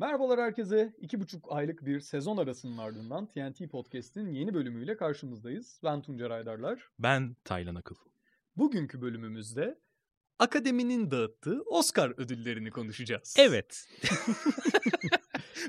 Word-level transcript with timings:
Merhabalar 0.00 0.40
herkese. 0.40 0.92
İki 1.00 1.20
buçuk 1.20 1.52
aylık 1.52 1.86
bir 1.86 2.00
sezon 2.00 2.36
arasının 2.36 2.78
ardından 2.78 3.26
TNT 3.26 3.70
Podcast'in 3.70 4.32
yeni 4.32 4.54
bölümüyle 4.54 4.96
karşınızdayız. 4.96 5.80
Ben 5.84 6.02
Tuncer 6.02 6.30
Aydarlar. 6.30 6.88
Ben 6.98 7.36
Taylan 7.44 7.74
Akıl. 7.74 7.94
Bugünkü 8.56 9.00
bölümümüzde 9.00 9.78
Akademinin 10.38 11.10
dağıttığı 11.10 11.62
Oscar 11.62 12.12
ödüllerini 12.16 12.70
konuşacağız. 12.70 13.34
Evet. 13.38 13.88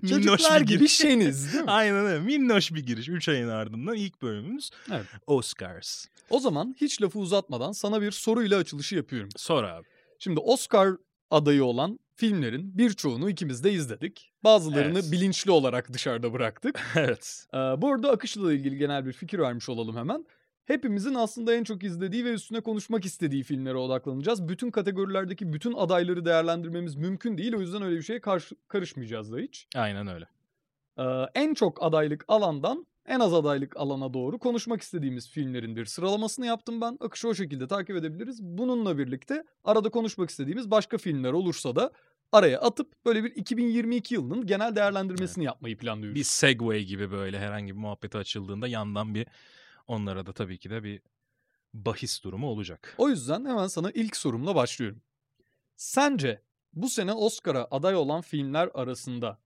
Çocuklar 0.10 0.61
gibi 0.61 0.88
şeniz 0.88 1.54
değil 1.54 1.64
mi? 1.64 1.71
Aynen 1.71 2.05
öyle. 2.05 2.20
Minnoş 2.20 2.73
bir 2.73 2.86
giriş. 2.86 3.09
3 3.09 3.30
ayın 3.30 3.48
ardından 3.48 3.96
ilk 3.96 4.21
bölümümüz 4.21 4.70
Evet. 4.91 5.05
Oscars. 5.27 6.05
O 6.30 6.39
zaman 6.39 6.75
hiç 6.82 7.02
lafı 7.02 7.20
uzatmadan 7.20 7.71
sana 7.71 8.02
bir 8.02 8.11
soruyla 8.11 8.57
açılışı 8.57 8.96
yapıyorum. 8.96 9.30
Sor 9.38 9.64
abi. 9.64 9.88
Şimdi 10.20 10.39
Oscar 10.39 10.89
adayı 11.32 11.64
olan 11.64 12.00
filmlerin 12.20 12.77
birçoğunu 12.77 13.29
ikimiz 13.29 13.63
de 13.63 13.71
izledik. 13.71 14.31
Bazılarını 14.43 14.99
Evet. 14.99 15.11
bilinçli 15.11 15.51
olarak 15.51 15.93
dışarıda 15.93 16.33
bıraktık. 16.33 16.79
evet. 16.96 17.46
Ee, 17.54 17.57
bu 17.57 17.93
arada 17.93 18.11
akışla 18.11 18.54
ilgili 18.54 18.77
genel 18.77 19.05
bir 19.05 19.14
fikir 19.14 19.39
vermiş 19.39 19.69
olalım 19.69 19.97
hemen. 19.97 20.25
Hepimizin 20.65 21.15
aslında 21.15 21.54
en 21.55 21.63
çok 21.63 21.83
izlediği 21.83 22.25
ve 22.25 22.33
üstüne 22.33 22.61
konuşmak 22.61 23.05
istediği 23.05 23.43
filmlere 23.43 23.77
odaklanacağız. 23.77 24.47
Bütün 24.47 24.71
kategorilerdeki 24.71 25.54
bütün 25.54 25.74
adayları 25.74 26.25
değerlendirmemiz 26.25 26.96
mümkün 26.96 27.37
değil. 27.37 27.54
O 27.55 27.61
yüzden 27.61 27.82
öyle 27.82 27.97
bir 27.97 28.04
şeye 28.04 28.21
karşı, 28.21 28.55
karışmayacağız 28.68 29.32
da 29.32 29.38
hiç. 29.38 29.68
Aynen 29.75 30.07
öyle. 30.07 30.25
Ee, 30.97 31.04
en 31.36 31.54
çok 31.54 31.83
adaylık 31.83 32.25
alandan 32.27 32.86
en 33.06 33.20
az 33.20 33.34
adaylık 33.34 33.78
alana 33.78 34.14
doğru 34.14 34.39
konuşmak 34.39 34.81
istediğimiz 34.81 35.30
filmlerin 35.30 35.76
bir 35.76 35.86
sıralamasını 35.86 36.45
yaptım 36.45 36.81
ben. 36.81 36.98
Akışı 37.00 37.28
o 37.28 37.34
şekilde 37.34 37.67
takip 37.67 37.95
edebiliriz. 37.95 38.44
Bununla 38.44 38.98
birlikte 38.98 39.44
arada 39.64 39.89
konuşmak 39.89 40.30
istediğimiz 40.30 40.72
başka 40.72 40.98
filmler 40.98 41.34
olursa 41.34 41.75
da 41.75 41.92
araya 42.31 42.62
atıp 42.62 43.06
böyle 43.06 43.23
bir 43.23 43.36
2022 43.36 44.14
yılının 44.14 44.45
genel 44.45 44.75
değerlendirmesini 44.75 45.44
yapmayı 45.44 45.78
planlıyoruz. 45.78 46.16
Bir 46.20 46.23
segway 46.23 46.84
gibi 46.84 47.12
böyle 47.12 47.39
herhangi 47.39 47.75
bir 47.75 47.80
muhabbeti 47.80 48.17
açıldığında 48.17 48.67
yandan 48.67 49.16
bir 49.16 49.28
onlara 49.88 50.25
da 50.25 50.34
tabii 50.34 50.58
ki 50.58 50.69
de 50.69 50.84
bir 50.84 51.02
bahis 51.73 52.23
durumu 52.23 52.47
olacak. 52.47 52.95
O 52.97 53.09
yüzden 53.09 53.45
hemen 53.45 53.67
sana 53.67 53.91
ilk 53.91 54.16
sorumla 54.16 54.56
başlıyorum. 54.56 55.02
Sence 55.75 56.41
bu 56.73 56.89
sene 56.89 57.13
Oscar'a 57.13 57.67
aday 57.72 57.95
olan 57.95 58.22
filmler 58.22 58.69
arasında 58.73 59.39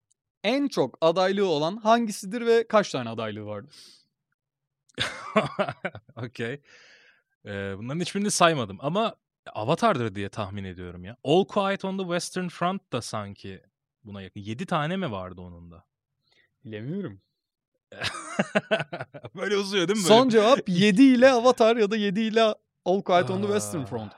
en 0.43 0.67
çok 0.67 0.97
adaylığı 1.01 1.47
olan 1.47 1.77
hangisidir 1.77 2.45
ve 2.45 2.67
kaç 2.67 2.91
tane 2.91 3.09
adaylığı 3.09 3.45
vardı? 3.45 3.71
Okey. 6.15 6.61
Ee, 7.45 7.77
bunların 7.77 7.99
hiçbirini 7.99 8.31
saymadım 8.31 8.77
ama 8.81 9.15
Avatar'dır 9.53 10.15
diye 10.15 10.29
tahmin 10.29 10.63
ediyorum 10.63 11.05
ya. 11.05 11.17
All 11.23 11.45
Quiet 11.45 11.85
on 11.85 11.97
the 11.97 12.03
Western 12.03 12.47
Front 12.47 12.93
da 12.93 13.01
sanki 13.01 13.61
buna 14.03 14.21
yakın. 14.21 14.39
7 14.39 14.65
tane 14.65 14.97
mi 14.97 15.11
vardı 15.11 15.41
onun 15.41 15.71
da? 15.71 15.85
Bilemiyorum. 16.65 17.21
Böyle 19.35 19.57
uzuyor 19.57 19.87
değil 19.87 19.99
mi? 19.99 20.03
Böyle 20.03 20.15
Son 20.15 20.29
cevap 20.29 20.59
7 20.69 21.03
ile 21.03 21.31
Avatar 21.31 21.77
ya 21.77 21.91
da 21.91 21.95
7 21.95 22.21
ile 22.21 22.41
All 22.85 23.01
Quiet 23.01 23.29
on 23.29 23.41
the 23.41 23.47
Western 23.47 23.81
Aa, 23.81 23.85
Front. 23.85 24.13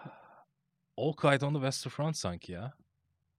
All 0.97 1.13
Quiet 1.13 1.43
on 1.43 1.53
the 1.53 1.59
Western 1.59 1.89
Front 1.91 2.17
sanki 2.17 2.51
ya. 2.51 2.73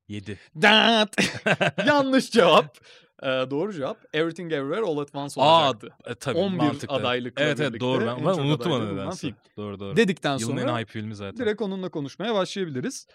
7. 0.08 0.38
Dat! 0.54 1.16
Yanlış 1.86 2.30
cevap. 2.30 2.78
Ee, 3.22 3.26
doğru 3.26 3.72
cevap 3.72 3.98
Everything 4.14 4.52
Everywhere 4.52 4.80
All 4.86 4.98
at 4.98 5.14
Once 5.14 5.40
Aa, 5.40 5.66
olacaktı. 5.70 6.10
E, 6.10 6.14
tabii 6.14 6.38
11 6.38 6.56
mantıklı. 6.56 6.94
adaylıkla 6.96 7.42
Evet 7.44 7.60
evet 7.60 7.68
birlikte 7.70 7.86
doğru. 7.86 8.02
en 8.04 8.16
Ben, 8.16 8.24
ben 8.26 8.32
unuttum 8.42 8.72
onu 8.72 8.94
nedense. 8.94 9.28
Doğru 9.56 9.80
doğru. 9.80 9.96
Dedikten 9.96 10.38
Yılın 10.38 10.56
sonra 10.58 10.70
en 10.72 10.76
hype 10.78 10.92
filmi 10.92 11.14
zaten. 11.14 11.36
direkt 11.46 11.62
onunla 11.62 11.88
konuşmaya 11.88 12.34
başlayabiliriz. 12.34 13.06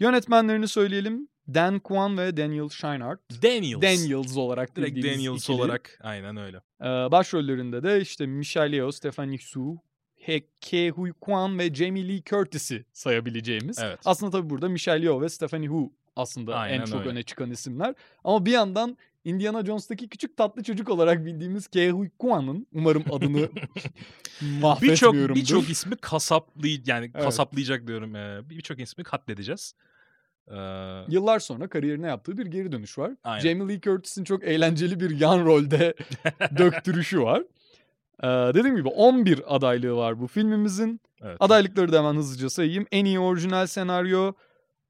Yönetmenlerini 0.00 0.68
söyleyelim. 0.68 1.28
Dan 1.54 1.78
Kwan 1.80 2.18
ve 2.18 2.36
Daniel 2.36 2.68
Scheinert. 2.68 3.20
Daniels. 3.42 3.82
Daniels 3.82 4.36
olarak 4.36 4.76
Direkt 4.76 5.04
Daniels 5.04 5.42
ikili. 5.42 5.56
olarak. 5.56 5.98
Aynen 6.02 6.36
öyle. 6.36 6.56
Ee, 6.80 6.84
başrollerinde 6.86 7.82
de 7.82 8.00
işte 8.00 8.26
Michelle 8.26 8.76
Yeoh, 8.76 8.92
Stephanie 8.92 9.38
Su, 9.38 9.76
Ke 10.60 10.90
Huy 10.90 11.12
Kwan 11.20 11.58
ve 11.58 11.74
Jamie 11.74 12.08
Lee 12.08 12.22
Curtis'i 12.30 12.84
sayabileceğimiz. 12.92 13.78
Evet. 13.78 13.98
Aslında 14.04 14.32
tabii 14.32 14.50
burada 14.50 14.68
Michelle 14.68 15.04
Yeoh 15.04 15.20
ve 15.22 15.28
Stephanie 15.28 15.68
Hu 15.68 15.92
aslında 16.18 16.52
en 16.52 16.56
Aynen 16.72 16.84
çok 16.84 17.00
öyle. 17.00 17.08
öne 17.08 17.22
çıkan 17.22 17.50
isimler. 17.50 17.94
Ama 18.24 18.46
bir 18.46 18.52
yandan 18.52 18.96
Indiana 19.24 19.64
Jones'taki 19.64 20.08
küçük 20.08 20.36
tatlı 20.36 20.62
çocuk 20.62 20.88
olarak 20.88 21.24
bildiğimiz 21.26 21.68
Ke 21.68 21.90
Huy 21.90 22.08
Kwan'ın 22.18 22.66
umarım 22.72 23.04
adını 23.12 23.48
Birçok 24.42 24.60
mahvetmiyorumdur. 24.62 25.34
birçok 25.34 25.70
ismi 25.70 25.96
kasaplay 25.96 26.82
yani 26.86 27.10
Evet. 27.14 27.24
kasaplayacak 27.24 27.86
diyorum. 27.86 28.14
Birçok 28.50 28.80
ismi 28.80 29.04
katledeceğiz. 29.04 29.74
Ee, 30.48 30.54
Yıllar 31.08 31.38
sonra 31.38 31.68
kariyerine 31.68 32.06
yaptığı 32.06 32.38
bir 32.38 32.46
geri 32.46 32.72
dönüş 32.72 32.98
var. 32.98 33.12
Aynen. 33.24 33.40
Jamie 33.40 33.68
Lee 33.74 33.80
Curtis'in 33.80 34.24
çok 34.24 34.44
eğlenceli 34.44 35.00
bir 35.00 35.20
yan 35.20 35.44
rolde 35.46 35.94
döktürüşü 36.58 37.20
var. 37.22 37.42
Ee, 38.22 38.26
dediğim 38.28 38.76
gibi 38.76 38.88
11 38.88 39.56
adaylığı 39.56 39.96
var 39.96 40.20
bu 40.20 40.26
filmimizin. 40.26 41.00
evet. 41.22 41.36
Adaylıkları 41.40 41.92
da 41.92 41.98
hemen 41.98 42.14
hızlıca 42.14 42.50
sayayım. 42.50 42.86
En 42.92 43.04
iyi 43.04 43.18
orijinal 43.20 43.66
senaryo, 43.66 44.32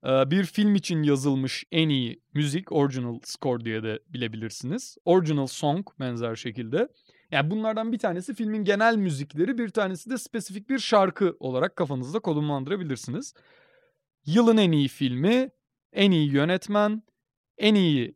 bir 0.05 0.45
film 0.45 0.75
için 0.75 1.03
yazılmış 1.03 1.65
en 1.73 1.89
iyi 1.89 2.23
müzik, 2.35 2.73
original 2.73 3.21
score 3.25 3.65
diye 3.65 3.83
de 3.83 3.99
bilebilirsiniz. 4.09 4.97
Original 5.05 5.47
song 5.47 5.87
benzer 6.01 6.37
şekilde. 6.37 6.89
Yani 7.31 7.51
bunlardan 7.51 7.93
bir 7.93 7.99
tanesi 7.99 8.35
filmin 8.35 8.65
genel 8.65 8.97
müzikleri, 8.97 9.59
bir 9.59 9.69
tanesi 9.69 10.11
de 10.11 10.19
spesifik 10.19 10.71
bir 10.71 10.79
şarkı 10.79 11.37
olarak 11.41 11.77
kafanızda 11.77 12.19
konumlandırabilirsiniz. 12.19 13.35
Yılın 14.27 14.57
en 14.57 14.73
iyi 14.73 14.89
filmi, 14.89 15.51
en 15.93 16.11
iyi 16.11 16.33
yönetmen, 16.33 17.03
en 17.59 17.75
iyi 17.75 18.15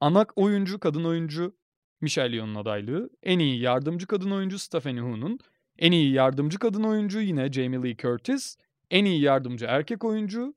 ana 0.00 0.26
oyuncu, 0.36 0.80
kadın 0.80 1.04
oyuncu 1.04 1.56
Michelle 2.00 2.36
Yeoh'un 2.36 2.54
adaylığı, 2.54 3.10
en 3.22 3.38
iyi 3.38 3.60
yardımcı 3.60 4.06
kadın 4.06 4.30
oyuncu 4.30 4.58
Stephanie 4.58 5.00
Hu'nun, 5.00 5.38
en 5.78 5.92
iyi 5.92 6.12
yardımcı 6.12 6.58
kadın 6.58 6.82
oyuncu 6.82 7.20
yine 7.20 7.52
Jamie 7.52 7.82
Lee 7.82 7.96
Curtis, 7.96 8.56
en 8.90 9.04
iyi 9.04 9.20
yardımcı 9.20 9.66
erkek 9.68 10.04
oyuncu 10.04 10.54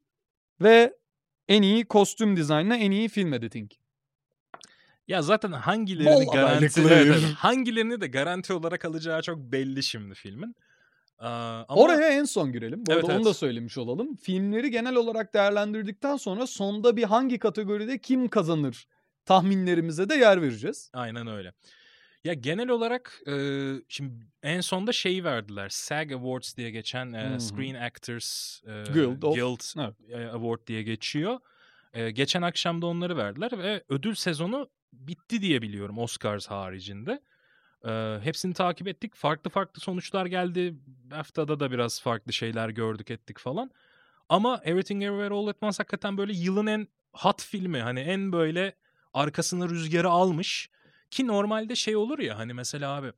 ve 0.61 0.93
en 1.47 1.61
iyi 1.61 1.85
kostüm 1.85 2.37
dizaynına 2.37 2.75
en 2.75 2.91
iyi 2.91 3.09
film 3.09 3.33
editing. 3.33 3.71
Ya 5.07 5.21
zaten 5.21 5.51
hangilerini 5.51 6.25
Bol 6.25 6.33
garanti 6.33 6.81
evet, 6.81 7.23
hangilerini 7.37 8.01
de 8.01 8.07
garanti 8.07 8.53
olarak 8.53 8.85
alacağı 8.85 9.21
çok 9.21 9.37
belli 9.37 9.83
şimdi 9.83 10.15
filmin. 10.15 10.55
Ee, 11.21 11.25
ama 11.25 11.65
Oraya 11.67 12.07
en 12.07 12.23
son 12.23 12.51
girelim. 12.51 12.85
Bu 12.85 12.91
Evet, 12.91 13.03
arada 13.03 13.13
onu 13.13 13.15
evet. 13.15 13.25
da 13.25 13.33
söylemiş 13.33 13.77
olalım. 13.77 14.15
Filmleri 14.15 14.71
genel 14.71 14.95
olarak 14.95 15.33
değerlendirdikten 15.33 16.17
sonra 16.17 16.47
sonda 16.47 16.97
bir 16.97 17.03
hangi 17.03 17.39
kategoride 17.39 17.97
kim 17.97 18.27
kazanır 18.27 18.87
tahminlerimize 19.25 20.09
de 20.09 20.15
yer 20.15 20.41
vereceğiz. 20.41 20.91
Aynen 20.93 21.27
öyle. 21.27 21.53
Ya 22.25 22.33
genel 22.33 22.69
olarak 22.69 23.21
e, 23.27 23.33
şimdi 23.89 24.13
en 24.43 24.61
sonda 24.61 24.91
şeyi 24.91 25.23
verdiler. 25.23 25.69
SAG 25.69 26.11
Awards 26.11 26.57
diye 26.57 26.71
geçen 26.71 27.13
e. 27.13 27.39
Screen 27.39 27.75
Actors 27.75 28.61
e, 28.63 28.83
Guild 28.93 29.21
of- 29.23 29.35
Guild 29.35 29.61
Evet. 30.09 30.33
Award 30.33 30.67
diye 30.67 30.83
geçiyor. 30.83 31.39
E, 31.93 32.11
geçen 32.11 32.41
akşam 32.41 32.81
da 32.81 32.85
onları 32.85 33.17
verdiler 33.17 33.51
ve 33.57 33.83
ödül 33.89 34.15
sezonu 34.15 34.69
bitti 34.93 35.41
diye 35.41 35.61
biliyorum 35.61 35.97
Oscars 35.97 36.47
haricinde. 36.47 37.21
E, 37.87 38.19
hepsini 38.23 38.53
takip 38.53 38.87
ettik. 38.87 39.15
Farklı 39.15 39.49
farklı 39.49 39.81
sonuçlar 39.81 40.25
geldi. 40.25 40.75
BAFTA'da 40.87 41.59
da 41.59 41.71
biraz 41.71 42.01
farklı 42.01 42.33
şeyler 42.33 42.69
gördük 42.69 43.11
ettik 43.11 43.39
falan. 43.39 43.71
Ama 44.29 44.61
Everything 44.63 45.03
Everywhere 45.03 45.33
All 45.33 45.47
at 45.47 45.57
Once 45.61 45.77
hakikaten 45.77 46.17
böyle 46.17 46.33
yılın 46.33 46.67
en 46.67 46.87
hot 47.13 47.43
filmi. 47.43 47.79
Hani 47.81 47.99
en 47.99 48.31
böyle 48.31 48.75
arkasını 49.13 49.69
rüzgarı 49.69 50.09
almış. 50.09 50.69
Ki 51.15 51.27
normalde 51.27 51.75
şey 51.75 51.95
olur 51.95 52.19
ya 52.19 52.37
hani 52.37 52.53
mesela 52.53 52.95
abi 52.95 53.11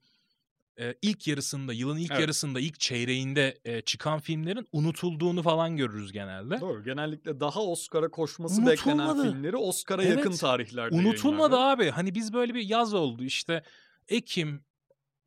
e, 0.80 0.96
ilk 1.02 1.28
yarısında 1.28 1.74
yılın 1.74 1.98
ilk 1.98 2.12
Evet. 2.12 2.22
yarısında 2.22 2.60
ilk 2.60 2.80
çeyreğinde 2.80 3.58
e, 3.66 3.82
çıkan 3.82 4.20
filmlerin 4.20 4.68
unutulduğunu 4.72 5.42
falan 5.42 5.78
görürüz 5.78 6.12
genelde. 6.12 6.62
Doğru. 6.62 6.84
Genellikle 6.84 7.40
daha 7.40 7.64
Oscar'a 7.64 8.12
koşması 8.12 8.66
beklenen 8.66 8.98
Unutulmadı. 9.00 9.32
filmleri 9.32 9.58
Oscar'a 9.58 10.04
Evet. 10.04 10.18
yakın 10.18 10.32
tarihlerde 10.32 10.96
Unutulmadı 10.96 11.56
yayınlandı. 11.56 11.82
abi. 11.84 11.90
Hani 11.90 12.16
biz 12.16 12.34
böyle 12.34 12.54
bir 12.54 12.62
yaz 12.62 12.94
oldu 12.94 13.24
işte 13.24 13.64
Ekim, 14.08 14.64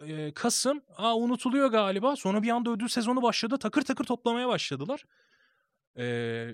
e, 0.01 0.33
Kasım 0.35 0.83
aa 0.97 1.17
unutuluyor 1.17 1.69
galiba. 1.69 2.17
Sonra 2.17 2.43
bir 2.43 2.49
anda 2.51 2.71
ödül 2.71 2.89
sezonu 2.89 3.23
başladı. 3.23 3.59
Takır 3.59 3.83
takır 3.83 4.05
toplamaya 4.05 4.49
başladılar. 4.49 5.05
E, 5.99 6.47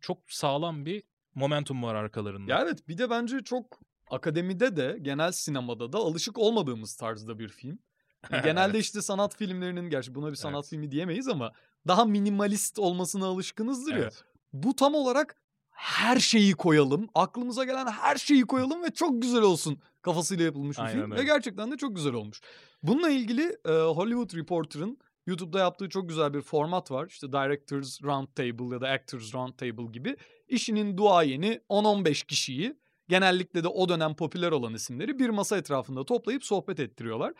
çok 0.00 0.18
sağlam 0.32 0.86
bir 0.86 1.02
momentum 1.34 1.82
var 1.82 1.94
arkalarında. 1.94 2.52
Ya 2.52 2.60
evet 2.62 2.88
bir 2.88 2.98
de 2.98 3.10
bence 3.10 3.40
çok 3.40 3.80
akademide 4.10 4.76
de 4.76 4.98
genel 5.02 5.32
sinemada 5.32 5.92
da 5.92 5.98
alışık 5.98 6.38
olmadığımız 6.38 6.96
tarzda 6.96 7.38
bir 7.38 7.48
film. 7.48 7.78
Yani 8.32 8.42
genelde 8.44 8.78
işte 8.78 9.02
sanat 9.02 9.36
filmlerinin 9.36 9.90
gerçi 9.90 10.14
buna 10.14 10.30
bir 10.30 10.36
sanat 10.36 10.54
Evet. 10.64 10.70
filmi 10.70 10.90
diyemeyiz 10.90 11.28
ama 11.28 11.52
daha 11.86 12.04
minimalist 12.04 12.78
olmasına 12.78 13.26
alışkınızdır 13.26 13.92
ya. 13.92 13.98
Evet. 13.98 14.24
Bu 14.52 14.76
tam 14.76 14.94
olarak 14.94 15.36
her 15.70 16.18
şeyi 16.20 16.52
koyalım, 16.52 17.08
aklımıza 17.14 17.64
gelen 17.64 17.86
her 17.86 18.16
şeyi 18.16 18.42
koyalım 18.42 18.82
ve 18.82 18.90
çok 18.90 19.22
güzel 19.22 19.42
olsun 19.42 19.78
kafasıyla 20.02 20.44
yapılmış 20.44 20.78
bir 20.78 20.82
Aynen 20.82 21.00
film 21.00 21.10
ve 21.10 21.14
öyle. 21.14 21.24
gerçekten 21.24 21.70
de 21.72 21.76
çok 21.76 21.96
güzel 21.96 22.12
olmuş. 22.12 22.40
Bununla 22.82 23.10
ilgili 23.10 23.56
e, 23.64 23.70
Hollywood 23.72 24.36
Reporter'ın 24.36 24.98
YouTube'da 25.26 25.58
yaptığı 25.58 25.88
çok 25.88 26.08
güzel 26.08 26.34
bir 26.34 26.40
format 26.40 26.90
var. 26.90 27.06
İşte 27.06 27.32
Directors 27.32 28.02
Roundtable 28.02 28.74
ya 28.74 28.80
da 28.80 28.88
Actors 28.88 29.34
Roundtable 29.34 29.92
gibi. 29.92 30.16
İşinin 30.48 30.96
duayeni 30.96 31.60
10-15 31.70 32.26
kişiyi 32.26 32.76
genellikle 33.08 33.64
de 33.64 33.68
o 33.68 33.88
dönem 33.88 34.14
popüler 34.16 34.52
olan 34.52 34.74
isimleri 34.74 35.18
bir 35.18 35.28
masa 35.28 35.56
etrafında 35.56 36.04
toplayıp 36.04 36.44
sohbet 36.44 36.80
ettiriyorlar. 36.80 37.32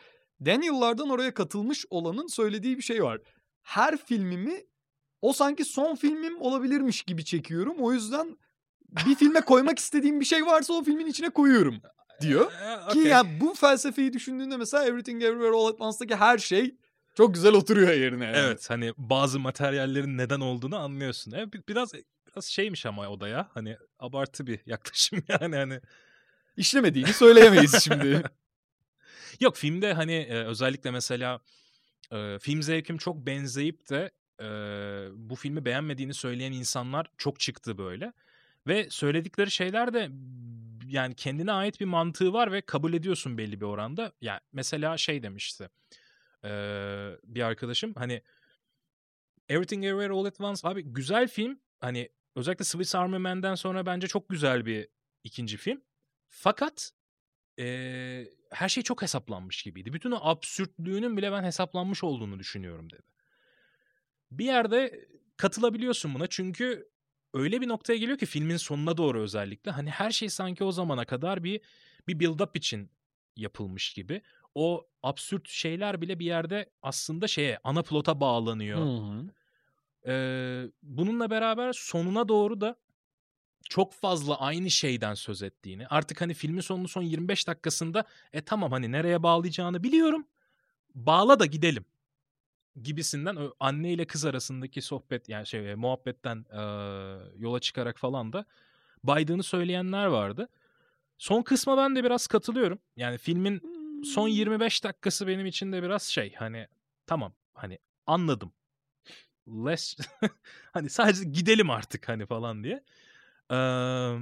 Daniel'lardan 0.45 1.09
oraya 1.09 1.33
katılmış 1.33 1.85
olanın 1.89 2.27
söylediği 2.27 2.77
bir 2.77 2.81
şey 2.83 3.03
var. 3.03 3.21
Her 3.61 3.97
filmimi 3.97 4.63
o 5.21 5.33
sanki 5.33 5.65
son 5.65 5.95
filmim 5.95 6.41
olabilirmiş 6.41 7.01
gibi 7.01 7.25
çekiyorum. 7.25 7.75
O 7.79 7.93
yüzden 7.93 8.37
bir 9.05 9.15
filme 9.15 9.41
koymak 9.41 9.79
istediğim 9.85 10.19
bir 10.19 10.25
şey 10.25 10.45
varsa 10.45 10.73
o 10.73 10.83
filmin 10.83 11.07
içine 11.07 11.29
koyuyorum 11.29 11.75
diyor. 12.21 12.51
Ki 12.51 12.55
okey. 12.89 13.03
yani 13.03 13.29
bu 13.41 13.53
felsefeyi 13.53 14.13
düşündüğünde 14.13 14.57
mesela 14.57 14.85
Everything 14.85 15.23
Everywhere 15.23 15.55
All 15.55 15.67
at 15.67 15.81
Once'daki 15.81 16.15
her 16.15 16.37
şey 16.37 16.75
çok 17.17 17.33
güzel 17.33 17.53
oturuyor 17.53 17.93
yerine. 17.93 18.25
Yani. 18.25 18.37
Evet 18.37 18.69
hani 18.69 18.93
bazı 18.97 19.39
materyallerin 19.39 20.17
neden 20.17 20.39
olduğunu 20.39 20.77
anlıyorsun. 20.77 21.31
Evet, 21.31 21.53
bi- 21.53 21.63
biraz 21.67 21.93
biraz 22.31 22.45
şeymiş 22.45 22.85
ama 22.85 23.09
o 23.09 23.19
da 23.19 23.27
ya. 23.27 23.49
Hani 23.53 23.77
abartı 23.99 24.47
bir 24.47 24.59
yaklaşım 24.65 25.23
yani 25.41 25.55
hani. 25.55 25.81
İşlemediğini 26.57 27.13
söyleyemeyiz 27.13 27.83
şimdi. 27.83 28.23
Yok 29.39 29.57
filmde 29.57 29.93
hani 29.93 30.13
e, 30.13 30.43
özellikle 30.43 30.91
mesela 30.91 31.39
e, 32.11 32.39
film 32.39 32.61
zevkim 32.63 32.97
çok 32.97 33.17
benzeyip 33.17 33.89
de 33.89 34.11
e, 34.39 34.47
bu 35.15 35.35
filmi 35.35 35.65
beğenmediğini 35.65 36.13
söyleyen 36.13 36.51
insanlar 36.51 37.07
çok 37.17 37.39
çıktı 37.39 37.77
böyle. 37.77 38.13
Ve 38.67 38.89
söyledikleri 38.89 39.51
şeyler 39.51 39.93
de 39.93 40.09
yani 40.87 41.15
kendine 41.15 41.51
ait 41.51 41.79
bir 41.79 41.85
mantığı 41.85 42.33
var 42.33 42.51
ve 42.51 42.61
kabul 42.61 42.93
ediyorsun 42.93 43.37
belli 43.37 43.61
bir 43.61 43.65
oranda. 43.65 44.11
Yani 44.21 44.39
mesela 44.53 44.97
şey 44.97 45.23
demişti 45.23 45.69
e, 46.43 46.49
bir 47.23 47.41
arkadaşım 47.41 47.93
hani 47.95 48.21
Everything 49.49 49.85
Everywhere 49.85 50.13
All 50.13 50.25
at 50.25 50.41
Once 50.41 50.67
abi 50.67 50.83
güzel 50.83 51.27
film 51.27 51.59
hani 51.79 52.09
özellikle 52.39 52.65
Swiss 52.65 52.95
Army 52.95 53.17
Man'den 53.17 53.55
sonra 53.55 53.85
bence 53.85 54.07
çok 54.07 54.29
güzel 54.29 54.65
bir 54.65 54.87
ikinci 55.23 55.57
film. 55.57 55.81
Fakat 56.29 56.91
eee, 57.57 58.29
her 58.51 58.69
şey 58.69 58.83
çok 58.83 59.01
hesaplanmış 59.01 59.63
gibiydi. 59.63 59.93
Bütün 59.93 60.11
o 60.11 60.19
absürtlüğünün 60.21 61.17
bile 61.17 61.31
ben 61.31 61.43
hesaplanmış 61.43 62.03
olduğunu 62.03 62.39
düşünüyorum 62.39 62.89
dedi. 62.89 63.07
Bir 64.31 64.45
yerde 64.45 65.07
katılabiliyorsun 65.37 66.13
buna 66.13 66.27
çünkü 66.27 66.89
öyle 67.33 67.61
bir 67.61 67.67
noktaya 67.67 67.97
geliyor 67.97 68.17
ki 68.17 68.25
filmin 68.25 68.57
sonuna 68.57 68.97
doğru 68.97 69.21
özellikle 69.21 69.71
hani 69.71 69.89
her 69.89 70.11
şey 70.11 70.29
sanki 70.29 70.63
o 70.63 70.71
zamana 70.71 71.05
kadar 71.05 71.43
bir 71.43 71.61
bir 72.07 72.19
build 72.19 72.39
up 72.39 72.57
için 72.57 72.91
yapılmış 73.35 73.93
gibi. 73.93 74.21
O 74.55 74.87
absürt 75.03 75.49
şeyler 75.49 76.01
bile 76.01 76.19
bir 76.19 76.25
yerde 76.25 76.69
aslında 76.81 77.27
şeye 77.27 77.59
ana 77.63 77.83
plota 77.83 78.19
bağlanıyor. 78.19 78.79
Hı 78.79 79.03
hı. 79.03 79.29
Eee, 80.07 80.71
bununla 80.83 81.29
beraber 81.29 81.73
sonuna 81.73 82.27
doğru 82.27 82.61
da 82.61 82.75
çok 83.69 83.93
fazla 83.93 84.39
aynı 84.41 84.71
şeyden 84.71 85.13
söz 85.13 85.43
ettiğini. 85.43 85.87
Artık 85.87 86.21
hani 86.21 86.33
filmin 86.33 86.61
sonunu 86.61 86.87
son 86.87 87.03
25 87.03 87.47
dakikasında 87.47 88.05
e 88.33 88.41
tamam 88.41 88.71
hani 88.71 88.91
nereye 88.91 89.23
bağlayacağını 89.23 89.83
biliyorum. 89.83 90.27
Bağla 90.95 91.39
da 91.39 91.45
gidelim 91.45 91.85
gibisinden 92.81 93.37
anne 93.59 93.93
ile 93.93 94.05
kız 94.07 94.25
arasındaki 94.25 94.81
sohbet 94.81 95.29
yani 95.29 95.47
şey 95.47 95.71
e, 95.71 95.75
muhabbetten 95.75 96.45
eee, 96.53 97.17
yola 97.37 97.59
çıkarak 97.59 97.97
falan 97.99 98.33
da 98.33 98.45
baydığını 99.03 99.43
söyleyenler 99.43 100.05
vardı. 100.05 100.49
Son 101.17 101.41
kısma 101.43 101.77
ben 101.77 101.95
de 101.95 102.03
biraz 102.03 102.27
katılıyorum. 102.27 102.79
Yani 102.97 103.17
filmin 103.17 103.61
son 104.05 104.27
25 104.27 104.83
dakikası 104.83 105.27
benim 105.27 105.45
için 105.45 105.71
de 105.71 105.83
biraz 105.83 106.03
şey 106.03 106.33
hani 106.35 106.67
tamam 107.07 107.33
hani 107.53 107.79
anladım. 108.07 108.53
Less 109.65 109.97
hani 110.73 110.89
sadece 110.89 111.23
gidelim 111.23 111.69
artık 111.69 112.09
hani 112.09 112.25
falan 112.25 112.63
diye. 112.63 112.83
Eee, 113.51 114.17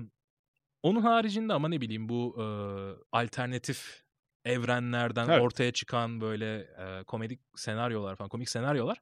onun 0.84 1.02
haricinde 1.02 1.54
ama 1.54 1.70
ne 1.70 1.82
bileyim 1.82 2.10
bu 2.10 2.36
eee, 2.38 3.04
alternatif 3.12 4.04
evrenlerden 4.46 5.30
Evet. 5.30 5.42
ortaya 5.42 5.72
çıkan 5.74 6.22
böyle 6.22 6.58
eee, 6.80 7.04
komedik 7.04 7.40
senaryolar 7.56 8.16
falan 8.16 8.30
komik 8.30 8.50
senaryolar 8.50 9.02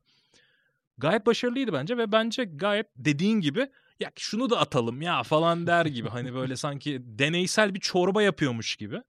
gayet 0.97 1.25
başarılıydı 1.25 1.73
bence 1.73 1.97
ve 1.97 2.11
bence 2.11 2.43
gayet 2.43 2.87
dediğin 2.97 3.39
gibi 3.41 3.67
ya 3.99 4.11
şunu 4.15 4.49
da 4.49 4.59
atalım 4.59 5.01
ya 5.01 5.23
falan 5.23 5.67
der 5.67 5.85
gibi 5.85 6.09
hani 6.09 6.33
böyle 6.33 6.55
sanki 6.65 6.99
deneysel 7.03 7.73
bir 7.75 7.79
çorba 7.79 8.21
yapıyormuş 8.21 8.75
gibi. 8.75 9.01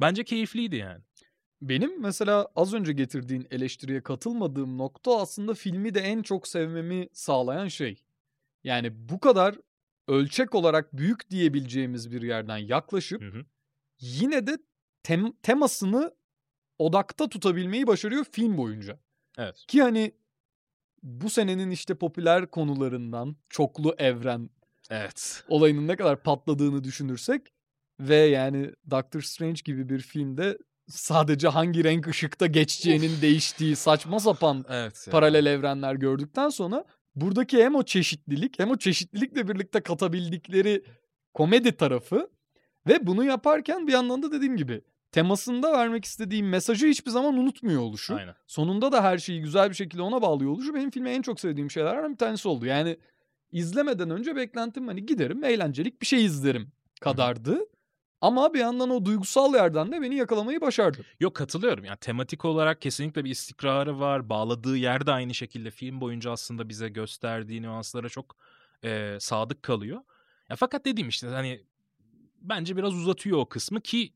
Bence 0.00 0.24
keyifliydi 0.24 0.76
yani. 0.76 1.02
Benim 1.62 2.00
mesela 2.00 2.48
az 2.56 2.74
önce 2.74 2.92
getirdiğin 2.92 3.46
eleştiriye 3.50 4.02
katılmadığım 4.02 4.78
nokta 4.78 5.20
aslında 5.20 5.54
filmi 5.54 5.94
de 5.94 6.00
en 6.00 6.22
çok 6.22 6.48
sevmemi 6.48 7.08
sağlayan 7.12 7.68
şey. 7.68 8.02
Yani 8.64 9.08
bu 9.08 9.20
kadar 9.20 9.58
ölçek 10.08 10.54
olarak 10.54 10.92
büyük 10.96 11.30
diyebileceğimiz 11.30 12.12
bir 12.12 12.22
yerden 12.22 12.56
yaklaşıp 12.58 13.22
Hı 13.22 13.28
hı. 13.28 13.44
yine 14.00 14.46
de 14.46 14.58
tem- 15.04 15.34
temasını 15.42 16.14
odakta 16.78 17.28
tutabilmeyi 17.28 17.86
başarıyor 17.86 18.24
film 18.32 18.56
boyunca. 18.56 18.98
Evet. 19.38 19.64
Ki 19.68 19.82
hani 19.82 20.12
bu 21.02 21.30
senenin 21.30 21.70
işte 21.70 21.94
popüler 21.94 22.46
konularından 22.46 23.36
çoklu 23.48 23.94
evren 23.98 24.50
Evet. 24.90 25.44
olayının 25.48 25.88
ne 25.88 25.96
kadar 25.96 26.22
patladığını 26.22 26.84
düşünürsek 26.84 27.52
ve 28.00 28.16
yani 28.16 28.72
Doctor 28.90 29.20
Strange 29.20 29.60
gibi 29.64 29.88
bir 29.88 30.00
filmde 30.00 30.58
sadece 30.92 31.48
hangi 31.48 31.84
renk 31.84 32.06
ışıkta 32.06 32.46
geçeceğinin 32.46 33.20
değiştiği 33.22 33.76
saçma 33.76 34.20
sapan 34.20 34.64
Evet. 34.68 35.04
ya. 35.06 35.10
paralel 35.10 35.46
evrenler 35.46 35.94
gördükten 35.94 36.48
sonra 36.48 36.84
buradaki 37.14 37.64
hem 37.64 37.74
o 37.74 37.82
çeşitlilik 37.82 38.58
hem 38.58 38.70
o 38.70 38.76
çeşitlilikle 38.76 39.48
birlikte 39.48 39.80
katabildikleri 39.80 40.84
komedi 41.34 41.76
tarafı 41.76 42.30
ve 42.88 43.06
bunu 43.06 43.24
yaparken 43.24 43.86
bir 43.86 43.92
yandan 43.92 44.22
da 44.22 44.32
dediğim 44.32 44.56
gibi 44.56 44.82
temasında 45.12 45.72
vermek 45.72 46.04
istediğim 46.04 46.48
mesajı 46.48 46.86
hiçbir 46.86 47.10
zaman 47.10 47.34
unutmuyor 47.38 47.80
oluşu. 47.80 48.14
Aynen. 48.14 48.34
Sonunda 48.46 48.92
da 48.92 49.04
her 49.04 49.18
şeyi 49.18 49.40
güzel 49.40 49.70
bir 49.70 49.74
şekilde 49.74 50.02
ona 50.02 50.22
bağlıyor 50.22 50.50
oluşu 50.50 50.74
benim 50.74 50.90
filme 50.90 51.10
en 51.10 51.22
çok 51.22 51.40
sevdiğim 51.40 51.70
şeylerden 51.70 52.12
bir 52.12 52.18
tanesi 52.18 52.48
oldu. 52.48 52.66
Yani 52.66 52.96
izlemeden 53.52 54.10
önce 54.10 54.36
beklentim 54.36 54.88
hani 54.88 55.06
giderim 55.06 55.44
eğlencelik 55.44 56.00
bir 56.00 56.06
şey 56.06 56.24
izlerim 56.24 56.72
kadardı. 57.00 57.58
Ama 58.22 58.54
bir 58.54 58.58
yandan 58.58 58.90
o 58.90 59.04
duygusal 59.04 59.54
yerden 59.54 59.92
de 59.92 60.02
beni 60.02 60.14
yakalamayı 60.14 60.60
başardı. 60.60 61.04
Yok 61.20 61.34
katılıyorum. 61.34 61.84
Yani 61.84 61.96
tematik 61.96 62.44
olarak 62.44 62.82
kesinlikle 62.82 63.24
bir 63.24 63.30
istikrarı 63.30 64.00
var. 64.00 64.28
Bağladığı 64.28 64.76
yerde 64.76 65.12
aynı 65.12 65.34
şekilde 65.34 65.70
film 65.70 66.00
boyunca 66.00 66.30
aslında 66.30 66.68
bize 66.68 66.88
gösterdiği 66.88 67.62
nüanslara 67.62 68.08
çok 68.08 68.36
e, 68.84 69.16
sadık 69.20 69.62
kalıyor. 69.62 70.00
Ya 70.48 70.56
fakat 70.56 70.84
dediğim 70.84 71.08
işte 71.08 71.26
hani 71.26 71.64
bence 72.40 72.76
biraz 72.76 72.94
uzatıyor 72.94 73.38
o 73.38 73.48
kısmı 73.48 73.80
ki 73.80 74.12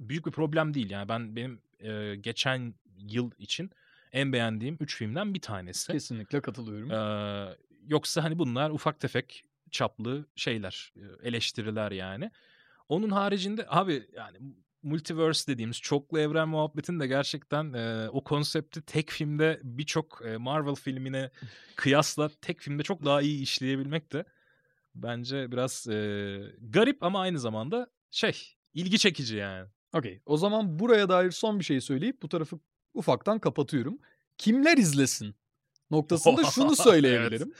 büyük 0.00 0.26
bir 0.26 0.32
problem 0.32 0.74
değil. 0.74 0.90
Yani 0.90 1.08
ben 1.08 1.36
benim 1.36 1.60
e, 1.80 2.16
geçen 2.16 2.74
yıl 2.98 3.30
için 3.38 3.70
en 4.12 4.32
beğendiğim 4.32 4.76
3 4.80 4.96
filmden 4.96 5.34
bir 5.34 5.40
tanesi. 5.40 5.92
Kesinlikle 5.92 6.40
katılıyorum. 6.40 6.90
Ee, 6.90 7.56
yoksa 7.88 8.24
hani 8.24 8.38
bunlar 8.38 8.70
ufak 8.70 9.00
tefek 9.00 9.44
çaplı 9.70 10.26
şeyler, 10.36 10.92
eleştiriler 11.22 11.92
yani. 11.92 12.30
Onun 12.88 13.10
haricinde 13.10 13.66
abi 13.68 14.06
yani 14.16 14.38
multiverse 14.82 15.52
dediğimiz 15.52 15.80
çoklu 15.80 16.18
evren 16.18 16.48
muhabbetin 16.48 17.00
de 17.00 17.06
gerçekten 17.06 17.72
e, 17.72 18.08
o 18.08 18.24
konsepti 18.24 18.82
tek 18.82 19.10
filmde 19.10 19.60
birçok 19.62 20.22
e, 20.24 20.36
Marvel 20.36 20.74
filmine 20.74 21.30
kıyasla 21.76 22.30
tek 22.42 22.60
filmde 22.60 22.82
çok 22.82 23.04
daha 23.04 23.22
iyi 23.22 23.42
işleyebilmek 23.42 24.12
de 24.12 24.24
bence 24.94 25.52
biraz 25.52 25.86
e, 25.86 26.40
garip 26.60 27.02
ama 27.02 27.20
aynı 27.20 27.38
zamanda 27.38 27.90
şey 28.10 28.54
ilgi 28.74 28.98
çekici 28.98 29.36
yani. 29.36 29.68
Okey. 29.92 30.20
O 30.26 30.36
zaman 30.36 30.78
buraya 30.78 31.08
dair 31.08 31.30
son 31.30 31.58
bir 31.58 31.64
şey 31.64 31.80
söyleyip 31.80 32.22
bu 32.22 32.28
tarafı 32.28 32.58
ufaktan 32.94 33.38
kapatıyorum. 33.38 33.98
Kimler 34.38 34.76
izlesin? 34.76 35.34
Noktasında 35.90 36.44
şunu 36.44 36.76
söyleyebilirim. 36.76 37.52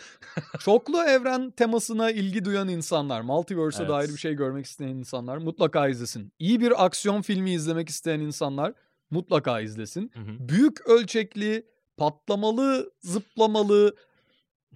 Çoklu 0.61 1.03
evren 1.03 1.51
temasına 1.51 2.11
ilgi 2.11 2.45
duyan 2.45 2.69
insanlar, 2.69 3.21
multiverse'e 3.21 3.83
Evet. 3.83 3.91
dair 3.91 4.09
bir 4.09 4.19
şey 4.19 4.35
görmek 4.35 4.67
isteyen 4.67 4.89
insanlar 4.97 5.37
mutlaka 5.37 5.89
izlesin. 5.89 6.33
İyi 6.39 6.61
bir 6.61 6.85
aksiyon 6.85 7.23
filmi 7.23 7.51
izlemek 7.53 7.89
isteyen 7.89 8.21
insanlar 8.21 8.73
mutlaka 9.11 9.61
izlesin. 9.61 10.11
Hı 10.15 10.21
hı. 10.21 10.49
Büyük 10.49 10.87
ölçekli, 10.87 11.67
patlamalı, 11.97 12.93
zıplamalı 13.01 13.97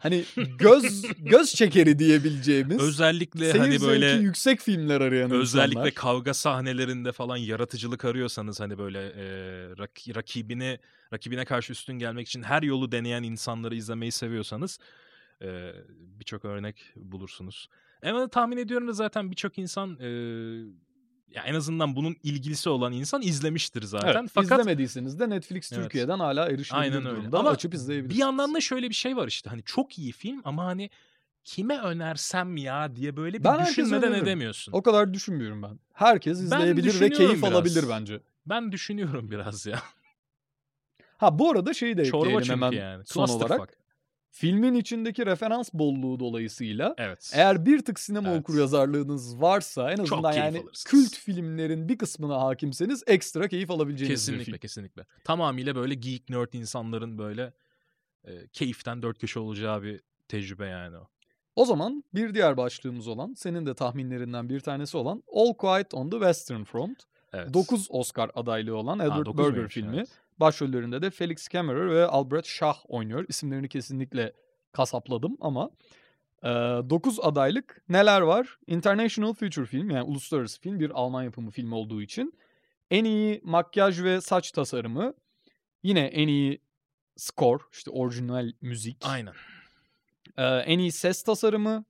hani 0.02 0.24
göz 0.58 1.02
göz 1.18 1.54
çekeri 1.54 1.98
diyebileceğimiz 1.98 2.80
Özellikle 2.80 3.52
hani 3.58 3.80
böyle 3.80 4.10
yüksek 4.10 4.60
filmler 4.60 5.00
arayan 5.00 5.30
Özellikle 5.30 5.72
insanlar. 5.72 5.94
kavga 5.94 6.34
sahnelerinde 6.34 7.12
falan 7.12 7.36
yaratıcılık 7.36 8.04
arıyorsanız 8.04 8.60
hani 8.60 8.78
böyle 8.78 8.98
e, 8.98 9.24
rak- 9.72 10.14
rakibini 10.16 10.78
rakibine 11.12 11.44
karşı 11.44 11.72
üstün 11.72 11.98
gelmek 11.98 12.28
için 12.28 12.42
her 12.42 12.62
yolu 12.62 12.92
deneyen 12.92 13.22
insanları 13.22 13.74
izlemeyi 13.74 14.12
seviyorsanız 14.12 14.78
e, 15.42 15.72
birçok 16.18 16.44
örnek 16.44 16.76
bulursunuz. 16.96 17.68
Ama 18.02 18.28
tahmin 18.28 18.56
ediyorum 18.56 18.88
da 18.88 18.92
zaten 18.92 19.30
birçok 19.30 19.58
insan 19.58 19.98
e, 20.00 20.08
ya 21.34 21.42
en 21.42 21.54
azından 21.54 21.96
bunun 21.96 22.16
ilgilisi 22.22 22.68
olan 22.70 22.92
insan 22.92 23.22
izlemiştir 23.22 23.82
zaten. 23.82 24.20
Evet, 24.20 24.30
Fakat 24.34 24.60
izlemediyseniz 24.60 25.20
de 25.20 25.30
Netflix 25.30 25.72
Evet. 25.72 25.82
Türkiye'den 25.82 26.18
hala 26.18 26.48
erişilebilir 26.48 26.82
Aynen 26.94 27.06
öyle. 27.06 27.20
durumda. 27.20 27.38
Ama 27.38 27.50
Açıp 27.50 27.72
bir 27.72 27.76
izleyebilirsiniz. 27.76 28.18
yandan 28.20 28.54
da 28.54 28.60
şöyle 28.60 28.88
bir 28.88 28.94
şey 28.94 29.16
var 29.16 29.28
işte 29.28 29.50
hani 29.50 29.62
çok 29.64 29.98
iyi 29.98 30.12
film 30.12 30.40
ama 30.44 30.64
hani 30.64 30.90
kime 31.44 31.78
önersem 31.78 32.56
ya 32.56 32.96
diye 32.96 33.16
böyle 33.16 33.38
bir 33.38 33.44
Ben 33.44 33.66
düşünmeden 33.66 34.12
edemiyorsun. 34.12 34.72
O 34.72 34.82
kadar 34.82 35.14
düşünmüyorum 35.14 35.62
ben. 35.62 35.78
Herkes 35.92 36.38
Ben 36.38 36.44
izleyebilir 36.44 36.84
ve 36.88 36.88
düşünüyorum 36.88 37.16
keyif 37.26 37.42
biraz. 37.42 37.52
alabilir 37.52 37.84
bence. 37.88 38.20
Ben 38.46 38.72
düşünüyorum 38.72 39.30
biraz 39.30 39.66
ya. 39.66 39.82
Ha 41.16 41.38
bu 41.38 41.50
arada 41.50 41.74
şeyi 41.74 41.96
de 41.96 42.04
Çorba 42.04 42.26
ekleyelim 42.28 42.48
hemen 42.48 42.72
yani. 42.72 43.04
son 43.06 43.26
Clusterfuck. 43.26 43.50
olarak. 43.60 43.81
Filmin 44.34 44.74
içindeki 44.74 45.26
referans 45.26 45.70
bolluğu 45.72 46.20
dolayısıyla 46.20 46.94
Evet. 46.98 47.30
eğer 47.34 47.66
bir 47.66 47.84
tık 47.84 48.00
sinema 48.00 48.28
Evet. 48.30 48.40
okuryazarlığınız 48.40 49.40
varsa 49.40 49.92
en 49.92 49.98
azından 49.98 50.32
yani 50.32 50.58
alırsınız. 50.58 50.84
kült 50.84 51.14
filmlerin 51.16 51.88
bir 51.88 51.98
kısmına 51.98 52.40
hakimseniz 52.40 53.02
ekstra 53.06 53.48
keyif 53.48 53.70
alabileceğiniz 53.70 54.10
bir 54.10 54.16
Kesinlikle 54.26 54.44
film. 54.44 54.58
kesinlikle. 54.58 55.06
Tamamıyla 55.24 55.74
böyle 55.76 55.94
geek 55.94 56.28
nerd 56.30 56.52
insanların 56.52 57.18
böyle 57.18 57.52
e, 58.24 58.46
keyiften 58.52 59.02
dört 59.02 59.18
köşe 59.18 59.40
olacağı 59.40 59.82
bir 59.82 60.00
tecrübe 60.28 60.66
yani 60.66 60.96
o. 60.96 61.08
O 61.56 61.64
zaman 61.64 62.04
bir 62.14 62.34
diğer 62.34 62.56
başlığımız 62.56 63.08
olan 63.08 63.34
senin 63.34 63.66
de 63.66 63.74
tahminlerinden 63.74 64.48
bir 64.48 64.60
tanesi 64.60 64.96
olan 64.96 65.22
All 65.32 65.54
Quiet 65.54 65.94
on 65.94 66.10
the 66.10 66.16
Western 66.16 66.64
Front. 66.64 67.02
Evet. 67.32 67.54
9 67.54 67.86
Oscar 67.90 68.30
adaylığı 68.34 68.76
olan 68.76 68.98
Ha, 68.98 69.04
Edward 69.04 69.26
dokuz 69.26 69.46
Berger 69.46 69.68
filmi. 69.68 69.96
Evet. 69.96 70.08
Başrollerinde 70.42 71.02
de 71.02 71.10
Felix 71.10 71.48
Kammerer 71.48 71.90
ve 71.90 72.06
Albert 72.06 72.46
Shah 72.46 72.76
oynuyor. 72.88 73.24
İsimlerini 73.28 73.68
kesinlikle 73.68 74.32
kasapladım 74.72 75.36
ama 75.40 75.70
9 76.42 77.20
adaylık 77.20 77.82
neler 77.88 78.20
var? 78.20 78.58
International 78.66 79.34
Feature 79.34 79.66
Film 79.66 79.90
yani 79.90 80.02
uluslararası 80.02 80.60
film 80.60 80.80
bir 80.80 80.90
Alman 80.90 81.22
yapımı 81.22 81.50
film 81.50 81.72
olduğu 81.72 82.02
için. 82.02 82.38
En 82.90 83.04
iyi 83.04 83.40
makyaj 83.44 84.02
ve 84.02 84.20
saç 84.20 84.52
tasarımı. 84.52 85.14
Yine 85.82 86.00
en 86.00 86.28
iyi 86.28 86.60
score 87.16 87.62
işte 87.72 87.90
orijinal 87.90 88.52
müzik. 88.60 88.96
Aynen. 89.02 89.34
Ee, 90.36 90.44
en 90.44 90.78
iyi 90.78 90.92
ses 90.92 91.22
tasarımı, 91.22 91.84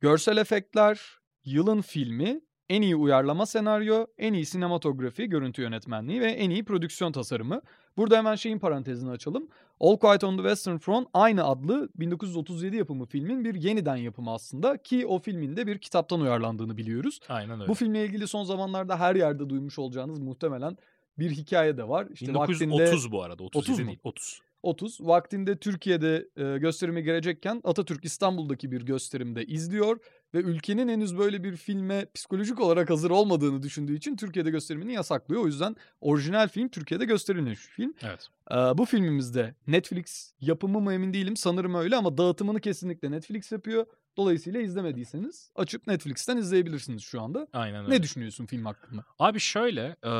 görsel 0.00 0.36
efektler, 0.36 1.00
yılın 1.44 1.80
filmi, 1.80 2.40
en 2.68 2.82
iyi 2.82 2.96
uyarlama 2.96 3.46
senaryo, 3.46 4.06
en 4.18 4.32
iyi 4.32 4.46
sinematografi, 4.46 5.28
görüntü 5.28 5.62
yönetmenliği 5.62 6.20
ve 6.20 6.30
en 6.30 6.50
iyi 6.50 6.64
prodüksiyon 6.64 7.12
tasarımı. 7.12 7.60
Burada 7.96 8.18
hemen 8.18 8.34
şeyin 8.34 8.58
parantezini 8.58 9.10
açalım. 9.10 9.48
All 9.80 9.96
Quiet 9.96 10.24
on 10.24 10.36
the 10.36 10.42
Western 10.42 10.76
Front 10.76 11.08
aynı 11.14 11.44
adlı 11.44 11.88
1937 11.94 12.76
yapımı 12.76 13.06
filmin 13.06 13.44
bir 13.44 13.54
yeniden 13.54 13.96
yapımı 13.96 14.32
aslında 14.32 14.76
ki 14.82 15.06
o 15.06 15.18
filmin 15.18 15.56
de 15.56 15.66
bir 15.66 15.78
kitaptan 15.78 16.20
uyarlandığını 16.20 16.76
biliyoruz. 16.76 17.20
Aynen 17.28 17.60
öyle. 17.60 17.68
Bu 17.68 17.74
filmle 17.74 18.04
ilgili 18.04 18.26
son 18.28 18.44
zamanlarda 18.44 19.00
her 19.00 19.16
yerde 19.16 19.48
duymuş 19.50 19.78
olacağınız 19.78 20.18
muhtemelen 20.18 20.76
bir 21.18 21.30
hikaye 21.30 21.76
de 21.76 21.88
var. 21.88 22.06
İşte 22.12 22.28
1930 22.28 22.68
vaktinde 22.68 23.12
bu 23.12 23.22
arada. 23.22 23.42
37 23.42 23.72
30 23.72 23.80
mu? 23.80 23.86
değil. 23.86 23.98
30. 24.04 24.40
30 24.62 25.00
vaktinde 25.00 25.56
Türkiye'de 25.56 26.28
e, 26.36 26.58
gösterime 26.58 27.00
girecekken 27.00 27.60
Atatürk 27.64 28.04
İstanbul'daki 28.04 28.70
bir 28.70 28.82
gösterimde 28.82 29.44
izliyor 29.44 29.98
ve 30.34 30.38
ülkenin 30.38 30.88
henüz 30.88 31.18
böyle 31.18 31.44
bir 31.44 31.56
filme 31.56 32.06
psikolojik 32.14 32.60
olarak 32.60 32.90
hazır 32.90 33.10
olmadığını 33.10 33.62
düşündüğü 33.62 33.96
için 33.96 34.16
Türkiye'de 34.16 34.50
gösterimini 34.50 34.92
yasaklıyor. 34.92 35.42
O 35.42 35.46
yüzden 35.46 35.76
orijinal 36.00 36.48
film 36.48 36.68
Türkiye'de 36.68 37.04
gösterilmiş 37.04 37.58
film. 37.58 37.94
Evet. 38.02 38.28
E, 38.50 38.54
bu 38.54 38.84
filmimizde 38.84 39.54
Netflix 39.66 40.32
yapımı 40.40 40.80
mı 40.80 40.92
emin 40.92 41.12
değilim 41.12 41.36
sanırım 41.36 41.74
öyle 41.74 41.96
ama 41.96 42.18
dağıtımını 42.18 42.60
kesinlikle 42.60 43.10
Netflix 43.10 43.52
yapıyor. 43.52 43.86
Dolayısıyla 44.16 44.60
izlemediyseniz 44.60 45.50
açıp 45.54 45.86
Netflix'ten 45.86 46.36
izleyebilirsiniz 46.36 47.02
şu 47.02 47.20
anda. 47.20 47.46
Aynen 47.52 47.84
öyle. 47.84 47.94
Ne 47.94 48.02
düşünüyorsun 48.02 48.46
film 48.46 48.64
hakkında? 48.64 49.04
Abi 49.18 49.40
şöyle 49.40 49.96
e, 50.04 50.12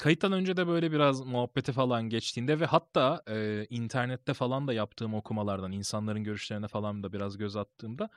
kayıttan 0.00 0.32
önce 0.32 0.56
de 0.56 0.66
böyle 0.66 0.92
biraz 0.92 1.20
muhabbeti 1.20 1.72
falan 1.72 2.08
geçtiğinde 2.08 2.60
ve 2.60 2.66
hatta 2.66 3.22
e, 3.28 3.66
internette 3.70 4.34
falan 4.34 4.68
da 4.68 4.72
yaptığım 4.72 5.14
okumalardan 5.14 5.72
insanların 5.72 6.24
görüşlerine 6.24 6.68
falan 6.68 7.02
da 7.02 7.12
biraz 7.12 7.38
göz 7.38 7.56
attığımda 7.56 8.10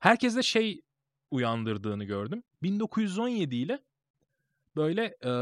herkeste 0.00 0.42
şey 0.42 0.82
uyandırdığını 1.30 2.04
gördüm. 2.04 2.42
1917 2.62 3.56
ile 3.56 3.78
böyle 4.76 5.16
e, 5.24 5.32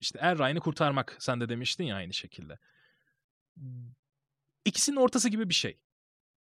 işte 0.00 0.18
Er 0.22 0.38
Ryan'ı 0.38 0.60
kurtarmak 0.60 1.16
sen 1.18 1.40
de 1.40 1.48
demiştin 1.48 1.84
ya 1.84 1.96
aynı 1.96 2.12
şekilde. 2.12 2.58
İkisinin 4.64 4.96
ortası 4.96 5.28
gibi 5.28 5.48
bir 5.48 5.54
şey. 5.54 5.78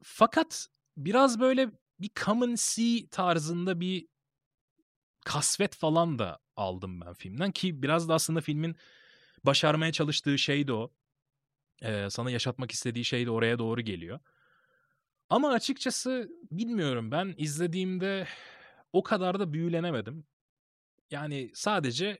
Fakat 0.02 0.68
biraz 0.96 1.40
böyle 1.40 1.70
bir 2.00 2.10
Come 2.24 2.46
and 2.46 2.56
See 2.56 3.08
tarzında 3.08 3.80
bir 3.80 4.06
kasvet 5.24 5.74
falan 5.76 6.18
da 6.18 6.38
aldım 6.56 7.00
ben 7.00 7.14
filmden 7.14 7.52
ki 7.52 7.82
biraz 7.82 8.08
da 8.08 8.14
aslında 8.14 8.40
filmin 8.40 8.76
başarmaya 9.44 9.92
çalıştığı 9.92 10.38
şey 10.38 10.68
de 10.68 10.72
o. 10.72 10.92
Ee, 11.82 12.10
sana 12.10 12.30
yaşatmak 12.30 12.70
istediği 12.70 13.04
şey 13.04 13.26
de 13.26 13.30
oraya 13.30 13.58
doğru 13.58 13.80
geliyor. 13.80 14.20
Ama 15.32 15.50
açıkçası 15.50 16.30
bilmiyorum 16.50 17.10
ben 17.10 17.34
izlediğimde 17.36 18.26
o 18.92 19.02
kadar 19.02 19.40
da 19.40 19.52
büyülenemedim. 19.52 20.24
Yani 21.10 21.50
sadece 21.54 22.18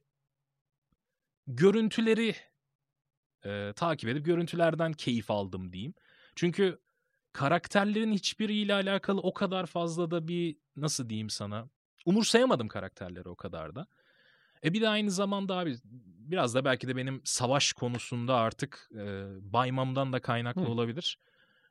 görüntüleri 1.47 2.35
e, 3.45 3.73
takip 3.77 4.09
edip 4.11 4.25
görüntülerden 4.25 4.93
keyif 4.93 5.31
aldım 5.31 5.73
diyeyim. 5.73 5.95
Çünkü 6.37 6.81
karakterlerin 7.33 8.13
hiçbiriyle 8.13 8.75
alakalı 8.75 9.21
o 9.21 9.35
kadar 9.35 9.67
fazla 9.67 10.11
da 10.11 10.29
bir 10.29 10.57
nasıl 10.77 11.09
diyeyim 11.09 11.31
sana 11.31 11.69
umursayamadım 12.07 12.69
karakterleri 12.69 13.29
o 13.29 13.37
kadar 13.37 13.75
da. 13.75 13.87
E 14.65 14.73
bir 14.73 14.81
de 14.81 14.89
aynı 14.89 15.11
zamanda 15.11 15.57
abi 15.57 15.77
biraz 16.29 16.55
da 16.55 16.65
belki 16.65 16.89
de 16.89 16.97
benim 16.97 17.21
savaş 17.25 17.73
konusunda 17.73 18.37
artık 18.37 18.91
e, 18.95 19.25
baymamdan 19.53 20.13
da 20.13 20.21
kaynaklı 20.21 20.63
Hı. 20.63 20.69
olabilir. 20.69 21.19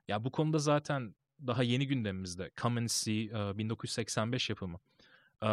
Ya 0.08 0.24
bu 0.24 0.32
konuda 0.32 0.60
zaten 0.60 1.16
daha 1.48 1.64
yeni 1.64 1.88
gündemimizde 1.88 2.52
Come 2.62 2.82
and 2.82 2.88
See 2.88 3.24
e, 3.24 3.58
1985 3.58 4.50
yapımı. 4.50 4.80
E, 5.44 5.50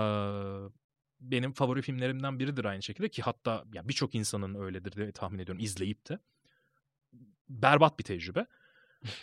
benim 1.21 1.53
favori 1.53 1.83
filmlerimden 1.83 2.39
biridir 2.39 2.65
aynı 2.65 2.83
şekilde 2.83 3.09
ki 3.09 3.23
hatta 3.23 3.65
ya 3.73 3.89
birçok 3.89 4.15
insanın 4.15 4.55
öyledir 4.55 4.93
diye 4.93 5.13
tahmin 5.13 5.39
ediyorum 5.39 5.65
izleyip 5.65 6.09
de. 6.09 6.19
Berbat 7.49 7.99
bir 7.99 8.05
tecrübe. 8.05 8.47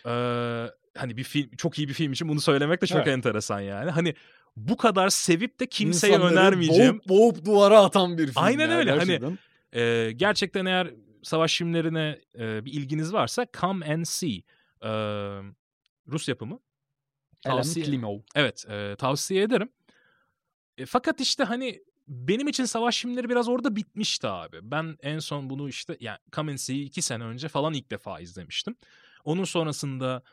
Ee, 0.05 0.65
hani 0.97 1.17
bir 1.17 1.23
film 1.23 1.49
çok 1.57 1.79
iyi 1.79 1.87
bir 1.87 1.93
film 1.93 2.11
için 2.11 2.29
bunu 2.29 2.41
söylemek 2.41 2.81
de 2.81 2.87
çok 2.87 2.97
Evet. 2.97 3.07
enteresan 3.07 3.59
yani. 3.59 3.91
Hani 3.91 4.15
bu 4.55 4.77
kadar 4.77 5.09
sevip 5.09 5.59
de 5.59 5.65
kimseye 5.65 6.13
İnsanları 6.13 6.33
önermeyeceğim. 6.33 7.01
Boğup, 7.09 7.09
boğup 7.09 7.45
duvara 7.45 7.79
atan 7.79 8.17
bir 8.17 8.25
film. 8.25 8.33
Aynen 8.35 8.71
öyle, 8.71 8.91
hani 8.91 9.05
gerçekten. 9.05 9.39
Ee, 9.73 10.11
gerçekten 10.15 10.65
eğer 10.65 10.93
savaş 11.23 11.57
filmlerine 11.57 12.19
e, 12.39 12.65
bir 12.65 12.73
ilginiz 12.73 13.13
varsa 13.13 13.47
Come 13.61 13.93
and 13.93 14.05
See. 14.05 14.41
Ee, 14.83 15.39
Rus 16.07 16.27
yapımı. 16.27 16.59
Tavsiye- 17.45 17.85
Klimov. 17.85 18.19
Evet 18.35 18.65
e, 18.69 18.95
tavsiye 18.97 19.43
ederim. 19.43 19.69
E, 20.77 20.85
fakat 20.85 21.21
işte 21.21 21.43
hani 21.43 21.83
benim 22.07 22.47
için 22.47 22.65
savaş 22.65 23.01
filmleri 23.01 23.29
biraz 23.29 23.47
orada 23.49 23.75
bitmişti 23.75 24.27
abi. 24.27 24.59
Ben 24.61 24.97
en 25.01 25.19
son 25.19 25.49
bunu 25.49 25.69
işte 25.69 25.97
yani 25.99 26.17
Come 26.31 26.51
and 26.51 26.57
See'yi 26.57 26.85
iki 26.85 27.01
sene 27.01 27.23
önce 27.23 27.47
falan 27.47 27.73
ilk 27.73 27.91
defa 27.91 28.19
izlemiştim. 28.19 28.75
Onun 29.23 29.43
sonrasında 29.43 30.23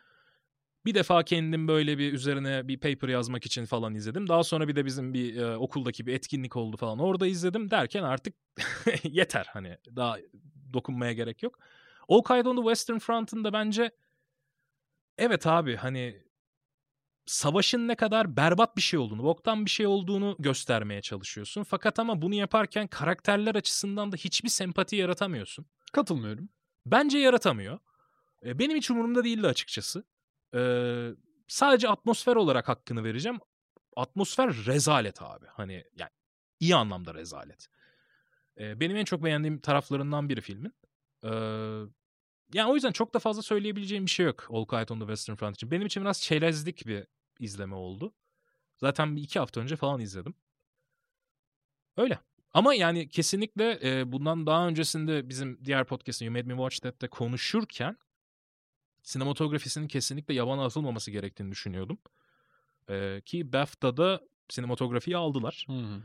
bir 0.84 0.94
defa 0.94 1.22
kendim 1.22 1.68
böyle 1.68 1.98
bir 1.98 2.12
üzerine 2.12 2.68
bir 2.68 2.80
paper 2.80 3.08
yazmak 3.08 3.46
için 3.46 3.64
falan 3.64 3.94
izledim. 3.94 4.28
Daha 4.28 4.44
sonra 4.44 4.68
bir 4.68 4.76
de 4.76 4.84
bizim 4.84 5.14
bir 5.14 5.36
e, 5.36 5.56
okuldaki 5.56 6.06
bir 6.06 6.14
etkinlik 6.14 6.56
oldu 6.56 6.76
falan. 6.76 6.98
Orada 6.98 7.26
izledim 7.26 7.70
derken 7.70 8.02
artık 8.02 8.34
yeter 9.04 9.46
hani 9.52 9.78
daha 9.96 10.18
dokunmaya 10.72 11.12
gerek 11.12 11.42
yok. 11.42 11.58
All 12.08 12.22
Quiet 12.22 12.46
on 12.46 12.56
the 12.56 12.62
Western 12.62 12.98
Front'ın 12.98 13.44
da 13.44 13.52
bence 13.52 13.90
evet 15.19 15.47
abi 15.47 15.76
hani 15.76 16.23
savaşın 17.26 17.88
ne 17.88 17.95
kadar 17.95 18.37
berbat 18.37 18.76
bir 18.76 18.83
şey 18.83 18.99
olduğunu, 18.99 19.23
boktan 19.23 19.64
bir 19.64 19.71
şey 19.71 19.87
olduğunu 19.87 20.37
göstermeye 20.38 21.02
çalışıyorsun. 21.02 21.62
Fakat 21.62 21.99
ama 21.99 22.23
bunu 22.23 22.35
yaparken 22.35 22.87
karakterler 22.87 23.54
açısından 23.54 24.12
da 24.12 24.16
hiçbir 24.16 24.49
sempati 24.49 24.97
yaratamıyorsun. 24.97 25.66
Katılmıyorum. 25.92 26.49
Bence 26.87 27.19
yaratamıyor. 27.19 27.78
E, 28.45 28.59
Benim 28.59 28.76
hiç 28.76 28.90
umurumda 28.90 29.25
değildi 29.25 29.47
açıkçası. 29.47 30.04
Ee, 30.54 31.11
sadece 31.49 31.88
atmosfer 31.88 32.37
olarak 32.37 32.69
hakkını 32.69 33.04
vereceğim. 33.04 33.38
Atmosfer 33.97 34.54
rezalet 34.66 35.23
abi. 35.23 35.47
Hani 35.47 35.85
yani 35.97 36.11
iyi 36.61 36.76
anlamda 36.76 37.14
rezalet. 37.14 37.69
Ee, 38.59 38.81
benim 38.81 38.97
en 38.97 39.04
çok 39.04 39.25
beğendiğim 39.25 39.61
taraflarından 39.61 40.28
biri 40.28 40.40
filmin. 40.40 40.75
Ee, 41.25 41.28
yani 42.54 42.71
o 42.71 42.75
yüzden 42.75 42.92
çok 42.92 43.14
da 43.14 43.18
fazla 43.18 43.42
söyleyebileceğim 43.42 44.06
bir 44.06 44.11
şey 44.11 44.26
yok 44.26 44.47
All 44.50 44.64
Quiet 44.64 44.90
on 44.90 44.99
the 44.99 45.06
Western 45.06 45.37
Front 45.37 45.56
için. 45.56 45.71
Benim 45.71 45.87
için 45.87 46.02
biraz 46.02 46.23
çerezlik 46.23 46.87
bir 46.87 47.06
izleme 47.40 47.75
oldu. 47.75 48.12
Zaten 48.76 49.16
bir 49.16 49.23
iki 49.23 49.38
hafta 49.38 49.61
önce 49.61 49.76
falan 49.76 50.00
izledim. 50.00 50.35
Öyle. 51.97 52.18
Ama 52.54 52.75
yani 52.75 53.09
kesinlikle 53.09 53.78
e, 53.82 54.12
bundan 54.12 54.47
daha 54.47 54.68
öncesinde 54.68 55.28
bizim 55.28 55.64
diğer 55.64 55.85
podcast'ın 55.85 56.26
You 56.26 56.32
Made 56.32 56.42
Me 56.42 56.54
Watch 56.54 56.78
That'te 56.78 57.09
konuşurken 57.09 57.97
sinematografisinin 59.02 59.88
kesinlikle 59.88 60.35
yabana 60.35 60.64
atılmaması 60.64 61.11
gerektiğini 61.11 61.50
düşünüyordum. 61.50 61.99
E, 62.88 63.21
ki 63.25 63.52
BAFTA'da 63.52 64.21
sinematografiyi 64.49 65.16
aldılar. 65.16 65.64
Hı 65.68 65.73
hı. 65.73 66.00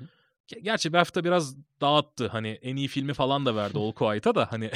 Ge- 0.48 0.60
Gerçi 0.60 0.94
BAFTA 0.94 1.24
biraz 1.24 1.56
dağıttı. 1.82 2.28
Hani 2.28 2.48
en 2.48 2.76
iyi 2.76 2.88
filmi 2.88 3.14
falan 3.14 3.46
da 3.46 3.56
verdi 3.56 3.80
All 3.80 3.92
Quiet'a 3.92 4.36
da 4.36 4.52
hani 4.52 4.72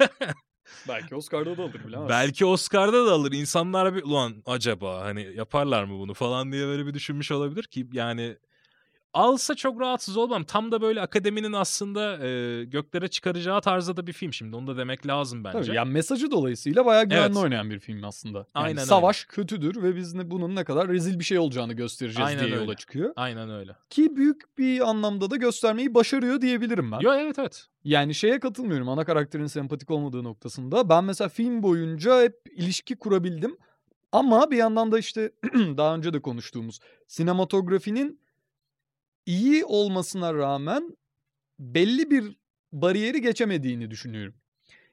Belki 0.88 1.16
Oscar'da 1.16 1.58
da 1.58 1.62
alır 1.62 1.84
bilemez. 1.86 2.08
Belki 2.08 2.46
Oscar'da 2.46 3.06
da 3.06 3.12
alır. 3.12 3.32
İnsanlar 3.32 3.94
bir 3.94 4.02
ulan 4.02 4.42
acaba 4.46 5.00
hani 5.04 5.22
yaparlar 5.36 5.84
mı 5.84 5.98
bunu 5.98 6.14
falan 6.14 6.52
diye 6.52 6.66
böyle 6.66 6.86
bir 6.86 6.94
düşünmüş 6.94 7.30
olabilir 7.30 7.62
ki 7.62 7.86
yani 7.92 8.36
alsa 9.14 9.54
çok 9.54 9.80
rahatsız 9.80 10.16
olmam. 10.16 10.44
Tam 10.44 10.72
da 10.72 10.80
böyle 10.82 11.00
akademinin 11.00 11.52
aslında 11.52 12.26
e, 12.26 12.64
göklere 12.64 13.08
çıkaracağı 13.08 13.60
tarzda 13.60 13.96
da 13.96 14.06
bir 14.06 14.12
film 14.12 14.32
şimdi. 14.32 14.56
Onu 14.56 14.66
da 14.66 14.76
demek 14.76 15.06
lazım 15.06 15.44
bence. 15.44 15.66
Tabii, 15.66 15.76
yani 15.76 15.92
mesajı 15.92 16.30
dolayısıyla 16.30 16.86
bayağı 16.86 17.04
güvenli 17.04 17.24
Evet. 17.24 17.36
oynayan 17.36 17.70
bir 17.70 17.78
film 17.78 18.04
aslında. 18.04 18.38
Yani 18.38 18.46
Aynen 18.54 18.76
öyle. 18.76 18.86
savaş 18.86 19.24
kötüdür 19.24 19.82
ve 19.82 19.96
biz 19.96 20.14
ne, 20.14 20.30
bunun 20.30 20.56
ne 20.56 20.64
kadar 20.64 20.88
rezil 20.88 21.18
bir 21.18 21.24
şey 21.24 21.38
olacağını 21.38 21.72
göstereceğiz 21.72 22.28
Aynen 22.28 22.44
diye 22.44 22.52
öyle. 22.52 22.64
yola 22.64 22.76
çıkıyor. 22.76 23.12
Aynen 23.16 23.50
öyle. 23.50 23.76
Ki 23.90 24.16
büyük 24.16 24.58
bir 24.58 24.88
anlamda 24.90 25.30
da 25.30 25.36
göstermeyi 25.36 25.94
başarıyor 25.94 26.40
diyebilirim 26.40 26.92
ben. 26.92 27.00
Yo 27.00 27.12
evet 27.14 27.38
evet. 27.38 27.66
Yani 27.84 28.14
şeye 28.14 28.40
katılmıyorum 28.40 28.88
ana 28.88 29.04
karakterin 29.04 29.46
sempatik 29.46 29.90
olmadığı 29.90 30.24
noktasında. 30.24 30.88
Ben 30.88 31.04
mesela 31.04 31.28
film 31.28 31.62
boyunca 31.62 32.22
hep 32.22 32.36
ilişki 32.56 32.96
kurabildim. 32.96 33.56
Ama 34.12 34.50
bir 34.50 34.56
yandan 34.56 34.92
da 34.92 34.98
işte 34.98 35.32
daha 35.54 35.94
önce 35.94 36.12
de 36.12 36.20
konuştuğumuz 36.22 36.80
sinematografinin 37.08 38.21
iyi 39.26 39.64
olmasına 39.64 40.34
rağmen 40.34 40.96
belli 41.58 42.10
bir 42.10 42.36
bariyeri 42.72 43.20
geçemediğini 43.20 43.90
düşünüyorum. 43.90 44.34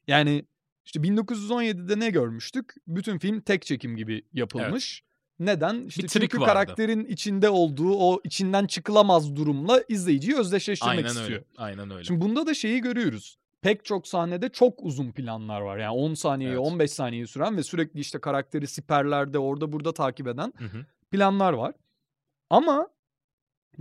Yani 0.07 0.45
işte 0.85 0.99
1917'de 0.99 1.99
ne 1.99 2.09
görmüştük? 2.09 2.73
Bütün 2.87 3.17
film 3.19 3.41
tek 3.41 3.61
çekim 3.65 3.95
gibi 3.95 4.23
yapılmış. 4.33 5.03
Neden? 5.39 5.81
İşte 5.81 6.03
Bir 6.03 6.07
çünkü 6.07 6.39
vardı. 6.39 6.45
karakterin 6.53 7.05
içinde 7.05 7.49
olduğu 7.49 7.93
o 7.97 8.21
içinden 8.23 8.67
çıkılamaz 8.67 9.35
durumla 9.35 9.83
izleyiciyi 9.89 10.37
özdeşleştirmek 10.37 10.97
Aynen 10.97 11.07
istiyor. 11.07 11.29
öyle. 11.29 11.43
Aynen 11.57 11.91
öyle. 11.91 12.03
Şimdi 12.03 12.21
bunda 12.21 12.47
da 12.47 12.53
şeyi 12.53 12.81
görüyoruz. 12.81 13.37
Pek 13.61 13.85
çok 13.85 14.07
sahnede 14.07 14.49
çok 14.49 14.83
uzun 14.83 15.11
planlar 15.11 15.61
var. 15.61 15.77
Yani 15.77 15.91
10 15.91 16.13
saniyeyi 16.13 16.55
Evet. 16.55 16.65
15 16.67 16.91
saniyeyi 16.91 17.27
süren 17.27 17.57
ve 17.57 17.63
sürekli 17.63 17.99
işte 17.99 18.19
karakteri 18.19 18.67
siperlerde 18.67 19.39
orada 19.39 19.71
burada 19.73 19.93
takip 19.93 20.27
eden 20.27 20.53
Hı 20.57 20.65
hı. 20.65 20.85
planlar 21.11 21.53
var. 21.53 21.73
Ama 22.49 22.87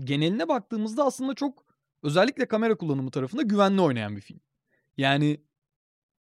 geneline 0.04 0.48
baktığımızda 0.48 1.04
aslında 1.04 1.34
çok 1.34 1.64
özellikle 2.02 2.46
kamera 2.46 2.74
kullanımı 2.74 3.10
tarafında 3.10 3.42
güvenli 3.42 3.80
oynayan 3.80 4.16
bir 4.16 4.20
film. 4.20 4.40
Yani 4.96 5.40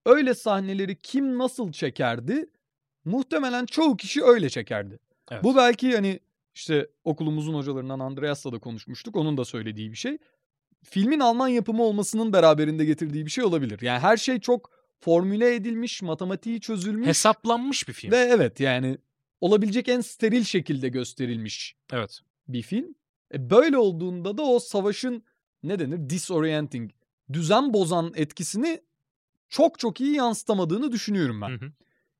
öyle 0.05 0.33
sahneleri 0.33 1.01
kim 1.01 1.37
nasıl 1.37 1.71
çekerdi? 1.71 2.49
Muhtemelen 3.05 3.65
çoğu 3.65 3.97
kişi 3.97 4.23
öyle 4.23 4.49
çekerdi. 4.49 4.99
Evet. 5.31 5.43
Bu 5.43 5.55
belki 5.55 5.95
hani 5.95 6.19
işte 6.55 6.87
okulumuzun 7.03 7.53
hocalarından 7.53 7.99
Andreas'la 7.99 8.51
da 8.51 8.59
konuşmuştuk. 8.59 9.15
Onun 9.15 9.37
da 9.37 9.45
söylediği 9.45 9.91
bir 9.91 9.97
şey. 9.97 10.17
Filmin 10.83 11.19
Alman 11.19 11.47
yapımı 11.47 11.83
olmasının 11.83 12.33
beraberinde 12.33 12.85
getirdiği 12.85 13.25
bir 13.25 13.31
şey 13.31 13.43
olabilir. 13.43 13.81
Yani 13.81 13.99
her 13.99 14.17
şey 14.17 14.39
çok 14.39 14.69
formüle 14.99 15.55
edilmiş, 15.55 16.01
matematiği 16.01 16.61
çözülmüş. 16.61 17.07
Hesaplanmış 17.07 17.87
bir 17.87 17.93
film. 17.93 18.11
Ve 18.11 18.17
evet 18.17 18.59
yani 18.59 18.97
olabilecek 19.41 19.89
en 19.89 20.01
steril 20.01 20.43
şekilde 20.43 20.89
gösterilmiş 20.89 21.75
Evet. 21.91 22.19
bir 22.47 22.61
film. 22.61 22.95
E 23.33 23.49
böyle 23.49 23.77
olduğunda 23.77 24.37
da 24.37 24.41
o 24.43 24.59
savaşın 24.59 25.23
ne 25.63 25.79
denir? 25.79 26.09
Disorienting, 26.09 26.91
düzen 27.33 27.73
bozan 27.73 28.11
etkisini 28.15 28.81
çok 29.49 29.79
çok 29.79 30.01
iyi 30.01 30.15
yansıtamadığını 30.15 30.91
düşünüyorum 30.91 31.41
ben. 31.41 31.49
Hı 31.49 31.65
hı. 31.65 31.71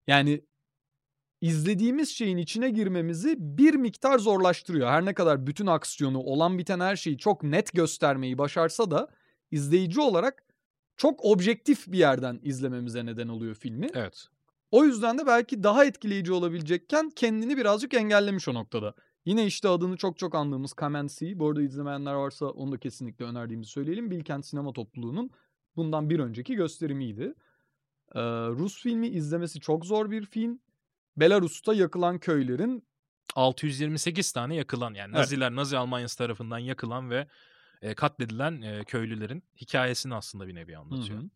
Yani 0.07 0.41
izlediğimiz 1.41 2.09
şeyin 2.09 2.37
içine 2.37 2.69
girmemizi 2.69 3.35
bir 3.39 3.73
miktar 3.73 4.19
zorlaştırıyor. 4.19 4.89
Her 4.89 5.05
ne 5.05 5.13
kadar 5.13 5.47
bütün 5.47 5.67
aksiyonu, 5.67 6.19
olan 6.19 6.57
biten 6.57 6.79
her 6.79 6.95
şeyi 6.95 7.17
çok 7.17 7.43
net 7.43 7.73
göstermeyi 7.73 8.37
başarsa 8.37 8.91
da 8.91 9.07
izleyici 9.51 10.01
olarak 10.01 10.43
çok 10.97 11.25
objektif 11.25 11.87
bir 11.87 11.97
yerden 11.97 12.39
izlememize 12.43 13.05
neden 13.05 13.27
oluyor 13.27 13.55
filmi. 13.55 13.87
Evet. 13.93 14.27
O 14.71 14.85
yüzden 14.85 15.17
de 15.17 15.27
belki 15.27 15.63
daha 15.63 15.85
etkileyici 15.85 16.31
olabilecekken 16.31 17.09
kendini 17.09 17.57
birazcık 17.57 17.93
engellemiş 17.93 18.47
o 18.47 18.53
noktada. 18.53 18.93
Yine 19.25 19.45
işte 19.45 19.69
adını 19.69 19.97
çok 19.97 20.17
çok 20.17 20.35
andığımız 20.35 20.73
Kamensi. 20.73 21.39
Bu 21.39 21.49
arada 21.49 21.61
izlemeyenler 21.61 22.13
varsa 22.13 22.45
onu 22.45 22.71
da 22.71 22.77
kesinlikle 22.77 23.25
önerdiğimizi 23.25 23.71
söyleyelim. 23.71 24.11
Bilkent 24.11 24.45
Sinema 24.45 24.73
Topluluğu'nun 24.73 25.31
bundan 25.75 26.09
bir 26.09 26.19
önceki 26.19 26.55
gösterimiydi. 26.55 27.33
Ee, 28.15 28.21
Rus 28.47 28.81
filmi 28.81 29.07
izlemesi 29.07 29.59
çok 29.59 29.85
zor 29.85 30.11
bir 30.11 30.25
film. 30.25 30.59
Belarus'ta 31.17 31.73
yakılan 31.73 32.19
köylerin 32.19 32.83
628 33.35 34.31
tane 34.31 34.55
yakılan 34.55 34.93
yani 34.93 35.09
Evet. 35.09 35.19
Naziler, 35.19 35.55
Nazi 35.55 35.77
Almanyası 35.77 36.17
tarafından 36.17 36.59
yakılan 36.59 37.09
ve 37.09 37.27
e, 37.81 37.93
katledilen 37.93 38.61
e, 38.61 38.83
köylülerin 38.83 39.43
hikayesini 39.61 40.15
aslında 40.15 40.47
bir 40.47 40.55
nevi 40.55 40.77
anlatıyor. 40.77 41.19
Hı 41.19 41.23
hı. 41.23 41.29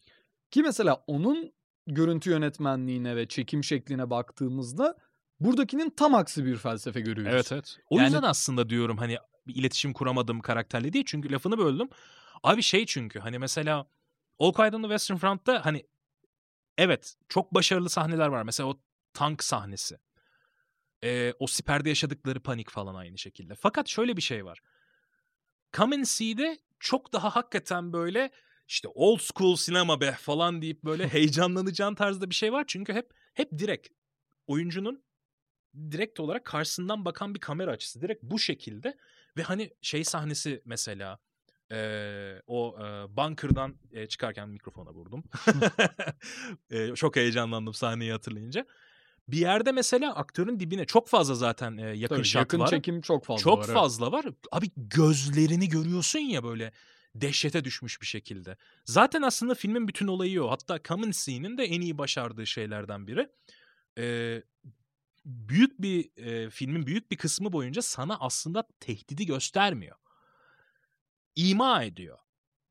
Ki 0.52 0.64
mesela 0.64 1.04
onun 1.08 1.54
görüntü 1.88 2.30
yönetmenliğine 2.30 3.16
ve 3.16 3.28
çekim 3.28 3.64
şekline 3.64 4.10
baktığımızda 4.10 4.98
buradakinin 5.40 5.90
tam 5.90 6.16
aksi 6.16 6.46
bir 6.46 6.56
felsefe 6.56 7.02
görüyoruz. 7.02 7.34
Evet 7.34 7.52
evet. 7.52 7.78
O 7.90 7.98
Yani- 7.98 8.06
yüzden 8.06 8.24
aslında 8.24 8.70
diyorum 8.70 8.98
hani 8.98 9.18
bir 9.48 9.56
iletişim 9.56 9.94
kuramadım 9.94 10.40
karakterle 10.42 10.94
değil. 10.94 11.06
Çünkü 11.08 11.32
lafını 11.32 11.58
böldüm. 11.58 11.90
Abi 12.44 12.62
şey 12.64 12.86
çünkü 12.86 13.20
hani 13.20 13.40
mesela 13.40 13.88
on 14.40 14.54
the 14.54 14.82
Western 14.82 15.18
Front'ta 15.18 15.66
hani 15.66 15.88
evet 16.78 17.16
çok 17.30 17.54
başarılı 17.54 17.90
sahneler 17.90 18.28
var. 18.28 18.44
Mesela 18.44 18.70
o 18.70 18.80
tank 19.14 19.44
sahnesi. 19.44 19.98
Ee, 21.04 21.34
o 21.40 21.48
siperde 21.48 21.90
yaşadıkları 21.90 22.44
panik 22.44 22.70
falan 22.70 22.96
aynı 22.96 23.18
şekilde. 23.18 23.56
Fakat 23.56 23.88
şöyle 23.88 24.18
bir 24.18 24.22
şey 24.22 24.46
var. 24.46 24.60
Come 25.74 25.96
and 25.96 26.06
See'de 26.06 26.58
çok 26.80 27.14
daha 27.14 27.36
hakikaten 27.36 27.94
böyle 27.94 28.32
işte 28.68 28.88
old 28.94 29.20
school 29.20 29.56
sinema 29.56 30.02
be 30.02 30.12
falan 30.12 30.62
deyip 30.62 30.84
böyle 30.84 31.08
heyecanlanacağın 31.14 31.96
tarzda 31.96 32.30
bir 32.30 32.36
şey 32.36 32.54
var. 32.54 32.64
Çünkü 32.68 32.94
hep 32.94 33.14
hep 33.34 33.52
direkt 33.58 33.88
oyuncunun 34.48 35.04
direkt 35.92 36.20
olarak 36.20 36.46
karşısından 36.46 37.06
bakan 37.06 37.36
bir 37.36 37.40
kamera 37.40 37.72
açısı. 37.72 38.02
Direkt 38.02 38.24
bu 38.24 38.40
şekilde 38.40 38.98
ve 39.38 39.44
hani 39.44 39.72
şey 39.82 40.04
sahnesi 40.04 40.62
mesela 40.66 41.20
eee, 41.72 42.42
o 42.48 42.76
eee, 42.80 43.06
bunker'dan 43.18 43.76
eee, 43.92 44.08
çıkarken 44.08 44.50
mikrofona 44.50 44.94
vurdum. 44.94 45.24
Eee, 46.72 46.94
çok 46.96 47.16
heyecanlandım 47.16 47.74
sahneyi 47.74 48.12
hatırlayınca. 48.12 48.66
Bir 49.28 49.38
yerde 49.38 49.72
mesela 49.72 50.16
aktörün 50.16 50.60
dibine 50.60 50.86
çok 50.86 51.08
fazla 51.08 51.36
zaten 51.36 51.78
eee, 51.78 51.86
yakın 51.86 52.22
Tabii, 52.22 52.24
shot 52.24 52.38
yakın 52.38 52.60
var. 52.60 52.72
çekim 52.72 53.02
çok 53.02 53.26
fazla 53.26 53.44
Çok 53.44 53.58
var. 53.58 53.70
evet. 53.70 53.74
fazla 53.74 54.12
var. 54.12 54.26
Abi 54.52 54.68
gözlerini 54.78 55.70
görüyorsun 55.70 56.20
ya 56.20 56.44
böyle 56.44 56.72
dehşete 57.16 57.64
düşmüş 57.64 58.02
bir 58.02 58.06
şekilde. 58.06 58.58
Zaten 58.86 59.22
aslında 59.22 59.56
filmin 59.56 59.88
bütün 59.88 60.08
olayı 60.08 60.44
o. 60.44 60.52
Hatta 60.52 60.80
Come 60.88 61.06
and 61.06 61.14
See'nin 61.14 61.58
de 61.58 61.64
en 61.64 61.82
iyi 61.82 61.98
başardığı 61.98 62.48
şeylerden 62.48 63.08
biri. 63.08 63.30
Ee, 63.98 64.44
büyük 65.28 65.82
bir 65.82 66.10
e, 66.18 66.50
filmin 66.50 66.86
büyük 66.86 67.12
bir 67.12 67.18
kısmı 67.18 67.54
boyunca 67.54 67.82
sana 67.82 68.18
aslında 68.20 68.64
tehdidi 68.80 69.26
göstermiyor. 69.26 69.96
İma 71.36 71.84
ediyor. 71.84 72.18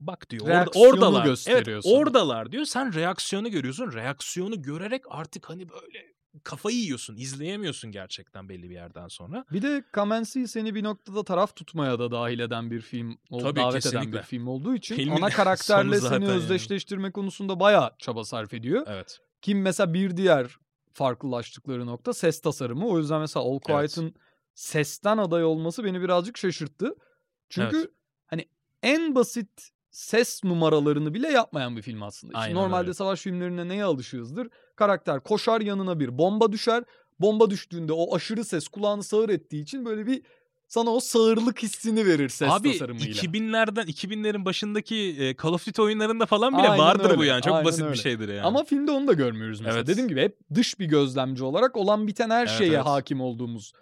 Bak 0.01 0.31
diyor 0.31 0.47
orada, 0.47 0.71
oradalar. 0.81 1.39
Evet 1.47 1.87
oradalar 1.87 2.53
diyor. 2.53 2.65
Sen 2.65 2.95
reaksiyonu 2.95 3.51
görüyorsun. 3.51 3.93
Reaksiyonu 3.93 4.63
görerek 4.63 5.03
artık 5.09 5.51
hani 5.51 5.69
böyle 5.69 6.17
kafayı 6.45 6.77
yiyorsun. 6.77 7.17
izleyemiyorsun 7.17 7.91
gerçekten 7.93 8.49
belli 8.49 8.71
bir 8.71 8.75
yerden 8.75 9.09
sonra. 9.09 9.45
Bir 9.53 9.63
de 9.63 9.85
Kamensi 9.93 10.49
seni 10.49 10.75
bir 10.75 10.85
noktada 10.85 11.25
taraf 11.25 11.57
tutmaya 11.57 11.99
da 11.99 12.11
dahil 12.11 12.39
eden 12.39 12.71
bir 12.71 12.81
film, 12.81 13.19
ol- 13.31 13.41
Tabii, 13.41 13.61
davet 13.61 13.87
eden 13.87 13.91
kesinlikle. 14.01 14.19
bir 14.19 14.23
film 14.25 14.47
olduğu 14.47 14.75
için 14.75 14.97
Filmin 14.97 15.17
ana 15.17 15.29
karakterle 15.31 16.01
seni 16.01 16.13
yani. 16.13 16.29
özdeşleştirme 16.29 17.11
konusunda 17.13 17.61
bayağı 17.61 17.91
çaba 17.99 18.25
sarf 18.25 18.55
ediyor. 18.55 18.85
Evet. 18.89 19.19
Kim 19.43 19.63
mesela 19.63 19.95
bir 19.95 20.17
diğer 20.17 20.57
farklılaştıkları 20.97 21.87
nokta 21.87 22.13
ses 22.15 22.41
tasarımı. 22.41 22.89
O 22.89 22.99
yüzden 22.99 23.21
mesela 23.21 23.47
All 23.47 23.59
Quiet'ın 23.59 24.15
sesten 24.55 25.19
aday 25.19 25.45
olması 25.45 25.85
beni 25.85 26.01
birazcık 26.01 26.39
şaşırttı. 26.39 26.95
Çünkü 27.49 27.77
Evet. 27.77 27.91
hani 28.27 28.49
en 28.83 29.15
basit 29.15 29.69
ses 29.91 30.45
numaralarını 30.45 31.15
bile 31.15 31.29
yapmayan 31.29 31.77
bir 31.77 31.83
film 31.83 32.03
aslında. 32.03 32.39
Aynen 32.39 32.57
normalde 32.57 32.81
öyle. 32.81 32.95
savaş 32.95 33.21
filmlerine 33.21 33.69
neye 33.69 33.85
alışığızdır? 33.85 34.49
Karakter 34.77 35.21
koşar 35.21 35.61
yanına 35.61 36.01
bir 36.01 36.19
bomba 36.19 36.53
düşer. 36.53 36.85
Bomba 37.21 37.51
düştüğünde 37.51 37.93
o 37.93 38.17
aşırı 38.17 38.45
ses 38.45 38.69
kulağını 38.69 39.03
sağır 39.03 39.29
ettiği 39.29 39.63
için 39.63 39.85
böyle 39.85 40.07
bir 40.07 40.23
sana 40.69 40.91
o 40.91 41.01
sağırlık 41.01 41.63
hissini 41.63 42.07
verir 42.07 42.29
ses 42.29 42.51
Abi 42.51 42.73
tasarımıyla. 42.73 43.13
2000'lerden 43.13 43.85
2000'lerin 43.87 44.45
başındaki 44.45 44.97
e, 44.97 45.37
Call 45.43 45.53
of 45.53 45.67
Duty 45.67 45.83
oyunlarında 45.83 46.27
falan 46.27 46.53
bile 46.59 46.69
Aynen 46.69 46.79
vardır 46.79 47.17
bu 47.17 47.21
öyle, 47.21 47.31
yani. 47.31 47.43
Çok 47.43 47.53
aynen 47.55 47.65
basit 47.65 47.83
öyle. 47.83 47.93
bir 47.93 47.99
şeydir 47.99 48.29
yani. 48.29 48.43
Ama 48.43 48.65
filmde 48.65 48.91
onu 48.91 49.09
da 49.09 49.13
görmüyoruz 49.13 49.61
mesela. 49.61 49.77
Evet. 49.79 49.87
Dediğim 49.87 50.09
gibi 50.09 50.21
hep 50.23 50.39
dış 50.55 50.79
bir 50.79 50.87
gözlemci 50.87 51.45
olarak 51.45 51.77
olan 51.77 52.07
biten 52.07 52.31
her 52.31 52.47
Evet, 52.47 52.59
şeye 52.59 52.73
evet. 52.75 52.87
hakim 52.87 53.21
olduğumuz 53.21 53.73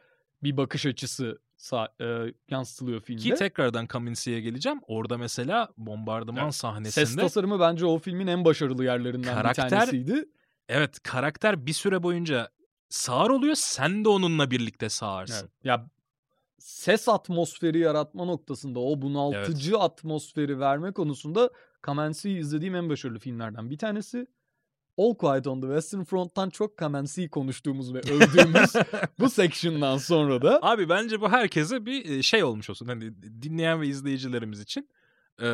bir 0.42 0.56
bakış 0.56 0.86
açısı 0.86 1.38
e, 1.72 2.06
yansıtılıyor 2.50 3.00
filmde. 3.00 3.22
Ki 3.22 3.34
tekrardan 3.34 3.86
Kaminski'ye 3.86 4.40
geleceğim. 4.40 4.80
Orada 4.86 5.18
mesela 5.18 5.68
bombardıman 5.76 6.44
Evet. 6.44 6.54
sahnesinde 6.54 7.06
Ses 7.06 7.16
tasarımı 7.16 7.60
bence 7.60 7.86
o 7.86 7.98
filmin 7.98 8.26
en 8.26 8.44
başarılı 8.44 8.84
yerlerinden 8.84 9.34
Karakter- 9.34 9.64
bir 9.66 9.70
tanesiydi. 9.70 10.28
evet 10.68 11.02
karakter 11.02 11.66
bir 11.66 11.72
süre 11.72 12.02
boyunca 12.02 12.48
sağır 12.88 13.30
oluyor. 13.30 13.54
Sen 13.54 14.04
de 14.04 14.08
onunla 14.08 14.50
birlikte 14.50 14.88
sağırsın. 14.88 15.34
Evet. 15.40 15.64
Ya 15.64 15.86
ses 16.64 17.08
atmosferi 17.08 17.78
yaratma 17.78 18.24
noktasında 18.24 18.80
o 18.80 19.02
bunaltıcı 19.02 19.78
atmosferi 19.78 20.60
verme 20.60 20.92
konusunda 20.92 21.50
Kamensi'yi 21.82 22.38
izlediğim 22.38 22.74
en 22.74 22.88
başarılı 22.88 23.18
filmlerden 23.18 23.70
bir 23.70 23.78
tanesi. 23.78 24.26
All 24.98 25.14
Quiet 25.14 25.46
on 25.46 25.60
the 25.60 25.66
Western 25.66 26.04
Front'tan 26.04 26.50
çok 26.50 26.76
Kamensi'yi 26.76 27.28
konuştuğumuz 27.28 27.94
ve 27.94 27.98
övdüğümüz 27.98 28.72
bu 29.18 29.30
section'dan 29.30 29.98
sonra 29.98 30.42
da 30.42 30.58
Abi 30.62 30.88
bence 30.88 31.20
bu 31.20 31.28
herkese 31.28 31.86
bir 31.86 32.10
e, 32.10 32.22
şey 32.22 32.44
olmuş 32.44 32.70
olsun. 32.70 32.86
Hani 32.86 33.22
dinleyen 33.42 33.80
ve 33.80 33.86
izleyicilerimiz 33.86 34.60
için 34.60 34.88
e, 35.40 35.46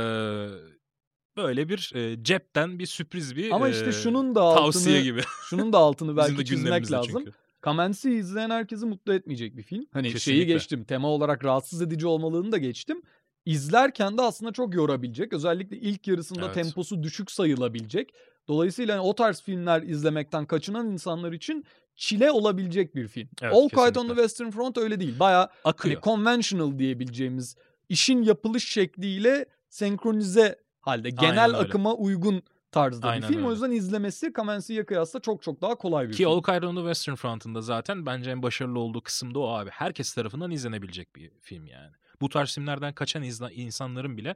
böyle 1.37 1.69
bir 1.69 1.93
e, 1.95 2.25
cepten 2.25 2.79
bir 2.79 2.87
sürpriz 2.87 3.37
bir 3.37 3.51
ama 3.51 3.69
e, 3.69 3.71
işte 3.71 3.93
şunun 3.93 4.35
da 4.35 4.43
altını 4.43 4.73
tavsiye 4.73 5.03
gibi. 5.03 5.23
şunun 5.49 5.73
da 5.73 5.79
altını 5.79 6.17
belki 6.17 6.45
çizmek 6.45 6.93
lazım. 6.93 7.13
çünkü. 7.17 7.33
Kamensi'yi 7.61 8.21
izleyen 8.21 8.51
herkesi 8.51 8.87
mutlu 8.87 9.15
etmeyecek 9.15 9.57
bir 9.57 9.63
film. 9.63 9.87
Hani 9.93 10.05
şeyi 10.05 10.13
Kesinlikle. 10.13 10.45
geçtim. 10.45 10.85
Tema 10.85 11.09
olarak 11.09 11.45
rahatsız 11.45 11.83
edici 11.83 12.07
olmalığını 12.07 12.53
da 12.53 12.59
geçtim. 12.59 13.03
İzlerken 13.47 14.19
de 14.19 14.23
aslında 14.23 14.53
çok 14.53 14.75
yorabilecek. 14.75 15.33
Özellikle 15.33 15.77
ilk 15.77 16.07
yarısında 16.09 16.45
Evet. 16.45 16.55
temposu 16.55 17.03
düşük 17.03 17.31
sayılabilecek. 17.31 18.11
Dolayısıyla 18.49 18.95
hani 18.99 19.07
o 19.07 19.15
tarz 19.15 19.43
filmler 19.43 19.83
izlemekten 19.83 20.47
kaçınan 20.47 20.89
insanlar 20.91 21.33
için 21.33 21.65
çile 21.97 22.31
olabilecek 22.31 22.95
bir 22.95 23.09
film. 23.09 23.29
Evet, 23.43 23.55
All 23.55 23.69
Quiet 23.69 23.97
on 23.97 24.09
the. 24.09 24.15
Western 24.15 24.51
Front 24.51 24.79
öyle 24.79 25.01
değil. 25.01 25.19
Baya 25.19 25.39
hani 25.39 25.49
Akıyor. 25.65 26.03
conventional 26.03 26.79
diyebileceğimiz 26.79 27.57
işin 27.89 28.23
yapılış 28.23 28.69
şekliyle 28.69 29.47
senkronize 29.69 30.57
halde 30.81 31.11
genel 31.11 31.55
akıma 31.55 31.95
uygun 31.95 32.43
tarzda 32.73 33.09
Aynen 33.09 33.23
bir 33.29 33.35
film. 33.35 33.45
O 33.45 33.49
öyle. 33.49 33.53
yüzden 33.55 33.71
izlemesi 33.71 34.33
Kamensi'ye 34.33 34.87
kıyasla 34.87 35.21
çok 35.21 35.43
çok 35.43 35.63
daha 35.63 35.75
kolay 35.75 36.09
bir 36.09 36.13
Ki 36.13 36.17
film. 36.17 36.29
All 36.31 36.63
on 36.63 36.75
the 36.77 36.81
Western 36.81 37.15
Front'ında 37.15 37.61
zaten 37.61 38.07
bence 38.07 38.31
en 38.31 38.43
başarılı 38.43 38.79
olduğu 38.79 39.01
kısım 39.01 39.35
da 39.35 39.39
o 39.39 39.49
abi. 39.49 39.71
Herkes 39.71 40.15
tarafından 40.15 40.51
izlenebilecek 40.51 41.17
bir 41.17 41.31
film 41.41 41.67
yani. 41.67 41.93
Bu 42.21 42.29
tarz 42.29 42.55
filmlerden 42.55 42.95
kaçan 42.95 43.23
izla- 43.23 43.53
insanların 43.53 44.17
bile 44.17 44.35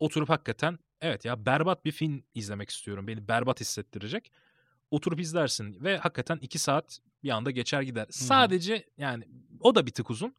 oturup 0.00 0.28
hakikaten 0.28 0.78
evet 1.00 1.24
ya 1.24 1.46
berbat 1.46 1.84
bir 1.84 1.92
film 1.92 2.22
izlemek 2.34 2.70
istiyorum. 2.70 3.06
Beni 3.06 3.28
berbat 3.28 3.60
hissettirecek. 3.60 4.32
Oturup 4.90 5.20
izlersin 5.20 5.84
ve 5.84 5.98
hakikaten 5.98 6.38
iki 6.40 6.58
saat 6.58 6.98
bir 7.22 7.30
anda 7.30 7.50
geçer 7.50 7.82
gider. 7.82 8.06
Sadece 8.10 8.84
yani 8.98 9.24
o 9.60 9.74
da 9.74 9.86
bir 9.86 9.90
tık 9.90 10.10
uzun 10.10 10.34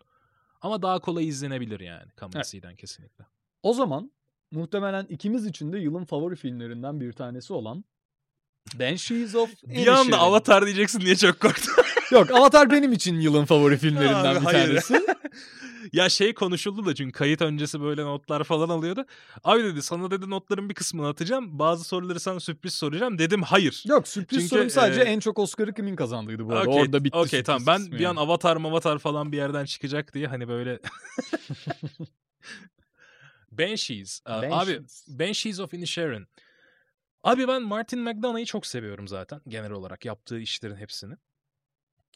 ama 0.61 0.81
daha 0.81 0.99
kolay 0.99 1.27
izlenebilir 1.27 1.79
yani 1.79 2.11
Kamensi'den 2.15 2.75
kesinlikle. 2.75 3.25
O 3.63 3.73
zaman 3.73 4.11
muhtemelen 4.51 5.05
ikimiz 5.05 5.45
için 5.45 5.73
de 5.73 5.79
yılın 5.79 6.05
favori 6.05 6.35
filmlerinden 6.35 7.01
bir 7.01 7.13
tanesi 7.13 7.53
olan 7.53 7.83
Banshees 8.79 9.35
of 9.35 9.49
Bir 9.63 9.87
anda 9.87 10.01
Inisherin. 10.01 10.11
Avatar 10.11 10.65
diyeceksin 10.65 11.01
diye 11.01 11.15
çok 11.15 11.39
korktum. 11.39 11.73
Yok 12.11 12.31
Avatar 12.31 12.71
benim 12.71 12.93
için 12.93 13.19
yılın 13.19 13.45
favori 13.45 13.77
filmlerinden 13.77 14.35
Abi, 14.35 14.39
bir 14.39 14.45
hayır. 14.45 14.67
tanesi. 14.67 15.05
ya 15.93 16.09
şey 16.09 16.33
konuşuldu 16.33 16.85
da 16.85 16.95
çünkü 16.95 17.11
kayıt 17.11 17.41
öncesi 17.41 17.81
böyle 17.81 18.03
notlar 18.03 18.43
falan 18.43 18.69
alıyordu. 18.69 19.05
Abi 19.43 19.63
dedi 19.63 19.81
sana 19.81 20.11
dedi 20.11 20.29
notların 20.29 20.69
bir 20.69 20.73
kısmını 20.75 21.07
atacağım. 21.07 21.59
Bazı 21.59 21.83
soruları 21.83 22.19
sana 22.19 22.39
sürpriz 22.39 22.73
soracağım. 22.73 23.19
Dedim 23.19 23.41
hayır. 23.41 23.83
Yok 23.87 24.07
sürpriz 24.07 24.39
Çünkü, 24.39 24.49
sorum 24.49 24.69
sadece 24.69 25.01
e, 25.01 25.03
en 25.03 25.19
çok 25.19 25.39
Oscar'ı 25.39 25.73
kimin 25.73 25.95
kazandıydı 25.95 26.45
bu 26.45 26.53
arada. 26.53 26.69
Okey, 26.69 26.81
Orada 26.81 27.03
bitti 27.03 27.17
Okey 27.17 27.43
tamam 27.43 27.63
ben 27.67 27.91
bir 27.91 28.05
an 28.05 28.15
avatar 28.15 28.57
mavatar 28.57 28.99
falan 28.99 29.31
bir 29.31 29.37
yerden 29.37 29.65
çıkacak 29.65 30.13
diye 30.13 30.27
hani 30.27 30.47
böyle. 30.47 30.79
Banshees. 33.57 34.21
Aa, 34.25 34.37
Abi 34.39 34.49
Banshees. 34.51 35.05
Banshees 35.19 35.59
of 35.59 35.73
Inisherin. 35.73 36.27
Abi 37.23 37.47
ben 37.47 37.61
Martin 37.63 37.99
McDonagh'ı 37.99 38.45
çok 38.45 38.65
seviyorum 38.65 39.07
zaten 39.07 39.41
genel 39.47 39.71
olarak 39.71 40.05
yaptığı 40.05 40.39
işlerin 40.39 40.75
hepsini. 40.75 41.13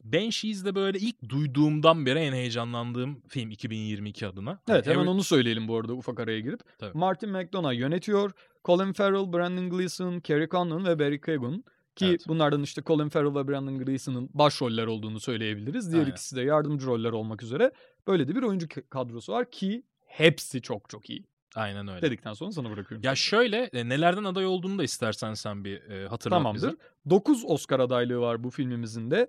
Banshees 0.03 0.65
de 0.65 0.75
böyle 0.75 0.99
ilk 0.99 1.29
duyduğumdan 1.29 2.05
beri 2.05 2.19
en 2.19 2.33
heyecanlandığım 2.33 3.21
film 3.27 3.51
2022 3.51 4.27
adına. 4.27 4.59
Evet 4.69 4.87
Hani 4.87 4.93
hemen 4.93 5.05
Harry- 5.05 5.09
onu 5.09 5.23
söyleyelim 5.23 5.67
bu 5.67 5.77
arada 5.77 5.93
ufak 5.93 6.19
araya 6.19 6.39
girip. 6.39 6.59
Tabii. 6.79 6.97
Martin 6.97 7.29
McDonagh 7.29 7.77
yönetiyor. 7.79 8.31
Colin 8.65 8.93
Farrell, 8.93 9.33
Brandon 9.33 9.69
Gleeson, 9.69 10.19
Kerry 10.19 10.49
Condon 10.49 10.85
ve 10.85 10.99
Barry 10.99 11.21
Keoghan. 11.21 11.63
Ki 11.95 12.05
Evet. 12.05 12.23
bunlardan 12.27 12.63
işte 12.63 12.81
Colin 12.85 13.09
Farrell 13.09 13.35
ve 13.35 13.47
Brandon 13.47 13.79
Gleeson'ın 13.79 14.29
başroller 14.33 14.87
olduğunu 14.87 15.19
söyleyebiliriz. 15.19 15.91
Diğer 15.91 15.99
Aynen. 16.03 16.11
ikisi 16.11 16.35
de 16.35 16.41
yardımcı 16.41 16.85
roller 16.87 17.11
olmak 17.11 17.43
üzere. 17.43 17.71
Böyle 18.07 18.27
de 18.27 18.35
bir 18.35 18.43
oyuncu 18.43 18.67
kadrosu 18.89 19.33
var 19.33 19.51
ki 19.51 19.83
hepsi 20.05 20.61
çok 20.61 20.89
çok 20.89 21.09
iyi. 21.09 21.23
Aynen 21.55 21.87
öyle. 21.87 22.01
Dedikten 22.01 22.33
sonra 22.33 22.51
sana 22.51 22.71
bırakıyorum. 22.71 23.05
Ya 23.05 23.15
şöyle 23.15 23.57
e, 23.73 23.89
nelerden 23.89 24.23
aday 24.23 24.45
olduğunu 24.45 24.77
da 24.77 24.83
istersen 24.83 25.33
sen 25.33 25.63
bir 25.63 25.81
e, 25.89 26.07
hatırlat 26.07 26.37
Tamamdır. 26.39 26.67
bize. 26.67 26.75
9 27.09 27.43
Oscar 27.45 27.79
adaylığı 27.79 28.19
var 28.19 28.43
bu 28.43 28.49
filmimizin 28.49 29.11
de. 29.11 29.27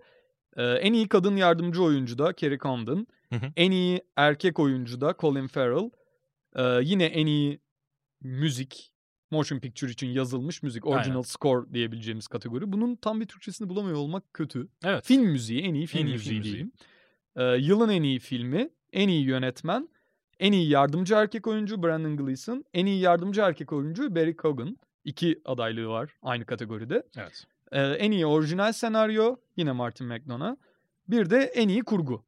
Ee, 0.56 0.62
en 0.64 0.92
iyi 0.92 1.08
kadın 1.08 1.37
yardımcı 1.37 1.82
oyuncu 1.82 2.18
da 2.18 2.32
Kerry 2.32 2.58
Condon. 2.58 3.06
Hı 3.32 3.37
hı. 3.37 3.52
En 3.56 3.70
iyi 3.70 4.02
erkek 4.16 4.58
oyuncu 4.58 5.00
da 5.00 5.14
Colin 5.18 5.46
Farrell. 5.46 5.90
Ee, 6.56 6.80
yine 6.85 7.04
en 7.04 7.26
iyi 7.26 7.61
müzik, 8.20 8.92
motion 9.30 9.58
picture 9.61 9.90
için 9.90 10.06
yazılmış 10.08 10.62
müzik, 10.62 10.87
Aynen. 10.87 10.96
original 10.96 11.22
score 11.22 11.74
diyebileceğimiz 11.74 12.28
kategori. 12.28 12.72
Bunun 12.72 12.96
tam 12.96 13.20
bir 13.20 13.26
Türkçesini 13.26 13.68
bulamıyor 13.68 13.96
olmak 13.96 14.35
kötü. 14.35 14.68
Evet. 14.85 15.04
Film 15.06 15.22
müziği, 15.24 15.62
en 15.62 15.74
iyi 15.74 15.87
film 15.87 16.02
En 16.02 16.06
iyi 16.06 16.12
müziği 16.12 16.28
film 16.28 16.38
müziği. 16.38 16.52
diyeyim. 16.54 16.72
Ee, 17.37 17.42
yılın 17.66 17.88
en 17.88 18.02
iyi 18.02 18.18
filmi, 18.18 18.68
en 18.92 19.08
iyi 19.08 19.24
yönetmen, 19.24 19.88
en 20.42 20.52
iyi 20.52 20.68
yardımcı 20.68 21.14
erkek 21.14 21.46
oyuncu 21.46 21.83
Brandon 21.83 22.16
Gleeson, 22.16 22.64
en 22.74 22.87
iyi 22.87 23.00
yardımcı 23.00 23.40
erkek 23.40 23.72
oyuncu 23.72 24.14
Barry 24.14 24.37
Keoghan. 24.37 24.76
İki 25.05 25.40
adaylığı 25.44 25.88
var 25.88 26.11
aynı 26.22 26.44
kategoride. 26.46 27.02
Evet. 27.16 27.44
Ee, 27.72 27.81
en 27.81 28.11
iyi 28.11 28.26
orijinal 28.26 28.72
senaryo 28.72 29.37
yine 29.57 29.72
Martin 29.72 30.07
McDonagh. 30.07 30.57
Bir 31.09 31.31
de 31.31 31.38
en 31.38 31.68
iyi 31.68 31.83
kurgu. 31.83 32.24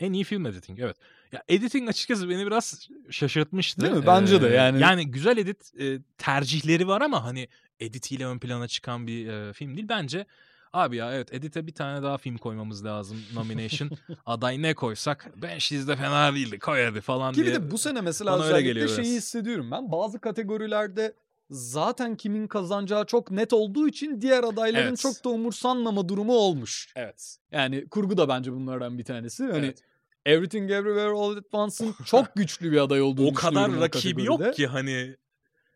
En 0.00 0.12
iyi 0.12 0.24
film 0.24 0.46
editing 0.46 0.80
evet. 0.80 0.96
Ya 1.32 1.42
editing 1.48 1.88
açıkçası 1.88 2.28
beni 2.28 2.46
biraz 2.46 2.88
şaşırtmıştı. 3.10 3.80
Değil 3.80 3.92
mi? 3.92 4.06
Bence 4.06 4.42
de 4.42 4.48
Ee, 4.48 4.54
yani. 4.54 4.80
Yani 4.80 5.10
güzel 5.10 5.36
edit 5.36 5.72
e, 5.80 5.98
tercihleri 6.18 6.88
var 6.88 7.00
ama 7.00 7.24
hani 7.24 7.48
editiyle 7.80 8.26
ön 8.26 8.38
plana 8.38 8.68
çıkan 8.68 9.06
bir 9.06 9.26
e, 9.28 9.52
film 9.52 9.76
değil. 9.76 9.88
Bence 9.88 10.26
abi 10.72 10.96
ya 10.96 11.14
evet 11.14 11.34
edite 11.34 11.66
bir 11.66 11.74
tane 11.74 12.02
daha 12.02 12.18
film 12.18 12.36
koymamız 12.36 12.84
lazım 12.84 13.18
nomination. 13.34 13.90
Aday 14.26 14.62
ne 14.62 14.74
koysak 14.74 15.32
Banshees 15.42 15.88
de 15.88 15.96
fena 15.96 16.34
değildi 16.34 16.58
koy 16.58 16.84
hadi 16.84 17.00
falan 17.00 17.34
Ki 17.34 17.40
bir 17.40 17.46
diye. 17.46 17.54
de 17.56 17.70
bu 17.70 17.78
sene 17.78 18.00
mesela 18.00 18.32
bana 18.32 18.44
öyle 18.44 18.54
özellikle 18.56 18.88
şeyi 18.88 18.98
biraz. 18.98 19.06
hissediyorum 19.16 19.70
ben. 19.70 19.92
Bazı 19.92 20.18
kategorilerde 20.18 21.14
zaten 21.50 22.16
kimin 22.16 22.46
kazanacağı 22.46 23.06
çok 23.06 23.30
net 23.30 23.52
olduğu 23.52 23.88
için 23.88 24.20
diğer 24.20 24.44
adayların 24.44 24.88
Evet. 24.88 24.98
çok 24.98 25.24
da 25.24 25.28
umursanmama 25.28 26.08
durumu 26.08 26.32
olmuş. 26.32 26.92
Evet. 26.96 27.36
Yani 27.52 27.88
kurgu 27.88 28.16
da 28.16 28.28
bence 28.28 28.52
bunlardan 28.52 28.98
bir 28.98 29.04
tanesi. 29.04 29.44
Hani 29.44 29.66
Evet. 29.66 29.78
Everything 30.26 30.70
Everywhere 30.70 31.10
All 31.10 31.36
at 31.36 31.44
Once'ın 31.52 31.94
çok 32.04 32.34
güçlü 32.34 32.72
bir 32.72 32.76
aday 32.78 33.02
olduğunu 33.02 33.28
o 33.28 33.34
kadar 33.34 33.80
rakibi 33.80 34.24
yok 34.24 34.54
ki 34.54 34.66
hani 34.66 35.16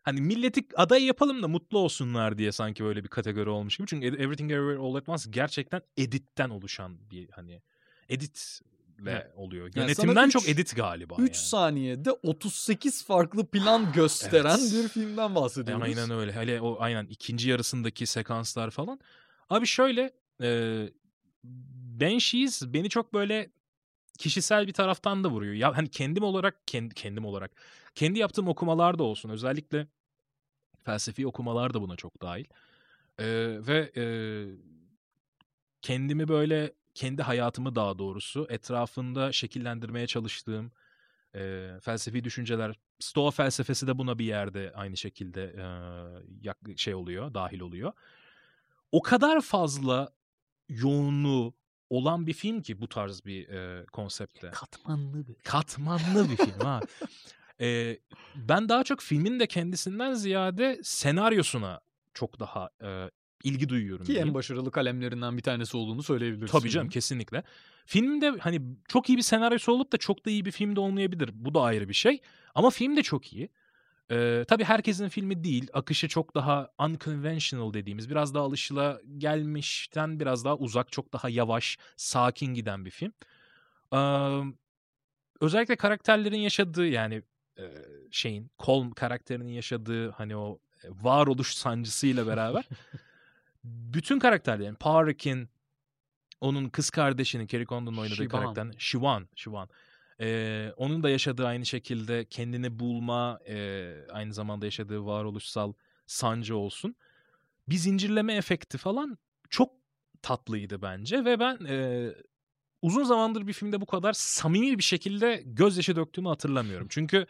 hani 0.07 0.21
milleti 0.21 0.61
aday 0.75 1.03
yapalım 1.03 1.43
da 1.43 1.47
mutlu 1.47 1.77
olsunlar 1.77 2.37
diye 2.37 2.51
sanki 2.51 2.83
böyle 2.83 3.03
bir 3.03 3.09
kategori 3.09 3.49
olmuş 3.49 3.77
gibi. 3.77 3.87
Çünkü 3.87 4.07
Everything 4.07 4.51
Everywhere 4.51 4.77
All 4.87 4.95
at 4.95 5.09
Once 5.09 5.29
gerçekten 5.29 5.81
editten 5.97 6.49
oluşan 6.49 6.97
bir 7.11 7.29
hani 7.29 7.61
editle 8.09 8.65
Evet. 9.05 9.31
oluyor. 9.35 9.65
Yani 9.75 9.83
Yönetimden 9.85 10.27
üç- 10.27 10.33
çok 10.33 10.49
edit 10.49 10.75
galiba 10.75 11.13
3 11.13 11.19
yani. 11.19 11.35
saniyede 11.47 12.11
38 12.11 13.03
farklı 13.05 13.45
plan 13.45 13.91
gösteren 13.93 14.59
Evet. 14.61 14.73
bir 14.83 14.87
filmden 14.87 15.35
bahsediyoruz. 15.35 15.83
Aynen 15.83 16.11
öyle. 16.11 16.31
Hele 16.33 16.61
o 16.61 16.77
aynen 16.79 17.05
ikinci 17.05 17.49
yarısındaki 17.49 18.05
sekanslar 18.05 18.69
falan. 18.71 18.99
Abi 19.49 19.65
şöyle 19.67 20.13
e, 20.41 20.89
Banshees 22.01 22.63
beni 22.65 22.89
çok 22.89 23.13
böyle 23.13 23.49
kişisel 24.19 24.67
bir 24.67 24.73
taraftan 24.73 25.23
da 25.23 25.29
vuruyor. 25.29 25.53
Ya 25.53 25.77
hani 25.77 25.89
kendim 25.89 26.23
olarak 26.23 26.67
kendi 26.67 26.93
kendim 26.95 27.25
olarak 27.25 27.51
kendi 27.95 28.19
yaptığım 28.19 28.47
okumalar 28.47 28.99
da 28.99 29.03
olsun. 29.03 29.29
Özellikle 29.29 29.87
felsefi 30.87 31.27
okumalar 31.27 31.73
da 31.73 31.81
buna 31.81 31.95
çok 31.95 32.21
dahil. 32.21 32.45
E, 33.19 33.25
ve 33.67 33.91
e, 33.97 34.05
kendimi 35.81 36.27
böyle 36.27 36.73
kendi 36.93 37.21
hayatımı 37.21 37.75
daha 37.75 37.99
doğrusu 37.99 38.47
etrafında 38.49 39.31
şekillendirmeye 39.31 40.07
çalıştığım 40.07 40.71
e, 41.35 41.71
felsefi 41.81 42.23
düşünceler 42.23 42.75
Stoa 42.99 43.31
felsefesi 43.31 43.87
de 43.87 43.97
buna 43.97 44.19
bir 44.19 44.25
yerde 44.25 44.71
aynı 44.75 44.97
şekilde 44.97 45.55
e, 46.43 46.77
şey 46.77 46.95
oluyor, 46.95 47.33
dahil 47.33 47.59
oluyor. 47.59 47.91
O 48.91 49.01
kadar 49.01 49.41
fazla 49.41 50.09
yoğunluğu 50.69 51.53
olan 51.89 52.27
bir 52.27 52.33
film 52.33 52.61
ki 52.61 52.81
bu 52.81 52.89
tarz 52.89 53.25
bir 53.25 53.49
e, 53.49 53.85
konsepte. 53.85 54.49
Katmanlı 54.51 55.27
bir. 55.27 55.35
Katmanlı 55.35 56.29
bir 56.29 56.37
film 56.37 56.59
ha. 56.59 56.79
E, 57.61 57.99
ben 58.35 58.69
daha 58.69 58.83
çok 58.83 59.01
filmin 59.01 59.39
de 59.39 59.47
kendisinden 59.47 60.13
ziyade 60.13 60.79
senaryosuna 60.83 61.79
çok 62.13 62.39
daha 62.39 62.69
e, 62.83 63.09
ilgi 63.43 63.69
duyuyorum. 63.69 64.05
Ki 64.05 64.07
diyeyim. 64.07 64.27
en 64.27 64.33
başarılı 64.33 64.71
kalemlerinden 64.71 65.37
bir 65.37 65.41
tanesi 65.41 65.77
olduğunu 65.77 66.03
söyleyebiliriz. 66.03 66.51
Tabii 66.51 66.69
canım 66.69 66.89
kesinlikle. 66.89 67.43
Filmde 67.85 68.29
hani 68.39 68.61
çok 68.87 69.09
iyi 69.09 69.17
bir 69.17 69.23
senaryosu 69.23 69.71
olup 69.71 69.93
da 69.93 69.97
çok 69.97 70.25
da 70.25 70.29
iyi 70.29 70.45
bir 70.45 70.51
film 70.51 70.75
de 70.75 70.79
olmayabilir. 70.79 71.29
Bu 71.33 71.53
da 71.53 71.61
ayrı 71.61 71.89
bir 71.89 71.93
şey. 71.93 72.21
Ama 72.55 72.69
film 72.69 72.97
de 72.97 73.03
çok 73.03 73.33
iyi. 73.33 73.49
Ee, 74.11 74.45
tabii 74.47 74.63
herkesin 74.63 75.09
filmi 75.09 75.43
değil. 75.43 75.67
Akışı 75.73 76.07
çok 76.07 76.35
daha 76.35 76.69
unconventional 76.79 77.73
dediğimiz 77.73 78.09
biraz 78.09 78.33
daha 78.33 78.43
alışıla 78.43 79.01
gelmişten 79.17 80.19
biraz 80.19 80.45
daha 80.45 80.57
uzak, 80.57 80.91
çok 80.91 81.13
daha 81.13 81.29
yavaş, 81.29 81.77
sakin 81.97 82.53
giden 82.53 82.85
bir 82.85 82.91
film. 82.91 83.13
Ee, 83.93 83.97
özellikle 85.41 85.75
karakterlerin 85.75 86.37
yaşadığı 86.37 86.87
yani 86.87 87.21
şeyin 88.11 88.51
Colm 88.59 88.91
karakterinin 88.91 89.51
yaşadığı 89.51 90.11
hani 90.11 90.37
o 90.37 90.59
varoluş 90.89 91.55
sancısıyla 91.55 92.27
beraber 92.27 92.65
bütün 93.63 94.19
karakterlerin 94.19 94.75
Parik'in 94.75 95.49
onun 96.41 96.69
kız 96.69 96.89
kardeşinin 96.89 97.47
Kerry 97.47 97.65
Condon'un 97.65 97.97
oynadığı 97.97 98.15
Siobhan. 98.15 98.41
karakterin 98.41 98.73
Siobhan, 98.79 99.27
Siobhan. 99.35 99.69
Ee, 100.19 100.73
onun 100.77 101.03
da 101.03 101.09
yaşadığı 101.09 101.47
aynı 101.47 101.65
şekilde 101.65 102.25
kendini 102.25 102.79
bulma, 102.79 103.39
e, 103.47 103.93
aynı 104.11 104.33
zamanda 104.33 104.65
yaşadığı 104.65 105.05
varoluşsal 105.05 105.73
sancı 106.05 106.57
olsun. 106.57 106.95
Bir 107.69 107.75
zincirleme 107.75 108.33
efekti 108.33 108.77
falan 108.77 109.17
çok 109.49 109.73
tatlıydı 110.21 110.81
bence 110.81 111.25
ve 111.25 111.39
ben 111.39 111.65
e, 111.65 112.07
uzun 112.81 113.03
zamandır 113.03 113.47
bir 113.47 113.53
filmde 113.53 113.81
bu 113.81 113.85
kadar 113.85 114.13
samimi 114.13 114.77
bir 114.77 114.83
şekilde 114.83 115.43
gözyaşı 115.45 115.95
döktüğümü 115.95 116.27
hatırlamıyorum. 116.27 116.87
Çünkü 116.89 117.25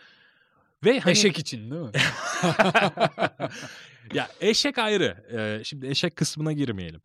ve 0.85 0.99
hani, 0.99 1.11
Eşek 1.11 1.39
için 1.39 1.71
değil 1.71 1.81
mi? 1.81 1.91
ya 4.13 4.29
eşek 4.41 4.77
ayrı. 4.77 5.25
Ee, 5.31 5.63
şimdi 5.63 5.87
eşek 5.87 6.15
kısmına 6.15 6.53
girmeyelim. 6.53 7.01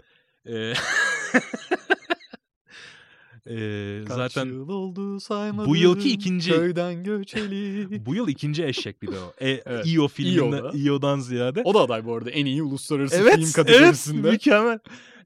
Ee, 0.46 0.52
ee, 3.46 4.04
zaten 4.08 4.46
yıl 4.46 4.68
oldu 4.68 5.20
saymadım. 5.20 5.70
bu 5.70 5.76
yılki 5.76 6.11
ikinci- 6.11 6.50
Köyden 6.50 7.04
göçeli. 7.04 7.88
bu 8.06 8.14
yıl 8.14 8.28
ikinci 8.28 8.64
eşek 8.64 9.02
bir 9.02 9.12
de 9.12 9.18
o. 9.18 9.35
E, 9.40 9.50
Evet. 9.50 9.87
İO 9.87 10.08
filminden. 10.08 10.70
İO'dan 10.74 11.18
ziyade. 11.18 11.62
o 11.64 11.74
da 11.74 11.80
aday 11.80 12.04
bu 12.04 12.16
arada 12.16 12.30
en 12.30 12.46
iyi 12.46 12.62
uluslararası 12.62 13.16
evet, 13.16 13.35
film 13.35 13.52
kategorisinde. 13.52 14.20
Evet, 14.28 14.32
mükemmel. 14.32 14.78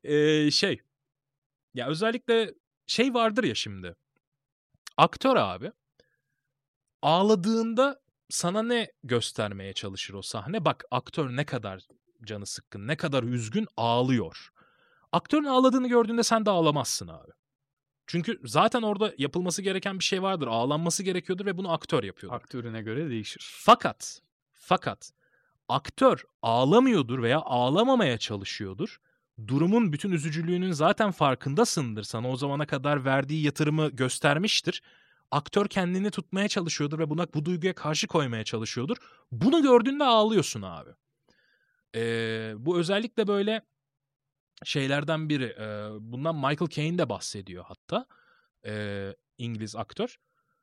Ee, 0.05 0.51
şey. 0.51 0.81
Ya 1.75 1.89
özellikle 1.89 2.55
şey 2.87 3.15
vardır 3.15 3.45
ya 3.45 3.55
şimdi. 3.55 3.95
Aktör 4.97 5.37
abi 5.37 5.73
ağladığında 7.03 8.01
sana 8.29 8.63
ne 8.63 8.93
göstermeye 9.05 9.73
çalışır 9.73 10.15
o 10.15 10.23
sahne? 10.23 10.65
Bak 10.65 10.85
aktör 10.91 11.37
ne 11.37 11.45
kadar 11.45 11.83
canı 12.25 12.47
sıkkın, 12.47 12.87
ne 12.87 12.97
kadar 12.97 13.23
üzgün 13.23 13.67
ağlıyor. 13.77 14.53
Aktörün 15.13 15.45
ağladığını 15.45 15.89
gördüğünde 15.89 16.23
sen 16.23 16.47
de 16.47 16.51
ağlamazsın 16.51 17.09
abi. 17.09 17.31
Çünkü 18.07 18.41
zaten 18.45 18.83
orada 18.83 19.15
yapılması 19.19 19.63
gereken 19.63 19.99
bir 19.99 20.05
şey 20.05 20.23
vardır. 20.23 20.47
Ağlanması 20.47 21.03
gerekiyordur 21.03 21.47
ve 21.47 21.57
bunu 21.57 21.73
aktör 21.73 22.05
yapıyordur. 22.05 22.37
Aktörüne 22.37 22.83
göre 22.83 23.11
değişir. 23.11 23.55
Fakat, 23.57 24.21
fakat 24.53 25.13
aktör 25.69 26.25
ağlamıyordur 26.43 27.23
veya 27.23 27.39
ağlamamaya 27.39 28.19
çalışıyordur. 28.19 29.01
Durumun 29.47 29.93
bütün 29.93 30.13
üzücülüğünün 30.13 30.73
zaten 30.73 31.11
farkındasındır. 31.11 32.03
Sana 32.03 32.31
o 32.31 32.37
zamana 32.37 32.67
kadar 32.67 33.05
verdiği 33.05 33.45
yatırımı 33.45 33.89
göstermiştir. 33.89 34.83
Aktör 35.31 35.69
kendini 35.69 36.11
tutmaya 36.11 36.49
çalışıyordur 36.49 36.99
ve 36.99 37.11
buna 37.11 37.27
bu 37.35 37.45
duyguya 37.45 37.75
karşı 37.75 38.07
koymaya 38.07 38.45
çalışıyordur. 38.45 38.97
Bunu 39.33 39.63
gördüğünde 39.63 40.05
ağlıyorsun 40.05 40.63
abi. 40.63 40.91
Ee, 41.95 42.55
bu 42.57 42.79
özellikle 42.79 43.27
böyle 43.27 43.63
şeylerden 44.65 45.29
biri. 45.29 45.45
Ee, 45.45 45.89
bundan 46.01 46.35
Michael 46.35 46.69
Caine 46.71 46.99
de 46.99 47.09
bahsediyor 47.09 47.65
hatta. 47.69 48.07
Ee, 48.67 49.15
İngiliz 49.39 49.77
aktör. 49.77 50.17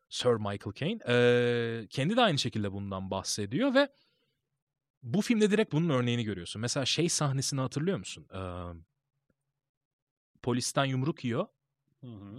Sir 0.09 0.33
Michael 0.33 0.73
Caine. 0.75 0.99
Ee, 1.07 1.87
kendi 1.89 2.15
de 2.17 2.21
aynı 2.21 2.39
şekilde 2.39 2.71
bundan 2.71 3.11
bahsediyor 3.11 3.73
ve 3.73 3.89
bu 5.03 5.21
filmde 5.21 5.51
direkt 5.51 5.73
bunun 5.73 5.89
örneğini 5.89 6.23
görüyorsun. 6.23 6.61
Mesela 6.61 6.85
şey 6.85 7.09
sahnesini 7.09 7.61
hatırlıyor 7.61 7.97
musun? 7.97 8.27
Ee, 8.33 8.39
polisten 10.41 10.85
yumruk 10.85 11.23
yiyor 11.23 11.47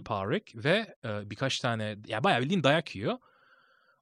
Parek 0.05 0.53
ve 0.55 0.95
e, 1.05 1.29
birkaç 1.29 1.59
tane 1.59 1.97
ya 2.07 2.23
bayağı 2.23 2.41
bildiğin 2.41 2.63
dayak 2.63 2.95
yiyor. 2.95 3.17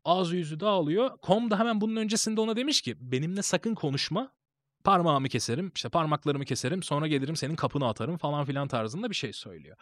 Ağzı 0.06 0.36
yüzü 0.36 0.60
dağılıyor. 0.60 1.18
Kom 1.18 1.52
da 1.52 1.60
hemen 1.60 1.82
bunun 1.82 1.96
öncesinde 1.96 2.42
ona 2.42 2.56
demiş 2.56 2.82
ki 2.82 2.96
benimle 3.00 3.42
sakın 3.42 3.76
konuşma. 3.76 4.32
Parmağımı 4.84 5.30
keserim, 5.30 5.72
işte 5.76 5.90
parmaklarımı 5.90 6.46
keserim, 6.46 6.84
sonra 6.84 7.08
gelirim 7.08 7.36
senin 7.36 7.56
kapını 7.56 7.88
atarım 7.88 8.18
falan 8.18 8.46
filan 8.46 8.68
tarzında 8.68 9.10
bir 9.10 9.16
şey 9.16 9.34
söylüyor. 9.34 9.78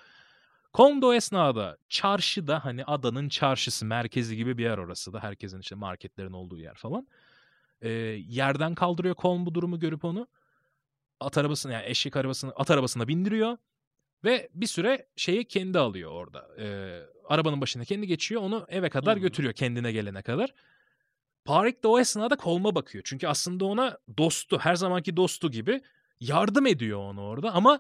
Kom 0.74 1.02
da 1.02 1.08
o 1.08 1.14
esnada 1.14 1.78
çarşıda 1.90 2.66
hani 2.66 2.86
adanın 2.86 3.30
çarşısı 3.30 3.86
merkezi 3.86 4.36
gibi 4.36 4.58
bir 4.58 4.64
yer 4.64 4.78
orası 4.78 5.14
da 5.14 5.24
herkesin 5.24 5.60
işte 5.60 5.76
marketlerin 5.76 6.34
olduğu 6.34 6.60
yer 6.60 6.76
falan. 6.76 7.08
Ee, 7.82 7.90
yerden 8.28 8.76
kaldırıyor 8.76 9.16
Kom 9.16 9.46
bu 9.46 9.56
durumu 9.56 9.80
görüp 9.80 10.06
onu. 10.06 10.28
At 11.20 11.38
arabasına 11.38 11.74
yani 11.74 11.86
eşek 11.86 12.16
arabasını 12.16 12.52
at 12.56 12.72
arabasına 12.72 13.08
bindiriyor. 13.08 13.58
Ve 14.24 14.50
bir 14.54 14.68
süre 14.68 15.08
şeyi 15.16 15.46
kendi 15.46 15.80
alıyor 15.80 16.12
orada. 16.12 16.48
Ee, 16.60 17.02
arabanın 17.26 17.62
başına 17.62 17.86
kendi 17.86 18.08
geçiyor. 18.08 18.42
Onu 18.42 18.66
eve 18.70 18.90
kadar 18.90 19.16
Hı 19.16 19.20
hı. 19.20 19.22
götürüyor 19.22 19.54
kendine 19.54 19.92
gelene 19.92 20.22
kadar. 20.22 20.54
Parik 21.46 21.84
de 21.84 21.88
o 21.88 22.00
esnada 22.00 22.36
kolma 22.36 22.76
bakıyor. 22.76 23.04
Çünkü 23.08 23.28
aslında 23.28 23.66
ona 23.66 23.98
dostu, 24.18 24.60
her 24.60 24.76
zamanki 24.76 25.18
dostu 25.18 25.52
gibi 25.52 25.82
yardım 26.20 26.66
ediyor 26.66 27.00
onu 27.00 27.22
orada. 27.22 27.54
Ama 27.54 27.80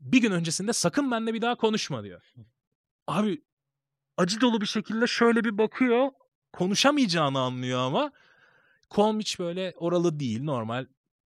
bir 0.00 0.20
gün 0.20 0.32
öncesinde 0.32 0.72
sakın 0.72 1.10
benimle 1.10 1.34
bir 1.34 1.42
daha 1.42 1.54
konuşma 1.54 2.04
diyor. 2.04 2.32
Abi 3.06 3.42
acı 4.16 4.40
dolu 4.40 4.60
bir 4.60 4.66
şekilde 4.66 5.06
şöyle 5.06 5.44
bir 5.44 5.58
bakıyor. 5.58 6.08
Konuşamayacağını 6.52 7.40
anlıyor 7.40 7.80
ama 7.80 8.12
Kolm 8.90 9.20
hiç 9.20 9.38
böyle 9.38 9.74
oralı 9.76 10.20
değil. 10.20 10.42
Normal 10.42 10.86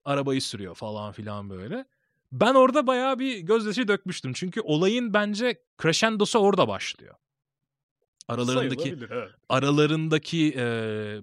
arabayı 0.06 0.42
sürüyor 0.42 0.76
falan 0.76 1.12
filan 1.12 1.50
böyle. 1.50 1.86
Ben 2.32 2.54
orada 2.54 2.88
bayağı 2.88 3.20
bir 3.20 3.40
gözyaşı 3.40 3.88
dökmüştüm. 3.88 4.34
Çünkü 4.34 4.62
olayın 4.62 5.14
bence 5.14 5.62
crescendosu 5.82 6.40
orada 6.40 6.68
başlıyor. 6.68 7.16
Aralarındaki 8.28 8.98
aralarındaki 9.50 10.54
e, 10.58 10.64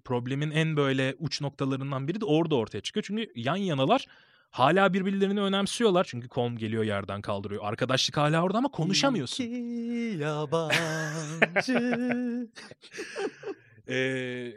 problemin 0.05 0.51
en 0.51 0.77
böyle 0.77 1.14
uç 1.18 1.40
noktalarından 1.40 2.09
biri 2.09 2.21
de 2.21 2.25
orada 2.25 2.55
ortaya 2.55 2.81
çıkıyor. 2.81 3.05
Çünkü 3.07 3.33
yan 3.35 3.57
yanalar 3.57 4.07
hala 4.51 4.92
birbirlerini 4.92 5.40
önemsiyorlar. 5.40 6.05
Çünkü 6.11 6.29
Kolm 6.29 6.57
geliyor 6.57 6.85
yerden 6.85 7.23
kaldırıyor. 7.23 7.64
Arkadaşlık 7.64 8.16
hala 8.16 8.42
orada 8.42 8.59
ama 8.59 8.68
konuşamıyorsun. 8.68 9.44
İki 9.44 10.18
yabancı. 10.23 11.79
Ee, 13.88 14.53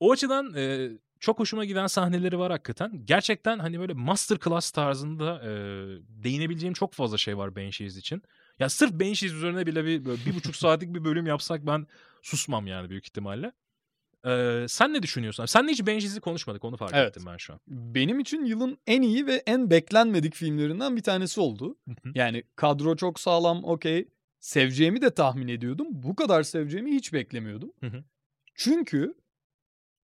o 0.00 0.12
açıdan 0.12 0.54
e, 0.54 0.90
çok 1.22 1.38
hoşuma 1.38 1.64
giden 1.64 1.86
sahneleri 1.86 2.38
var 2.38 2.52
hakikaten. 2.52 3.02
Gerçekten 3.04 3.58
hani 3.58 3.80
böyle 3.80 3.92
masterclass 3.92 4.70
tarzında 4.70 5.40
e, 5.44 5.50
değinebileceğim 6.24 6.74
çok 6.74 6.92
fazla 6.92 7.18
şey 7.18 7.38
var 7.38 7.56
Banshees 7.56 7.96
için. 7.96 8.22
Ya 8.58 8.68
sırf 8.68 8.92
Banshees 8.92 9.32
üzerine 9.32 9.66
bile 9.66 9.84
bir, 9.84 10.04
böyle 10.04 10.24
bir 10.26 10.34
buçuk 10.34 10.56
saatlik 10.56 10.94
bir 10.94 11.04
bölüm 11.04 11.26
yapsak 11.26 11.66
ben 11.66 11.86
susmam 12.22 12.66
yani 12.66 12.90
büyük 12.90 13.06
ihtimalle. 13.06 13.52
Ee, 14.26 14.64
sen 14.68 14.92
ne 14.92 15.02
düşünüyorsun? 15.02 15.46
Sen 15.46 15.68
hiç 15.68 15.80
Banshees'i 15.86 16.20
konuşmadık 16.20 16.64
onu 16.64 16.76
fark 16.76 16.92
Evet. 16.94 17.08
ettim 17.08 17.22
ben 17.26 17.36
şu 17.36 17.52
an. 17.52 17.60
Benim 17.68 18.20
için 18.20 18.44
yılın 18.44 18.78
en 18.86 19.02
iyi 19.02 19.26
ve 19.26 19.42
en 19.46 19.70
beklenmedik 19.70 20.34
filmlerinden 20.34 20.96
bir 20.96 21.02
tanesi 21.02 21.40
oldu. 21.40 21.78
Yani 22.14 22.42
kadro 22.56 22.96
çok 22.96 23.20
sağlam, 23.20 23.64
okey. 23.64 24.08
Seveceğimi 24.40 25.02
de 25.02 25.14
tahmin 25.14 25.48
ediyordum. 25.48 25.86
Bu 25.90 26.16
kadar 26.16 26.42
seveceğimi 26.42 26.94
hiç 26.94 27.12
beklemiyordum. 27.12 27.72
Çünkü 28.54 29.14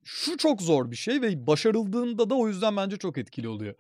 şu 0.04 0.38
çok 0.38 0.62
zor 0.62 0.92
bir 0.92 0.96
şey 0.96 1.22
ve 1.22 1.48
başarıldığında 1.48 2.30
da 2.30 2.36
o 2.36 2.48
yüzden 2.48 2.78
bence 2.78 2.98
çok 2.98 3.18
etkili 3.18 3.48
oluyor. 3.48 3.76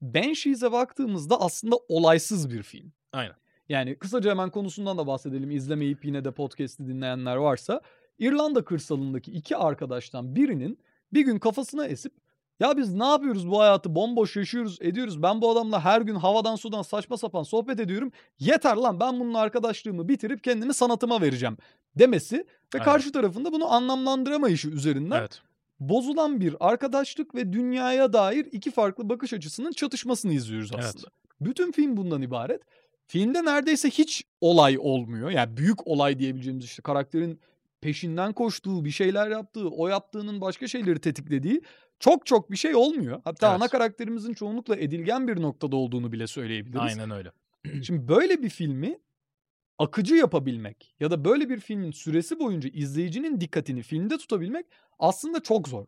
Banshees'e 0.00 0.72
baktığımızda 0.72 1.40
aslında 1.40 1.76
olaysız 1.88 2.50
bir 2.50 2.62
film. 2.62 2.92
Aynen. 3.12 3.34
Yani 3.68 3.98
kısaca 3.98 4.30
hemen 4.30 4.50
konusundan 4.50 4.98
da 4.98 5.06
bahsedelim. 5.06 5.50
İzlemeyip 5.50 6.04
yine 6.04 6.24
de 6.24 6.30
podcast'i 6.30 6.86
dinleyenler 6.86 7.36
varsa. 7.36 7.80
İrlanda 8.18 8.64
kırsalındaki 8.64 9.32
iki 9.32 9.56
arkadaştan 9.56 10.36
birinin 10.36 10.78
bir 11.12 11.20
gün 11.20 11.38
kafasına 11.38 11.86
esip 11.86 12.12
ya 12.60 12.76
biz 12.76 12.94
ne 12.94 13.04
yapıyoruz 13.04 13.50
bu 13.50 13.60
hayatı 13.60 13.94
bomboş 13.94 14.36
yaşıyoruz 14.36 14.78
ediyoruz. 14.80 15.22
Ben 15.22 15.42
bu 15.42 15.50
adamla 15.50 15.84
her 15.84 16.00
gün 16.00 16.14
havadan 16.14 16.56
sudan 16.56 16.82
saçma 16.82 17.16
sapan 17.16 17.42
sohbet 17.42 17.80
ediyorum. 17.80 18.12
Yeter 18.38 18.76
lan 18.76 19.00
ben 19.00 19.20
bununla 19.20 19.38
arkadaşlığımı 19.38 20.08
bitirip 20.08 20.44
kendimi 20.44 20.74
sanatıma 20.74 21.20
vereceğim 21.20 21.56
demesi 21.96 22.36
ve 22.36 22.44
Aynen. 22.74 22.84
karşı 22.84 23.12
tarafında 23.12 23.52
bunu 23.52 23.72
anlamlandıramayışı 23.72 24.68
üzerinden 24.68 25.20
Evet. 25.20 25.42
Bozulan 25.88 26.40
bir 26.40 26.56
arkadaşlık 26.60 27.34
ve 27.34 27.52
dünyaya 27.52 28.12
dair 28.12 28.46
iki 28.52 28.70
farklı 28.70 29.08
bakış 29.08 29.32
açısının 29.32 29.72
çatışmasını 29.72 30.32
izliyoruz 30.32 30.70
Evet. 30.74 30.84
aslında. 30.84 31.06
Bütün 31.40 31.72
film 31.72 31.96
bundan 31.96 32.22
ibaret. 32.22 32.62
Filmde 33.06 33.44
neredeyse 33.44 33.90
hiç 33.90 34.24
olay 34.40 34.76
olmuyor. 34.80 35.30
Yani 35.30 35.56
büyük 35.56 35.86
olay 35.86 36.18
diyebileceğimiz 36.18 36.64
işte 36.64 36.82
karakterin 36.82 37.40
peşinden 37.80 38.32
koştuğu, 38.32 38.84
bir 38.84 38.90
şeyler 38.90 39.30
yaptığı, 39.30 39.68
o 39.68 39.88
yaptığının 39.88 40.40
başka 40.40 40.68
şeyleri 40.68 41.00
tetiklediği 41.00 41.62
çok 42.00 42.26
çok 42.26 42.50
bir 42.50 42.56
şey 42.56 42.74
olmuyor. 42.74 43.20
Hatta 43.24 43.46
Evet. 43.50 43.56
ana 43.62 43.68
karakterimizin 43.68 44.34
çoğunlukla 44.34 44.76
edilgen 44.76 45.28
bir 45.28 45.42
noktada 45.42 45.76
olduğunu 45.76 46.12
bile 46.12 46.26
söyleyebiliriz. 46.26 46.80
Aynen 46.82 47.10
öyle. 47.10 47.32
Şimdi 47.82 48.08
böyle 48.08 48.42
bir 48.42 48.50
filmi 48.50 48.98
akıcı 49.82 50.14
yapabilmek 50.14 50.94
ya 51.00 51.10
da 51.10 51.24
böyle 51.24 51.48
bir 51.48 51.60
filmin 51.60 51.90
süresi 51.90 52.38
boyunca 52.38 52.70
izleyicinin 52.72 53.40
dikkatini 53.40 53.82
filmde 53.82 54.18
tutabilmek 54.18 54.66
aslında 54.98 55.40
çok 55.40 55.68
zor. 55.68 55.86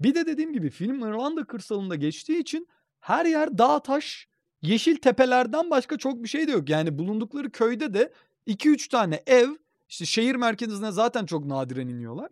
Bir 0.00 0.14
de 0.14 0.26
dediğim 0.26 0.52
gibi 0.52 0.70
film 0.70 0.98
İrlanda 0.98 1.44
kırsalında 1.44 1.94
geçtiği 1.94 2.38
için 2.38 2.68
her 3.00 3.26
yer 3.26 3.58
dağ 3.58 3.80
taş, 3.80 4.28
yeşil 4.62 4.96
tepelerden 4.96 5.70
başka 5.70 5.98
çok 5.98 6.22
bir 6.22 6.28
şey 6.28 6.48
de 6.48 6.52
yok. 6.52 6.68
Yani 6.68 6.98
bulundukları 6.98 7.50
köyde 7.50 7.94
de 7.94 8.12
2-3 8.46 8.88
tane 8.90 9.22
ev, 9.26 9.48
işte 9.88 10.04
şehir 10.04 10.34
merkezine 10.34 10.92
zaten 10.92 11.26
çok 11.26 11.44
nadiren 11.44 11.88
iniyorlar. 11.88 12.30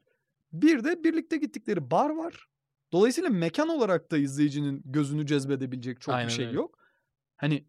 Bir 0.53 0.85
de 0.85 1.05
birlikte 1.05 1.37
gittikleri 1.37 1.91
bar 1.91 2.11
var. 2.11 2.49
Dolayısıyla 2.93 3.31
mekan 3.31 3.69
olarak 3.69 4.11
da 4.11 4.19
izleyicinin 4.19 4.83
gözünü 4.85 5.27
cezbedebilecek 5.27 6.01
çok 6.01 6.15
Aynen 6.15 6.29
bir 6.29 6.33
şey 6.33 6.47
öyle. 6.47 6.57
yok. 6.57 6.79
hani 7.37 7.65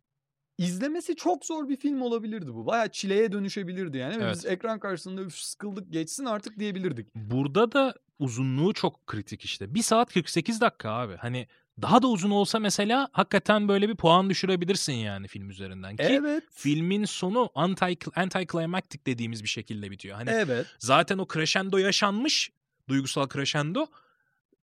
izlemesi 0.65 1.15
çok 1.15 1.45
zor 1.45 1.69
bir 1.69 1.75
film 1.77 2.01
olabilirdi 2.01 2.53
bu. 2.53 2.65
Bayağı 2.65 2.89
çileye 2.91 3.31
dönüşebilirdi 3.31 3.97
yani. 3.97 4.19
Ve 4.19 4.23
Evet. 4.23 4.35
biz 4.35 4.45
ekran 4.45 4.79
karşısında 4.79 5.21
üf 5.21 5.35
sıkıldık 5.35 5.93
geçsin 5.93 6.25
artık 6.25 6.59
diyebilirdik. 6.59 7.15
Burada 7.15 7.71
da 7.71 7.93
uzunluğu 8.19 8.73
çok 8.73 9.07
kritik 9.07 9.41
işte. 9.45 9.75
1 9.75 9.81
saat 9.81 10.13
48 10.13 10.61
dakika 10.61 10.89
abi. 10.89 11.15
Hani 11.15 11.47
daha 11.81 12.01
da 12.01 12.07
uzun 12.07 12.29
olsa 12.31 12.59
mesela 12.59 13.09
hakikaten 13.11 13.67
böyle 13.67 13.89
bir 13.89 13.95
puan 13.95 14.29
düşürebilirsin 14.29 14.93
yani 14.93 15.27
film 15.27 15.49
üzerinden 15.49 15.95
ki 15.95 16.03
Evet. 16.03 16.43
filmin 16.51 17.05
sonu 17.05 17.49
anti 17.55 17.97
anticlimactic 18.15 19.05
dediğimiz 19.05 19.43
bir 19.43 19.49
şekilde 19.49 19.91
bitiyor. 19.91 20.15
Hani 20.15 20.29
Evet. 20.29 20.67
zaten 20.79 21.17
o 21.17 21.27
crescendo 21.33 21.77
yaşanmış, 21.77 22.49
duygusal 22.89 23.29
crescendo. 23.29 23.85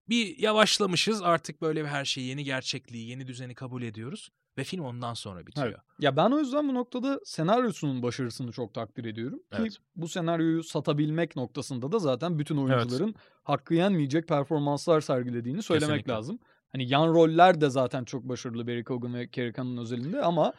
Bir 0.09 0.39
yavaşlamışız 0.39 1.23
artık 1.23 1.63
böyle 1.63 1.83
bir 1.85 1.89
her 1.89 2.05
şeyi, 2.05 2.29
yeni 2.29 2.45
gerçekliği, 2.45 3.09
yeni 3.09 3.27
düzeni 3.27 3.55
kabul 3.55 3.83
ediyoruz 3.83 4.31
ve 4.61 4.65
film 4.65 4.85
ondan 4.85 5.15
sonra 5.15 5.47
bitiyor. 5.47 5.67
Evet. 5.67 5.77
Ya 5.99 6.17
ben 6.17 6.31
o 6.31 6.39
yüzden 6.39 6.69
bu 6.69 6.75
noktada 6.75 7.21
senaryosunun 7.25 8.03
başarısını 8.03 8.53
çok 8.53 8.75
takdir 8.75 9.05
ediyorum. 9.05 9.39
Ki 9.39 9.45
Evet. 9.59 9.77
bu 9.97 10.09
senaryoyu 10.09 10.63
satabilmek 10.63 11.37
noktasında 11.37 11.93
da 11.93 11.99
zaten 11.99 12.39
bütün 12.39 12.57
oyuncuların 12.57 13.15
hakkı 13.43 13.75
yenmeyecek 13.75 14.29
performanslar 14.29 15.01
sergilediğini 15.01 15.63
söylemek 15.63 15.89
Kesinlikle. 15.89 16.13
lazım. 16.13 16.39
Hani 16.73 16.89
yan 16.89 17.09
roller 17.09 17.61
de 17.61 17.71
zaten 17.71 18.05
çok 18.05 18.29
başarılı 18.29 18.67
Barry 18.67 18.85
Keoghan 18.85 19.15
ve 19.15 19.29
Carrie 19.37 19.53
Coon'un 19.53 19.77
özelinde 19.77 20.23
ama 20.23 20.53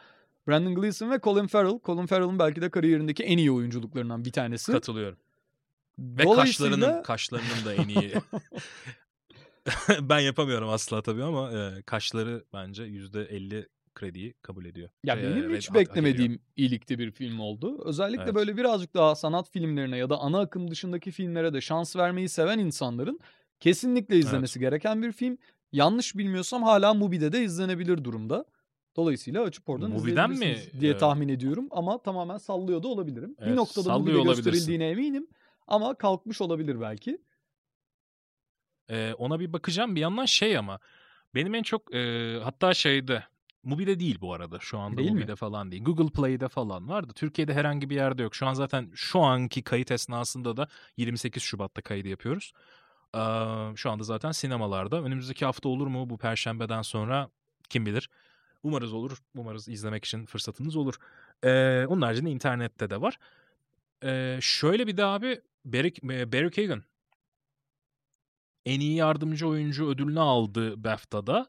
Brandon 0.48 0.74
Gleeson 0.74 1.10
ve 1.10 1.20
Colin 1.20 1.46
Farrell, 1.46 1.78
Colin 1.84 2.06
Farrell'ın 2.06 2.38
belki 2.38 2.60
de 2.60 2.70
kariyerindeki 2.70 3.22
en 3.22 3.38
iyi 3.38 3.52
oyunculuklarından 3.52 4.24
bir 4.24 4.32
tanesi. 4.32 4.72
Katılıyorum. 4.72 5.18
Ve 5.98 6.22
Dolayısıyla 6.22 6.70
kaşlarının 6.70 7.02
kaşlarının 7.02 7.64
da 7.64 7.74
en 7.74 7.88
iyi. 7.88 8.12
ben 10.00 10.20
yapamıyorum 10.20 10.68
asla 10.68 11.02
tabii 11.02 11.22
ama 11.22 11.52
e, 11.52 11.82
kaşları 11.82 12.44
bence 12.52 12.82
%50 12.82 13.66
krediyi 13.94 14.34
kabul 14.42 14.64
ediyor. 14.64 14.88
Ya 15.04 15.16
E, 15.16 15.22
benim 15.22 15.56
hiç 15.56 15.74
beklemediğim 15.74 16.40
iyilikte 16.56 16.98
bir 16.98 17.10
film 17.10 17.40
oldu. 17.40 17.82
Özellikle 17.84 18.22
Evet. 18.22 18.34
böyle 18.34 18.56
birazcık 18.56 18.94
daha 18.94 19.14
sanat 19.14 19.50
filmlerine 19.50 19.96
ya 19.96 20.10
da 20.10 20.18
ana 20.18 20.40
akım 20.40 20.70
dışındaki 20.70 21.10
filmlere 21.10 21.54
de 21.54 21.60
şans 21.60 21.96
vermeyi 21.96 22.28
seven 22.28 22.58
insanların 22.58 23.20
kesinlikle 23.60 24.16
izlemesi 24.18 24.60
gereken 24.60 25.02
bir 25.02 25.12
film. 25.12 25.38
Yanlış 25.72 26.16
bilmiyorsam 26.16 26.62
hala 26.62 26.94
Mubi'de 26.94 27.32
de 27.32 27.44
izlenebilir 27.44 28.04
durumda. 28.04 28.44
Dolayısıyla 28.96 29.42
açıp 29.42 29.68
oradan 29.68 29.90
Mubi'den 29.90 30.30
mi, 30.30 30.56
diye 30.80 30.96
tahmin 30.96 31.28
ediyorum 31.28 31.68
ama 31.70 32.02
tamamen 32.02 32.38
sallıyor 32.38 32.82
da 32.82 32.88
olabilirim. 32.88 33.36
bir 33.40 33.46
Evet, 33.46 33.56
noktada 33.56 33.84
sallıyor 33.84 34.18
Mubi'de 34.18 34.34
gösterildiğine 34.34 34.88
eminim 34.88 35.26
ama 35.66 35.94
kalkmış 35.94 36.40
olabilir 36.40 36.80
belki. 36.80 37.18
E, 38.90 39.12
ona 39.18 39.40
bir 39.40 39.52
bakacağım 39.52 39.96
bir 39.96 40.00
yandan 40.00 40.24
şey 40.24 40.58
ama 40.58 40.80
benim 41.34 41.54
en 41.54 41.62
çok 41.62 41.94
e, 41.94 42.38
hatta 42.42 42.74
şeyde 42.74 43.24
Mubi'de 43.64 44.00
değil 44.00 44.18
bu 44.20 44.34
arada 44.34 44.58
şu 44.58 44.78
anda 44.78 44.96
Değil 44.96 45.10
mi? 45.10 45.14
Mubi'de 45.14 45.36
falan 45.36 45.70
değil. 45.70 45.84
Google 45.84 46.10
Play'de 46.10 46.48
falan 46.48 46.88
vardı. 46.88 47.12
Türkiye'de 47.14 47.54
herhangi 47.54 47.90
bir 47.90 47.94
yerde 47.94 48.22
yok. 48.22 48.34
Şu 48.34 48.46
an 48.46 48.54
zaten 48.54 48.90
şu 48.94 49.20
anki 49.20 49.62
kayıt 49.62 49.90
esnasında 49.90 50.56
da 50.56 50.68
28 50.96 51.42
Şubat'ta 51.42 51.82
kaydı 51.82 52.08
yapıyoruz. 52.08 52.52
Ee, 53.16 53.18
şu 53.76 53.90
anda 53.90 54.04
zaten 54.04 54.32
sinemalarda. 54.32 55.02
Önümüzdeki 55.02 55.44
hafta 55.44 55.68
olur 55.68 55.86
mu 55.86 56.10
bu 56.10 56.18
perşembeden 56.18 56.82
sonra 56.82 57.30
kim 57.68 57.86
bilir. 57.86 58.10
Umarız 58.62 58.92
olur. 58.92 59.18
Umarız 59.36 59.68
izlemek 59.68 60.04
için 60.04 60.26
fırsatınız 60.26 60.76
olur. 60.76 60.94
Ee, 61.44 61.86
onun 61.88 62.02
haricinde 62.02 62.30
internette 62.30 62.90
de 62.90 63.00
var. 63.00 63.18
Ee, 64.04 64.38
şöyle 64.40 64.86
bir 64.86 64.96
de 64.96 65.04
abi 65.04 65.40
Barry, 65.64 65.92
Barry 66.32 66.50
Keoghan 66.50 66.82
en 68.66 68.80
iyi 68.80 68.94
yardımcı 68.94 69.48
oyuncu 69.48 69.88
ödülünü 69.88 70.20
aldı 70.20 70.84
BAFTA'da. 70.84 71.46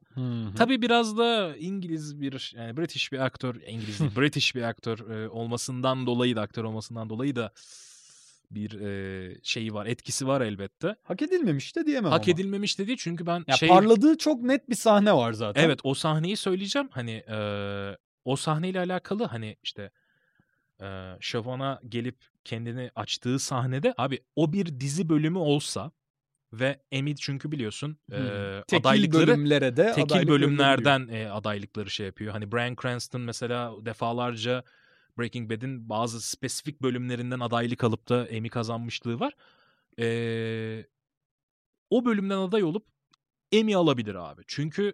Tabii 0.58 0.82
biraz 0.82 1.18
da 1.18 1.56
İngiliz 1.58 2.22
bir 2.22 2.54
yani 2.56 2.78
British 2.78 3.12
bir 3.12 3.20
aktör, 3.20 3.56
İngiliz 3.68 4.00
değil, 4.00 4.12
British 4.18 4.56
bir 4.56 4.62
aktör 4.62 5.10
e, 5.10 5.30
olmasından 5.30 6.06
dolayı 6.06 6.36
da 6.36 6.42
aktör 6.42 6.64
olmasından 6.64 7.10
dolayı 7.10 7.36
da 7.36 7.52
bir 8.52 8.82
e, 8.82 9.36
şeyi 9.44 9.74
var, 9.74 9.86
etkisi 9.86 10.28
var 10.28 10.42
elbette. 10.42 10.96
Hak 11.04 11.22
edilmemiş 11.22 11.76
de 11.76 11.86
diyemem 11.86 12.12
Hak 12.12 12.24
ama. 12.24 12.32
edilmemiş 12.34 12.80
de 12.80 12.88
değil 12.88 12.98
çünkü 13.02 13.26
ben 13.26 13.44
Ya 13.48 13.56
şey 13.56 13.70
parladığı 13.70 14.18
çok 14.18 14.42
net 14.42 14.70
bir 14.70 14.76
sahne 14.76 15.14
var 15.14 15.34
zaten. 15.34 15.64
Evet 15.64 15.80
o 15.84 15.94
sahneyi 15.94 16.38
söyleyeceğim. 16.38 16.88
Hani 16.92 17.12
e, 17.12 17.38
o 18.26 18.36
sahneyle 18.36 18.80
alakalı 18.80 19.24
hani 19.24 19.58
işte 19.64 19.92
e, 20.82 21.12
Şovana 21.20 21.80
gelip 21.90 22.18
kendini 22.44 22.92
açtığı 22.96 23.40
sahnede 23.40 23.94
abi 23.98 24.20
o 24.36 24.54
bir 24.54 24.80
dizi 24.80 25.10
bölümü 25.10 25.38
olsa 25.38 25.92
ve 26.54 26.80
Emmy 26.92 27.16
çünkü 27.16 27.52
biliyorsun 27.52 27.98
e, 28.12 28.18
Hmm. 28.18 28.62
Tekil 28.68 28.88
adaylıkları 28.88 29.28
bölümlere 29.28 29.78
de 29.78 29.92
tekil 29.92 30.04
adaylık 30.04 30.30
bölümlerden 30.30 31.08
e, 31.08 31.30
adaylıkları 31.30 31.90
şey 31.90 32.06
yapıyor. 32.06 32.32
Hani 32.32 32.52
Bryan 32.52 32.76
Cranston 32.82 33.22
mesela 33.22 33.86
defalarca 33.86 34.64
Breaking 35.18 35.52
Bad'in 35.52 35.90
bazı 35.90 36.22
spesifik 36.22 36.82
bölümlerinden 36.82 37.40
adaylık 37.40 37.84
alıp 37.84 38.10
da 38.10 38.28
Emmy 38.28 38.50
kazanmışlığı 38.50 39.20
var. 39.20 39.34
E, 40.00 40.86
o 41.90 42.06
bölümden 42.06 42.38
aday 42.38 42.64
olup 42.64 42.88
Emmy 43.52 43.76
alabilir 43.76 44.16
abi. 44.16 44.42
Çünkü 44.48 44.94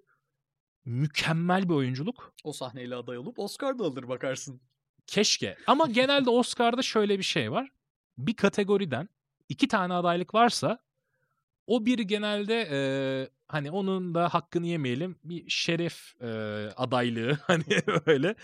mükemmel 0.86 1.70
bir 1.70 1.74
oyunculuk. 1.74 2.34
O 2.44 2.54
sahneyle 2.54 2.96
aday 2.96 3.18
olup 3.18 3.40
Oscar 3.40 3.80
da 3.80 3.84
alır 3.84 4.08
bakarsın. 4.08 4.62
Keşke. 5.08 5.58
Ama 5.68 5.88
genelde 5.88 6.30
Oscar'da 6.30 6.82
şöyle 6.82 7.18
bir 7.18 7.24
şey 7.24 7.52
var. 7.52 7.70
Bir 8.18 8.34
kategoriden 8.34 9.10
iki 9.50 9.68
tane 9.68 9.94
adaylık 9.94 10.34
varsa 10.34 10.80
o 11.70 11.86
bir 11.86 12.00
genelde 12.00 12.68
e, 12.72 12.80
hani 13.48 13.72
onun 13.72 14.16
da 14.16 14.30
hakkını 14.30 14.68
yemeyelim 14.68 15.16
bir 15.24 15.50
şeref 15.50 16.22
e, 16.22 16.28
adaylığı 16.78 17.38
hani 17.48 17.64
öyle. 18.06 18.36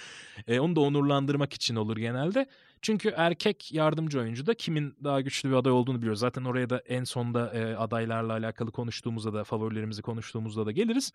E, 0.48 0.60
onu 0.60 0.76
da 0.76 0.80
onurlandırmak 0.80 1.54
için 1.54 1.76
olur 1.76 1.98
genelde. 1.98 2.46
Çünkü 2.82 3.14
erkek 3.16 3.72
yardımcı 3.72 4.20
oyuncu 4.20 4.46
da 4.46 4.54
kimin 4.54 4.96
daha 5.04 5.22
güçlü 5.22 5.50
bir 5.50 5.56
aday 5.56 5.72
olduğunu 5.72 5.98
biliyoruz. 5.98 6.20
Zaten 6.20 6.46
oraya 6.46 6.70
da 6.70 6.78
en 6.78 7.04
sonda 7.04 7.54
e, 7.54 7.76
adaylarla 7.76 8.34
alakalı 8.34 8.72
konuştuğumuzda 8.72 9.34
da 9.34 9.44
favorilerimizi 9.44 10.02
konuştuğumuzda 10.02 10.66
da 10.66 10.72
geliriz. 10.72 11.12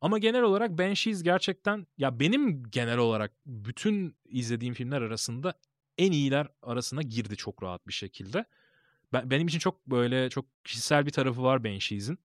Ama 0.00 0.18
genel 0.18 0.42
olarak 0.42 0.78
Banshees 0.78 1.22
gerçekten 1.22 1.86
ya 1.98 2.20
benim 2.20 2.62
genel 2.70 2.98
olarak 2.98 3.32
bütün 3.46 4.16
izlediğim 4.24 4.74
filmler 4.74 5.02
arasında 5.02 5.54
en 5.98 6.12
iyiler 6.12 6.48
arasına 6.62 7.02
girdi 7.02 7.36
çok 7.36 7.62
rahat 7.62 7.86
bir 7.86 7.92
şekilde. 7.92 8.44
Ben, 9.12 9.30
benim 9.30 9.48
için 9.48 9.58
çok 9.58 9.86
böyle 9.86 10.30
çok 10.30 10.64
kişisel 10.64 11.06
bir 11.06 11.10
tarafı 11.10 11.42
var 11.42 11.64
Banshees'in. 11.64 12.18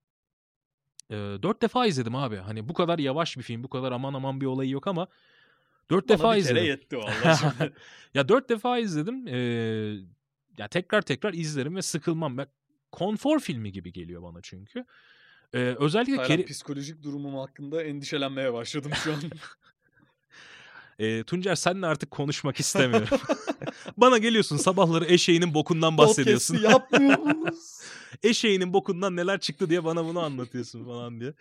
Ee, 1.11 1.15
dört 1.15 1.61
defa 1.61 1.85
izledim 1.85 2.15
abi. 2.15 2.35
Hani 2.37 2.69
bu 2.69 2.73
kadar 2.73 2.99
yavaş 2.99 3.37
bir 3.37 3.43
film, 3.43 3.63
bu 3.63 3.69
kadar 3.69 3.91
aman 3.91 4.13
aman 4.13 4.41
bir 4.41 4.45
olayı 4.45 4.69
yok 4.69 4.87
ama 4.87 5.07
dört 5.89 6.09
defa 6.09 6.23
Bana 6.23 6.35
bir 6.35 6.39
izledim. 6.41 6.63
yetti 6.65 6.97
vallahi 6.97 7.71
ya 8.13 8.29
dört 8.29 8.49
defa 8.49 8.79
izledim. 8.79 9.27
Ee, 9.27 9.35
ya 10.57 10.67
tekrar 10.67 11.01
tekrar 11.01 11.33
izlerim 11.33 11.75
ve 11.75 11.81
sıkılmam. 11.81 12.37
Ben, 12.37 12.47
konfor 12.91 13.39
filmi 13.39 13.71
gibi 13.71 13.91
geliyor 13.93 14.23
bana 14.23 14.39
çünkü. 14.41 14.85
Ee, 15.53 15.57
özellikle 15.79 16.15
Taylan, 16.15 16.27
Keri- 16.27 16.45
psikolojik 16.45 17.03
durumum 17.03 17.35
hakkında 17.35 17.83
endişelenmeye 17.83 18.53
başladım 18.53 18.91
şu 19.03 19.13
an. 19.13 19.19
Ee, 20.99 21.23
Tuncer 21.23 21.55
seninle 21.55 21.85
artık 21.85 22.11
konuşmak 22.11 22.59
istemiyorum. 22.59 23.07
Bana 23.97 24.17
geliyorsun 24.17 24.57
sabahları 24.57 25.05
eşeğinin 25.05 25.53
bokundan 25.53 25.97
bahsediyorsun. 25.97 26.55
Podcast'i 26.55 26.73
yapmıyoruz. 26.73 27.79
eşeğinin 28.23 28.73
bokundan 28.73 29.15
neler 29.15 29.39
çıktı 29.39 29.69
diye 29.69 29.83
bana 29.83 30.05
bunu 30.05 30.19
anlatıyorsun 30.19 30.85
falan 30.85 31.19
diye. 31.19 31.33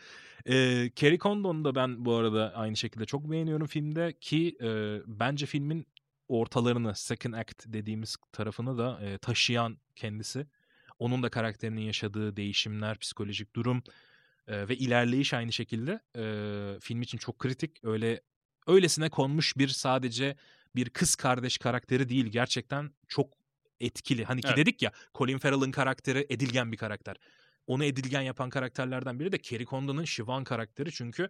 Ee, 0.46 0.90
Kerry 0.96 1.18
Condon'u 1.18 1.64
da 1.64 1.74
ben 1.74 2.04
bu 2.04 2.14
arada 2.14 2.52
aynı 2.54 2.76
şekilde 2.76 3.04
çok 3.04 3.30
beğeniyorum 3.30 3.66
filmde 3.66 4.14
ki 4.20 4.56
e, 4.62 4.98
bence 5.06 5.46
filmin 5.46 5.86
ortalarını 6.28 6.94
second 6.94 7.34
act 7.34 7.64
dediğimiz 7.66 8.16
tarafını 8.32 8.78
da 8.78 9.00
e, 9.02 9.18
taşıyan 9.18 9.78
kendisi. 9.96 10.46
Onun 10.98 11.22
da 11.22 11.28
karakterinin 11.28 11.80
yaşadığı 11.80 12.36
değişimler, 12.36 12.98
psikolojik 12.98 13.56
durum 13.56 13.82
e, 14.48 14.68
ve 14.68 14.76
ilerleyiş 14.76 15.34
aynı 15.34 15.52
şekilde 15.52 16.00
e, 16.16 16.24
film 16.80 17.02
için 17.02 17.18
çok 17.18 17.38
kritik. 17.38 17.84
Öyle 17.84 18.20
öylesine 18.66 19.10
konmuş 19.10 19.56
bir 19.56 19.68
sadece 19.68 20.36
bir 20.76 20.90
kız 20.90 21.14
kardeş 21.14 21.58
karakteri 21.58 22.08
değil. 22.08 22.26
Gerçekten 22.26 22.90
çok 23.08 23.32
etkili. 23.80 24.24
Hani 24.24 24.40
ki 24.40 24.48
Evet. 24.48 24.58
dedik 24.58 24.82
ya 24.82 24.92
Colin 25.14 25.38
Farrell'ın 25.38 25.70
karakteri 25.70 26.26
edilgen 26.30 26.72
bir 26.72 26.76
karakter. 26.76 27.16
Onu 27.66 27.84
edilgen 27.84 28.20
yapan 28.22 28.50
karakterlerden 28.50 29.20
biri 29.20 29.32
de 29.32 29.38
Kerry 29.38 29.66
Condon'un 29.66 30.04
Siobhan 30.04 30.44
karakteri 30.44 30.92
çünkü 30.92 31.28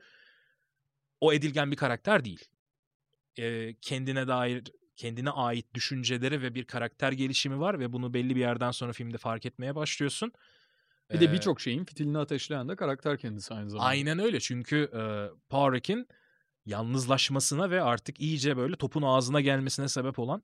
o 1.20 1.32
edilgen 1.32 1.70
bir 1.70 1.76
karakter 1.76 2.24
değil. 2.24 2.44
Ee, 3.38 3.74
kendine 3.80 4.28
dair 4.28 4.62
kendine 4.96 5.30
ait 5.30 5.74
düşünceleri 5.74 6.42
ve 6.42 6.54
bir 6.54 6.64
karakter 6.64 7.12
gelişimi 7.12 7.60
var 7.60 7.80
ve 7.80 7.92
bunu 7.92 8.14
belli 8.14 8.36
bir 8.36 8.40
yerden 8.40 8.70
sonra 8.70 8.92
filmde 8.92 9.18
fark 9.18 9.46
etmeye 9.46 9.74
başlıyorsun. 9.74 10.32
Bir 11.12 11.20
de 11.20 11.32
birçok 11.32 11.60
şeyin 11.60 11.84
fitilini 11.84 12.18
ateşleyen 12.18 12.68
de 12.68 12.76
karakter 12.76 13.18
kendisi 13.18 13.54
aynı 13.54 13.70
zamanda. 13.70 13.88
Aynen 13.88 14.18
öyle 14.18 14.40
çünkü 14.40 14.90
e, 14.94 15.02
Powerrick'in 15.48 16.08
yalnızlaşmasına 16.66 17.70
ve 17.70 17.82
artık 17.82 18.20
iyice 18.20 18.56
böyle 18.56 18.76
topun 18.76 19.02
ağzına 19.02 19.40
gelmesine 19.40 19.88
sebep 19.88 20.18
olan 20.18 20.42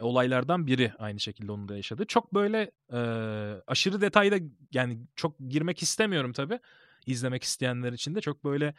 olaylardan 0.00 0.66
biri 0.66 0.92
aynı 0.98 1.20
şekilde 1.20 1.52
onu 1.52 1.68
da 1.68 1.76
yaşadı. 1.76 2.04
Çok 2.06 2.34
böyle 2.34 2.70
e, 2.92 2.98
aşırı 3.66 4.00
detayda 4.00 4.36
yani 4.72 4.98
çok 5.16 5.38
girmek 5.48 5.82
istemiyorum 5.82 6.32
tabii 6.32 6.58
izlemek 7.06 7.42
isteyenler 7.42 7.92
için 7.92 8.14
de 8.14 8.20
çok 8.20 8.44
böyle 8.44 8.74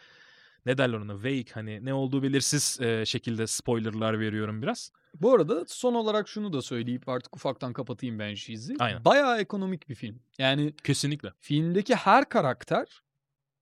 ne 0.66 0.78
derler 0.78 0.98
ona 0.98 1.16
vague 1.16 1.54
hani 1.54 1.86
ne 1.86 1.94
olduğu 1.94 2.24
belirsiz 2.24 2.82
e, 2.82 3.06
şekilde 3.06 3.48
spoilerlar 3.48 4.20
veriyorum 4.20 4.62
biraz. 4.62 4.92
Bu 5.22 5.34
arada 5.34 5.66
son 5.68 5.94
olarak 5.94 6.28
şunu 6.30 6.54
da 6.54 6.62
söyleyip 6.62 7.10
artık 7.10 7.36
ufaktan 7.36 7.74
kapatayım 7.74 8.20
ben 8.20 8.36
Sheezy. 8.36 8.74
Aynen. 8.80 9.06
Bayağı 9.06 9.40
ekonomik 9.40 9.90
bir 9.90 9.96
film. 9.96 10.20
Yani 10.38 10.74
Kesinlikle. 10.84 11.34
filmdeki 11.40 11.96
her 11.96 12.30
karakter 12.30 13.04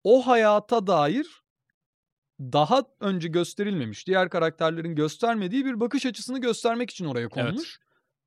o 0.04 0.28
hayata 0.28 0.88
dair 0.88 1.42
daha 2.42 2.84
önce 3.00 3.28
gösterilmemiş, 3.28 4.08
diğer 4.08 4.30
karakterlerin 4.30 4.96
göstermediği 4.96 5.66
bir 5.66 5.80
bakış 5.80 6.06
açısını 6.06 6.42
göstermek 6.42 6.89
için 6.89 7.06
oraya 7.06 7.30
konmuş. 7.30 7.80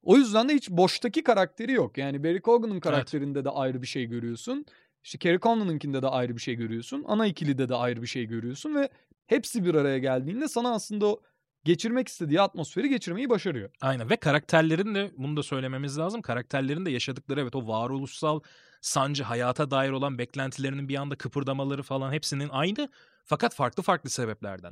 O 0.03 0.17
yüzden 0.17 0.49
de 0.49 0.55
hiç 0.55 0.71
boştaki 0.71 1.23
karakteri 1.23 1.73
yok. 1.73 1.99
Yani 1.99 2.25
Barry 2.25 2.43
Keoghan'ın 2.43 2.81
karakterinde 2.81 3.45
de 3.45 3.51
ayrı 3.51 3.83
bir 3.83 3.87
şey 3.87 4.07
görüyorsun. 4.07 4.67
İşte 5.05 5.19
Kerry 5.19 5.41
Condon'unkinde 5.41 6.03
de 6.03 6.09
ayrı 6.09 6.37
bir 6.37 6.41
şey 6.41 6.55
görüyorsun. 6.55 7.05
Ana 7.07 7.27
ikilide 7.27 7.69
de 7.69 7.75
ayrı 7.75 8.03
bir 8.03 8.07
şey 8.07 8.27
görüyorsun 8.27 8.75
ve 8.75 8.89
hepsi 9.27 9.65
bir 9.65 9.75
araya 9.75 9.99
geldiğinde 9.99 10.49
sana 10.49 10.75
aslında 10.75 11.07
o 11.07 11.21
geçirmek 11.65 12.09
istediği 12.09 12.41
atmosferi 12.41 12.89
geçirmeyi 12.89 13.31
başarıyor. 13.31 13.71
Aynen 13.81 14.11
ve 14.11 14.17
karakterlerin 14.17 14.95
de 14.95 15.11
bunu 15.19 15.37
da 15.37 15.43
söylememiz 15.43 15.99
lazım. 15.99 16.23
Karakterlerin 16.23 16.87
de 16.87 16.91
yaşadıkları 16.91 17.41
evet 17.41 17.55
o 17.55 17.69
varoluşsal 17.69 18.41
sancı, 18.81 19.23
hayata 19.23 19.71
dair 19.71 19.91
olan 19.91 20.19
beklentilerinin 20.19 20.89
bir 20.89 20.97
anda 20.97 21.17
kıpırdamaları 21.17 21.83
falan 21.83 22.12
hepsinin 22.12 22.49
aynı. 22.49 22.89
Fakat 23.27 23.55
farklı 23.55 23.83
farklı 23.83 24.11
sebeplerden. 24.11 24.70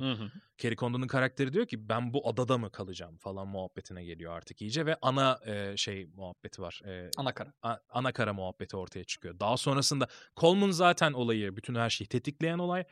Kerry 0.57 0.75
Condon'un 0.75 1.07
karakteri 1.07 1.53
diyor 1.53 1.65
ki 1.67 1.89
ben 1.89 2.13
bu 2.13 2.29
adada 2.29 2.57
mı 2.57 2.71
kalacağım 2.71 3.17
falan 3.17 3.47
muhabbetine 3.47 4.03
geliyor 4.03 4.33
artık 4.33 4.61
iyice 4.61 4.85
ve 4.85 4.97
ana 5.01 5.39
e, 5.45 5.77
şey 5.77 6.05
muhabbeti 6.15 6.61
var. 6.61 6.81
E, 6.85 7.09
Ana 7.17 7.33
kara. 7.33 7.53
a- 7.61 7.77
ana 7.89 8.11
kara 8.11 8.33
muhabbeti 8.33 8.77
ortaya 8.77 9.03
çıkıyor. 9.03 9.39
Daha 9.39 9.57
sonrasında 9.57 10.07
Coleman 10.37 10.71
zaten 10.71 11.13
olayı, 11.13 11.55
bütün 11.55 11.75
her 11.75 11.89
şeyi 11.89 12.07
tetikleyen 12.07 12.57
olay. 12.59 12.83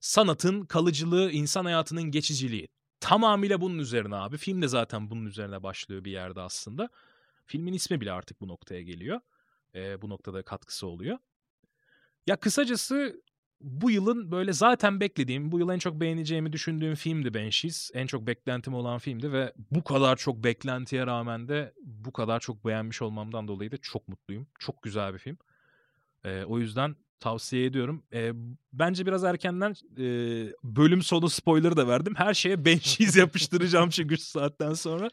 Sanatın 0.00 0.64
kalıcılığı, 0.64 1.30
insan 1.30 1.64
hayatının 1.64 2.02
geçiciliği. 2.02 2.68
Tamamıyla 3.00 3.60
bunun 3.60 3.78
üzerine 3.78 4.14
abi. 4.16 4.36
Film 4.36 4.62
de 4.62 4.68
zaten 4.68 5.10
bunun 5.10 5.26
üzerine 5.26 5.62
başlıyor 5.62 6.04
bir 6.04 6.10
yerde 6.12 6.40
aslında. 6.40 6.88
Filmin 7.46 7.72
ismi 7.72 8.00
bile 8.00 8.12
artık 8.12 8.40
bu 8.40 8.48
noktaya 8.48 8.82
geliyor. 8.82 9.20
Ee, 9.74 10.02
bu 10.02 10.08
noktada 10.08 10.42
katkısı 10.42 10.86
oluyor. 10.86 11.18
Ya 12.26 12.36
kısacası 12.36 13.22
bu 13.60 13.90
yılın 13.90 14.30
böyle 14.30 14.52
zaten 14.52 15.00
beklediğim, 15.00 15.52
bu 15.52 15.58
yıl 15.58 15.68
en 15.68 15.78
çok 15.78 16.00
beğeneceğimi 16.00 16.52
düşündüğüm 16.52 16.94
filmdi 16.94 17.34
Banshees. 17.34 17.90
En 17.94 18.06
çok 18.06 18.26
beklentim 18.26 18.74
olan 18.74 18.98
filmdi 18.98 19.32
ve 19.32 19.52
bu 19.70 19.84
kadar 19.84 20.16
çok 20.16 20.44
beklentiye 20.44 21.06
rağmen 21.06 21.48
de 21.48 21.72
bu 21.82 22.12
kadar 22.12 22.40
çok 22.40 22.64
beğenmiş 22.66 23.02
olmamdan 23.02 23.48
dolayı 23.48 23.72
da 23.72 23.76
çok 23.76 24.08
mutluyum. 24.08 24.46
Çok 24.58 24.82
güzel 24.82 25.14
bir 25.14 25.18
film. 25.18 25.38
Ee, 26.24 26.44
o 26.44 26.58
yüzden 26.58 26.96
tavsiye 27.20 27.64
ediyorum. 27.64 28.02
Ee, 28.12 28.32
bence 28.72 29.06
biraz 29.06 29.24
erkenden 29.24 29.74
e, 29.98 30.06
bölüm 30.64 31.02
sonu 31.02 31.28
spoiler 31.28 31.76
da 31.76 31.88
verdim. 31.88 32.14
Her 32.16 32.34
şeye 32.34 32.64
Banshees 32.64 33.16
yapıştıracağım 33.16 33.90
çünkü 33.90 34.16
saatten 34.16 34.74
sonra. 34.74 35.10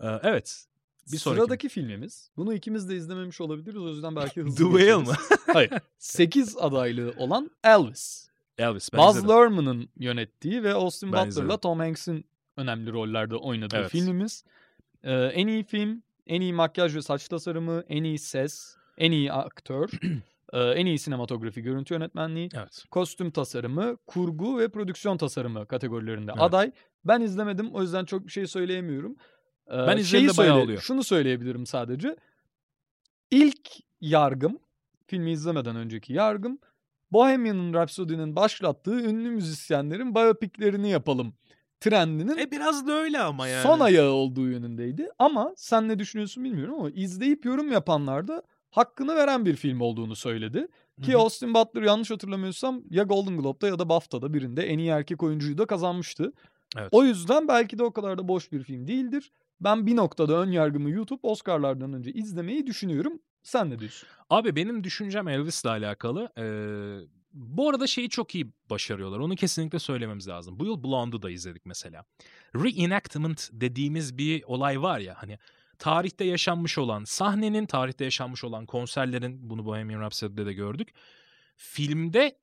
Ee, 0.00 0.06
evet. 0.22 0.66
Bir 1.12 1.18
sonraki. 1.18 1.40
Sıradaki 1.40 1.68
filmimiz. 1.68 2.30
Bunu 2.36 2.54
ikimiz 2.54 2.88
de 2.88 2.96
izlememiş 2.96 3.40
olabiliriz. 3.40 3.82
O 3.82 3.88
yüzden 3.88 4.16
belki 4.16 4.42
hızlı 4.42 4.56
The 4.72 4.78
Whale 4.78 5.04
mı? 5.04 5.12
Hayır. 5.52 5.70
8 5.98 6.56
adaylı 6.56 7.14
olan 7.18 7.50
Elvis. 7.64 8.28
Elvis. 8.58 8.92
Ben 8.92 8.98
Baz. 8.98 9.28
Luhrmann'ın 9.28 9.88
yönettiği 9.96 10.62
ve 10.62 10.74
Austin 10.74 11.12
Ben 11.12 11.28
Butler'la. 11.28 11.56
Tom 11.56 11.78
Hanks'in 11.78 12.24
önemli 12.56 12.92
rollerde 12.92 13.36
oynadığı 13.36 13.76
Evet. 13.76 13.90
filmimiz. 13.90 14.44
Ee, 15.02 15.12
en 15.12 15.46
iyi 15.46 15.64
film, 15.64 16.02
en 16.26 16.40
iyi 16.40 16.52
makyaj 16.52 16.96
ve 16.96 17.02
saç 17.02 17.28
tasarımı, 17.28 17.84
en 17.88 18.04
iyi 18.04 18.18
ses, 18.18 18.76
en 18.98 19.12
iyi 19.12 19.32
aktör, 19.32 19.90
e, 20.52 20.60
en 20.60 20.86
iyi 20.86 20.98
sinematografi, 20.98 21.62
görüntü 21.62 21.94
yönetmenliği, 21.94 22.48
Evet. 22.54 22.84
kostüm 22.90 23.30
tasarımı, 23.30 23.96
kurgu 24.06 24.58
ve 24.58 24.68
prodüksiyon 24.68 25.16
tasarımı 25.16 25.66
kategorilerinde 25.66 26.30
Evet. 26.34 26.42
aday. 26.42 26.72
Ben 27.04 27.20
izlemedim 27.20 27.70
o 27.74 27.82
yüzden 27.82 28.04
çok 28.04 28.26
bir 28.26 28.32
şey 28.32 28.46
söyleyemiyorum. 28.46 29.16
Ben 29.70 29.96
izlediğimde 29.96 30.04
şeyi 30.04 30.38
bayağı 30.38 30.54
söyle- 30.54 30.64
oluyor. 30.64 30.80
Şunu 30.80 31.04
söyleyebilirim 31.04 31.66
sadece. 31.66 32.16
İlk 33.30 33.68
yargım, 34.00 34.58
filmi 35.06 35.30
izlemeden 35.32 35.76
önceki 35.76 36.12
yargım, 36.12 36.58
Bohemian 37.12 37.72
Rhapsody'nin 37.74 38.36
başlattığı 38.36 39.00
ünlü 39.00 39.30
müzisyenlerin 39.30 40.14
biyopiklerini 40.14 40.90
yapalım 40.90 41.34
trendinin 41.80 42.38
E 42.38 42.50
biraz 42.50 42.86
da 42.86 42.92
öyle 42.92 43.18
ama 43.20 43.48
yani. 43.48 43.62
son 43.62 43.80
ayağı 43.80 44.10
olduğu 44.10 44.48
yönündeydi. 44.48 45.08
Ama 45.18 45.52
sen 45.56 45.88
ne 45.88 45.98
düşünüyorsun 45.98 46.44
bilmiyorum 46.44 46.74
ama 46.74 46.90
izleyip 46.90 47.44
yorum 47.44 47.72
yapanlar 47.72 48.28
da 48.28 48.42
hakkını 48.70 49.14
veren 49.14 49.46
bir 49.46 49.56
film 49.56 49.80
olduğunu 49.80 50.16
söyledi. 50.16 50.68
Ki 51.02 51.12
Hı 51.12 51.16
hı. 51.16 51.20
Austin 51.20 51.54
Butler 51.54 51.82
yanlış 51.82 52.10
hatırlamıyorsam 52.10 52.82
ya 52.90 53.02
Golden 53.02 53.36
Globe'da 53.36 53.66
ya 53.68 53.78
da 53.78 53.88
BAFTA'da 53.88 54.34
birinde 54.34 54.62
en 54.66 54.78
iyi 54.78 54.88
erkek 54.88 55.22
oyuncuyu 55.22 55.58
da 55.58 55.66
kazanmıştı. 55.66 56.32
Evet. 56.78 56.88
O 56.92 57.04
yüzden 57.04 57.48
belki 57.48 57.78
de 57.78 57.82
o 57.82 57.92
kadar 57.92 58.18
da 58.18 58.28
boş 58.28 58.52
bir 58.52 58.62
film 58.62 58.86
değildir. 58.88 59.32
Ben 59.60 59.86
bir 59.86 59.96
noktada 59.96 60.40
ön 60.40 60.50
yargımı 60.50 60.90
YouTube 60.90 61.20
Oscar'lardan 61.22 61.92
önce 61.92 62.12
izlemeyi 62.12 62.66
düşünüyorum. 62.66 63.20
Sen 63.42 63.70
ne 63.70 63.78
diyorsun? 63.78 64.08
Abi 64.30 64.56
benim 64.56 64.84
düşüncem 64.84 65.28
Elvis'le 65.28 65.66
alakalı. 65.66 66.32
Ee, 66.38 67.06
bu 67.32 67.68
arada 67.68 67.86
şeyi 67.86 68.08
çok 68.08 68.34
iyi 68.34 68.52
başarıyorlar. 68.70 69.18
Onu 69.18 69.36
kesinlikle 69.36 69.78
söylememiz 69.78 70.28
lazım. 70.28 70.58
Bu 70.58 70.66
yıl 70.66 70.84
Blonde'u 70.84 71.22
da 71.22 71.30
izledik 71.30 71.66
mesela. 71.66 72.04
Reenactment 72.54 73.50
dediğimiz 73.52 74.18
bir 74.18 74.42
olay 74.42 74.82
var 74.82 74.98
ya 74.98 75.14
hani 75.18 75.38
tarihte 75.78 76.24
yaşanmış 76.24 76.78
olan 76.78 77.04
sahnenin, 77.04 77.66
tarihte 77.66 78.04
yaşanmış 78.04 78.44
olan 78.44 78.66
konserlerin 78.66 79.50
bunu 79.50 79.64
Bohemian 79.64 80.00
Rhapsody'de 80.00 80.46
de 80.46 80.52
gördük. 80.52 80.88
Filmde 81.56 82.38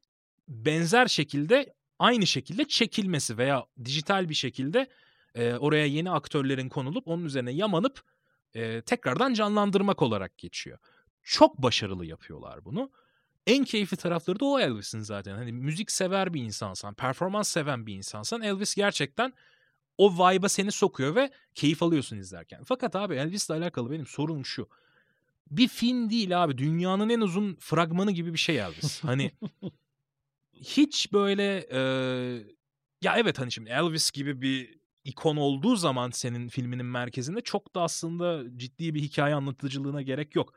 benzer 0.48 1.08
şekilde 1.08 1.74
aynı 2.00 2.28
şekilde 2.28 2.66
çekilmesi 2.68 3.38
veya 3.38 3.66
dijital 3.86 4.30
bir 4.30 4.34
şekilde 4.34 4.88
e, 5.36 5.54
oraya 5.54 5.86
yeni 5.86 6.12
aktörlerin 6.12 6.70
konulup 6.70 7.08
onun 7.08 7.26
üzerine 7.26 7.52
yamanıp 7.52 8.02
e, 8.54 8.82
tekrardan 8.82 9.34
canlandırmak 9.34 10.02
olarak 10.02 10.38
geçiyor. 10.38 10.78
Çok 11.24 11.58
başarılı 11.58 12.06
yapıyorlar 12.06 12.66
bunu. 12.66 12.92
En 13.48 13.64
keyifli 13.64 13.98
tarafları 13.98 14.40
da 14.40 14.46
o 14.46 14.60
Elvis'in 14.60 15.00
zaten. 15.00 15.36
Hani 15.36 15.52
müzik 15.52 15.92
sever 15.92 16.34
bir 16.34 16.42
insansan, 16.42 16.94
performans 16.94 17.50
seven 17.50 17.86
bir 17.86 17.94
insansan 17.94 18.42
Elvis 18.42 18.76
gerçekten 18.76 19.34
o 19.98 20.14
vibe'a 20.14 20.50
seni 20.50 20.72
sokuyor 20.72 21.16
ve 21.16 21.32
keyif 21.56 21.84
alıyorsun 21.84 22.18
izlerken. 22.18 22.64
Fakat 22.64 22.96
abi 22.96 23.16
Elvis'le 23.16 23.50
alakalı 23.50 23.92
benim 23.92 24.06
sorunum 24.06 24.46
şu. 24.46 24.70
Bir 25.52 25.68
film 25.68 26.10
değil 26.10 26.44
abi. 26.44 26.58
Dünyanın 26.58 27.10
en 27.10 27.22
uzun 27.22 27.56
fragmanı 27.60 28.12
gibi 28.12 28.34
bir 28.34 28.38
şey 28.38 28.60
Elvis. 28.60 29.04
Hani 29.04 29.32
hiç 30.54 31.14
böyle 31.14 31.68
e, 31.72 31.80
ya 33.02 33.16
evet 33.18 33.40
hani 33.40 33.52
şimdi 33.52 33.70
Elvis 33.70 34.12
gibi 34.12 34.42
bir 34.42 34.81
ikon 35.04 35.38
olduğu 35.38 35.76
zaman 35.76 36.10
senin 36.10 36.48
filminin 36.48 36.86
merkezinde 36.86 37.42
çok 37.42 37.76
da 37.76 37.82
aslında 37.82 38.58
ciddi 38.58 38.96
bir 38.96 39.02
hikaye 39.02 39.36
anlatıcılığına 39.36 40.02
gerek 40.02 40.36
yok. 40.36 40.54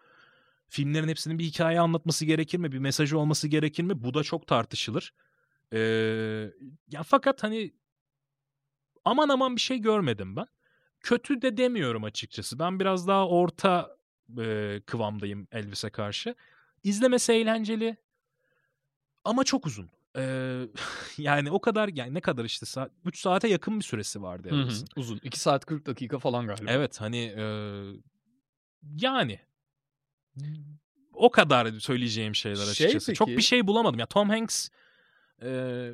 Filmlerin 0.68 1.08
hepsinin 1.08 1.38
bir 1.38 1.44
hikaye 1.44 1.80
anlatması 1.80 2.24
gerekir 2.24 2.58
mi? 2.58 2.72
Bir 2.72 2.78
mesajı 2.78 3.18
olması 3.18 3.48
gerekir 3.48 3.82
mi? 3.82 4.02
Bu 4.04 4.14
da 4.14 4.22
çok 4.22 4.46
tartışılır. 4.46 5.14
Ee, 5.72 5.78
ya 6.90 7.02
fakat 7.02 7.42
hani 7.42 7.74
aman 9.04 9.28
aman 9.28 9.56
bir 9.56 9.60
şey 9.60 9.78
görmedim 9.78 10.36
ben. 10.36 10.46
Kötü 11.00 11.42
de 11.42 11.56
demiyorum 11.56 12.04
açıkçası. 12.04 12.58
Ben 12.58 12.80
biraz 12.80 13.08
daha 13.08 13.28
orta 13.28 13.96
e, 14.38 14.80
kıvamdayım 14.86 15.48
Elvis'e 15.52 15.90
karşı. 15.90 16.34
İzlemesi 16.82 17.32
eğlenceli 17.32 17.96
ama 19.24 19.44
çok 19.44 19.66
uzun. 19.66 19.90
Ee, 20.16 20.62
yani 21.18 21.50
o 21.50 21.60
kadar 21.60 21.88
yani 21.88 22.14
ne 22.14 22.20
kadar 22.20 22.44
işte 22.44 22.66
saat 22.66 22.92
3 23.04 23.18
saate 23.18 23.48
yakın 23.48 23.78
bir 23.78 23.84
süresi 23.84 24.22
vardı 24.22 24.48
Elvis'in. 24.52 24.88
Uzun. 24.96 25.20
2 25.22 25.40
saat 25.40 25.64
40 25.66 25.86
dakika 25.86 26.18
falan 26.18 26.46
galiba. 26.46 26.70
Evet 26.70 27.00
hani 27.00 27.34
e, 27.36 27.44
yani 28.96 29.40
o 31.12 31.30
kadar 31.30 31.72
söyleyeceğim 31.72 32.34
şeyler 32.34 32.64
Şey 32.64 32.86
açıkçası. 32.86 33.14
Çok 33.14 33.28
peki- 33.28 33.38
bir 33.38 33.42
şey 33.42 33.66
bulamadım. 33.66 33.98
Ya 34.00 34.06
Tom 34.06 34.28
Hanks 34.30 34.68
e, 35.42 35.90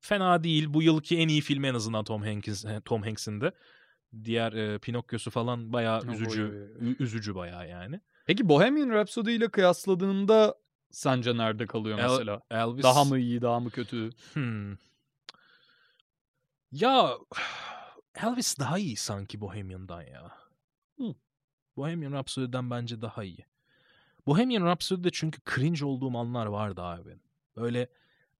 fena 0.00 0.44
değil. 0.44 0.66
Bu 0.74 0.82
yılki 0.82 1.18
en 1.18 1.28
iyi 1.28 1.40
filmi 1.40 1.66
en 1.66 1.74
azından 1.74 2.04
Tom 2.04 2.22
Hanks'in 2.22 2.80
Tom 2.80 3.02
Hanks'in 3.02 3.40
de. 3.40 3.52
Diğer 4.24 4.52
e, 4.52 4.78
Pinokyo'su 4.78 5.30
falan 5.30 5.72
bayağı 5.72 6.02
üzücü. 6.12 6.42
oy, 6.42 6.50
oy, 6.50 6.62
oy. 6.62 6.90
ü- 6.90 6.96
Üzücü 7.00 7.34
bayağı 7.34 7.68
yani. 7.68 8.00
Peki 8.26 8.48
Bohemian 8.48 8.90
Rhapsody 8.90 9.36
ile 9.36 9.48
kıyasladığında 9.48 10.54
sence 10.90 11.36
nerede 11.36 11.66
kalıyor 11.66 11.98
El- 11.98 12.02
mesela? 12.02 12.40
Elvis 12.50 12.82
Daha 12.82 13.04
mı 13.04 13.18
iyi, 13.18 13.42
daha 13.42 13.60
mı 13.60 13.70
kötü? 13.70 14.10
Hmm. 14.32 14.76
Ya 16.72 17.10
Elvis 18.22 18.58
daha 18.58 18.78
iyi 18.78 18.96
sanki 18.96 19.40
Bohemian'dan 19.40 20.02
ya. 20.02 20.32
Bohemian 21.76 22.12
Rhapsody'den 22.12 22.70
bence 22.70 23.02
daha 23.02 23.24
iyi. 23.24 23.46
Bohemian 24.26 24.64
Rhapsody'de 24.66 25.10
çünkü 25.12 25.40
cringe 25.54 25.84
olduğum 25.84 26.18
anlar 26.18 26.46
vardı 26.46 26.82
abi. 26.82 27.16
Böyle 27.56 27.88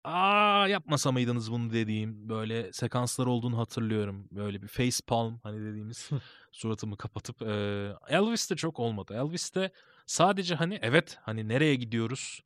aa 0.04 0.66
yapmasa 0.68 1.12
mıydınız 1.12 1.52
bunu 1.52 1.72
dediğim 1.72 2.28
böyle 2.28 2.72
sekanslar 2.72 3.26
olduğunu 3.26 3.58
hatırlıyorum. 3.58 4.28
Böyle 4.30 4.62
bir 4.62 4.68
face 4.68 4.96
palm 5.06 5.38
hani 5.42 5.60
dediğimiz 5.60 6.10
suratımı 6.52 6.96
kapatıp 6.96 7.42
eee 7.42 7.94
Elvis'te 8.08 8.56
çok 8.56 8.78
olmadı. 8.80 9.14
Elvis'te 9.14 9.72
sadece 10.10 10.54
hani 10.54 10.78
evet 10.82 11.18
hani 11.22 11.48
nereye 11.48 11.74
gidiyoruz? 11.74 12.42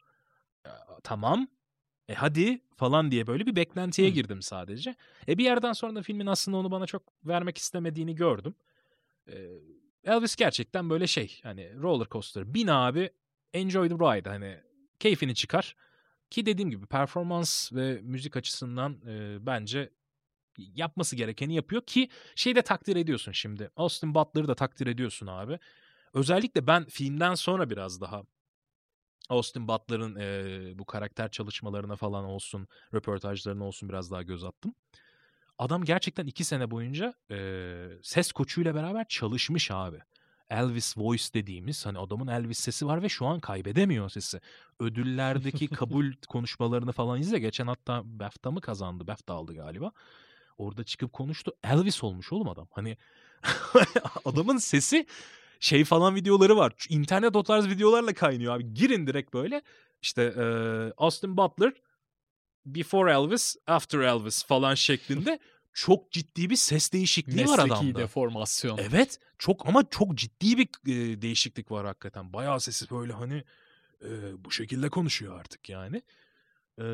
Tamam 1.03 1.49
E 2.09 2.15
hadi 2.15 2.61
falan 2.77 3.11
diye 3.11 3.27
böyle 3.27 3.47
bir 3.47 3.57
beklentiye 3.57 4.11
girdim 4.11 4.43
sadece. 4.43 4.95
E 5.29 5.39
bir 5.39 5.45
yerden 5.45 5.73
sonra 5.73 5.95
da 5.95 6.03
filmin 6.03 6.27
aslında 6.27 6.57
onu 6.57 6.71
bana 6.71 6.87
çok 6.87 7.03
vermek 7.25 7.59
istemediğini 7.59 8.15
gördüm. 8.15 8.55
E, 9.29 9.35
Elvis 10.05 10.37
gerçekten 10.37 10.91
böyle 10.91 11.07
şey 11.07 11.41
hani 11.43 11.83
roller 11.83 12.07
coaster. 12.11 12.55
Bin 12.55 12.67
abi 12.67 13.11
enjoy 13.53 13.89
the 13.89 13.95
ride 13.95 14.29
hani 14.29 14.61
keyfini 14.99 15.35
çıkar. 15.35 15.77
Ki 16.31 16.47
dediğim 16.47 16.71
gibi 16.71 16.87
performans 16.87 17.73
ve 17.73 18.01
müzik 18.03 18.37
açısından 18.37 18.93
e, 19.07 19.47
bence 19.47 19.91
yapması 20.59 21.17
gerekeni 21.17 21.55
yapıyor 21.55 21.83
ki 21.83 22.09
şeyi 22.37 22.57
de 22.57 22.63
takdir 22.63 22.97
ediyorsun 22.97 23.33
şimdi. 23.33 23.71
Austin 23.77 24.15
Butler'ı 24.15 24.49
da 24.49 24.55
takdir 24.55 24.87
ediyorsun 24.87 25.27
abi. 25.27 25.59
Özellikle 26.15 26.67
ben 26.67 26.85
filmden 26.85 27.35
sonra 27.35 27.71
biraz 27.71 28.01
daha 28.01 28.23
Austin 29.29 29.69
Butler'ın 29.69 30.17
e, 30.17 30.79
bu 30.79 30.85
karakter 30.85 31.31
çalışmalarına 31.31 31.97
falan 31.97 32.25
olsun, 32.25 32.69
röportajlarına 32.95 33.65
olsun 33.65 33.89
biraz 33.89 34.11
daha 34.11 34.23
göz 34.23 34.45
attım. 34.45 34.75
Adam 35.59 35.85
gerçekten 35.85 36.27
iki 36.27 36.45
sene 36.45 36.71
boyunca 36.71 37.15
e, 37.31 37.89
ses 38.03 38.33
koçuyla 38.33 38.75
beraber 38.75 39.09
çalışmış 39.09 39.71
abi. 39.71 39.99
Elvis 40.51 40.99
Voice 40.99 41.25
dediğimiz 41.35 41.87
hani 41.87 41.99
adamın 41.99 42.27
Elvis 42.27 42.59
sesi 42.59 42.87
var 42.87 43.03
ve 43.03 43.09
şu 43.09 43.27
an 43.27 43.41
kaybedemiyor 43.41 44.09
sesi. 44.09 44.41
Ödüllerdeki 44.81 45.69
kabul 45.69 46.13
konuşmalarını 46.29 46.93
falan 46.93 47.21
izle. 47.21 47.39
Geçen 47.39 47.67
hatta 47.67 48.03
BAFTA 48.05 48.51
mı 48.51 48.61
kazandı? 48.61 49.07
BAFTA 49.07 49.35
aldı 49.35 49.55
galiba. 49.55 49.93
Orada 50.59 50.85
çıkıp 50.85 51.13
konuştu. 51.13 51.53
Elvis 51.65 52.05
olmuş 52.05 52.33
oğlum 52.33 52.49
adam. 52.49 52.69
Hani 52.71 52.97
adamın 54.25 54.57
sesi 54.57 55.07
şey 55.61 55.85
falan 55.85 56.15
videoları 56.15 56.57
var. 56.57 56.73
İnternet 56.89 57.37
o 57.37 57.43
tarz 57.43 57.69
videolarla 57.69 58.15
kaynıyor 58.15 58.57
abi. 58.57 58.75
Girin 58.75 59.07
direkt 59.07 59.35
böyle. 59.35 59.63
İşte 60.03 60.23
e, 60.23 60.45
Austin 60.97 61.37
Butler 61.37 61.73
Before 62.67 63.13
Elvis, 63.13 63.57
After 63.67 63.99
Elvis 63.99 64.45
falan 64.45 64.75
şeklinde 64.75 65.39
çok 65.73 66.13
ciddi 66.13 66.51
bir 66.51 66.57
ses 66.57 66.93
değişikliği 66.93 67.37
Mesleki 67.37 67.51
var 67.61 67.67
adamda. 67.67 67.99
deformasyon. 67.99 68.79
Evet 68.79 69.19
çok 69.39 69.69
ama 69.69 69.91
çok 69.91 70.15
ciddi 70.15 70.59
bir 70.59 70.69
e, 70.87 71.23
değişiklik 71.23 71.71
var 71.71 71.87
hakikaten. 71.87 72.33
Bayağı 72.33 72.61
sesi 72.61 72.91
böyle 72.91 73.13
hani 73.13 73.45
e, 74.03 74.09
bu 74.45 74.51
şekilde 74.51 74.89
konuşuyor 74.89 75.41
artık 75.41 75.69
yani. 75.69 76.03
E, 76.79 76.85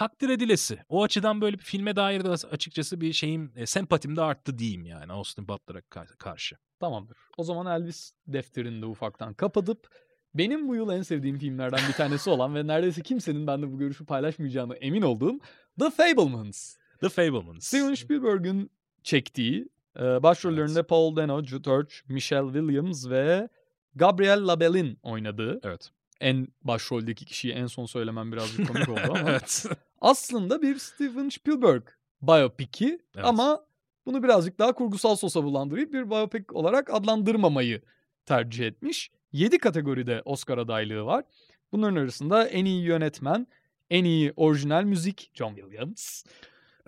takdir 0.00 0.28
edilesi. 0.28 0.78
O 0.88 1.02
açıdan 1.02 1.40
böyle 1.40 1.58
bir 1.58 1.62
filme 1.62 1.96
dair 1.96 2.24
de 2.24 2.28
açıkçası 2.28 3.00
bir 3.00 3.12
şeyim 3.12 3.52
e, 3.56 3.66
sempatim 3.66 4.16
de 4.16 4.22
arttı 4.22 4.58
diyeyim 4.58 4.84
yani 4.84 5.12
Austin 5.12 5.48
Butler'a 5.48 5.80
karşı. 6.18 6.56
Tamamdır. 6.80 7.18
O 7.36 7.44
zaman 7.44 7.80
Elvis 7.80 8.12
defterini 8.26 8.82
de 8.82 8.86
ufaktan 8.86 9.34
kapatıp 9.34 9.88
benim 10.34 10.68
bu 10.68 10.74
yıl 10.74 10.90
en 10.90 11.02
sevdiğim 11.02 11.38
filmlerden 11.38 11.80
bir 11.88 11.92
tanesi 11.92 12.30
olan 12.30 12.54
ve 12.54 12.66
neredeyse 12.66 13.02
kimsenin 13.02 13.46
bende 13.46 13.72
bu 13.72 13.78
görüşü 13.78 14.04
paylaşmayacağını 14.06 14.74
emin 14.74 15.02
olduğum 15.02 15.38
The 15.78 15.90
Fablemans. 15.90 16.76
The 17.00 17.08
Fablemans. 17.08 17.64
Steven 17.64 17.94
Spielberg'ün 17.94 18.70
çektiği 19.02 19.68
e, 19.96 20.22
başrollerinde 20.22 20.78
evet. 20.78 20.88
Paul 20.88 21.16
Dano, 21.16 21.44
Jude 21.44 21.70
Hirsch, 21.70 22.08
Michelle 22.08 22.52
Williams 22.52 23.08
ve 23.08 23.48
Gabriel 23.94 24.46
Labellin 24.46 24.98
oynadığı. 25.02 25.60
Evet. 25.62 25.90
En 26.20 26.48
başroldeki 26.62 27.24
kişiyi 27.24 27.52
en 27.52 27.66
son 27.66 27.86
söylemem 27.86 28.32
birazcık 28.32 28.68
komik 28.68 28.88
oldu 28.88 29.00
ama. 29.18 29.30
evet. 29.30 29.66
Aslında 30.00 30.62
bir 30.62 30.78
Steven 30.78 31.28
Spielberg 31.28 31.82
biyopiki 32.22 32.98
evet. 33.14 33.26
ama 33.26 33.64
bunu 34.06 34.22
birazcık 34.22 34.58
daha 34.58 34.72
kurgusal 34.72 35.16
sosa 35.16 35.44
bulandırıp 35.44 35.92
bir 35.92 36.10
biyopik 36.10 36.56
olarak 36.56 36.94
adlandırmamayı 36.94 37.82
tercih 38.26 38.66
etmiş. 38.66 39.10
7 39.32 39.58
kategoride 39.58 40.22
Oscar 40.24 40.58
adaylığı 40.58 41.04
var. 41.04 41.24
Bunların 41.72 41.96
arasında 41.96 42.48
en 42.48 42.64
iyi 42.64 42.82
yönetmen, 42.82 43.46
en 43.90 44.04
iyi 44.04 44.32
orijinal 44.36 44.84
müzik 44.84 45.30
John 45.34 45.54
Williams. 45.54 46.24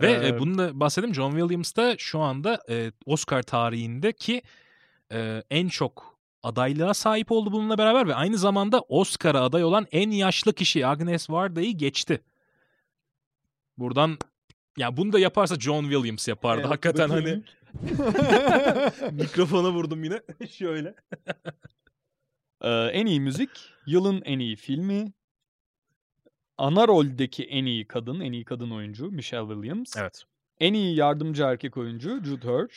Ve 0.00 0.26
ee, 0.26 0.38
bunu 0.38 0.58
da 0.58 0.80
bahsedeyim 0.80 1.14
John 1.14 1.30
Williams 1.30 1.76
da 1.76 1.94
şu 1.98 2.20
anda 2.20 2.62
e, 2.68 2.92
Oscar 3.06 3.42
tarihindeki 3.42 4.42
e, 5.12 5.42
en 5.50 5.68
çok 5.68 6.18
adaylığa 6.42 6.94
sahip 6.94 7.32
oldu 7.32 7.52
bununla 7.52 7.78
beraber 7.78 8.08
ve 8.08 8.14
aynı 8.14 8.38
zamanda 8.38 8.80
Oscar'a 8.80 9.42
aday 9.42 9.64
olan 9.64 9.86
en 9.92 10.10
yaşlı 10.10 10.52
kişi 10.52 10.86
Agnes 10.86 11.30
Varda'yı 11.30 11.76
geçti. 11.76 12.20
Buradan 13.82 14.18
ya 14.76 14.96
bunu 14.96 15.12
da 15.12 15.18
yaparsa 15.18 15.60
John 15.60 15.82
Williams 15.82 16.28
yapardı. 16.28 16.60
Evet, 16.60 16.70
Hakikaten 16.70 17.08
hani 17.08 17.42
mikrofona 19.12 19.72
vurdum 19.72 20.04
yine. 20.04 20.20
Şöyle. 20.50 20.94
ee, 22.60 22.70
en 22.70 23.06
iyi 23.06 23.20
müzik, 23.20 23.50
yılın 23.86 24.22
en 24.24 24.38
iyi 24.38 24.56
filmi, 24.56 25.12
ana 26.58 26.88
roldeki 26.88 27.44
en 27.44 27.64
iyi 27.64 27.86
kadın, 27.88 28.20
en 28.20 28.32
iyi 28.32 28.44
kadın 28.44 28.70
oyuncu 28.70 29.10
Michelle 29.10 29.54
Williams. 29.54 29.96
Evet. 29.96 30.22
En 30.60 30.74
iyi 30.74 30.96
yardımcı 30.96 31.42
erkek 31.42 31.76
oyuncu 31.76 32.24
Jude 32.24 32.48
Hirsch. 32.48 32.76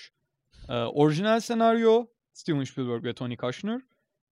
Ee, 0.69 0.73
orijinal 0.73 1.39
senaryo 1.39 2.05
Steven 2.33 2.63
Spielberg 2.63 3.03
ve 3.03 3.13
Tony 3.13 3.37
Kushner. 3.37 3.81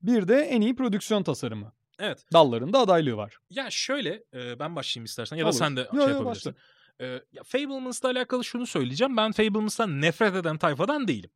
Bir 0.01 0.27
de 0.27 0.35
en 0.35 0.61
iyi 0.61 0.75
prodüksiyon 0.75 1.23
tasarımı. 1.23 1.73
Evet. 2.01 2.25
Dallarında 2.33 2.79
adaylığı 2.79 3.17
var. 3.17 3.37
Ya 3.49 3.69
şöyle 3.69 4.23
e, 4.33 4.59
ben 4.59 4.75
başlayayım 4.75 5.05
istersen 5.05 5.37
ya 5.37 5.45
da 5.45 5.49
Olur. 5.49 5.57
sen 5.57 5.75
de 5.77 5.79
yo, 5.79 5.87
şey 6.01 6.01
yo, 6.01 6.09
yapabilirsin. 6.09 6.55
E, 7.01 7.05
ya 7.31 7.43
Fablemans'la 7.43 8.09
alakalı 8.09 8.43
şunu 8.43 8.67
söyleyeceğim. 8.67 9.17
Ben 9.17 9.31
Fablemans'tan 9.31 10.01
nefret 10.01 10.35
eden 10.35 10.57
tayfadan 10.57 11.07
değilim. 11.07 11.29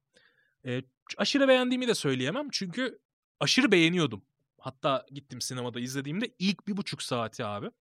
E, 0.66 0.82
aşırı 1.18 1.48
beğendiğimi 1.48 1.88
de 1.88 1.96
söyleyemem. 1.96 2.48
Çünkü 2.52 3.00
aşırı 3.40 3.72
beğeniyordum. 3.72 4.26
Hatta 4.60 5.06
gittim 5.12 5.42
sinemada 5.42 5.80
izlediğimde 5.80 6.36
ilk 6.40 6.68
bir 6.68 6.78
buçuk 6.78 7.04
saati 7.04 7.46
abi. 7.46 7.72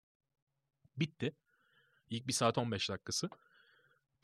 Bitti. 0.96 1.36
İlk 2.10 2.26
bir 2.26 2.32
saat 2.32 2.58
15 2.58 2.90
dakikası. 2.90 3.30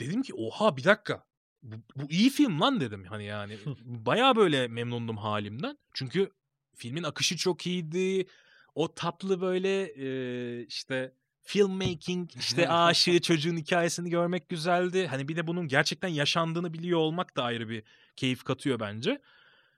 Dedim 0.00 0.22
ki 0.22 0.34
oha 0.34 0.76
bir 0.76 0.84
dakika. 0.84 1.24
Bu, 1.62 1.76
bu 1.96 2.10
iyi 2.10 2.30
film 2.30 2.60
lan 2.60 2.80
dedim 2.80 3.04
hani 3.04 3.24
yani. 3.24 3.58
Baya 3.84 4.36
böyle 4.36 4.68
memnundum 4.68 5.16
halimden. 5.16 5.78
Çünkü 5.94 6.30
filmin 6.74 7.02
akışı 7.02 7.36
çok 7.36 7.66
iyiydi. 7.66 8.26
O 8.74 8.94
tatlı 8.94 9.40
böyle 9.40 9.82
e, 9.82 10.66
işte 10.66 11.12
filmmaking 11.42 12.30
işte 12.36 12.68
aşığı 12.68 13.20
çocuğun 13.20 13.56
hikayesini 13.56 14.10
görmek 14.10 14.48
güzeldi. 14.48 15.06
Hani 15.06 15.28
bir 15.28 15.36
de 15.36 15.46
bunun 15.46 15.68
gerçekten 15.68 16.08
yaşandığını 16.08 16.72
biliyor 16.72 16.98
olmak 16.98 17.36
da 17.36 17.44
ayrı 17.44 17.68
bir 17.68 17.82
keyif 18.16 18.44
katıyor 18.44 18.80
bence. 18.80 19.20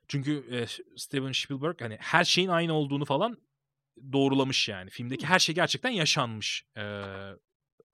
Çünkü 0.09 0.45
e, 0.51 0.67
Steven 0.97 1.33
Spielberg 1.33 1.81
hani 1.81 1.97
her 2.01 2.25
şeyin 2.25 2.49
aynı 2.49 2.73
olduğunu 2.73 3.05
falan 3.05 3.39
doğrulamış 4.13 4.69
yani. 4.69 4.91
Filmdeki 4.91 5.27
her 5.27 5.39
şey 5.39 5.55
gerçekten 5.55 5.91
yaşanmış 5.91 6.65
e, 6.77 6.83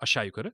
aşağı 0.01 0.27
yukarı. 0.27 0.53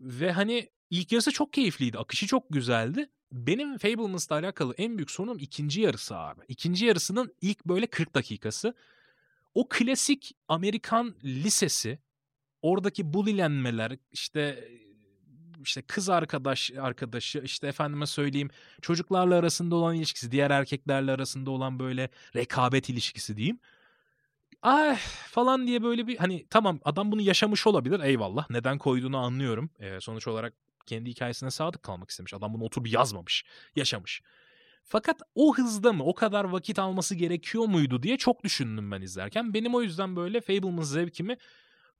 Ve 0.00 0.32
hani 0.32 0.70
ilk 0.90 1.12
yarısı 1.12 1.32
çok 1.32 1.52
keyifliydi. 1.52 1.98
Akışı 1.98 2.26
çok 2.26 2.44
güzeldi. 2.50 3.10
Benim 3.32 3.78
Fablemans'la 3.78 4.36
alakalı 4.36 4.74
en 4.78 4.98
büyük 4.98 5.10
sorunum 5.10 5.38
ikinci 5.40 5.80
yarısı 5.80 6.16
abi. 6.16 6.40
İkinci 6.48 6.86
yarısının 6.86 7.34
ilk 7.40 7.64
böyle 7.64 7.86
40 7.86 8.14
dakikası. 8.14 8.74
O 9.54 9.68
klasik 9.68 10.32
Amerikan 10.48 11.14
lisesi, 11.24 11.98
oradaki 12.62 13.12
bulilenmeler, 13.12 13.96
işte 14.12 14.68
işte 15.62 15.82
kız 15.82 16.08
arkadaş 16.08 16.70
arkadaşı 16.70 17.38
işte 17.38 17.66
efendime 17.66 18.06
söyleyeyim 18.06 18.50
çocuklarla 18.82 19.34
arasında 19.34 19.76
olan 19.76 19.94
ilişkisi 19.94 20.32
diğer 20.32 20.50
erkeklerle 20.50 21.12
arasında 21.12 21.50
olan 21.50 21.78
böyle 21.78 22.10
rekabet 22.36 22.88
ilişkisi 22.88 23.36
diyeyim 23.36 23.60
ah 24.62 24.96
falan 25.30 25.66
diye 25.66 25.82
böyle 25.82 26.06
bir 26.06 26.16
hani 26.16 26.46
tamam 26.50 26.80
adam 26.84 27.12
bunu 27.12 27.20
yaşamış 27.20 27.66
olabilir 27.66 28.00
eyvallah. 28.00 28.50
Neden 28.50 28.78
koyduğunu 28.78 29.16
anlıyorum. 29.16 29.70
Ee, 29.78 30.00
sonuç 30.00 30.28
olarak 30.28 30.54
kendi 30.86 31.10
hikayesine 31.10 31.50
sadık 31.50 31.82
kalmak 31.82 32.10
istemiş. 32.10 32.34
Adam 32.34 32.54
bunu 32.54 32.64
oturup 32.64 32.92
yazmamış. 32.92 33.44
Yaşamış. 33.76 34.22
Fakat 34.88 35.22
o 35.34 35.56
hızda 35.56 35.92
mı 35.92 36.04
o 36.04 36.14
kadar 36.14 36.44
vakit 36.44 36.78
alması 36.78 37.14
gerekiyor 37.14 37.64
muydu 37.64 38.02
diye 38.02 38.16
çok 38.16 38.44
düşündüm 38.44 38.90
ben 38.90 39.02
izlerken. 39.02 39.54
Benim 39.54 39.74
o 39.74 39.82
yüzden 39.82 40.16
böyle 40.16 40.40
Fableman's 40.40 40.90
zevkimi 40.90 41.36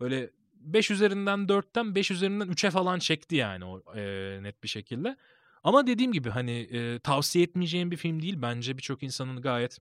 böyle 0.00 0.30
5 0.54 0.90
üzerinden 0.90 1.38
4'ten 1.48 1.94
5 1.94 2.10
üzerinden 2.10 2.48
3'e 2.48 2.70
falan 2.70 2.98
çekti 2.98 3.36
yani 3.36 3.64
o 3.64 3.82
e, 3.96 4.02
net 4.42 4.62
bir 4.62 4.68
şekilde. 4.68 5.16
Ama 5.64 5.86
dediğim 5.86 6.12
gibi 6.12 6.30
hani 6.30 6.60
e, 6.60 6.98
tavsiye 6.98 7.44
etmeyeceğim 7.44 7.90
bir 7.90 7.96
film 7.96 8.22
değil. 8.22 8.42
Bence 8.42 8.78
birçok 8.78 9.02
insanın 9.02 9.42
gayet 9.42 9.78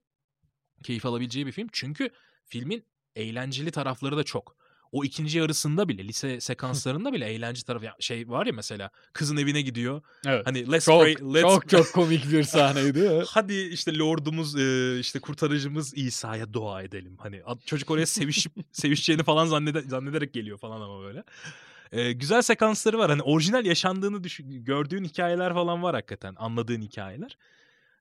keyif 0.83 1.05
alabileceği 1.05 1.47
bir 1.47 1.51
film. 1.51 1.67
Çünkü 1.71 2.09
filmin 2.45 2.85
eğlenceli 3.15 3.71
tarafları 3.71 4.17
da 4.17 4.23
çok. 4.23 4.57
O 4.91 5.03
ikinci 5.03 5.37
yarısında 5.37 5.89
bile 5.89 6.03
lise 6.07 6.41
sekanslarında 6.41 7.13
bile 7.13 7.25
eğlence 7.25 7.63
tarafı 7.63 7.85
şey 7.99 8.29
var 8.29 8.45
ya 8.45 8.53
mesela 8.53 8.89
kızın 9.13 9.37
evine 9.37 9.61
gidiyor. 9.61 10.01
Evet. 10.25 10.47
Hani 10.47 10.71
let's 10.71 10.85
çok, 10.85 11.01
pray, 11.01 11.15
let's 11.33 11.41
çok 11.41 11.69
çok 11.69 11.91
komik 11.93 12.31
bir 12.31 12.43
sahneydi. 12.43 13.23
Hadi 13.27 13.53
işte 13.53 13.97
lordumuz 13.97 14.55
işte 14.99 15.19
kurtarıcımız 15.19 15.97
İsa'ya 15.97 16.53
dua 16.53 16.81
edelim. 16.81 17.17
Hani 17.19 17.41
çocuk 17.65 17.91
oraya 17.91 18.05
sevişip 18.05 18.51
sevişeceğini 18.71 19.23
falan 19.23 19.45
zannede, 19.45 19.81
zannederek 19.81 20.33
geliyor 20.33 20.57
falan 20.57 20.81
ama 20.81 21.01
böyle. 21.03 21.23
Ee, 21.91 22.11
güzel 22.11 22.41
sekansları 22.41 22.97
var. 22.97 23.09
Hani 23.09 23.21
orijinal 23.21 23.65
yaşandığını 23.65 24.23
düşün, 24.23 24.65
gördüğün 24.65 25.03
hikayeler 25.03 25.53
falan 25.53 25.83
var 25.83 25.95
hakikaten. 25.95 26.35
Anladığın 26.37 26.81
hikayeler. 26.81 27.37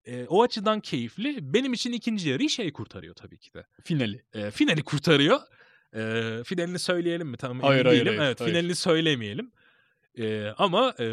E, 0.06 0.26
o 0.26 0.42
açıdan 0.42 0.80
keyifli. 0.80 1.54
Benim 1.54 1.72
için 1.72 1.92
ikinci 1.92 2.28
yarıyı 2.28 2.50
şey 2.50 2.72
kurtarıyor 2.72 3.14
tabii 3.14 3.38
ki 3.38 3.54
de. 3.54 3.66
Finali. 3.84 4.22
E, 4.34 4.50
finali 4.50 4.82
kurtarıyor. 4.82 5.40
Ee, 5.94 6.42
finalini 6.44 6.78
söyleyelim 6.78 7.28
mi? 7.28 7.36
Tamam 7.36 7.60
Hayır, 7.60 7.84
hayır, 7.86 8.00
değilim. 8.00 8.18
hayır, 8.18 8.28
evet 8.28 8.40
hayır. 8.40 8.50
finalini 8.50 8.74
söylemeyelim. 8.74 9.52
Ee, 10.18 10.46
ama 10.58 10.94
e, 11.00 11.06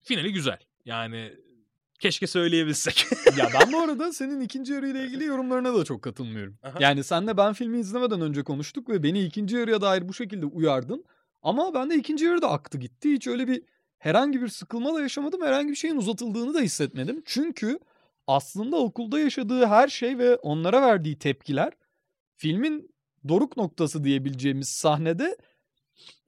finali 0.00 0.32
güzel. 0.32 0.58
Yani 0.84 1.32
keşke 1.98 2.26
söyleyebilsek. 2.26 3.06
ya 3.38 3.48
ben 3.60 3.72
bu 3.72 3.78
arada 3.78 4.12
senin 4.12 4.40
ikinci 4.40 4.72
yarıyla 4.72 5.02
ilgili 5.02 5.24
yorumlarına 5.24 5.74
da 5.74 5.84
çok 5.84 6.02
katılmıyorum. 6.02 6.58
Aha. 6.62 6.78
Yani 6.80 7.04
senle 7.04 7.36
ben 7.36 7.52
filmi 7.52 7.78
izlemeden 7.80 8.20
önce 8.20 8.42
konuştuk 8.42 8.88
ve 8.88 9.02
beni 9.02 9.24
ikinci 9.24 9.56
yarıya 9.56 9.80
dair 9.80 10.08
bu 10.08 10.14
şekilde 10.14 10.46
uyardın. 10.46 11.04
Ama 11.42 11.74
ben 11.74 11.90
de 11.90 11.94
ikinci 11.94 12.24
yarıda 12.24 12.50
aktı 12.50 12.78
gitti. 12.78 13.12
Hiç 13.12 13.26
öyle 13.26 13.48
bir 13.48 13.62
herhangi 13.98 14.42
bir 14.42 14.48
sıkılma 14.48 14.94
da 14.94 15.00
yaşamadım. 15.00 15.42
Herhangi 15.42 15.70
bir 15.70 15.76
şeyin 15.76 15.96
uzatıldığını 15.96 16.54
da 16.54 16.60
hissetmedim. 16.60 17.22
Çünkü 17.24 17.78
aslında 18.26 18.76
okulda 18.76 19.20
yaşadığı 19.20 19.66
her 19.66 19.88
şey 19.88 20.18
ve 20.18 20.36
onlara 20.36 20.82
verdiği 20.82 21.18
tepkiler 21.18 21.72
filmin 22.36 22.90
doruk 23.28 23.56
noktası 23.56 24.04
diyebileceğimiz 24.04 24.68
sahnede 24.68 25.36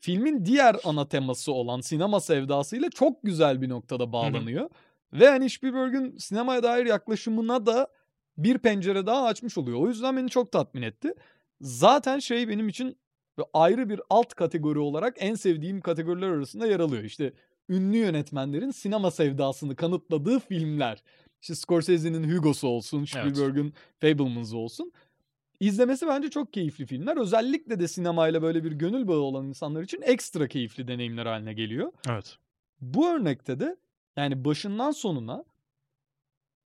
filmin 0.01 0.45
diğer 0.45 0.77
ana 0.85 1.09
teması 1.09 1.53
olan 1.53 1.81
sinema 1.81 2.21
sevdasıyla 2.21 2.91
çok 2.91 3.23
güzel 3.23 3.63
bir 3.63 3.69
noktada 3.69 4.13
bağlanıyor. 4.13 4.71
Ve 5.13 5.29
hani 5.29 5.51
Spielberg'ün 5.51 6.17
sinemaya 6.17 6.63
dair 6.63 6.87
yaklaşımına 6.87 7.67
da 7.67 7.89
bir 8.39 8.59
pencere 8.59 9.07
daha 9.07 9.25
açmış 9.25 9.59
oluyor. 9.59 9.79
O 9.79 9.89
yüzden 9.89 10.17
beni 10.17 10.31
çok 10.31 10.53
tatmin 10.53 10.83
etti. 10.83 11.15
Zaten 11.61 12.19
şey 12.19 12.49
benim 12.49 12.69
için 12.69 12.99
ayrı 13.55 13.89
bir 13.89 14.01
alt 14.11 14.35
kategori 14.35 14.79
olarak 14.79 15.17
en 15.19 15.35
sevdiğim 15.35 15.81
kategoriler 15.81 16.29
arasında 16.29 16.67
yer 16.67 16.81
alıyor. 16.81 17.03
İşte 17.03 17.33
ünlü 17.69 17.97
yönetmenlerin 17.97 18.71
sinema 18.71 19.11
sevdasını 19.11 19.77
kanıtladığı 19.77 20.39
filmler. 20.39 21.03
İşte 21.41 21.55
Scorsese'nin 21.55 22.37
Hugo'su 22.37 22.69
olsun, 22.69 23.05
Spielberg'ün 23.05 23.75
Fableman'sı 23.99 24.57
olsun. 24.57 24.93
İzlemesi 25.61 26.07
bence 26.07 26.31
çok 26.31 26.53
keyifli 26.53 26.87
filmler. 26.87 27.17
Özellikle 27.17 27.81
de 27.81 27.89
sinemayla 27.89 28.43
böyle 28.43 28.65
bir 28.65 28.73
gönül 28.73 29.09
bağı 29.09 29.19
olan 29.19 29.47
insanlar 29.47 29.83
için 29.83 30.03
ekstra 30.03 30.49
keyifli 30.49 30.89
deneyimler 30.89 31.27
haline 31.27 31.55
geliyor. 31.55 31.93
evet. 32.09 32.39
Bu 32.81 33.09
örnekte 33.09 33.61
de 33.61 33.77
yani 34.17 34.45
başından 34.45 34.91
sonuna 34.91 35.45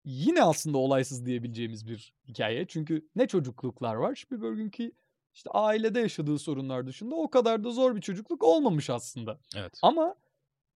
yine 0.06 0.44
aslında 0.44 0.78
olaysız 0.78 1.26
diyebileceğimiz 1.26 1.88
bir 1.88 2.14
hikaye. 2.28 2.68
Çünkü 2.68 3.10
ne 3.16 3.28
çocukluklar 3.28 3.96
var. 3.96 4.16
Spielberg'ün 4.16 4.70
ki 4.70 4.92
işte 5.34 5.50
ailede 5.50 6.00
yaşadığı 6.00 6.40
sorunlar 6.40 6.88
dışında 6.88 7.16
o 7.16 7.30
kadar 7.30 7.64
da 7.64 7.72
zor 7.72 7.96
bir 7.96 8.02
çocukluk 8.02 8.44
olmamış 8.44 8.90
aslında. 8.90 9.40
Evet. 9.56 9.80
Ama 9.82 10.16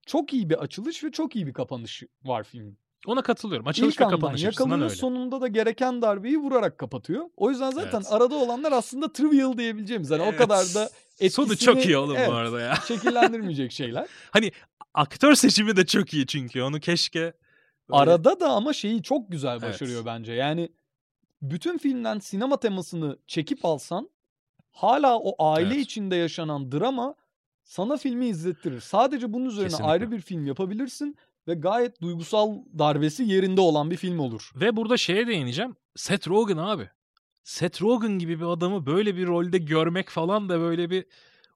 çok 0.05 0.33
iyi 0.33 0.49
bir 0.49 0.63
açılış 0.63 1.03
ve 1.03 1.11
çok 1.11 1.35
iyi 1.35 1.47
bir 1.47 1.53
kapanış 1.53 2.03
var 2.23 2.43
filmin. 2.43 2.77
Ona 3.07 3.21
katılıyorum. 3.21 3.67
Açılış 3.67 3.95
İlk 3.95 4.01
ve 4.01 4.05
kapanış 4.09 4.45
açısından 4.45 4.81
öyle. 4.81 4.95
sonunda 4.95 5.41
da 5.41 5.47
gereken 5.47 6.01
darbeyi 6.01 6.37
vurarak 6.37 6.77
kapatıyor. 6.77 7.25
O 7.37 7.49
yüzden 7.49 7.71
zaten 7.71 7.97
Evet. 7.97 8.11
arada 8.13 8.35
olanlar 8.35 8.71
aslında 8.71 9.13
trivial 9.13 9.57
diyebileceğimiz. 9.57 10.11
Hani 10.11 10.21
o 10.21 10.35
kadar 10.37 10.59
da 10.75 10.89
Sonu 11.29 11.47
etkisini- 11.53 11.57
çok 11.65 11.85
iyi 11.85 11.97
oğlum 11.97 12.15
evet, 12.17 12.29
bu 12.29 12.33
arada 12.33 12.61
ya. 12.61 12.75
şekillendirmeyecek 12.87 13.71
şeyler. 13.71 14.07
Hani 14.31 14.51
aktör 14.93 15.35
seçimi 15.35 15.77
de 15.77 15.85
çok 15.85 16.13
iyi 16.13 16.27
çünkü. 16.27 16.61
Onu 16.61 16.79
keşke 16.79 17.19
böyle- 17.19 17.33
Arada 18.01 18.39
da 18.39 18.49
ama 18.49 18.73
şeyi 18.73 19.03
çok 19.03 19.31
güzel 19.31 19.51
Evet. 19.51 19.61
başarıyor 19.63 20.05
bence. 20.05 20.33
Yani 20.33 20.69
bütün 21.41 21.77
filmden 21.77 22.19
sinema 22.19 22.57
temasını 22.59 23.17
çekip 23.27 23.65
alsan 23.65 24.09
hala 24.71 25.19
o 25.19 25.51
aile 25.53 25.67
Evet. 25.73 25.77
içinde 25.85 26.15
yaşanan 26.15 26.71
drama 26.71 27.15
sana 27.63 27.97
filmi 27.97 28.25
izlettirir. 28.27 28.79
Sadece 28.81 29.33
bunun 29.33 29.45
üzerine 29.45 29.67
Kesinlikle. 29.69 29.91
ayrı 29.91 30.11
bir 30.11 30.21
film 30.21 30.45
yapabilirsin 30.45 31.17
ve 31.47 31.53
gayet 31.53 32.01
duygusal 32.01 32.55
darbesi 32.79 33.23
yerinde 33.23 33.61
olan 33.61 33.91
bir 33.91 33.97
film 33.97 34.19
olur. 34.19 34.51
Ve 34.55 34.75
burada 34.75 34.97
şeye 34.97 35.27
değineceğim. 35.27 35.75
Seth 35.95 36.27
Rogen 36.27 36.57
abi. 36.57 36.89
Seth 37.43 37.81
Rogen 37.81 38.19
gibi 38.19 38.39
bir 38.39 38.45
adamı 38.45 38.85
böyle 38.85 39.15
bir 39.15 39.27
rolde 39.27 39.57
görmek 39.57 40.09
falan 40.09 40.49
da 40.49 40.59
böyle 40.59 40.89
bir 40.89 41.05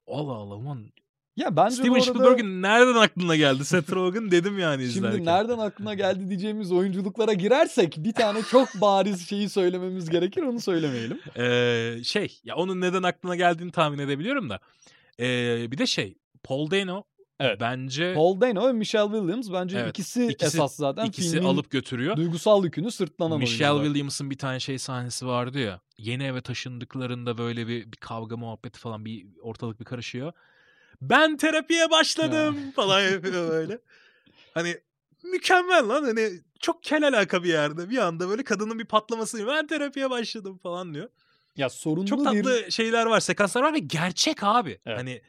Allah 0.06 0.32
Allah 0.32 0.54
aman. 0.54 0.86
Ya 1.36 1.56
bence 1.56 1.74
Steven 1.74 1.92
arada 1.92 2.04
Spielberg'in 2.04 2.62
nereden 2.62 2.94
aklına 2.94 3.36
geldi 3.36 3.64
Seth 3.64 3.92
Rogen 3.92 4.30
dedim 4.30 4.58
yani 4.58 4.82
izlerken. 4.82 5.16
şimdi 5.16 5.30
nereden 5.30 5.58
aklına 5.58 5.94
geldi 5.94 6.28
diyeceğimiz 6.28 6.72
oyunculuklara 6.72 7.32
girersek 7.32 7.94
bir 7.98 8.12
tane 8.12 8.42
çok 8.42 8.68
bariz 8.74 9.28
şeyi 9.28 9.48
söylememiz 9.48 10.10
gerekir 10.10 10.42
onu 10.42 10.60
söylemeyelim. 10.60 11.20
Ee, 11.36 12.04
şey 12.04 12.40
ya 12.44 12.56
onun 12.56 12.80
neden 12.80 13.02
aklına 13.02 13.36
geldiğini 13.36 13.72
tahmin 13.72 13.98
edebiliyorum 13.98 14.50
da. 14.50 14.60
Ee, 15.20 15.70
bir 15.70 15.78
de 15.78 15.86
şey 15.86 16.18
Paul 16.42 16.70
Dano 16.70 17.02
Evet. 17.40 17.60
bence 17.60 18.14
Paul 18.14 18.40
Dano 18.40 18.68
ve 18.68 18.72
Michelle 18.72 19.04
Williams 19.12 19.52
bence 19.52 19.78
Evet, 19.78 19.90
ikisi, 19.90 20.26
ikisi- 20.26 20.46
esas 20.46 20.76
zaten 20.76 21.04
ikisi 21.06 21.30
filmin 21.30 21.46
alıp 21.46 21.70
götürüyor. 21.70 22.16
duygusal 22.16 22.64
yükünü 22.64 22.90
sırtlanan 22.90 23.38
Michelle 23.38 23.70
oyuncular. 23.70 23.84
Williams'ın 23.86 24.30
bir 24.30 24.38
tane 24.38 24.60
şey 24.60 24.78
sahnesi 24.78 25.26
vardı 25.26 25.58
ya. 25.58 25.80
Yeni 25.98 26.24
eve 26.24 26.40
taşındıklarında 26.40 27.38
böyle 27.38 27.68
bir, 27.68 27.92
bir 27.92 27.96
kavga 27.96 28.36
muhabbeti 28.36 28.78
falan 28.78 29.04
bir 29.04 29.26
ortalık 29.42 29.80
bir 29.80 29.84
karışıyor. 29.84 30.32
Ben 31.02 31.36
terapiye 31.36 31.90
başladım 31.90 32.56
falan 32.76 33.00
yapıyor 33.10 33.50
böyle. 33.50 33.78
Hani 34.54 34.76
mükemmel 35.24 35.88
lan 35.88 36.02
hani 36.04 36.30
çok 36.60 36.82
kel 36.82 37.08
alaka 37.08 37.42
bir 37.44 37.48
yerde 37.48 37.90
bir 37.90 37.98
anda 37.98 38.28
böyle 38.28 38.44
kadının 38.44 38.78
bir 38.78 38.84
patlaması 38.84 39.46
ben 39.46 39.66
terapiye 39.66 40.10
başladım 40.10 40.58
falan 40.62 40.94
diyor. 40.94 41.08
Ya 41.56 41.68
sorunlu 41.70 42.06
Çok 42.06 42.20
bir 42.20 42.24
tatlı 42.24 42.72
şeyler 42.72 43.06
var, 43.06 43.20
sekanslar 43.20 43.62
var 43.62 43.74
ve 43.74 43.78
gerçek 43.78 44.42
abi. 44.42 44.78
Evet. 44.86 44.98
Hani 44.98 45.22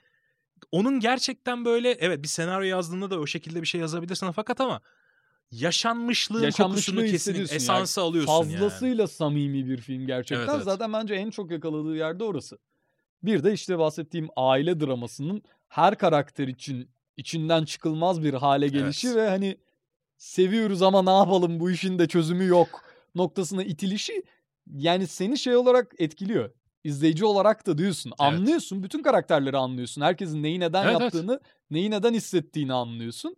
onun 0.71 0.99
gerçekten 0.99 1.65
böyle 1.65 1.91
evet 1.91 2.23
bir 2.23 2.27
senaryo 2.27 2.67
yazdığında 2.67 3.09
da 3.11 3.19
o 3.19 3.27
şekilde 3.27 3.61
bir 3.61 3.67
şey 3.67 3.81
yazabilirsin 3.81 4.31
fakat 4.31 4.61
ama 4.61 4.81
yaşanmışlığın 5.51 6.43
Yaşanmışlığı 6.43 6.75
kokusunu 6.75 6.95
kesinlikle 6.95 7.13
hissediyorsun 7.15 7.53
yani. 7.53 7.61
esansı 7.63 8.01
alıyorsun 8.01 8.33
yani. 8.33 8.51
fazlasıyla 8.53 9.07
samimi 9.07 9.67
bir 9.67 9.77
film 9.77 10.07
gerçekten. 10.07 10.43
Evet, 10.43 10.49
evet. 10.55 10.65
Zaten 10.65 10.93
bence 10.93 11.13
en 11.13 11.29
çok 11.29 11.51
yakaladığı 11.51 11.95
yerde 11.95 12.23
orası. 12.23 12.57
Bir 13.23 13.43
de 13.43 13.53
işte 13.53 13.77
bahsettiğim 13.77 14.27
aile 14.35 14.79
dramasının 14.79 15.43
her 15.67 15.97
karakter 15.97 16.47
için 16.47 16.89
içinden 17.17 17.65
çıkılmaz 17.65 18.23
bir 18.23 18.33
hale 18.33 18.67
gelişi 18.67 19.07
Evet. 19.07 19.17
ve 19.17 19.29
hani 19.29 19.57
seviyoruz 20.17 20.81
ama 20.81 21.01
ne 21.03 21.17
yapalım 21.17 21.59
bu 21.59 21.71
işin 21.71 21.99
de 21.99 22.07
çözümü 22.07 22.45
yok 22.45 22.83
noktasına 23.15 23.63
itilişi 23.63 24.23
yani 24.75 25.07
seni 25.07 25.37
şey 25.37 25.55
olarak 25.55 25.93
etkiliyor. 25.99 26.51
İzleyici 26.83 27.25
olarak 27.25 27.67
da 27.67 27.77
diyorsun. 27.77 28.13
Anlıyorsun. 28.19 28.83
Bütün 28.83 29.03
karakterleri 29.03 29.57
anlıyorsun. 29.57 30.01
Herkesin 30.01 30.43
neyi 30.43 30.59
neden 30.59 30.83
Evet, 30.83 30.91
evet. 30.91 31.01
yaptığını, 31.01 31.39
neyi 31.71 31.91
neden 31.91 32.13
hissettiğini 32.13 32.73
anlıyorsun. 32.73 33.35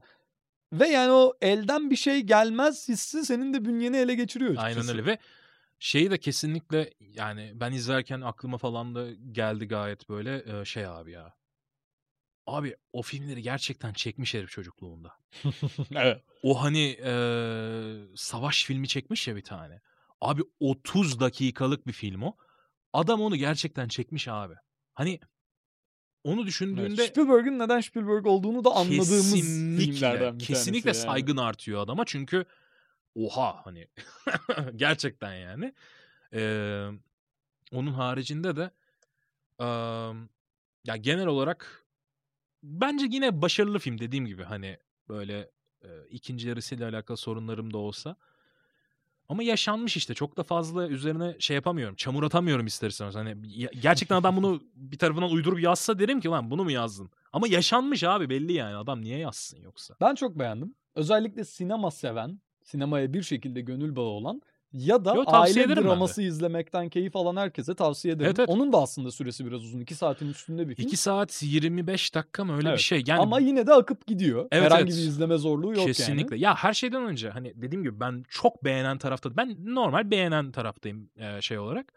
Ve 0.73 0.87
yani 0.87 1.11
o 1.11 1.33
elden 1.41 1.91
bir 1.91 1.95
şey 1.95 2.21
gelmez 2.21 2.89
hissi 2.89 3.25
senin 3.25 3.53
de 3.53 3.65
bünyeni 3.65 3.97
ele 3.97 4.15
geçiriyor 4.15 4.51
açıkçası. 4.51 4.79
Aynen 4.79 4.89
öyle 4.89 5.05
ve 5.05 5.17
şeyi 5.79 6.11
de 6.11 6.17
kesinlikle 6.17 6.93
yani 6.99 7.51
ben 7.55 7.71
izlerken 7.71 8.21
aklıma 8.21 8.57
falan 8.57 8.95
da 8.95 9.11
geldi 9.31 9.67
gayet 9.67 10.09
böyle 10.09 10.65
şey 10.65 10.85
abi 10.85 11.11
ya. 11.11 11.33
Abi 12.47 12.75
o 12.93 13.01
filmleri 13.01 13.41
gerçekten 13.41 13.93
çekmiş 13.93 14.33
herif 14.33 14.49
çocukluğunda. 14.49 15.13
evet. 15.95 16.21
O 16.43 16.63
hani 16.63 16.97
e, 17.03 17.13
savaş 18.15 18.65
filmi 18.65 18.87
çekmiş 18.87 19.27
ya 19.27 19.35
bir 19.35 19.43
tane. 19.43 19.81
Abi 20.21 20.41
30 20.59 21.19
dakikalık 21.19 21.87
bir 21.87 21.93
film 21.93 22.21
o. 22.21 22.35
Adam 22.93 23.21
onu 23.21 23.35
gerçekten 23.35 23.87
çekmiş 23.87 24.27
abi. 24.27 24.53
Hani 24.93 25.19
onu 26.23 26.39
Evet, 26.39 26.47
düşündüğünde 26.47 27.07
Spielberg'in 27.07 27.59
neden 27.59 27.79
Spielberg 27.81 28.25
olduğunu 28.25 28.63
da 28.63 28.71
anladığımız 28.71 29.29
kesinlikle, 29.29 29.85
filmlerden 29.85 30.39
bir 30.39 30.45
kesinlikle 30.45 30.81
tanesi 30.91 31.07
yani. 31.07 31.11
saygın 31.11 31.37
artıyor 31.37 31.81
adama 31.81 32.05
çünkü 32.05 32.45
oha 33.15 33.65
hani 33.65 33.87
gerçekten 34.75 35.33
yani. 35.33 35.73
Ee, 36.33 36.87
onun 37.71 37.91
haricinde 37.93 38.55
de 38.55 38.71
eee, 39.59 39.65
ya 40.85 40.95
genel 40.97 41.27
olarak 41.27 41.85
bence 42.63 43.05
yine 43.11 43.41
başarılı 43.41 43.79
film 43.79 43.99
dediğim 43.99 44.25
gibi 44.25 44.43
hani 44.43 44.77
böyle 45.09 45.51
e, 45.83 45.87
ikinci 46.09 46.47
yarısıyla 46.47 46.89
alakalı 46.89 47.17
sorunlarım 47.17 47.73
da 47.73 47.77
olsa. 47.77 48.15
Ama 49.29 49.43
yaşanmış 49.43 49.97
işte. 49.97 50.13
Çok 50.13 50.37
da 50.37 50.43
fazla 50.43 50.87
üzerine 50.87 51.35
şey 51.39 51.55
yapamıyorum. 51.55 51.95
Çamur 51.95 52.23
atamıyorum 52.23 52.65
ister 52.65 52.89
istemez. 52.89 53.15
Hani 53.15 53.35
gerçekten 53.81 54.15
adam 54.15 54.37
bunu 54.37 54.61
bir 54.75 54.97
tarafından 54.97 55.31
uydurup 55.31 55.59
yazsa 55.59 55.99
derim 55.99 56.19
ki 56.21 56.27
lan 56.27 56.51
bunu 56.51 56.63
mu 56.63 56.71
yazdın? 56.71 57.09
Ama 57.33 57.47
yaşanmış 57.47 58.03
abi 58.03 58.29
belli 58.29 58.53
yani. 58.53 58.75
Adam 58.75 59.01
niye 59.01 59.17
yazsın 59.17 59.61
yoksa? 59.61 59.95
Ben 60.01 60.15
çok 60.15 60.39
beğendim. 60.39 60.75
Özellikle 60.95 61.43
sinema 61.45 61.91
seven, 61.91 62.39
sinemaya 62.63 63.13
bir 63.13 63.23
şekilde 63.23 63.61
gönül 63.61 63.95
bağı 63.95 64.05
olan 64.05 64.41
ya 64.73 65.05
da 65.05 65.13
Yo, 65.15 65.23
aile 65.27 65.75
draması 65.75 66.21
izlemekten 66.21 66.89
keyif 66.89 67.15
alan 67.15 67.35
herkese 67.35 67.75
tavsiye 67.75 68.13
ederim. 68.13 68.25
Evet, 68.27 68.39
evet. 68.39 68.49
Onun 68.49 68.73
da 68.73 68.77
aslında 68.77 69.11
süresi 69.11 69.45
biraz 69.45 69.63
uzun. 69.63 69.79
2 69.79 69.95
saatin 69.95 70.27
üstünde 70.27 70.69
bir 70.69 70.75
film. 70.75 70.87
2 70.87 70.97
saat 70.97 71.43
25 71.43 72.15
dakika 72.15 72.45
mı 72.45 72.55
öyle 72.55 72.67
Evet. 72.69 72.77
bir 72.77 72.83
şey. 72.83 73.03
Yani 73.07 73.19
Ama 73.21 73.39
yine 73.39 73.67
de 73.67 73.73
akıp 73.73 74.07
gidiyor. 74.07 74.47
Evet, 74.51 74.65
Herhangi 74.65 74.83
evet. 74.83 74.93
bir 74.93 74.97
izleme 74.97 75.37
zorluğu 75.37 75.73
yok 75.73 75.85
Kesinlikle. 75.85 76.35
yani. 76.35 76.43
Ya 76.43 76.55
her 76.55 76.73
şeyden 76.73 77.03
önce 77.03 77.29
hani 77.29 77.53
dediğim 77.55 77.83
gibi 77.83 77.99
ben 77.99 78.23
çok 78.29 78.63
beğenen 78.63 78.97
tarafta. 78.97 79.37
Ben 79.37 79.57
normal 79.65 80.11
beğenen 80.11 80.51
taraftayım 80.51 81.09
e, 81.17 81.41
şey 81.41 81.59
olarak. 81.59 81.93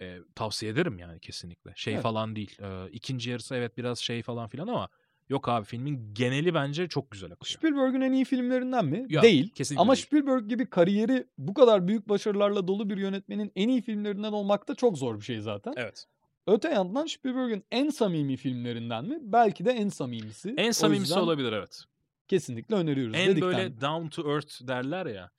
E, 0.00 0.18
tavsiye 0.34 0.72
ederim 0.72 0.98
yani 0.98 1.20
kesinlikle. 1.20 1.72
Şey 1.76 1.94
Evet. 1.94 2.02
falan 2.02 2.36
değil. 2.36 2.58
E, 2.62 2.90
ikinci 2.90 3.30
yarısı 3.30 3.54
evet 3.54 3.76
biraz 3.76 3.98
şey 3.98 4.22
falan 4.22 4.48
filan 4.48 4.68
ama 4.68 4.88
yok 5.28 5.48
abi 5.48 5.64
filmin 5.64 6.14
geneli 6.14 6.54
bence 6.54 6.88
çok 6.88 7.10
güzel 7.10 7.32
akıyor. 7.32 7.58
Spielberg'ün 7.58 8.00
en 8.00 8.12
iyi 8.12 8.24
filmlerinden 8.24 8.84
mi? 8.84 9.06
Yok, 9.08 9.22
değil. 9.22 9.50
kesinlikle 9.54 9.82
Ama 9.82 9.94
değil. 9.94 10.06
Spielberg 10.06 10.48
gibi 10.48 10.66
kariyeri 10.66 11.26
bu 11.38 11.54
kadar 11.54 11.88
büyük 11.88 12.08
başarılarla 12.08 12.68
dolu 12.68 12.90
bir 12.90 12.96
yönetmenin 12.96 13.52
en 13.56 13.68
iyi 13.68 13.82
filmlerinden 13.82 14.32
olmak 14.32 14.68
da 14.68 14.74
çok 14.74 14.98
zor 14.98 15.16
bir 15.20 15.24
şey 15.24 15.40
zaten. 15.40 15.74
Evet. 15.76 16.06
Öte 16.46 16.68
yandan 16.68 17.06
Spielberg'in 17.06 17.64
en 17.70 17.90
samimi 17.90 18.36
filmlerinden 18.36 19.04
mi? 19.04 19.18
Belki 19.22 19.64
de 19.64 19.70
en 19.70 19.88
samimisi. 19.88 20.54
En 20.56 20.70
samimisi 20.70 21.02
yüzden 21.02 21.20
olabilir 21.20 21.52
evet. 21.52 21.84
Kesinlikle 22.28 22.74
öneriyoruz. 22.74 23.14
En 23.16 23.28
dedikten, 23.28 23.52
böyle 23.52 23.80
down 23.80 24.08
to 24.08 24.32
earth 24.32 24.66
derler 24.66 25.06
ya. 25.06 25.30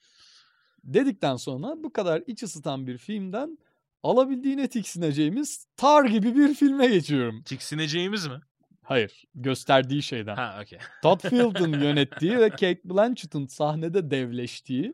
dedikten 0.84 1.36
sonra 1.36 1.84
bu 1.84 1.94
kadar 1.94 2.24
iç 2.28 2.44
ısıtan 2.44 2.88
bir 2.88 2.98
filmden 2.98 3.58
alabildiğine 4.04 4.68
tiksineceğimiz 4.68 5.66
Tar 5.78 6.06
gibi 6.06 6.36
bir 6.36 6.54
filme 6.54 6.88
geçiyorum. 6.88 7.44
Tiksineceğimiz 7.44 8.28
mi? 8.28 8.42
Hayır, 8.90 9.24
gösterdiği 9.36 10.04
şeyden. 10.04 10.36
Ha 10.36 10.60
okey. 10.64 10.80
Todd 11.02 11.20
Field'ın 11.30 11.82
yönettiği 11.82 12.38
ve 12.38 12.50
Kate 12.50 12.82
Blanchett'ın 12.84 13.46
sahnede 13.46 14.12
devleştiği 14.12 14.94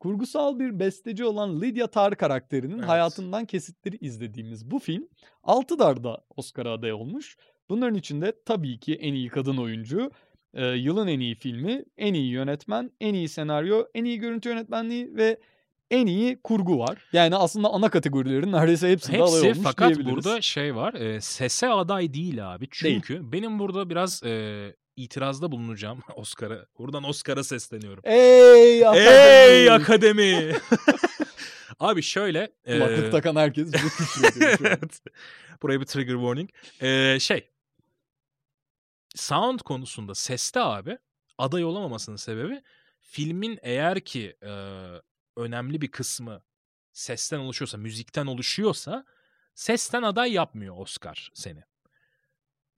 kurgusal 0.00 0.58
bir 0.58 0.80
besteci 0.80 1.24
olan 1.24 1.60
Lydia 1.60 1.86
Tarr 1.86 2.14
karakterinin 2.14 2.78
Evet. 2.78 2.88
hayatından 2.88 3.44
kesitleri 3.44 3.96
izlediğimiz 3.96 4.70
bu 4.70 4.78
film 4.78 5.08
6 5.42 5.78
darda 5.78 6.24
Oscar'a 6.36 6.72
aday 6.72 6.92
olmuş. 6.92 7.36
Bunların 7.68 7.94
içinde 7.94 8.32
tabii 8.46 8.78
ki 8.80 8.94
en 8.94 9.14
iyi 9.14 9.28
kadın 9.28 9.56
oyuncu, 9.56 10.10
yılın 10.54 11.06
en 11.06 11.20
iyi 11.20 11.34
filmi, 11.34 11.84
en 11.98 12.14
iyi 12.14 12.30
yönetmen, 12.30 12.90
en 13.00 13.14
iyi 13.14 13.28
senaryo, 13.28 13.84
en 13.94 14.04
iyi 14.04 14.18
görüntü 14.18 14.48
yönetmenliği 14.48 15.16
ve 15.16 15.40
en 15.90 16.06
iyi 16.06 16.40
kurgu 16.42 16.78
var. 16.78 16.98
Yani 17.12 17.36
aslında 17.36 17.68
ana 17.68 17.90
kategorilerin 17.90 18.52
neredeyse 18.52 18.90
hepsinde 18.90 19.22
aday 19.22 19.34
Hepsi 19.34 19.46
olmuş 19.46 19.58
fakat 19.62 19.98
burada 19.98 20.40
şey 20.40 20.76
var. 20.76 20.94
E, 20.94 21.20
sese 21.20 21.68
aday 21.68 22.14
değil 22.14 22.54
abi. 22.54 22.68
Çünkü 22.70 23.32
benim 23.32 23.58
burada 23.58 23.90
biraz 23.90 24.22
e, 24.22 24.76
itirazda 24.96 25.52
bulunacağım 25.52 26.00
Oscar'a. 26.16 26.66
Buradan 26.78 27.04
Oscar'a 27.04 27.44
sesleniyorum. 27.44 28.02
Ey 28.06 28.86
akademi! 28.86 29.08
Ey 29.10 29.70
akademi! 29.70 30.52
abi 31.80 32.02
şöyle. 32.02 32.52
e, 32.64 32.78
Kulaklık 32.78 33.12
takan 33.12 33.36
herkes. 33.36 33.72
Evet. 34.60 35.00
Buraya 35.62 35.80
bir 35.80 35.86
trigger 35.86 36.14
warning. 36.14 36.50
Ee, 36.82 37.18
şey. 37.20 37.48
Sound 39.14 39.58
konusunda 39.60 40.14
seste 40.14 40.60
abi 40.60 40.98
aday 41.38 41.64
olamamasının 41.64 42.16
sebebi 42.16 42.62
filmin 43.00 43.58
eğer 43.62 44.00
ki 44.00 44.36
e, 44.42 44.50
önemli 45.40 45.80
bir 45.80 45.90
kısmı 45.90 46.42
sesten 46.92 47.38
oluşuyorsa, 47.38 47.78
müzikten 47.78 48.26
oluşuyorsa 48.26 49.04
sesten 49.54 50.02
aday 50.02 50.32
yapmıyor 50.32 50.76
Oscar 50.78 51.30
seni. 51.34 51.62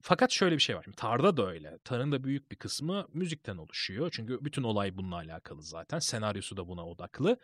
Fakat 0.01 0.31
şöyle 0.31 0.55
bir 0.55 0.61
şey 0.61 0.75
var. 0.75 0.85
Tar'da 0.95 1.37
da 1.37 1.47
öyle. 1.47 1.77
Tar'ın 1.83 2.11
da 2.11 2.23
büyük 2.23 2.51
bir 2.51 2.55
kısmı 2.55 3.07
müzikten 3.13 3.57
oluşuyor. 3.57 4.09
Çünkü 4.13 4.45
bütün 4.45 4.63
olay 4.63 4.97
bununla 4.97 5.15
alakalı 5.15 5.63
zaten. 5.63 5.99
Senaryosu 5.99 6.57
da 6.57 6.67
buna 6.67 6.87
odaklı. 6.87 7.37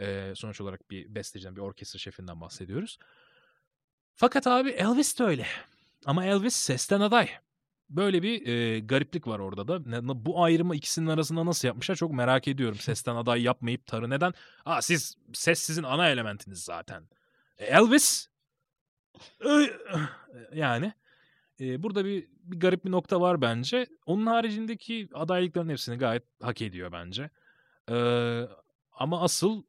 Ee, 0.00 0.32
sonuç 0.36 0.60
olarak 0.60 0.90
bir 0.90 1.14
besteciden, 1.14 1.56
bir 1.56 1.60
orkestra 1.60 1.98
şefinden 1.98 2.40
bahsediyoruz. 2.40 2.98
Fakat 4.14 4.46
abi 4.46 4.70
Elvis 4.70 5.18
de 5.18 5.24
öyle. 5.24 5.46
Ama 6.04 6.24
Elvis 6.24 6.56
sesten 6.56 7.00
aday. 7.00 7.30
Böyle 7.90 8.22
bir 8.22 8.46
e, 8.46 8.80
gariplik 8.80 9.26
var 9.26 9.38
orada 9.38 9.68
da. 9.68 9.78
Ne- 9.86 10.24
bu 10.26 10.44
ayrımı 10.44 10.76
ikisinin 10.76 11.06
arasında 11.06 11.46
nasıl 11.46 11.68
yapmışlar 11.68 11.96
çok 11.96 12.12
merak 12.12 12.48
ediyorum. 12.48 12.78
Sesten 12.78 13.16
aday 13.16 13.42
yapmayıp 13.42 13.86
Tar'ı 13.86 14.10
neden? 14.10 14.32
Aa 14.64 14.82
siz 14.82 15.16
ses 15.32 15.58
sizin 15.58 15.82
ana 15.82 16.08
elementiniz 16.08 16.64
zaten. 16.64 17.08
E, 17.58 17.64
Elvis 17.64 18.28
Ö- 19.40 19.78
yani 20.54 20.92
e, 21.60 21.82
burada 21.82 22.04
bir, 22.04 22.28
bir 22.32 22.60
garip 22.60 22.84
bir 22.84 22.90
nokta 22.90 23.20
var 23.20 23.40
bence. 23.40 23.86
Onun 24.06 24.26
haricindeki 24.26 25.08
adaylıkların 25.14 25.68
hepsini 25.68 25.98
gayet 25.98 26.22
hak 26.42 26.62
ediyor 26.62 26.92
bence. 26.92 27.30
E, 27.90 27.96
ama 28.92 29.22
asıl 29.22 29.62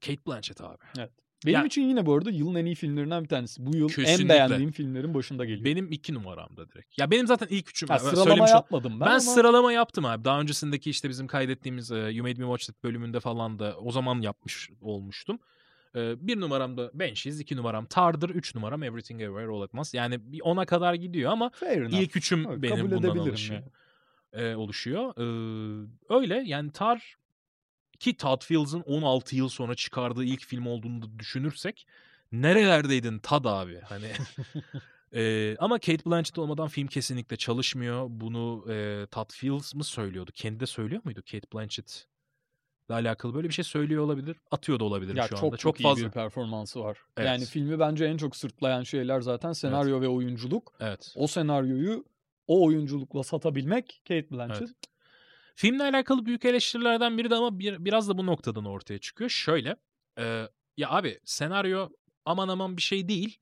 Kate 0.00 0.26
Blanchett 0.26 0.60
abi. 0.60 0.84
Benim 1.46 1.58
Ya- 1.60 1.64
için 1.66 1.82
yine 1.82 2.06
bu 2.06 2.14
arada 2.14 2.30
yılın 2.30 2.54
en 2.54 2.64
iyi 2.64 2.74
filmlerinden 2.74 3.22
bir 3.24 3.28
tanesi. 3.28 3.66
Bu 3.66 3.76
yıl 3.76 3.88
en 3.90 3.94
Kesinlikle. 3.94 4.28
beğendiğim 4.28 4.72
filmlerin 4.72 5.14
başında 5.14 5.44
geliyor. 5.44 5.64
Benim 5.64 5.92
iki 5.92 6.14
numaramda 6.14 6.68
direkt. 6.70 6.98
Ya 6.98 7.10
benim 7.10 7.26
zaten 7.26 7.46
ilk 7.50 7.70
üçüm. 7.70 7.88
ha, 7.88 7.98
sıralama 7.98 8.24
söylemiş 8.24 8.50
yapmadım 8.50 8.92
ben, 8.92 9.00
Ben, 9.00 9.10
ama 9.10 9.20
sıralama 9.20 9.72
yaptım 9.72 10.04
abi. 10.04 10.24
Daha 10.24 10.40
öncesindeki 10.40 10.90
işte 10.90 11.08
bizim 11.08 11.26
kaydettiğimiz 11.26 11.90
e, 11.90 11.96
You 11.96 12.22
Made 12.28 12.42
Me 12.42 12.56
Watch 12.56 12.70
It 12.70 12.84
bölümünde 12.84 13.20
falan 13.20 13.58
da 13.58 13.76
o 13.78 13.90
zaman 13.92 14.20
yapmış 14.20 14.70
olmuştum. 14.80 15.38
E, 15.96 16.26
bir 16.26 16.40
numaramda 16.40 16.90
Banshees, 16.94 17.40
iki 17.40 17.56
numaram 17.56 17.86
Tar'dır, 17.86 18.30
üç 18.30 18.54
numaram 18.54 18.82
Everything 18.82 19.22
Everywhere 19.22 19.52
All 19.56 19.60
At 19.62 19.74
Once. 19.74 19.98
Yani 19.98 20.32
bir 20.32 20.40
ona 20.40 20.64
kadar 20.66 20.94
gidiyor 20.94 21.32
ama 21.32 21.50
fair 21.54 21.76
enough. 21.80 21.92
ilk 21.92 22.16
üçüm 22.16 22.46
Evet, 22.48 22.62
benim 22.62 22.90
bundan 22.90 23.18
oluşuyor. 23.18 23.60
yani. 23.60 24.44
E, 24.46 24.54
oluşuyor. 24.56 25.14
E, 25.18 25.24
öyle 26.14 26.42
yani 26.46 26.70
Tar 26.72 27.14
ki 28.00 28.16
Todd 28.16 28.42
Fields'ın 28.44 28.80
16 28.80 29.36
yıl 29.36 29.48
sonra 29.48 29.74
çıkardığı 29.74 30.24
ilk 30.24 30.44
film 30.44 30.66
olduğunu 30.66 31.02
da 31.02 31.18
düşünürsek 31.18 31.86
nerelerdeydin 32.32 33.18
Tad 33.18 33.44
abi 33.44 33.80
hani 33.80 34.06
Ee, 35.16 35.56
ama 35.58 35.78
Kate 35.78 36.04
Blanchett 36.06 36.38
olmadan 36.38 36.68
film 36.68 36.86
kesinlikle 36.86 37.36
çalışmıyor. 37.36 38.06
Bunu 38.08 38.64
e, 38.72 39.06
Todd 39.10 39.32
Fields 39.32 39.74
mı 39.74 39.84
söylüyordu? 39.84 40.30
Kendi 40.34 40.60
de 40.60 40.66
söylüyor 40.66 41.00
muydu 41.04 41.22
Kate 41.30 41.46
Blanchett? 41.54 42.06
ile 42.88 42.94
alakalı 42.94 43.34
böyle 43.34 43.48
bir 43.48 43.54
şey 43.54 43.64
söylüyor 43.64 44.02
olabilir. 44.04 44.36
Atıyor 44.50 44.80
da 44.80 44.84
olabilir 44.84 45.16
Ya 45.16 45.22
şu 45.22 45.28
çok 45.28 45.44
anda. 45.44 45.56
çok, 45.56 45.60
Çok 45.60 45.80
iyi 45.80 45.82
fazla. 45.82 46.06
bir 46.06 46.10
performansı 46.10 46.80
var. 46.80 46.98
Evet. 47.16 47.26
Yani 47.28 47.44
filmi 47.44 47.78
bence 47.78 48.04
en 48.04 48.16
çok 48.16 48.36
sırtlayan 48.36 48.82
şeyler 48.82 49.20
zaten 49.20 49.52
senaryo 49.52 50.00
ve 50.00 50.08
oyunculuk. 50.08 50.72
Evet. 50.80 51.12
O 51.16 51.26
senaryoyu 51.26 52.04
o 52.46 52.64
oyunculukla 52.66 53.22
satabilmek 53.22 54.02
Kate 54.08 54.30
Blanchett. 54.30 54.60
Evet. 54.62 54.76
Filmle 55.54 55.82
alakalı 55.82 56.26
büyük 56.26 56.44
eleştirilerden 56.44 57.18
biri 57.18 57.30
de 57.30 57.34
ama 57.34 57.58
bir, 57.58 57.84
biraz 57.84 58.08
da 58.08 58.18
bu 58.18 58.26
noktadan 58.26 58.64
ortaya 58.64 58.98
çıkıyor. 58.98 59.30
Şöyle. 59.30 59.76
e, 60.18 60.48
ya 60.76 60.90
abi 60.90 61.20
senaryo 61.24 61.88
aman 62.24 62.48
aman 62.48 62.76
bir 62.76 62.82
şey 62.82 63.08
değil. 63.08 63.38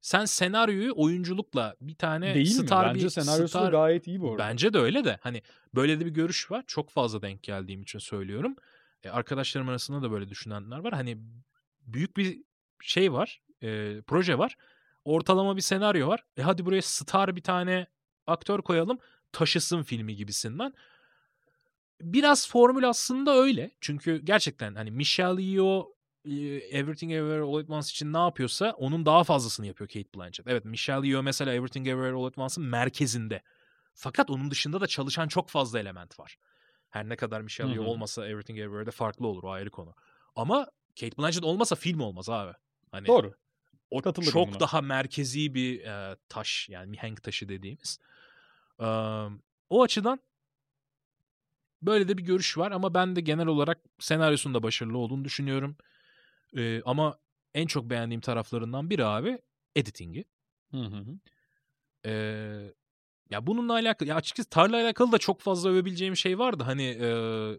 Sen 0.00 0.24
senaryoyu 0.24 0.92
oyunculukla 0.96 1.76
bir 1.80 1.94
tane 1.94 2.34
Değil 2.34 2.58
mi? 2.58 2.66
star 2.66 2.94
Bence 2.94 3.04
bir 3.04 3.10
senaryosu 3.10 3.48
star, 3.48 3.72
gayet 3.72 4.06
iyi 4.06 4.20
bu 4.20 4.30
arada. 4.30 4.38
Bence 4.38 4.72
de 4.72 4.78
öyle 4.78 5.04
de 5.04 5.18
hani 5.22 5.42
böyle 5.74 6.00
de 6.00 6.06
bir 6.06 6.10
görüş 6.10 6.50
var. 6.50 6.64
Çok 6.66 6.90
fazla 6.90 7.22
denk 7.22 7.42
geldiğim 7.42 7.82
için 7.82 7.98
söylüyorum. 7.98 8.56
E, 9.02 9.10
arkadaşlarım 9.10 9.68
arasında 9.68 10.02
da 10.02 10.10
böyle 10.10 10.28
düşünenler 10.28 10.78
var. 10.78 10.92
Hani 10.92 11.18
büyük 11.80 12.16
bir 12.16 12.42
şey 12.82 13.12
var, 13.12 13.42
e, 13.62 14.00
proje 14.06 14.38
var. 14.38 14.56
Ortalama 15.04 15.56
bir 15.56 15.60
senaryo 15.60 16.08
var. 16.08 16.24
E 16.36 16.42
hadi 16.42 16.66
buraya 16.66 16.82
star 16.82 17.36
bir 17.36 17.42
tane 17.42 17.86
aktör 18.26 18.62
koyalım, 18.62 18.98
taşısın 19.32 19.82
filmi 19.82 20.16
gibisinden. 20.16 20.72
Biraz 22.00 22.48
formül 22.48 22.88
aslında 22.88 23.34
öyle. 23.34 23.70
Çünkü 23.80 24.20
gerçekten 24.24 24.74
hani 24.74 24.90
Michelle 24.90 25.42
Yeoh 25.42 25.86
e, 26.24 26.30
Everything 26.56 27.12
Everywhere 27.12 27.42
All 27.42 27.54
At 27.56 27.70
Once 27.70 27.90
için 27.90 28.12
ne 28.12 28.18
yapıyorsa 28.18 28.70
onun 28.70 29.06
daha 29.06 29.24
fazlasını 29.24 29.66
yapıyor 29.66 29.88
Kate 29.88 30.08
Blanchett. 30.14 30.46
Evet 30.46 30.64
Michelle 30.64 31.08
Yeoh 31.08 31.22
mesela 31.22 31.52
Everything 31.54 31.88
Everywhere 31.88 32.16
All 32.16 32.24
At 32.24 32.38
Once'ın 32.38 32.66
merkezinde. 32.66 33.42
Fakat 33.94 34.30
onun 34.30 34.50
dışında 34.50 34.80
da 34.80 34.86
çalışan 34.86 35.28
çok 35.28 35.48
fazla 35.48 35.78
element 35.78 36.20
var. 36.20 36.36
Her 36.90 37.08
ne 37.08 37.16
kadar 37.16 37.40
Michelle 37.40 37.72
Yeoh 37.72 37.86
olmasa 37.86 38.28
Everything 38.28 38.58
Everywhere'de 38.58 38.90
farklı 38.90 39.26
olur 39.26 39.42
o 39.42 39.50
ayrı 39.50 39.70
konu. 39.70 39.94
Ama 40.36 40.66
Kate 41.00 41.16
Blanchett 41.18 41.44
olmasa 41.44 41.74
film 41.76 42.00
olmaz 42.00 42.28
abi. 42.28 42.52
Hani 42.92 43.06
Doğru. 43.06 43.34
o 43.90 44.02
Katılırım 44.02 44.32
çok 44.32 44.48
buna. 44.48 44.60
daha 44.60 44.80
merkezi 44.80 45.54
bir 45.54 45.80
e, 45.80 46.16
taş 46.28 46.68
yani 46.68 46.90
mihenk 46.90 47.22
taşı 47.22 47.48
dediğimiz. 47.48 47.98
Eee, 48.80 49.26
o 49.70 49.82
açıdan 49.82 50.20
böyle 51.86 52.08
de 52.08 52.18
bir 52.18 52.22
görüş 52.22 52.58
var 52.58 52.72
ama 52.72 52.94
ben 52.94 53.16
de 53.16 53.20
genel 53.20 53.46
olarak 53.46 53.78
senaryosunda 53.98 54.62
başarılı 54.62 54.98
olduğunu 54.98 55.24
düşünüyorum. 55.24 55.76
Eee, 56.52 56.82
ama 56.84 57.18
en 57.54 57.66
çok 57.66 57.90
beğendiğim 57.90 58.20
taraflarından 58.20 58.90
biri 58.90 59.04
abi 59.04 59.38
editingi. 59.76 60.24
Hı 60.70 60.76
hı. 60.80 61.04
Eee, 62.04 62.74
ya 63.30 63.46
bununla 63.46 63.72
alakalı 63.72 64.08
ya 64.08 64.16
açıkçası 64.16 64.50
Tar'la 64.50 64.76
alakalı 64.76 65.12
da 65.12 65.18
çok 65.18 65.40
fazla 65.40 65.70
övebileceğim 65.70 66.16
şey 66.16 66.38
vardı. 66.38 66.62
Hani 66.62 66.82
eee, 66.82 67.58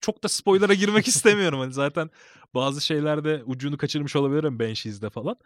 çok 0.00 0.24
da 0.24 0.28
spoiler'a 0.28 0.74
girmek 0.74 1.06
istemiyorum. 1.08 1.60
Hani 1.60 1.72
zaten 1.72 2.10
bazı 2.54 2.80
şeylerde 2.80 3.42
ucunu 3.46 3.76
kaçırmış 3.76 4.16
olabilirim 4.16 4.58
Banshees'de 4.58 5.10
falan. 5.10 5.36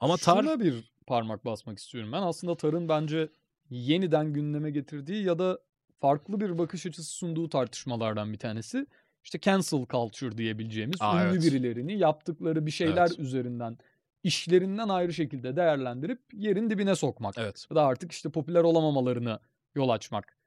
Ama 0.00 0.16
Tar 0.16 0.42
Şuna 0.42 0.60
bir 0.60 0.74
parmak 1.06 1.44
basmak 1.44 1.78
istiyorum 1.78 2.12
ben. 2.12 2.22
Aslında 2.22 2.56
Tar'ın 2.56 2.88
bence 2.88 3.28
yeniden 3.70 4.32
gündeme 4.32 4.70
getirdiği 4.70 5.24
ya 5.24 5.38
da 5.38 5.58
farklı 6.00 6.40
bir 6.40 6.58
bakış 6.58 6.86
açısı 6.86 7.10
sunduğu 7.12 7.48
tartışmalardan 7.48 8.32
bir 8.32 8.38
tanesi. 8.38 8.86
İşte 9.24 9.40
cancel 9.40 9.86
culture 9.90 10.38
diyebileceğimiz 10.38 10.98
Aa, 11.00 11.24
ünlü 11.26 11.30
evet. 11.30 11.42
birilerini 11.42 11.98
yaptıkları 11.98 12.66
bir 12.66 12.70
şeyler 12.70 13.06
Evet. 13.08 13.18
üzerinden 13.18 13.78
işlerinden 14.22 14.88
ayrı 14.88 15.12
şekilde 15.14 15.56
değerlendirip 15.56 16.20
yerin 16.32 16.70
dibine 16.70 16.94
sokmak. 16.96 17.34
evet. 17.38 17.66
Ya 17.70 17.76
da 17.76 17.86
artık 17.86 18.12
işte 18.12 18.30
popüler 18.30 18.62
olamamalarını 18.62 19.40
yol 19.74 19.88
açmak. 19.88 20.39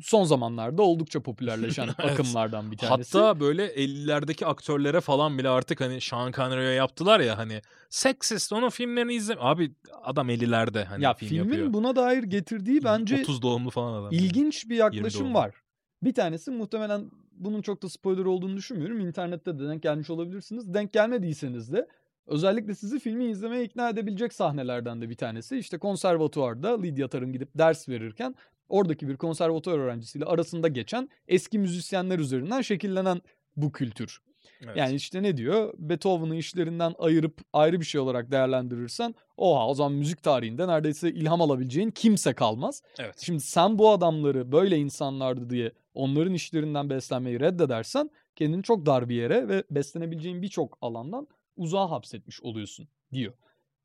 Son 0.00 0.24
zamanlarda 0.24 0.82
oldukça 0.82 1.20
popülerleşen 1.20 1.88
Evet. 1.98 2.10
akımlardan 2.10 2.70
bir 2.70 2.76
tanesi. 2.76 3.18
Hatta 3.18 3.40
böyle 3.40 3.66
50'lerdeki 3.74 4.46
aktörlere 4.46 5.00
falan 5.00 5.38
bile 5.38 5.48
artık 5.48 5.80
hani 5.80 6.00
Sean 6.00 6.32
Connery'e 6.32 6.74
yaptılar 6.74 7.20
ya 7.20 7.38
hani 7.38 7.62
sexist 7.90 8.52
onun 8.52 8.68
filmlerini 8.68 9.14
izle. 9.14 9.36
Abi 9.38 9.72
adam 10.02 10.30
50'lerde 10.30 10.84
hani 10.84 11.04
ya 11.04 11.14
film 11.14 11.28
filmin 11.28 11.44
yapıyor. 11.44 11.72
buna 11.72 11.96
dair 11.96 12.22
getirdiği 12.22 12.84
bence 12.84 13.20
30 13.20 13.42
doğumlu 13.42 13.70
falan 13.70 13.92
adam. 13.92 14.12
yani. 14.12 14.24
İlginç 14.24 14.68
bir 14.68 14.76
yaklaşım 14.76 15.34
var. 15.34 15.54
Bir 16.02 16.14
tanesi 16.14 16.50
muhtemelen 16.50 17.10
bunun 17.32 17.62
çok 17.62 17.82
da 17.82 17.88
spoiler 17.88 18.24
olduğunu 18.24 18.56
düşünmüyorum. 18.56 19.00
İnternette 19.00 19.58
de 19.58 19.68
denk 19.68 19.82
gelmiş 19.82 20.10
olabilirsiniz. 20.10 20.74
Denk 20.74 20.92
gelmediyseniz 20.92 21.72
de 21.72 21.86
Özellikle 22.28 22.74
sizi 22.74 22.98
filmi 22.98 23.24
izlemeye 23.24 23.64
ikna 23.64 23.88
edebilecek 23.88 24.32
sahnelerden 24.32 25.02
de 25.02 25.08
bir 25.08 25.14
tanesi. 25.14 25.58
İşte 25.58 25.78
konservatuvarda 25.78 26.80
Lydia 26.80 27.08
Tar'ın 27.08 27.32
gidip 27.32 27.48
ders 27.58 27.88
verirken 27.88 28.34
oradaki 28.68 29.08
bir 29.08 29.16
konservatuvar 29.16 29.78
öğrencisiyle 29.78 30.24
arasında 30.24 30.68
geçen 30.68 31.08
eski 31.28 31.58
müzisyenler 31.58 32.18
üzerinden 32.18 32.60
şekillenen 32.60 33.22
bu 33.56 33.72
kültür. 33.72 34.20
Evet. 34.64 34.76
Yani 34.76 34.94
işte 34.94 35.22
ne 35.22 35.36
diyor? 35.36 35.74
Beethoven'ı 35.78 36.36
işlerinden 36.36 36.94
ayırıp 36.98 37.40
ayrı 37.52 37.80
bir 37.80 37.84
şey 37.84 38.00
olarak 38.00 38.30
değerlendirirsen 38.30 39.14
oha 39.36 39.68
o 39.68 39.74
zaman 39.74 39.92
müzik 39.92 40.22
tarihinde 40.22 40.68
neredeyse 40.68 41.10
ilham 41.10 41.42
alabileceğin 41.42 41.90
kimse 41.90 42.32
kalmaz. 42.34 42.82
evet. 42.98 43.14
Şimdi 43.18 43.40
sen 43.40 43.78
bu 43.78 43.90
adamları 43.90 44.52
böyle 44.52 44.76
insanlardı 44.76 45.50
diye 45.50 45.72
onların 45.94 46.34
işlerinden 46.34 46.90
beslenmeyi 46.90 47.40
reddedersen 47.40 48.10
kendini 48.36 48.62
çok 48.62 48.86
dar 48.86 49.08
bir 49.08 49.14
yere 49.14 49.48
ve 49.48 49.64
beslenebileceğin 49.70 50.42
birçok 50.42 50.78
alandan 50.80 51.28
uzağa 51.56 51.90
hapsetmiş 51.90 52.42
oluyorsun 52.42 52.88
diyor. 53.12 53.34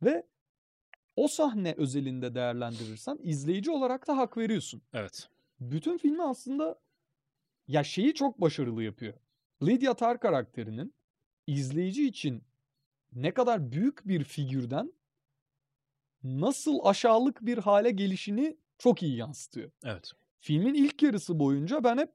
Ve 0.03 0.23
o 1.15 1.27
sahne 1.27 1.73
özelinde 1.77 2.35
değerlendirirsen 2.35 3.19
izleyici 3.23 3.71
olarak 3.71 4.07
da 4.07 4.17
hak 4.17 4.37
veriyorsun. 4.37 4.81
Evet. 4.93 5.29
Bütün 5.59 5.97
filmi 5.97 6.23
aslında 6.23 6.79
ya 7.67 7.83
şeyi 7.83 8.13
çok 8.13 8.41
başarılı 8.41 8.83
yapıyor. 8.83 9.13
Lydia 9.63 9.93
Tar 9.93 10.19
karakterinin 10.19 10.93
izleyici 11.47 12.07
için 12.07 12.43
ne 13.13 13.33
kadar 13.33 13.71
büyük 13.71 14.07
bir 14.07 14.23
figürden 14.23 14.93
nasıl 16.23 16.79
aşağılık 16.83 17.45
bir 17.45 17.57
hale 17.57 17.91
gelişini 17.91 18.57
çok 18.77 19.03
iyi 19.03 19.15
yansıtıyor. 19.15 19.71
Evet. 19.83 20.11
Filmin 20.39 20.73
ilk 20.73 21.03
yarısı 21.03 21.39
boyunca 21.39 21.83
ben 21.83 21.97
hep 21.97 22.11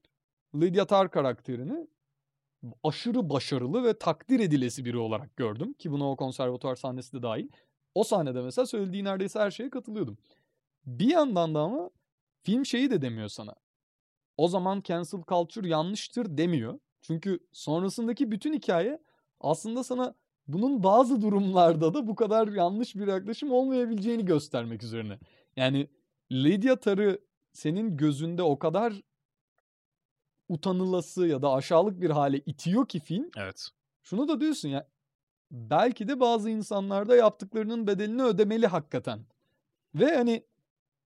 Lydia 0.54 0.86
Tar 0.86 1.10
karakterini 1.10 1.86
aşırı 2.84 3.30
başarılı 3.30 3.84
ve 3.84 3.98
takdir 3.98 4.40
edilesi 4.40 4.84
biri 4.84 4.98
olarak 4.98 5.36
gördüm. 5.36 5.72
Ki 5.72 5.90
buna 5.90 6.10
o 6.10 6.16
konservatuar 6.16 6.76
sahnesi 6.76 7.12
de 7.12 7.22
dahil. 7.22 7.48
O 7.94 8.04
sahnede 8.04 8.42
mesela 8.42 8.66
söylediği 8.66 9.04
neredeyse 9.04 9.38
her 9.38 9.50
şeye 9.50 9.70
katılıyordum. 9.70 10.18
Bir 10.86 11.10
yandan 11.10 11.54
da 11.54 11.60
ama 11.60 11.90
film 12.42 12.66
şeyi 12.66 12.90
de 12.90 13.02
demiyor 13.02 13.28
sana. 13.28 13.54
O 14.36 14.48
zaman 14.48 14.82
cancel 14.84 15.20
culture 15.28 15.68
yanlıştır 15.68 16.38
demiyor. 16.38 16.78
Çünkü 17.00 17.38
sonrasındaki 17.52 18.30
bütün 18.30 18.52
hikaye 18.52 18.98
aslında 19.40 19.84
sana 19.84 20.14
bunun 20.48 20.82
bazı 20.82 21.22
durumlarda 21.22 21.94
da 21.94 22.06
bu 22.06 22.14
kadar 22.14 22.48
yanlış 22.48 22.96
bir 22.96 23.06
yaklaşım 23.06 23.52
olmayabileceğini 23.52 24.24
göstermek 24.24 24.82
üzerine. 24.82 25.18
Yani 25.56 25.88
Lydia 26.32 26.76
Tar'ı 26.76 27.20
senin 27.52 27.96
gözünde 27.96 28.42
o 28.42 28.58
kadar 28.58 29.02
utanılası 30.48 31.26
ya 31.26 31.42
da 31.42 31.52
aşağılık 31.52 32.00
bir 32.00 32.10
hale 32.10 32.38
itiyor 32.38 32.88
ki 32.88 33.00
film. 33.00 33.30
Evet. 33.36 33.68
Şunu 34.02 34.28
da 34.28 34.40
diyorsun 34.40 34.68
ya 34.68 34.88
belki 35.50 36.08
de 36.08 36.20
bazı 36.20 36.50
insanlar 36.50 37.08
da 37.08 37.16
yaptıklarının 37.16 37.86
bedelini 37.86 38.22
ödemeli 38.22 38.66
hakikaten. 38.66 39.20
Ve 39.94 40.16
hani 40.16 40.42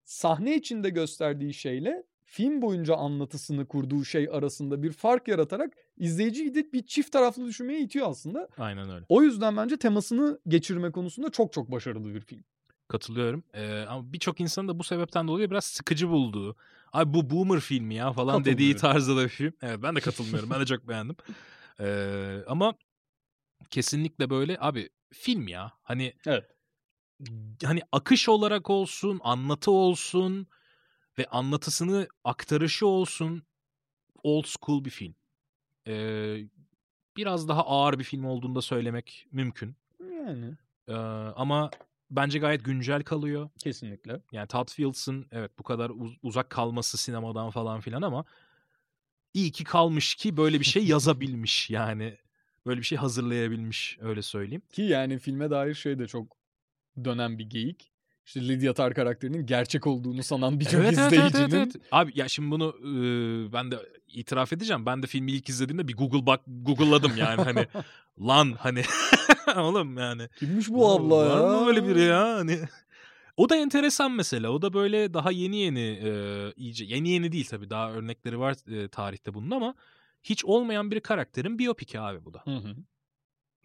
sahne 0.05 0.57
içinde 0.57 0.91
gösterdiği 0.91 1.55
şeyle 1.55 2.05
film 2.25 2.63
boyunca 2.63 2.95
anlatısını 2.95 3.67
kurduğu 3.67 4.05
şey 4.05 4.29
arasında 4.33 4.83
bir 4.83 4.93
fark 4.93 5.29
yaratarak 5.29 5.73
izleyiciyi 5.97 6.55
de 6.55 6.73
bir 6.73 6.87
çift 6.87 7.13
taraflı 7.13 7.47
düşünmeye 7.47 7.81
itiyor 7.81 8.11
aslında. 8.11 8.49
Aynen 8.59 8.91
öyle. 8.91 9.05
O 9.09 9.23
yüzden 9.23 9.57
bence 9.57 9.77
temasını 9.77 10.39
geçirme 10.49 10.91
konusunda 10.91 11.31
çok 11.31 11.53
çok 11.53 11.71
başarılı 11.71 12.15
bir 12.15 12.21
film. 12.21 12.45
Katılıyorum. 12.89 13.45
Ee, 13.55 13.85
ama 13.89 14.13
birçok 14.13 14.41
insan 14.41 14.69
da 14.69 14.79
bu 14.79 14.85
sebepten 14.85 15.29
dolayı 15.29 15.51
biraz 15.51 15.65
sıkıcı 15.65 16.09
bulduğu. 16.09 16.57
Abi 16.93 17.15
bu 17.15 17.31
boomer 17.31 17.61
filmi 17.61 17.95
ya 17.95 18.13
falan 18.13 18.45
dediği 18.45 18.77
tarzda 18.77 19.17
da 19.17 19.25
bir 19.25 19.29
film. 19.29 19.53
Evet 19.63 19.79
ben 19.83 19.97
de 19.97 20.01
katılmıyorum. 20.01 20.51
ben 20.51 20.61
de 20.61 20.67
çok 20.67 20.89
beğendim. 20.89 21.17
Ee, 21.81 22.39
ama 22.47 22.75
kesinlikle 23.71 24.31
böyle 24.31 24.57
abi 24.61 24.89
film 25.13 25.49
ya. 25.49 25.73
Hani 25.83 26.13
Evet. 26.27 26.45
hani 27.65 27.81
akış 27.93 28.29
olarak 28.29 28.71
olsun, 28.71 29.21
anlatı 29.25 29.71
olsun 29.71 30.47
ve 31.19 31.27
anlatısını 31.27 32.09
aktarışı 32.25 32.87
olsun 32.87 33.43
old 34.23 34.45
school 34.47 34.85
bir 34.85 34.91
film. 34.91 35.15
Ee, 35.87 36.39
biraz 37.17 37.49
daha 37.49 37.67
ağır 37.67 37.99
bir 37.99 38.05
film 38.05 38.25
olduğunu 38.25 38.55
da 38.55 38.63
söylemek 38.63 39.27
mümkün. 39.33 39.77
Yani 40.01 40.57
Ee, 40.89 40.93
ama 41.37 41.71
bence 42.11 42.39
gayet 42.39 42.65
güncel 42.65 43.03
kalıyor. 43.03 43.51
kesinlikle. 43.59 44.21
Yani 44.33 44.49
Todd 44.49 44.69
Fields'ın 44.71 45.27
evet 45.31 45.59
bu 45.59 45.63
kadar 45.63 45.91
uz- 45.91 46.19
uzak 46.23 46.51
kalması 46.51 46.99
sinemadan 46.99 47.51
falan 47.51 47.81
filan 47.81 48.03
ama 48.03 48.25
iyi 49.35 49.53
ki 49.53 49.65
kalmış 49.65 50.15
ki 50.15 50.37
böyle 50.37 50.61
bir 50.61 50.65
şey 50.65 50.87
yazabilmiş 50.87 51.71
yani. 51.71 52.19
Böyle 52.67 52.81
bir 52.81 52.87
şey 52.87 52.99
hazırlayabilmiş 52.99 53.99
öyle 54.01 54.23
söyleyeyim. 54.23 54.63
Ki 54.73 54.83
yani 54.83 55.19
filme 55.19 55.51
dair 55.51 55.75
şey 55.75 55.99
de 55.99 56.07
çok 56.07 56.37
dönen 57.05 57.39
bir 57.39 57.45
geyik. 57.45 57.93
İşte 58.27 58.49
Lydia 58.49 58.75
Tar 58.75 58.95
karakterinin 58.95 59.47
gerçek 59.47 59.87
olduğunu 59.87 60.23
sanan 60.23 60.61
birçok 60.61 60.93
izleyicinin 60.93 61.73
Abi 61.93 62.13
ya 62.15 62.29
şimdi 62.29 62.51
bunu 62.51 62.75
e, 62.81 63.53
ben 63.53 63.71
de 63.71 63.79
itiraf 64.09 64.53
edeceğim. 64.53 64.87
Ben 64.87 65.03
de 65.03 65.07
filmi 65.07 65.33
ilk 65.33 65.49
izlediğimde 65.49 65.89
bir 65.89 65.97
Google 65.97 66.27
bak 66.27 66.41
Google'ladım 66.47 67.13
yani 67.17 67.43
hani 67.43 67.67
lan 68.29 68.53
hani 68.59 68.83
oğlum 69.57 69.99
yani. 69.99 70.29
kimmiş 70.39 70.69
bu 70.69 70.91
abla 70.91 71.17
Var 71.17 71.53
ya? 71.53 71.61
mı 71.61 71.67
böyle 71.67 71.89
biri 71.89 72.01
ya 72.01 72.35
hani. 72.35 72.59
O 73.37 73.49
da 73.49 73.57
enteresan 73.57 74.13
mesela. 74.13 74.51
O 74.51 74.63
da 74.63 74.73
böyle 74.73 75.15
daha 75.15 75.31
yeni 75.31 75.57
yeni 75.57 76.01
e, 76.05 76.11
iyice 76.57 76.85
yeni 76.85 77.09
yeni 77.09 77.33
değil 77.33 77.47
tabii 77.51 77.71
daha 77.71 77.93
örnekleri 77.93 78.39
var 78.39 78.83
e, 78.85 78.89
tarihte 78.89 79.35
bunun 79.35 79.51
ama 79.51 79.75
hiç 80.23 80.45
olmayan 80.45 80.91
bir 80.91 81.01
karakterin 81.01 81.59
biyopiki 81.59 82.01
abi 82.01 82.25
bu 82.25 82.35
da. 82.35 82.43
Hı 82.45 82.57
hı. 82.57 82.77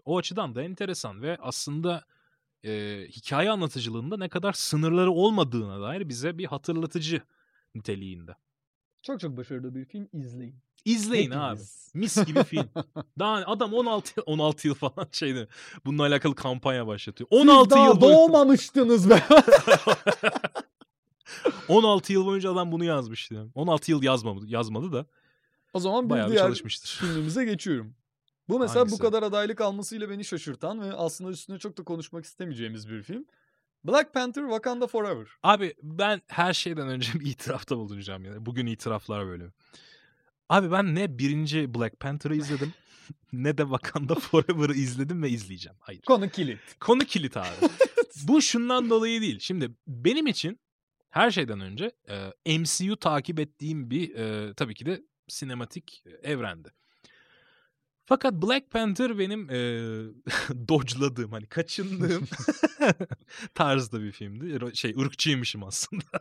O 0.05 0.17
açıdan 0.17 0.55
da 0.55 0.63
enteresan 0.63 1.21
ve 1.21 1.37
aslında 1.41 2.03
e, 2.63 3.03
hikaye 3.09 3.51
anlatıcılığında 3.51 4.17
ne 4.17 4.29
kadar 4.29 4.53
sınırları 4.53 5.11
olmadığına 5.11 5.81
dair 5.81 6.09
bize 6.09 6.37
bir 6.37 6.45
hatırlatıcı 6.45 7.21
niteliğinde. 7.75 8.35
Çok 9.03 9.19
çok 9.19 9.37
başarılı 9.37 9.75
bir 9.75 9.85
film 9.85 10.07
izleyin. 10.13 10.55
İzleyin 10.85 11.31
abi. 11.31 11.51
Hepiniz. 11.51 11.91
Mis 11.93 12.25
gibi 12.25 12.43
film. 12.43 12.69
Daha 13.19 13.35
adam 13.35 13.73
16 13.73 14.13
yıl, 14.17 14.23
16 14.25 14.67
yıl 14.67 14.75
falan 14.75 15.07
şeydi. 15.11 15.47
Bununla 15.85 16.03
alakalı 16.03 16.35
kampanya 16.35 16.87
başlatıyor. 16.87 17.29
Siz 17.31 17.41
16 17.41 17.69
daha 17.69 17.85
yıl 17.85 18.01
boyunca, 18.01 18.17
doğmamıştınız 18.17 19.09
be. 19.09 19.23
16 21.67 22.13
yıl 22.13 22.25
boyunca 22.25 22.51
adam 22.51 22.71
bunu 22.71 22.83
yazmıştı. 22.83 23.33
yani. 23.33 23.51
16 23.55 23.91
yıl 23.91 24.03
yazmadı, 24.03 24.45
yazmadı 24.47 24.93
da 24.93 25.05
o 25.73 25.79
zaman 25.79 26.05
bir 26.05 26.09
bayağı 26.09 26.27
bir 26.27 26.31
diğer 26.31 26.43
çalışmıştır. 26.43 26.89
filmimize 26.99 27.45
geçiyorum. 27.45 27.95
Bu 28.49 28.59
mesela 28.59 28.79
Hangisi? 28.79 28.99
bu 28.99 29.03
kadar 29.03 29.23
adaylık 29.23 29.61
almasıyla 29.61 30.09
beni 30.09 30.25
şaşırtan 30.25 30.81
ve 30.81 30.93
aslında 30.93 31.31
üstüne 31.31 31.59
çok 31.59 31.77
da 31.77 31.83
konuşmak 31.83 32.25
istemeyeceğimiz 32.25 32.89
bir 32.89 33.03
film. 33.03 33.25
Black 33.83 34.13
Panther 34.13 34.41
Wakanda 34.41 34.87
Forever. 34.87 35.27
Abi 35.43 35.73
ben 35.83 36.21
her 36.27 36.53
şeyden 36.53 36.87
önce 36.87 37.13
bir 37.19 37.25
itirafta 37.25 37.77
bulunacağım 37.77 38.25
yani. 38.25 38.45
Bugün 38.45 38.65
itiraflar 38.65 39.27
bölümü. 39.27 39.51
Abi 40.49 40.71
ben 40.71 40.95
ne 40.95 41.17
birinci 41.17 41.73
Black 41.73 41.99
Panther'ı 41.99 42.35
izledim 42.35 42.73
ne 43.33 43.57
de 43.57 43.61
Wakanda 43.61 44.15
Forever'ı 44.15 44.73
izledim 44.73 45.23
ve 45.23 45.29
izleyeceğim. 45.29 45.77
Hayır. 45.79 46.01
Konu 46.01 46.29
kilit. 46.29 46.59
Konu 46.79 46.99
kilit 46.99 47.37
abi. 47.37 47.47
Bu 48.23 48.41
şundan 48.41 48.89
dolayı 48.89 49.21
değil. 49.21 49.39
Şimdi 49.39 49.71
benim 49.87 50.27
için 50.27 50.59
her 51.09 51.31
şeyden 51.31 51.59
önce 51.59 51.91
e, 52.47 52.57
MCU 52.59 52.95
takip 52.97 53.39
ettiğim 53.39 53.89
bir 53.91 54.15
e, 54.15 54.53
tabii 54.53 54.73
ki 54.73 54.85
de 54.85 55.03
sinematik 55.27 56.03
evrendi. 56.23 56.69
Fakat 58.05 58.33
Black 58.33 58.71
Panther 58.71 59.19
benim 59.19 59.49
e, 59.49 59.55
dodge'ladığım 60.67 61.31
hani 61.31 61.47
kaçındığım 61.47 62.27
tarzda 63.55 64.01
bir 64.01 64.11
filmdi. 64.11 64.75
Şey 64.75 64.95
ırkçıymışım 64.99 65.63
aslında. 65.63 66.03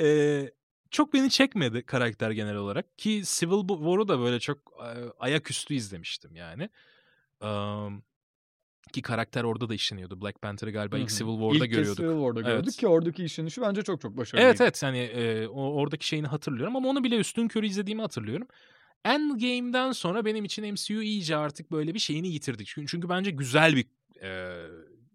E, 0.00 0.50
çok 0.90 1.14
beni 1.14 1.30
çekmedi 1.30 1.82
karakter 1.82 2.30
genel 2.30 2.56
olarak 2.56 2.98
ki 2.98 3.22
Civil 3.24 3.68
War'u 3.68 4.08
da 4.08 4.18
böyle 4.18 4.40
çok 4.40 4.58
e, 4.58 4.88
ayaküstü 5.18 5.74
izlemiştim 5.74 6.36
yani. 6.36 6.70
Um, 7.40 8.02
ki 8.92 9.02
karakter 9.02 9.44
orada 9.44 9.68
da 9.68 9.74
işleniyordu. 9.74 10.20
Black 10.22 10.42
Panther'ı 10.42 10.70
galiba 10.70 10.98
ilk. 10.98 11.08
Civil 11.08 11.32
War'da 11.32 11.64
İlk 11.64 11.72
görüyorduk. 11.72 11.96
Civil 11.96 12.14
War'da 12.14 12.40
gördük 12.40 12.64
Evet. 12.64 12.76
ki 12.76 12.88
oradaki 12.88 13.24
işlenişi 13.24 13.60
bence 13.60 13.82
çok 13.82 14.00
çok 14.00 14.16
başarılı. 14.16 14.44
Evet 14.44 14.60
evet 14.60 14.82
hani 14.82 14.98
e, 14.98 15.48
oradaki 15.48 16.06
şeyini 16.06 16.26
hatırlıyorum 16.26 16.76
ama 16.76 16.88
onu 16.88 17.04
bile 17.04 17.16
üstün 17.16 17.48
körü 17.48 17.66
izlediğimi 17.66 18.02
hatırlıyorum. 18.02 18.48
Endgame'den 19.04 19.92
sonra 19.92 20.24
benim 20.24 20.44
için 20.44 20.72
MCU 20.72 21.02
iyice 21.02 21.36
artık 21.36 21.72
böyle 21.72 21.94
bir 21.94 21.98
şeyini 21.98 22.28
yitirdik. 22.28 22.66
Çünkü, 22.66 22.88
çünkü 22.88 23.08
bence 23.08 23.30
güzel 23.30 23.76
bir 23.76 23.86
e, 24.22 24.60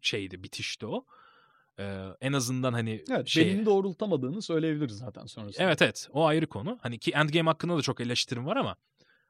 şeydi, 0.01 0.43
bitişti 0.43 0.85
o. 0.85 1.05
E, 1.79 2.05
en 2.21 2.33
azından 2.33 2.73
hani 2.73 3.03
Evet, 3.11 3.27
şey... 3.27 3.45
belini 3.45 3.65
doğrultamadığını 3.65 4.41
söyleyebiliriz 4.41 4.97
zaten 4.97 5.25
sonrasında. 5.25 5.63
Evet 5.63 5.81
evet 5.81 6.09
o 6.13 6.25
ayrı 6.25 6.47
konu. 6.47 6.79
Hani 6.81 6.99
ki 6.99 7.11
Endgame 7.11 7.49
hakkında 7.49 7.77
da 7.77 7.81
çok 7.81 8.01
eleştirim 8.01 8.45
var 8.45 8.57
ama 8.57 8.75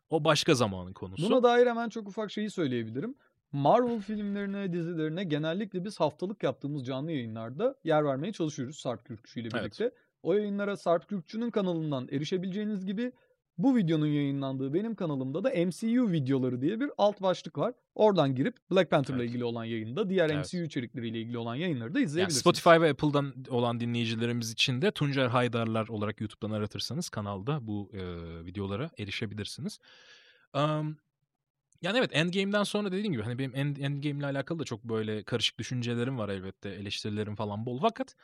o 0.09 0.23
başka 0.23 0.55
zamanın 0.55 0.93
konusu. 0.93 1.29
Buna 1.29 1.43
dair 1.43 1.67
hemen 1.67 1.89
çok 1.89 2.07
ufak 2.07 2.31
şeyi 2.31 2.49
söyleyebilirim. 2.49 3.15
Marvel 3.51 3.99
filmlerine, 4.01 4.73
dizilerine 4.73 5.23
genellikle 5.23 5.85
biz 5.85 5.99
haftalık 5.99 6.43
yaptığımız 6.43 6.85
canlı 6.85 7.11
yayınlarda 7.11 7.75
yer 7.83 8.05
vermeye 8.05 8.31
çalışıyoruz 8.33 8.77
Sarp 8.77 9.05
Kürkçü 9.05 9.39
ile 9.39 9.49
Evet. 9.53 9.63
birlikte. 9.63 9.91
O 10.23 10.33
yayınlara 10.33 10.77
Sarp 10.77 11.09
Kürkçü'nün 11.09 11.51
kanalından 11.51 12.07
erişebileceğiniz 12.11 12.85
gibi 12.85 13.11
Bu 13.57 13.75
videonun 13.75 14.05
yayınlandığı 14.07 14.73
benim 14.73 14.95
kanalımda 14.95 15.43
da 15.43 15.49
MCU 15.49 16.11
videoları 16.11 16.61
diye 16.61 16.79
bir 16.79 16.89
alt 16.97 17.21
başlık 17.21 17.57
var. 17.57 17.73
Oradan 17.95 18.35
girip 18.35 18.55
Black 18.71 18.91
Panther'la 18.91 19.19
Evet. 19.21 19.29
ilgili 19.29 19.43
olan 19.43 19.65
yayında, 19.65 20.09
diğer 20.09 20.29
Evet. 20.29 20.53
MCU 20.53 20.63
içerikleriyle 20.63 21.19
ilgili 21.21 21.37
olan 21.37 21.55
yayınları 21.55 21.93
da 21.93 21.99
Yani 21.99 22.05
izleyebilirsiniz. 22.05 22.41
Spotify 22.41 22.69
ve 22.69 22.89
Apple'dan 22.89 23.33
olan 23.49 23.79
dinleyicilerimiz 23.79 24.51
için 24.51 24.81
de 24.81 24.91
Tuncer 24.91 25.27
Haydarlar 25.27 25.87
olarak 25.87 26.21
YouTube'dan 26.21 26.51
aratırsanız 26.55 27.09
kanalda 27.09 27.67
bu 27.67 27.91
e, 27.93 27.99
videolara 28.45 28.89
erişebilirsiniz. 28.99 29.79
Um, 30.53 30.97
yani 31.81 31.97
evet 31.97 32.09
Endgame'den 32.13 32.63
sonra 32.63 32.91
dediğim 32.91 33.13
gibi 33.13 33.23
hani 33.23 33.39
benim 33.39 33.55
End, 33.55 33.77
Endgame'le 33.77 34.23
alakalı 34.25 34.59
da 34.59 34.63
çok 34.63 34.83
böyle 34.83 35.23
karışık 35.23 35.59
düşüncelerim 35.59 36.17
var 36.17 36.29
elbette. 36.29 36.69
Eleştirilerim 36.69 37.35
falan 37.35 37.65
bol 37.65 37.79
fakat 37.81 38.15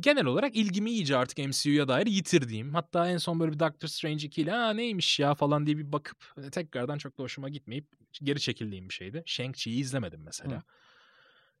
genel 0.00 0.24
olarak 0.24 0.56
ilgimi 0.56 0.90
iyice 0.90 1.16
artık 1.16 1.38
MCU'ya 1.38 1.88
dair 1.88 2.06
yitirdiğim. 2.06 2.74
Hatta 2.74 3.08
en 3.08 3.16
son 3.16 3.40
böyle 3.40 3.52
bir 3.52 3.58
Doctor 3.58 3.88
Strange 3.88 4.26
2 4.26 4.42
ile 4.42 4.76
neymiş 4.76 5.20
ya 5.20 5.34
falan 5.34 5.66
diye 5.66 5.78
bir 5.78 5.92
bakıp 5.92 6.24
e, 6.46 6.50
tekrardan 6.50 6.98
çok 6.98 7.18
da 7.18 7.22
hoşuma 7.22 7.48
gitmeyip 7.48 7.86
geri 8.22 8.40
çekildiğim 8.40 8.88
bir 8.88 8.94
şeydi. 8.94 9.22
Shang-Chi'yi 9.26 9.80
izlemedim 9.80 10.22
mesela. 10.24 10.62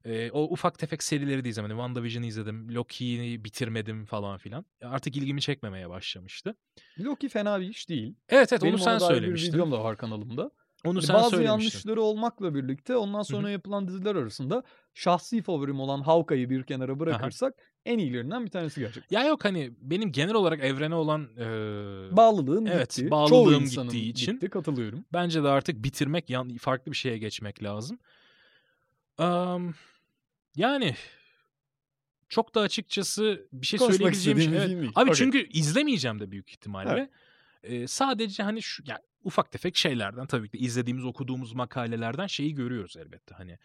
Ee, 0.04 0.30
o 0.30 0.42
ufak 0.42 0.78
tefek 0.78 1.02
serileri 1.02 1.44
de 1.44 1.48
izlemedim. 1.48 1.76
WandaVision'ı 1.76 2.26
izledim. 2.26 2.74
Loki'yi 2.74 3.44
bitirmedim 3.44 4.06
falan 4.06 4.38
filan. 4.38 4.64
Artık 4.82 5.16
ilgimi 5.16 5.40
çekmemeye 5.40 5.90
başlamıştı. 5.90 6.54
Loki 6.98 7.28
fena 7.28 7.60
bir 7.60 7.68
iş 7.68 7.88
değil. 7.88 8.14
Evet 8.28 8.52
evet 8.52 8.62
Benim 8.62 8.74
onu 8.74 8.82
sen 8.82 8.90
ona 8.90 9.00
dair 9.00 9.10
bir 9.10 9.14
söylemiştin. 9.14 9.52
videom 9.52 9.72
da 9.72 9.84
var 9.84 9.96
kanalımda. 9.96 10.50
Onu 10.84 10.94
Hani 10.98 11.06
sen 11.06 11.16
bazı 11.16 11.30
söylemiştin. 11.30 11.50
yanlışları 11.62 12.02
olmakla 12.02 12.54
birlikte 12.54 12.96
ondan 12.96 13.22
sonra 13.22 13.50
yapılan 13.50 13.88
diziler 13.88 14.14
arasında 14.14 14.62
şahsi 14.94 15.42
favorim 15.42 15.80
olan 15.80 16.00
Hawkeye'yi 16.00 16.50
bir 16.50 16.62
kenara 16.62 17.00
bırakırsak 17.00 17.54
en 17.86 17.98
iyilerinden 17.98 18.44
bir 18.44 18.50
tanesi 18.50 18.80
gerçekten. 18.80 19.18
Ya 19.20 19.26
yok 19.26 19.44
hani 19.44 19.72
benim 19.80 20.12
genel 20.12 20.34
olarak 20.34 20.60
evrene 20.60 20.94
olan 20.94 21.28
e, 21.36 21.46
Bağlılığın 22.16 22.66
Evet, 22.66 22.96
gitti. 22.96 23.10
bağlılığım 23.10 23.66
Çoğu 23.68 23.84
gittiği 23.84 24.10
için. 24.10 24.32
gitti 24.32 24.50
katılıyorum. 24.50 25.04
bence 25.12 25.42
de 25.42 25.48
artık 25.48 25.84
bitirmek 25.84 26.30
farklı 26.60 26.92
bir 26.92 26.96
şeye 26.96 27.18
geçmek 27.18 27.62
lazım. 27.62 27.98
Am, 29.18 29.74
yani 30.56 30.94
çok 32.28 32.54
da 32.54 32.60
açıkçası 32.60 33.48
bir 33.52 33.66
şey 33.66 33.78
Konuşmak 33.78 34.16
söyleyebileceğim 34.16 34.68
şey. 34.68 34.76
Evet. 34.78 34.90
Abi 34.94 35.10
Okey. 35.10 35.14
çünkü 35.14 35.48
izlemeyeceğim 35.48 36.20
de 36.20 36.30
büyük 36.30 36.50
ihtimalle. 36.50 36.90
Evet. 36.92 37.10
Ee, 37.62 37.86
sadece 37.86 38.42
hani 38.42 38.62
şu 38.62 38.82
yani 38.86 39.00
ufak 39.24 39.50
tefek 39.52 39.76
şeylerden 39.76 40.26
tabii 40.26 40.48
ki 40.48 40.58
izlediğimiz, 40.58 41.04
okuduğumuz 41.04 41.52
makalelerden 41.52 42.26
şeyi 42.26 42.54
görüyoruz 42.54 42.96
elbette. 42.96 43.34
Hani 43.34 43.58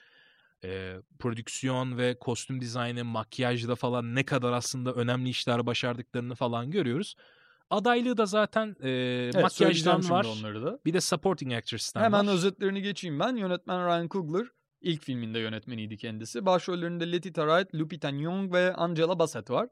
e, 0.64 0.96
prodüksiyon 1.20 1.98
ve 1.98 2.20
kostüm 2.20 2.62
dizaynı, 2.62 3.06
makyajda 3.06 3.76
falan 3.76 4.16
ne 4.16 4.24
kadar 4.24 4.52
aslında 4.52 4.94
önemli 4.94 5.30
işler 5.30 5.66
başardıklarını 5.66 6.36
falan 6.36 6.72
görüyoruz. 6.72 7.16
Adaylığı 7.70 8.18
da 8.18 8.26
zaten 8.26 8.76
e, 8.82 8.90
Evet, 8.90 9.36
makyajdan 9.44 10.10
var. 10.10 10.26
onları 10.26 10.64
da. 10.66 10.80
Bir 10.86 10.94
de 10.94 11.02
supporting 11.02 11.54
actress'tan 11.54 12.02
Hemen 12.02 12.28
var. 12.28 12.34
özetlerini 12.34 12.82
geçeyim 12.82 13.20
ben. 13.20 13.36
Yönetmen 13.36 13.88
Ryan 13.88 14.08
Coogler 14.08 14.48
ilk 14.82 15.04
filminde 15.04 15.40
yönetmeniydi 15.40 15.98
kendisi. 15.98 16.46
Başrollerinde 16.46 17.12
Letita 17.12 17.42
Wright, 17.42 17.76
Lupita 17.76 18.10
Nyong'o 18.10 18.54
ve 18.54 18.74
Angela 18.74 19.20
Bassett 19.20 19.50
var. 19.50 19.70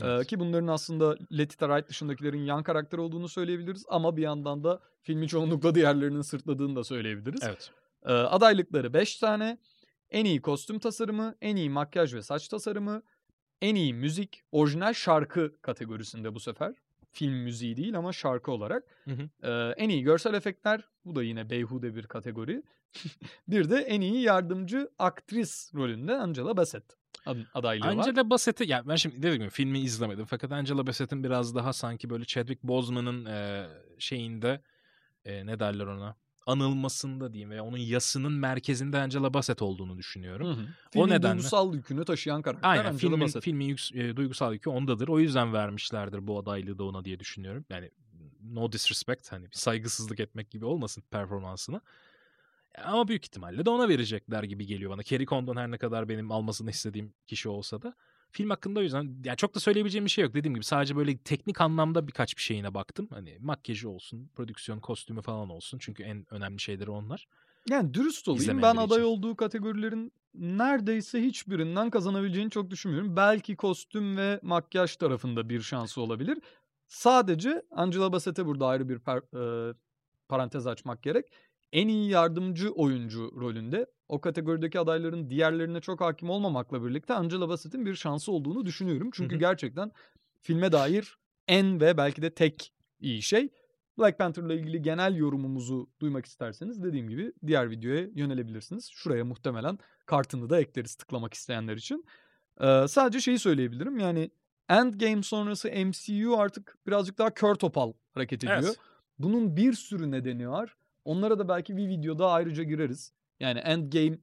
Ee, 0.00 0.06
Evet. 0.06 0.26
ki 0.26 0.40
bunların 0.40 0.66
aslında 0.66 1.16
Letita 1.38 1.66
Wright 1.66 1.88
dışındakilerin 1.88 2.44
yan 2.44 2.62
karakter 2.62 2.98
olduğunu 2.98 3.28
söyleyebiliriz. 3.28 3.84
Ama 3.88 4.16
bir 4.16 4.22
yandan 4.22 4.64
da 4.64 4.80
filmi 5.02 5.28
çoğunlukla 5.28 5.74
diğerlerinin 5.74 6.22
sırtladığını 6.22 6.76
da 6.76 6.84
söyleyebiliriz. 6.84 7.40
Evet. 7.44 7.70
Ee, 8.04 8.12
adaylıkları 8.12 8.92
5 8.94 9.16
tane. 9.16 9.58
En 10.10 10.24
iyi 10.24 10.42
kostüm 10.42 10.78
tasarımı, 10.78 11.34
en 11.40 11.56
iyi 11.56 11.70
makyaj 11.70 12.14
ve 12.14 12.22
saç 12.22 12.48
tasarımı, 12.48 13.02
en 13.62 13.74
iyi 13.74 13.94
müzik, 13.94 14.42
orijinal 14.52 14.92
şarkı 14.94 15.52
kategorisinde 15.62 16.34
bu 16.34 16.40
sefer. 16.40 16.74
Film 17.12 17.34
müziği 17.34 17.76
değil 17.76 17.98
ama 17.98 18.12
şarkı 18.12 18.52
olarak. 18.52 18.84
Hı 19.04 19.10
hı. 19.10 19.28
Ee, 19.42 19.74
en 19.76 19.88
iyi 19.88 20.02
görsel 20.02 20.34
efektler, 20.34 20.88
bu 21.04 21.16
da 21.16 21.22
yine 21.22 21.50
beyhude 21.50 21.94
bir 21.94 22.06
kategori. 22.06 22.62
bir 23.48 23.70
de 23.70 23.76
en 23.76 24.00
iyi 24.00 24.22
yardımcı 24.22 24.88
aktris 24.98 25.74
rolünde 25.74 26.14
Angela 26.16 26.56
Bassett 26.56 26.84
ad- 27.26 27.46
adaylığı 27.54 27.84
var. 27.86 27.90
Angela 27.90 28.30
Bassett'i 28.30 28.70
ya 28.70 28.88
ben 28.88 28.96
şimdi 28.96 29.16
dediğim 29.16 29.36
gibi 29.38 29.50
filmi 29.50 29.78
izlemedim 29.80 30.24
fakat 30.24 30.52
Angela 30.52 30.86
Bassett'in 30.86 31.24
biraz 31.24 31.54
daha 31.54 31.72
sanki 31.72 32.10
böyle 32.10 32.24
Chadwick 32.24 32.62
Boseman'ın 32.62 33.24
e, 33.24 33.66
şeyinde 33.98 34.60
e, 35.24 35.46
ne 35.46 35.58
derler 35.60 35.86
ona 35.86 36.16
anılmasında 36.46 37.32
diyeyim 37.32 37.50
veya 37.50 37.64
onun 37.64 37.76
yasının 37.78 38.32
merkezinde 38.32 38.98
Angela 38.98 39.34
Bassett 39.34 39.62
olduğunu 39.62 39.98
düşünüyorum. 39.98 40.46
Hı 40.46 40.50
hı. 40.52 40.66
Filmin 40.92 41.08
nedenle- 41.08 41.32
duygusal 41.32 41.74
yükünü 41.74 42.04
taşıyan 42.04 42.42
karakter 42.42 42.68
Aynen 42.68 42.84
Angela 42.84 42.98
filmin, 42.98 43.20
Bassett. 43.20 43.42
filmin 43.44 43.68
yüks- 43.68 43.98
e, 43.98 44.16
duygusal 44.16 44.52
yükü 44.52 44.70
ondadır. 44.70 45.08
O 45.08 45.18
yüzden 45.20 45.52
vermişlerdir 45.52 46.26
bu 46.26 46.38
adaylığı 46.38 46.78
da 46.78 46.84
ona 46.84 47.04
diye 47.04 47.20
düşünüyorum. 47.20 47.64
Yani 47.70 47.90
no 48.42 48.72
disrespect 48.72 49.32
hani 49.32 49.44
bir 49.50 49.56
saygısızlık 49.56 50.20
etmek 50.20 50.50
gibi 50.50 50.64
olmasın 50.64 51.04
performansına. 51.10 51.80
Ama 52.84 53.08
büyük 53.08 53.24
ihtimalle 53.24 53.64
de 53.66 53.70
ona 53.70 53.88
verecekler 53.88 54.42
gibi 54.42 54.66
geliyor 54.66 54.90
bana. 54.90 55.02
Kerry 55.02 55.26
Condon 55.26 55.56
her 55.56 55.70
ne 55.70 55.78
kadar 55.78 56.08
benim 56.08 56.32
almasını 56.32 56.70
istediğim 56.70 57.14
kişi 57.26 57.48
olsa 57.48 57.82
da. 57.82 57.94
Film 58.30 58.50
hakkında 58.50 58.80
o 58.80 58.82
yüzden 58.82 59.16
yani 59.24 59.36
çok 59.36 59.54
da 59.54 59.60
söyleyebileceğim 59.60 60.04
bir 60.04 60.10
şey 60.10 60.24
yok. 60.24 60.34
Dediğim 60.34 60.54
gibi 60.54 60.64
sadece 60.64 60.96
böyle 60.96 61.18
teknik 61.18 61.60
anlamda 61.60 62.06
birkaç 62.08 62.36
bir 62.36 62.42
şeyine 62.42 62.74
baktım. 62.74 63.08
Hani 63.10 63.36
makyajı 63.40 63.88
olsun, 63.90 64.30
prodüksiyon, 64.34 64.80
kostümü 64.80 65.22
falan 65.22 65.50
olsun. 65.50 65.78
Çünkü 65.78 66.02
en 66.02 66.26
önemli 66.30 66.60
şeyleri 66.60 66.90
onlar. 66.90 67.26
Yani 67.70 67.94
dürüst 67.94 68.28
olayım 68.28 68.62
ben 68.62 68.76
aday 68.76 68.98
için. 68.98 69.08
olduğu 69.08 69.36
kategorilerin 69.36 70.12
neredeyse 70.34 71.22
hiçbirinden 71.22 71.90
kazanabileceğini 71.90 72.50
çok 72.50 72.70
düşünmüyorum. 72.70 73.16
Belki 73.16 73.56
kostüm 73.56 74.16
ve 74.16 74.40
makyaj 74.42 74.96
tarafında 74.96 75.48
bir 75.48 75.60
şansı 75.60 76.00
olabilir. 76.00 76.38
Sadece 76.88 77.62
Angela 77.70 78.12
Bassett'e 78.12 78.46
burada 78.46 78.66
ayrı 78.66 78.88
bir 78.88 78.98
per- 78.98 79.70
e, 79.70 79.74
parantez 80.28 80.66
açmak 80.66 81.02
gerek. 81.02 81.26
En 81.72 81.88
iyi 81.88 82.10
yardımcı 82.10 82.70
oyuncu 82.70 83.32
rolünde 83.40 83.86
o 84.08 84.20
kategorideki 84.20 84.80
adayların 84.80 85.30
diğerlerine 85.30 85.80
çok 85.80 86.00
hakim 86.00 86.30
olmamakla 86.30 86.84
birlikte 86.84 87.14
Angela 87.14 87.48
Bassett'in 87.48 87.86
bir 87.86 87.94
şansı 87.94 88.32
olduğunu 88.32 88.66
düşünüyorum. 88.66 89.10
Çünkü 89.12 89.34
hı. 89.34 89.40
gerçekten 89.40 89.92
filme 90.40 90.72
dair 90.72 91.18
en 91.48 91.80
ve 91.80 91.96
belki 91.96 92.22
de 92.22 92.30
tek 92.30 92.72
iyi 93.00 93.22
şey. 93.22 93.48
Black 93.98 94.18
Panther'la 94.18 94.54
ilgili 94.54 94.82
genel 94.82 95.16
yorumumuzu 95.16 95.90
duymak 96.00 96.26
isterseniz 96.26 96.82
dediğim 96.82 97.08
gibi 97.08 97.32
diğer 97.46 97.70
videoya 97.70 98.06
yönelebilirsiniz. 98.14 98.90
Şuraya 98.92 99.24
muhtemelen 99.24 99.78
kartını 100.06 100.50
da 100.50 100.60
ekleriz 100.60 100.94
tıklamak 100.94 101.34
isteyenler 101.34 101.76
için. 101.76 102.04
Ee, 102.60 102.84
sadece 102.88 103.20
şeyi 103.20 103.38
söyleyebilirim 103.38 103.98
yani 103.98 104.30
Endgame 104.68 105.22
sonrası 105.22 105.68
MCU 105.68 106.36
artık 106.36 106.78
birazcık 106.86 107.18
daha 107.18 107.34
kör 107.34 107.54
topal 107.54 107.92
hareket 108.14 108.44
ediyor. 108.44 108.62
Evet. 108.64 108.78
Bunun 109.18 109.56
bir 109.56 109.72
sürü 109.72 110.10
nedeni 110.10 110.50
var. 110.50 110.76
Onlara 111.06 111.38
da 111.38 111.48
belki 111.48 111.76
bir 111.76 111.88
videoda 111.88 112.30
ayrıca 112.30 112.62
gireriz. 112.62 113.12
Yani 113.40 113.58
Endgame 113.58 114.18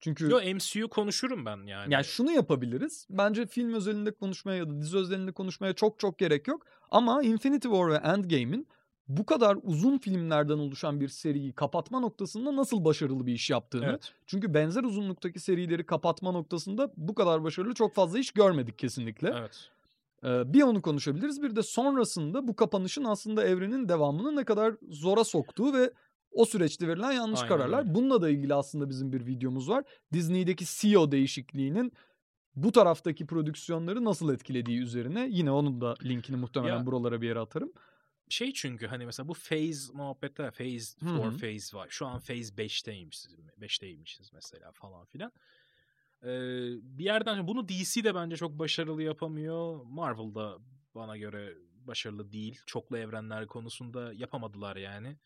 çünkü 0.00 0.30
Yo 0.30 0.54
MCU 0.54 0.88
konuşurum 0.88 1.46
ben 1.46 1.66
yani. 1.66 1.92
yani 1.92 2.04
şunu 2.04 2.32
yapabiliriz. 2.32 3.06
Bence 3.10 3.46
film 3.46 3.74
özelinde 3.74 4.10
konuşmaya 4.10 4.58
ya 4.58 4.68
da 4.68 4.80
dizi 4.80 4.96
özelinde 4.96 5.32
konuşmaya 5.32 5.72
çok 5.72 5.98
çok 5.98 6.18
gerek 6.18 6.48
yok. 6.48 6.66
Ama 6.90 7.22
Infinity 7.22 7.68
War 7.68 7.90
ve 7.90 7.96
Endgame'in 7.96 8.66
bu 9.08 9.26
kadar 9.26 9.58
uzun 9.62 9.98
filmlerden 9.98 10.58
oluşan 10.58 11.00
bir 11.00 11.08
seriyi 11.08 11.52
kapatma 11.52 12.00
noktasında 12.00 12.56
nasıl 12.56 12.84
başarılı 12.84 13.26
bir 13.26 13.32
iş 13.32 13.50
yaptığını. 13.50 13.84
Evet. 13.84 14.12
Çünkü 14.26 14.54
benzer 14.54 14.84
uzunluktaki 14.84 15.40
serileri 15.40 15.86
kapatma 15.86 16.32
noktasında 16.32 16.92
bu 16.96 17.14
kadar 17.14 17.44
başarılı 17.44 17.74
çok 17.74 17.94
fazla 17.94 18.18
iş 18.18 18.30
görmedik 18.30 18.78
kesinlikle. 18.78 19.34
Evet. 19.38 19.70
Ee, 20.24 20.52
bir 20.54 20.62
onu 20.62 20.82
konuşabiliriz. 20.82 21.42
Bir 21.42 21.56
de 21.56 21.62
sonrasında 21.62 22.48
bu 22.48 22.56
kapanışın 22.56 23.04
aslında 23.04 23.44
evrenin 23.44 23.88
devamını 23.88 24.36
ne 24.36 24.44
kadar 24.44 24.74
zora 24.90 25.24
soktuğu 25.24 25.72
ve 25.72 25.90
o 26.34 26.44
süreçte 26.44 26.88
verilen 26.88 27.12
yanlış 27.12 27.40
Aynen 27.40 27.48
kararlar. 27.56 27.78
öyle. 27.78 27.94
Bununla 27.94 28.22
da 28.22 28.30
ilgili 28.30 28.54
aslında 28.54 28.88
bizim 28.88 29.12
bir 29.12 29.26
videomuz 29.26 29.68
var. 29.68 29.84
Disney'deki 30.12 30.64
CEO 30.68 31.10
değişikliğinin 31.12 31.92
bu 32.56 32.72
taraftaki 32.72 33.26
prodüksiyonları 33.26 34.04
nasıl 34.04 34.34
etkilediği 34.34 34.78
üzerine. 34.80 35.28
Yine 35.30 35.50
onun 35.50 35.80
da 35.80 35.94
linkini 36.04 36.36
muhtemelen 36.36 36.76
Ya- 36.78 36.86
buralara 36.86 37.20
bir 37.22 37.28
yere 37.28 37.38
atarım. 37.38 37.72
Şey 38.28 38.52
çünkü 38.52 38.86
hani 38.86 39.06
mesela 39.06 39.28
bu 39.28 39.34
phase 39.34 39.92
muhabbette 39.92 40.50
phase 40.50 41.00
Hı 41.00 41.06
4 41.18 41.24
hı. 41.34 41.38
phase 41.38 41.76
var. 41.76 41.86
Şu 41.90 42.06
an 42.06 42.18
phase 42.18 42.54
5'teymişiz. 42.56 43.36
5'teymişiz 43.60 44.30
mesela 44.34 44.72
falan 44.72 45.04
filan. 45.06 45.32
Ee, 46.22 46.28
bir 46.98 47.04
yerden 47.04 47.46
bunu 47.48 47.68
DC 47.68 48.04
de 48.04 48.14
bence 48.14 48.36
çok 48.36 48.58
başarılı 48.58 49.02
yapamıyor. 49.02 49.82
Marvel 49.84 50.34
da 50.34 50.58
bana 50.94 51.16
göre 51.16 51.54
başarılı 51.86 52.32
değil. 52.32 52.60
Çoklu 52.66 52.98
evrenler 52.98 53.46
konusunda 53.46 54.12
yapamadılar 54.12 54.76
yani. 54.76 55.16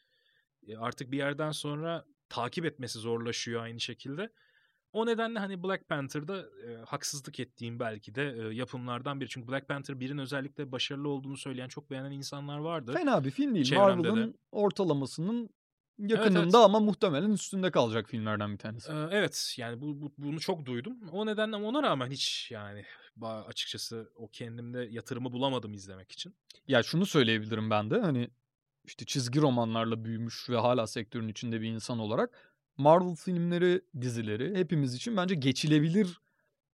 E, 0.69 0.77
artık 0.77 1.13
bir 1.13 1.19
yerden 1.19 1.51
sonra 1.51 2.05
takip 2.29 2.65
etmesi 2.65 2.99
zorlaşıyor 2.99 3.63
aynı 3.63 3.81
şekilde. 3.81 4.31
O 4.93 5.07
nedenle 5.07 5.39
hani 5.39 5.63
Black 5.63 5.89
Panther'da 5.89 6.39
e, 6.39 6.77
haksızlık 6.87 7.41
ettiğim 7.41 7.81
belki 7.81 8.15
de 8.15 8.37
e, 8.39 8.55
yapımlardan 8.55 9.21
biri. 9.21 9.29
Çünkü 9.29 9.49
Black 9.49 9.69
Panther 9.69 9.95
1'in 9.95 10.19
özellikle 10.19 10.73
başarılı 10.73 11.09
olduğunu 11.09 11.37
söyleyen 11.37 11.69
çok 11.69 11.91
beğenen 11.91 12.11
insanlar 12.11 12.59
vardı. 12.59 12.93
Fena 12.93 13.25
bir 13.25 13.31
film 13.31 13.55
değil. 13.55 13.75
Marvel'ın 13.75 14.39
ortalamasının 14.53 15.51
yakınında 15.99 16.41
evet. 16.41 16.55
ama 16.55 16.81
muhtemelen 16.81 17.31
üstünde 17.31 17.71
kalacak 17.71 18.09
filmlerden 18.09 18.53
bir 18.53 18.59
tanesi. 18.59 18.93
Ee, 18.93 19.09
evet 19.11 19.55
yani 19.59 19.81
bu, 19.81 20.01
bu- 20.01 20.13
bunu 20.19 20.41
çok 20.41 20.67
duydum. 20.67 20.99
O 21.13 21.27
nedenle 21.27 21.57
ama 21.57 21.69
ona 21.69 21.83
rağmen 21.83 22.11
hiç 22.11 22.51
yani 22.51 22.85
açıkçası 23.23 24.13
o 24.15 24.29
kendimde 24.29 24.89
yatırımı 24.91 25.33
bulamadım 25.33 25.75
izlemek 25.75 26.13
için. 26.13 26.35
Ya 26.69 26.83
şunu 26.83 27.07
söyleyebilirim 27.07 27.71
ben 27.71 27.91
de 27.91 28.01
hani 28.01 28.31
işte 28.89 29.05
çizgi 29.05 29.41
romanlarla 29.41 30.05
büyümüş 30.05 30.51
ve 30.51 30.57
hala 30.57 30.87
sektörün 30.87 31.29
içinde 31.29 31.61
bir 31.61 31.69
insan 31.69 31.99
olarak 31.99 32.31
Marvel 32.77 33.15
filmleri, 33.15 33.83
dizileri 34.01 34.57
hepimiz 34.59 34.95
için 34.95 35.17
bence 35.17 35.35
geçilebilir 35.35 36.21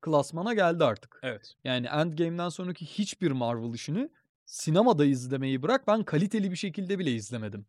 klasmana 0.00 0.54
geldi 0.54 0.84
artık. 0.84 1.20
Evet. 1.22 1.54
Yani 1.64 1.86
Endgame'den 1.86 2.48
sonraki 2.48 2.86
hiçbir 2.86 3.30
Marvel 3.30 3.74
işini 3.74 4.10
sinemada 4.46 5.04
izlemeyi 5.04 5.62
bırak 5.62 5.86
ben 5.86 6.02
kaliteli 6.02 6.50
bir 6.50 6.56
şekilde 6.56 6.98
bile 6.98 7.12
izlemedim. 7.12 7.66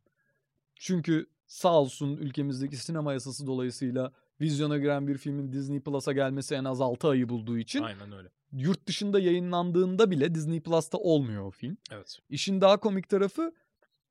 Çünkü 0.76 1.28
sağ 1.48 1.74
olsun 1.74 2.18
ülkemizdeki 2.18 2.78
sinema 2.78 3.14
yasası 3.14 3.48
dolayısıyla 3.48 4.12
vizyona 4.42 4.78
giren 4.78 5.08
bir 5.08 5.18
filmin 5.18 5.52
Disney 5.52 5.80
Plus'a 5.80 6.12
gelmesi 6.12 6.56
en 6.56 6.64
az 6.64 6.82
6 6.82 7.08
ayı 7.08 7.30
bulduğu 7.30 7.58
için 7.58 7.84
Aynen 7.84 8.12
öyle. 8.12 8.30
yurt 8.52 8.88
dışında 8.88 9.20
yayınlandığında 9.20 10.12
bile 10.12 10.36
Disney 10.36 10.62
Plus'ta 10.62 10.98
olmuyor 10.98 11.44
o 11.44 11.52
film. 11.52 11.78
Evet. 11.92 12.20
İşin 12.30 12.62
daha 12.62 12.78
komik 12.78 13.10
tarafı 13.10 13.54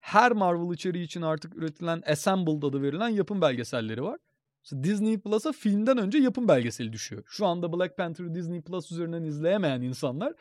her 0.05 0.33
Marvel 0.33 0.75
içeriği 0.75 1.05
için 1.05 1.23
artık 1.23 1.57
üretilen 1.57 2.03
Assembled 2.07 2.63
adı 2.63 2.83
verilen 2.83 3.09
yapım 3.09 3.41
belgeselleri 3.41 4.03
var. 4.03 4.19
İşte 4.65 4.85
Disney 4.85 5.21
Plus'a 5.21 5.53
filmden 5.53 5.99
önce 5.99 6.19
yapım 6.19 6.49
belgeseli 6.49 6.93
düşüyor. 6.93 7.23
Şu 7.27 7.47
anda 7.47 7.73
Black 7.73 7.97
Panther'ı 7.97 8.35
Disney 8.35 8.61
Plus 8.61 8.93
üzerinden 8.93 9.23
izleyemeyen 9.23 9.83
insanlar 9.83 10.35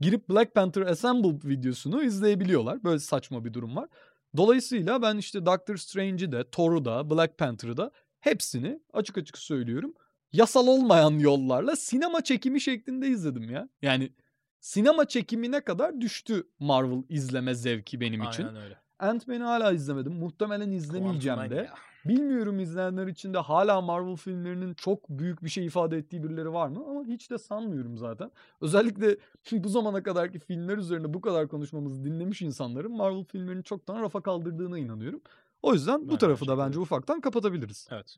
girip 0.00 0.28
Black 0.30 0.54
Panther 0.54 0.82
Assembled 0.82 1.44
videosunu 1.44 2.02
izleyebiliyorlar. 2.02 2.84
Böyle 2.84 2.98
saçma 2.98 3.44
bir 3.44 3.54
durum 3.54 3.76
var. 3.76 3.88
Dolayısıyla 4.36 5.02
ben 5.02 5.16
işte 5.16 5.46
Doctor 5.46 5.76
Strange'i 5.76 6.32
de, 6.32 6.50
Thor'u 6.50 6.84
da, 6.84 7.10
Black 7.10 7.38
Panther'ı 7.38 7.76
da 7.76 7.90
hepsini 8.20 8.80
açık 8.92 9.18
açık 9.18 9.38
söylüyorum. 9.38 9.94
Yasal 10.32 10.66
olmayan 10.66 11.18
yollarla 11.18 11.76
sinema 11.76 12.24
çekimi 12.24 12.60
şeklinde 12.60 13.08
izledim 13.08 13.50
ya. 13.50 13.68
Yani 13.82 14.12
sinema 14.60 15.08
çekimine 15.08 15.60
kadar 15.60 16.00
düştü 16.00 16.48
Marvel 16.58 17.02
izleme 17.08 17.54
zevki 17.54 18.00
benim 18.00 18.22
için. 18.22 18.46
Aynen 18.46 18.62
öyle. 18.62 18.87
Ant-Man'i 18.98 19.42
hala 19.42 19.72
izlemedim. 19.72 20.12
Muhtemelen 20.12 20.70
izlemeyeceğim 20.70 21.38
de. 21.50 21.70
Bilmiyorum 22.04 22.60
izleyenler 22.60 23.06
içinde 23.06 23.38
hala 23.38 23.80
Marvel 23.80 24.16
filmlerinin 24.16 24.74
çok 24.74 25.08
büyük 25.08 25.44
bir 25.44 25.48
şey 25.48 25.66
ifade 25.66 25.96
ettiği 25.96 26.22
birileri 26.22 26.52
var 26.52 26.68
mı? 26.68 26.84
Ama 26.90 27.04
hiç 27.04 27.30
de 27.30 27.38
sanmıyorum 27.38 27.98
zaten. 27.98 28.30
Özellikle 28.60 29.16
bu 29.52 29.68
zamana 29.68 30.02
kadarki 30.02 30.38
filmler 30.38 30.78
üzerine 30.78 31.14
bu 31.14 31.20
kadar 31.20 31.48
konuşmamızı 31.48 32.04
dinlemiş 32.04 32.42
insanların 32.42 32.96
Marvel 32.96 33.24
filmlerini 33.24 33.64
çoktan 33.64 34.02
rafa 34.02 34.20
kaldırdığına 34.20 34.78
inanıyorum. 34.78 35.20
O 35.62 35.74
yüzden 35.74 36.08
bu 36.08 36.10
Ben 36.10 36.18
tarafı 36.18 36.44
aynı 36.44 36.58
da 36.58 36.66
bence 36.66 36.78
ufaktan 36.78 37.20
kapatabiliriz. 37.20 37.88
Evet. 37.90 38.16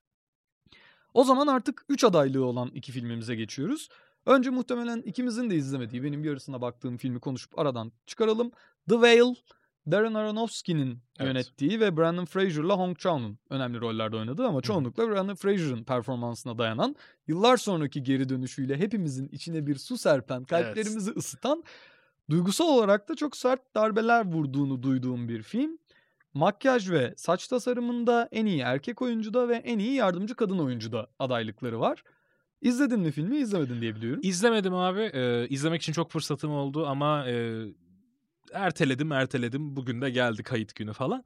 O 1.15 1.25
zaman 1.25 1.47
artık 1.47 1.85
3 1.89 2.05
adaylığı 2.05 2.45
olan 2.45 2.69
iki 2.69 2.93
filmimize 2.93 3.35
geçiyoruz. 3.35 3.89
Önce 4.27 4.51
muhtemelen 4.51 5.03
ikimizin 5.03 5.51
de 5.51 5.57
izlemediği, 5.57 6.03
benim 6.03 6.25
yarısına 6.25 6.61
baktığım 6.61 6.97
filmi 6.97 7.21
konuşup 7.21 7.59
aradan 7.59 7.93
çıkaralım. 8.07 8.51
The 8.89 8.95
Whale, 8.95 9.35
Darren 9.91 10.15
Aronofsky'nin 10.15 10.99
Evet. 11.19 11.29
yönettiği 11.29 11.81
ve 11.81 11.97
Brandon 11.97 12.25
Fraser'la 12.25 12.77
Hong 12.77 12.99
Chau'nun 12.99 13.39
önemli 13.51 13.81
rollerde 13.81 14.17
oynadığı 14.17 14.47
ama 14.47 14.61
çoğunlukla 14.61 15.09
Brandon 15.11 15.35
Fraser'ın 15.35 15.85
performansına 15.85 16.59
dayanan, 16.59 16.97
yıllar 17.27 17.57
sonraki 17.57 18.03
geri 18.03 18.29
dönüşüyle 18.29 18.77
hepimizin 18.77 19.29
içine 19.29 19.67
bir 19.67 19.77
su 19.77 19.99
serpen, 19.99 20.45
kalplerimizi 20.45 21.11
ısıtan, 21.11 21.65
duygusal 22.31 22.69
olarak 22.69 23.09
da 23.09 23.15
çok 23.17 23.37
sert 23.37 23.75
darbeler 23.75 24.27
vurduğunu 24.27 24.83
duyduğum 24.83 25.29
bir 25.29 25.43
film. 25.43 25.79
Makyaj 26.35 26.91
ve 26.91 27.15
saç 27.17 27.49
tasarımında 27.49 28.29
en 28.33 28.47
iyi 28.47 28.61
erkek 28.61 29.03
oyuncuda 29.03 29.49
ve 29.49 29.55
en 29.55 29.79
iyi 29.79 29.93
yardımcı 29.95 30.35
kadın 30.35 30.59
oyuncuda 30.59 31.11
adaylıkları 31.19 31.81
var. 31.81 32.03
İzledin 32.61 33.01
mi 33.01 33.11
filmi? 33.11 33.37
İzlemedin 33.37 33.81
diye 33.81 33.97
biliyorum. 33.97 34.21
İzlemedim 34.23 34.75
abi. 34.75 35.01
Ee, 35.01 35.47
izlemek 35.49 35.83
için 35.83 35.93
çok 35.93 36.11
fırsatım 36.11 36.51
oldu 36.51 36.87
ama 36.87 37.29
e, 37.29 37.65
erteledim 38.53 39.13
erteledim. 39.13 39.77
Bugün 39.77 40.01
de 40.01 40.11
geldi 40.11 40.43
kayıt 40.43 40.75
günü 40.75 40.93
falan. 40.93 41.25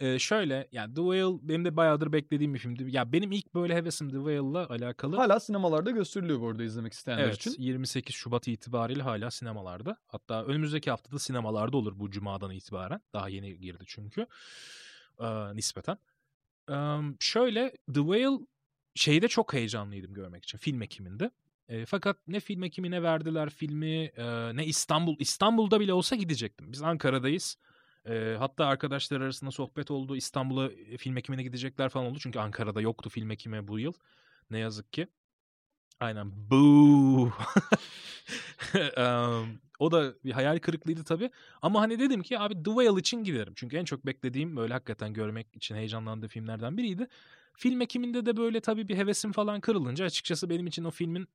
Ee, 0.00 0.18
şöyle 0.18 0.68
yani 0.72 0.94
The 0.94 1.00
Whale 1.00 1.38
benim 1.48 1.64
de 1.64 1.76
bayağıdır 1.76 2.12
beklediğim 2.12 2.54
bir 2.54 2.58
filmdi. 2.58 2.96
Ya 2.96 3.12
benim 3.12 3.32
ilk 3.32 3.54
böyle 3.54 3.74
hevesim 3.74 4.08
The 4.10 4.16
Whale'la 4.16 4.68
alakalı. 4.68 5.16
Hala 5.16 5.40
sinemalarda 5.40 5.90
gösteriliyor 5.90 6.40
bu 6.40 6.48
arada 6.48 6.62
izlemek 6.64 6.92
isteyenler 6.92 7.24
Evet, 7.24 7.34
için. 7.36 7.54
28 7.58 8.14
Şubat 8.14 8.48
itibariyle 8.48 9.02
hala 9.02 9.30
sinemalarda. 9.30 9.96
Hatta 10.06 10.44
önümüzdeki 10.44 10.90
haftada 10.90 11.18
sinemalarda 11.18 11.76
olur 11.76 11.98
bu 11.98 12.10
cumadan 12.10 12.50
itibaren. 12.50 13.00
Daha 13.12 13.28
yeni 13.28 13.60
girdi 13.60 13.84
çünkü. 13.86 14.26
Ee, 15.20 15.56
nispeten. 15.56 15.98
Ee, 16.70 16.98
şöyle 17.20 17.70
The 17.70 18.00
Whale 18.00 18.38
şeyde 18.94 19.28
çok 19.28 19.52
heyecanlıydım 19.52 20.14
görmek 20.14 20.44
için 20.44 20.58
film 20.58 20.82
ekiminde. 20.82 21.30
E, 21.72 21.86
fakat 21.86 22.16
ne 22.28 22.40
film 22.40 22.62
ekimine 22.62 23.02
verdiler 23.02 23.50
filmi 23.50 24.04
e, 24.16 24.56
ne 24.56 24.66
İstanbul. 24.66 25.16
İstanbul'da 25.18 25.80
bile 25.80 25.92
olsa 25.92 26.16
gidecektim. 26.16 26.72
Biz 26.72 26.82
Ankara'dayız. 26.82 27.56
E, 28.08 28.36
hatta 28.38 28.66
arkadaşlar 28.66 29.20
arasında 29.20 29.50
sohbet 29.50 29.90
oldu. 29.90 30.16
İstanbul'a 30.16 30.72
e, 30.72 30.96
film 30.96 31.16
ekimine 31.16 31.42
gidecekler 31.42 31.88
falan 31.88 32.06
oldu. 32.06 32.18
Çünkü 32.22 32.38
Ankara'da 32.38 32.80
yoktu 32.80 33.10
film 33.10 33.30
ekimi 33.30 33.68
bu 33.68 33.78
yıl. 33.78 33.92
Ne 34.50 34.58
yazık 34.58 34.92
ki. 34.92 35.06
Aynen. 36.00 36.50
Boo. 36.50 37.32
Em, 38.96 39.60
o 39.78 39.90
da 39.92 40.14
bir 40.24 40.32
hayal 40.32 40.58
kırıklığıydı 40.58 41.04
tabii. 41.04 41.30
Ama 41.62 41.80
hani 41.80 41.98
dedim 41.98 42.22
ki 42.22 42.38
abi 42.38 42.54
The 42.54 42.70
Whale 42.70 43.00
için 43.00 43.24
giderim. 43.24 43.52
Çünkü 43.56 43.76
en 43.76 43.84
çok 43.84 44.06
beklediğim 44.06 44.56
böyle 44.56 44.72
hakikaten 44.72 45.12
görmek 45.12 45.56
için 45.56 45.74
heyecanlandığım 45.74 46.28
filmlerden 46.28 46.76
biriydi. 46.76 47.06
Film 47.56 47.80
ekiminde 47.80 48.26
de 48.26 48.36
böyle 48.36 48.60
tabii 48.60 48.88
bir 48.88 48.96
hevesim 48.96 49.32
falan 49.32 49.60
kırılınca 49.60 50.04
açıkçası 50.04 50.50
benim 50.50 50.66
için 50.66 50.84
o 50.84 50.90
filmin 50.90 51.28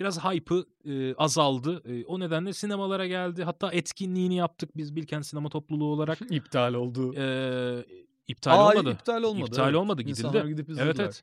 biraz 0.00 0.24
hype'ı 0.24 0.66
e, 0.84 1.14
azaldı. 1.14 1.82
E, 1.84 2.04
o 2.04 2.20
nedenle 2.20 2.52
sinemalara 2.52 3.06
geldi. 3.06 3.44
Hatta 3.44 3.72
etkinliğini 3.72 4.34
yaptık 4.34 4.76
biz 4.76 4.96
Bilkent 4.96 5.26
Sinema 5.26 5.48
Topluluğu 5.48 5.92
olarak. 5.92 6.18
İptal 6.30 6.74
oldu. 6.74 7.14
E, 7.16 7.84
iptal 8.28 8.58
Aa, 8.58 8.70
olmadı. 8.70 8.92
iptal 8.92 9.22
olmadı. 9.22 9.48
İptal 9.48 9.64
evet. 9.64 9.76
olmadı, 9.76 10.02
gidildi. 10.02 10.26
İnsanlar 10.26 10.44
gidip 10.44 10.68
Evet 10.68 10.80
izlediler. 10.80 11.04
evet. 11.04 11.22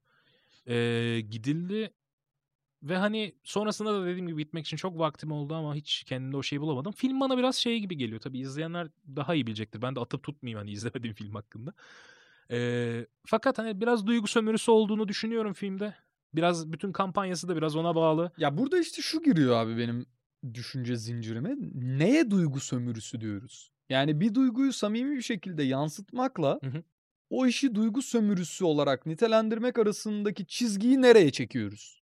Ee, 0.68 1.22
gidildi 1.22 1.94
ve 2.84 2.98
hani 2.98 3.36
sonrasında 3.44 3.94
da 3.94 4.06
dediğim 4.06 4.28
gibi 4.28 4.44
gitmek 4.44 4.66
için 4.66 4.78
çok 4.78 5.00
vaktim 5.00 5.32
oldu 5.32 5.56
ama 5.56 5.76
hiç 5.76 6.04
kendimde 6.04 6.38
o 6.38 6.44
şeyi 6.44 6.62
bulamadım. 6.62 6.92
Film 6.92 7.20
bana 7.20 7.38
biraz 7.38 7.56
şey 7.56 7.80
gibi 7.80 7.98
geliyor. 7.98 8.22
Tabii 8.22 8.40
izleyenler 8.40 8.88
daha 9.16 9.36
iyi 9.36 9.48
bilecektir. 9.48 9.82
Ben 9.82 9.96
de 9.96 10.00
atıp 10.00 10.24
tutmayayım 10.24 10.60
hani 10.60 10.72
izlemediğim 10.78 11.16
film 11.16 11.36
hakkında. 11.36 11.74
Ee, 12.52 13.06
fakat 13.26 13.58
hani 13.58 13.82
biraz 13.82 14.08
duygu 14.08 14.28
sömürüsü 14.28 14.72
olduğunu 14.72 15.08
düşünüyorum 15.08 15.54
filmde. 15.54 15.96
Biraz 16.34 16.72
bütün 16.72 16.92
kampanyası 16.92 17.48
da 17.48 17.56
biraz 17.56 17.76
ona 17.76 17.96
bağlı. 17.96 18.32
Ya 18.38 18.58
burada 18.58 18.80
işte 18.80 19.02
şu 19.02 19.24
giriyor 19.24 19.56
abi 19.56 19.78
benim 19.78 20.06
düşünce 20.54 20.96
zincirime. 20.96 21.56
Neye 21.74 22.32
duygu 22.32 22.60
sömürüsü 22.60 23.22
diyoruz? 23.22 23.72
Yani 23.90 24.20
bir 24.20 24.36
duyguyu 24.36 24.74
samimi 24.74 25.16
bir 25.18 25.22
şekilde 25.22 25.64
yansıtmakla 25.64 26.60
Hı 26.64 26.68
hı. 26.70 26.84
o 27.30 27.46
işi 27.48 27.76
duygu 27.76 28.02
sömürüsü 28.02 28.66
olarak 28.66 29.06
nitelendirmek 29.06 29.80
arasındaki 29.80 30.46
çizgiyi 30.46 31.02
nereye 31.02 31.32
çekiyoruz? 31.32 32.00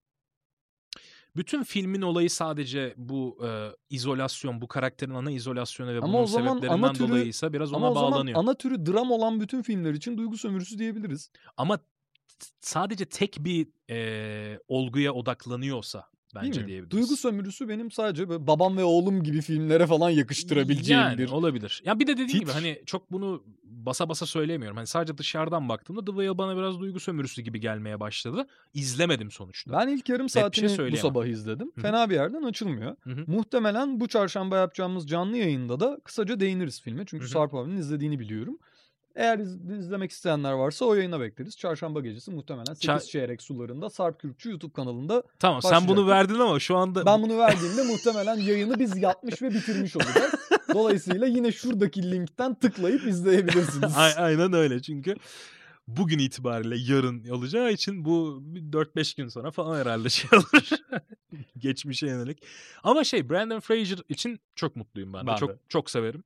Bütün 1.35 1.63
filmin 1.63 2.01
olayı 2.01 2.29
sadece 2.29 2.93
bu 2.97 3.37
e, 3.47 3.69
izolasyon, 3.89 4.61
bu 4.61 4.67
karakterin 4.67 5.13
ana 5.13 5.31
izolasyonu 5.31 5.93
ve 5.93 5.97
Ama 5.99 6.13
bunun 6.13 6.25
zaman 6.25 6.47
ana 6.51 6.55
sebeplerinden 6.59 6.93
türü- 6.93 7.07
dolayıysa 7.09 7.53
biraz 7.53 7.73
ona 7.73 7.77
Ama 7.77 7.91
o 7.91 7.93
zaman 7.93 8.11
bağlanıyor. 8.11 8.39
ana 8.39 8.53
türü 8.53 8.85
dram 8.85 9.11
olan 9.11 9.41
bütün 9.41 9.61
filmler 9.61 9.93
için 9.93 10.17
duygu 10.17 10.37
sömürüsü 10.37 10.79
diyebiliriz. 10.79 11.31
Ama 11.57 11.79
sadece 12.59 13.05
tek 13.05 13.37
bir 13.39 13.67
e, 13.89 14.59
olguya 14.67 15.13
odaklanıyorsa 15.13 16.05
bence 16.35 16.51
Değil 16.51 16.61
mi? 16.61 16.67
diyebiliriz. 16.67 16.91
Duygu 16.91 17.17
sömürüsü 17.17 17.69
benim 17.69 17.91
sadece 17.91 18.29
böyle 18.29 18.47
babam 18.47 18.77
ve 18.77 18.83
oğlum 18.83 19.23
gibi 19.23 19.41
filmlere 19.41 19.87
falan 19.87 20.09
yakıştırabileceğim 20.09 21.01
yani, 21.01 21.17
bir 21.17 21.29
olabilir. 21.29 21.81
Ya 21.85 21.99
bir 21.99 22.07
de 22.07 22.17
dediğim 22.17 22.39
gibi 22.39 22.51
hani 22.51 22.81
çok 22.85 23.11
bunu 23.11 23.43
basa 23.63 24.09
basa 24.09 24.25
söylemiyorum. 24.25 24.77
Hani 24.77 24.87
sadece 24.87 25.17
dışarıdan 25.17 25.69
baktığımda 25.69 26.05
The 26.05 26.11
Whale 26.11 26.37
bana 26.37 26.57
biraz 26.57 26.79
duygu 26.79 26.99
sömürüsü 26.99 27.41
gibi 27.41 27.59
gelmeye 27.59 27.99
başladı. 27.99 28.47
İzlemedim 28.73 29.31
sonuçta. 29.31 29.71
Ben 29.71 29.87
ilk 29.87 30.09
yarım 30.09 30.29
şey 30.29 30.41
saatini 30.41 30.65
bu 30.65 30.69
söyleyemem. 30.69 31.01
sabah 31.01 31.25
izledim. 31.25 31.71
Hı 31.75 31.81
hı. 31.81 31.81
Fena 31.81 32.09
bir 32.09 32.15
yerden 32.15 32.43
açılmıyor. 32.43 32.95
Hı 33.01 33.09
hı. 33.09 33.23
Muhtemelen 33.27 33.99
bu 33.99 34.07
çarşamba 34.07 34.57
yapacağımız 34.57 35.07
canlı 35.07 35.37
yayında 35.37 35.79
da 35.79 35.99
kısaca 36.03 36.39
değiniriz 36.39 36.81
filme. 36.81 37.03
Çünkü 37.05 37.23
Hı 37.23 37.27
hı. 37.27 37.31
Sarp 37.31 37.53
abinin 37.53 37.77
izlediğini 37.77 38.19
biliyorum. 38.19 38.59
Eğer 39.17 39.39
iz- 39.39 39.69
izlemek 39.79 40.11
isteyenler 40.11 40.51
varsa 40.51 40.85
o 40.85 40.93
yayına 40.95 41.19
bekleriz. 41.19 41.57
Çarşamba 41.57 41.99
gecesi 42.01 42.31
muhtemelen 42.31 42.73
8 42.73 42.89
Ça- 42.89 43.05
çeyrek 43.11 43.41
sularında 43.41 43.89
Sarp 43.89 44.19
Kürkçü 44.19 44.49
YouTube 44.49 44.73
kanalında. 44.73 45.23
Tamam 45.39 45.61
sen 45.61 45.87
bunu 45.87 46.07
verdin 46.07 46.33
ama 46.39 46.59
şu 46.59 46.75
anda 46.77 47.05
Ben 47.05 47.21
bunu 47.21 47.37
verdiğimde 47.37 47.83
muhtemelen 47.83 48.35
yayını 48.35 48.79
biz 48.79 48.97
yapmış 48.97 49.41
ve 49.41 49.53
bitirmiş 49.53 49.95
olacağız. 49.95 50.33
Dolayısıyla 50.73 51.27
yine 51.27 51.51
şuradaki 51.51 52.11
linkten 52.11 52.55
tıklayıp 52.55 53.07
izleyebilirsiniz. 53.07 53.93
A- 53.97 54.21
aynen 54.21 54.53
öyle 54.53 54.81
çünkü 54.81 55.15
bugün 55.87 56.19
itibariyle 56.19 56.75
yarın 56.93 57.27
olacağı 57.29 57.71
için 57.71 58.05
bu 58.05 58.39
bir 58.41 58.61
4-5 58.61 59.17
gün 59.17 59.27
sonra 59.27 59.51
falan 59.51 59.79
herhalde 59.79 60.09
şey 60.09 60.29
olur. 60.39 60.69
Geçmişe 61.57 62.07
yönelik. 62.07 62.43
Ama 62.83 63.03
şey 63.03 63.29
Brandon 63.29 63.59
Fraser 63.59 63.99
için 64.09 64.39
çok 64.55 64.75
mutluyum 64.75 65.13
ben 65.13 65.23
de. 65.23 65.27
Ben 65.27 65.35
çok 65.35 65.49
de. 65.49 65.57
çok 65.69 65.89
severim. 65.89 66.23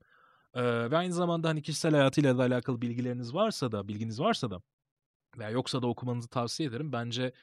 Ve 0.55 0.97
aynı 0.97 1.13
zamanda 1.13 1.49
hani 1.49 1.61
kişisel 1.61 1.91
hayatıyla 1.91 2.37
da 2.37 2.43
alakalı 2.43 2.81
bilgileriniz 2.81 3.33
varsa 3.33 3.71
da, 3.71 3.87
bilginiz 3.87 4.19
varsa 4.19 4.51
da 4.51 4.61
veya 5.37 5.49
yoksa 5.49 5.81
da 5.81 5.87
okumanızı 5.87 6.27
tavsiye 6.29 6.69
ederim. 6.69 6.91
Bence 6.93 7.33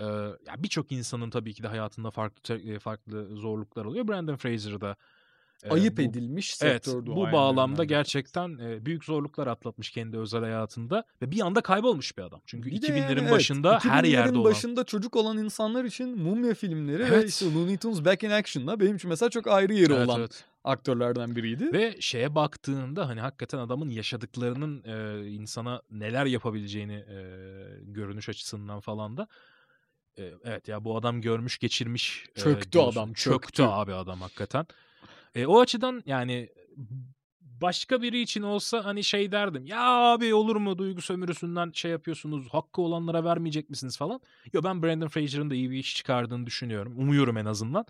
e, 0.00 0.04
ya 0.46 0.54
birçok 0.58 0.92
insanın 0.92 1.30
tabii 1.30 1.54
ki 1.54 1.62
de 1.62 1.68
hayatında 1.68 2.10
farklı 2.10 2.78
farklı 2.78 3.36
zorluklar 3.36 3.84
oluyor. 3.84 4.08
Brandon 4.08 4.36
Fraser 4.36 4.80
da 4.80 4.96
Ayıp 5.70 5.96
bu- 5.98 6.02
edilmiş 6.02 6.56
Evet 6.62 6.84
sektör 6.84 7.02
bu 7.02 7.06
duayenlerinden 7.06 7.32
bağlamda 7.32 7.84
gerçekten 7.84 8.58
e, 8.58 8.86
büyük 8.86 9.04
zorluklar 9.04 9.46
atlatmış 9.46 9.90
kendi 9.90 10.18
özel 10.18 10.40
hayatında 10.40 11.04
ve 11.22 11.30
bir 11.30 11.40
anda 11.40 11.60
kaybolmuş 11.60 12.18
bir 12.18 12.22
adam. 12.22 12.40
Çünkü 12.46 12.70
Bir 12.70 12.82
de 12.82 12.86
2000'lerin 12.86 12.98
yani 13.00 13.20
evet, 13.20 13.30
başında 13.30 13.72
her 13.82 14.04
2000'lerin 14.04 14.06
yerde 14.08 14.38
olan. 14.38 14.44
başında 14.50 14.84
çocuk 14.84 15.16
olan 15.16 15.38
insanlar 15.38 15.84
için 15.84 16.18
mumya 16.22 16.54
filmleri 16.54 16.98
ve 17.02 17.06
Evet. 17.06 17.28
işte 17.30 17.54
Looney 17.54 17.76
Tunes 17.76 18.04
Back 18.04 18.22
in 18.22 18.30
Action'da 18.30 18.80
benim 18.80 18.96
için 18.96 19.08
mesela 19.10 19.30
çok 19.30 19.46
ayrı 19.46 19.74
yeri 19.74 19.92
Evet, 19.92 20.08
olan 20.08 20.20
evet. 20.20 20.44
aktörlerden 20.64 21.36
biriydi. 21.36 21.72
Ve 21.72 21.96
şeye 22.00 22.34
baktığında 22.34 23.08
hani 23.08 23.20
hakikaten 23.20 23.58
adamın 23.58 23.90
yaşadıklarının 23.90 24.82
e, 24.84 25.26
insana 25.30 25.82
neler 25.90 26.26
yapabileceğini 26.26 26.94
e, 26.94 27.18
görünüş 27.82 28.28
açısından 28.28 28.80
falan 28.80 29.16
da 29.16 29.28
e, 30.18 30.32
evet 30.44 30.68
ya 30.68 30.84
bu 30.84 30.96
adam 30.96 31.20
görmüş 31.20 31.58
geçirmiş. 31.58 32.24
e, 32.36 32.40
Çöktü 32.40 32.72
diyorsun. 32.72 32.92
adam, 33.00 33.12
Çöktü. 33.12 33.30
çöktü. 33.46 33.62
abi 33.62 33.94
adam 33.94 34.20
hakikaten. 34.20 34.66
E, 35.34 35.46
o 35.46 35.60
açıdan 35.60 36.02
yani 36.06 36.48
başka 37.40 38.02
biri 38.02 38.20
için 38.20 38.42
olsa 38.42 38.84
hani 38.84 39.04
şey 39.04 39.32
derdim. 39.32 39.66
Ya 39.66 39.82
abi 39.82 40.34
olur 40.34 40.56
mu 40.56 40.78
duygu 40.78 41.00
sömürüsünden 41.00 41.70
şey 41.74 41.90
yapıyorsunuz 41.90 42.48
hakkı 42.48 42.82
olanlara 42.82 43.24
vermeyecek 43.24 43.70
misiniz 43.70 43.96
falan. 43.96 44.20
Yo 44.52 44.62
ben 44.64 44.82
Brandon 44.82 45.08
Fraser'ın 45.08 45.50
da 45.50 45.54
iyi 45.54 45.70
bir 45.70 45.76
iş 45.76 45.96
çıkardığını 45.96 46.46
düşünüyorum. 46.46 46.98
Umuyorum 46.98 47.36
en 47.36 47.44
azından. 47.44 47.86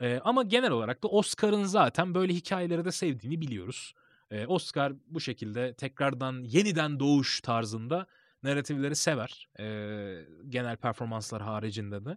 Ee, 0.00 0.20
ama 0.24 0.42
genel 0.42 0.70
olarak 0.70 1.02
da 1.02 1.08
Oscar'ın 1.08 1.64
zaten 1.64 2.14
böyle 2.14 2.34
hikayeleri 2.34 2.84
de 2.84 2.92
sevdiğini 2.92 3.40
biliyoruz. 3.40 3.94
Ee, 4.30 4.46
Oscar 4.46 4.92
bu 5.06 5.20
şekilde 5.20 5.74
tekrardan 5.74 6.42
yeniden 6.42 7.00
doğuş 7.00 7.40
tarzında 7.40 8.06
narratifleri 8.42 8.96
sever. 8.96 9.48
Ee, 9.58 10.26
genel 10.48 10.76
performanslar 10.76 11.42
haricinde 11.42 12.04
de. 12.04 12.16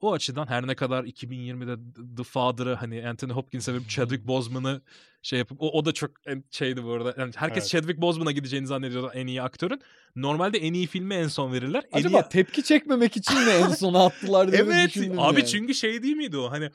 O 0.00 0.12
açıdan 0.12 0.46
her 0.46 0.66
ne 0.66 0.74
kadar 0.74 1.04
2020'de 1.04 1.76
The 2.16 2.22
Father'ı 2.24 2.74
hani 2.74 3.08
Anthony 3.08 3.32
Hopkins'e 3.32 3.74
ve 3.74 3.78
Chadwick 3.88 4.26
Boseman'ı 4.26 4.80
şey 5.22 5.38
yapıp 5.38 5.62
o, 5.62 5.70
o 5.78 5.84
da 5.84 5.92
çok 5.92 6.10
en- 6.26 6.44
şeydi 6.50 6.84
bu 6.84 6.92
arada. 6.92 7.14
Yani 7.18 7.32
herkes 7.36 7.62
Evet. 7.62 7.68
Chadwick 7.70 8.00
Boseman'a 8.00 8.32
gideceğini 8.32 8.66
zannediyordu 8.66 9.10
en 9.14 9.26
iyi 9.26 9.42
aktörün. 9.42 9.80
Normalde 10.16 10.58
en 10.58 10.74
iyi 10.74 10.86
filmi 10.86 11.14
en 11.14 11.28
son 11.28 11.52
verirler. 11.52 11.84
En 11.92 11.98
Acaba 11.98 12.20
iyi... 12.20 12.28
tepki 12.28 12.62
çekmemek 12.62 13.16
için 13.16 13.38
mi 13.40 13.50
en 13.50 13.68
sona 13.68 14.04
attılar 14.06 14.52
diye 14.52 14.62
Evet 14.62 14.96
abi 15.18 15.40
yani. 15.40 15.46
çünkü 15.46 15.74
şey 15.74 16.02
değil 16.02 16.16
miydi 16.16 16.36
o 16.38 16.50
hani 16.50 16.70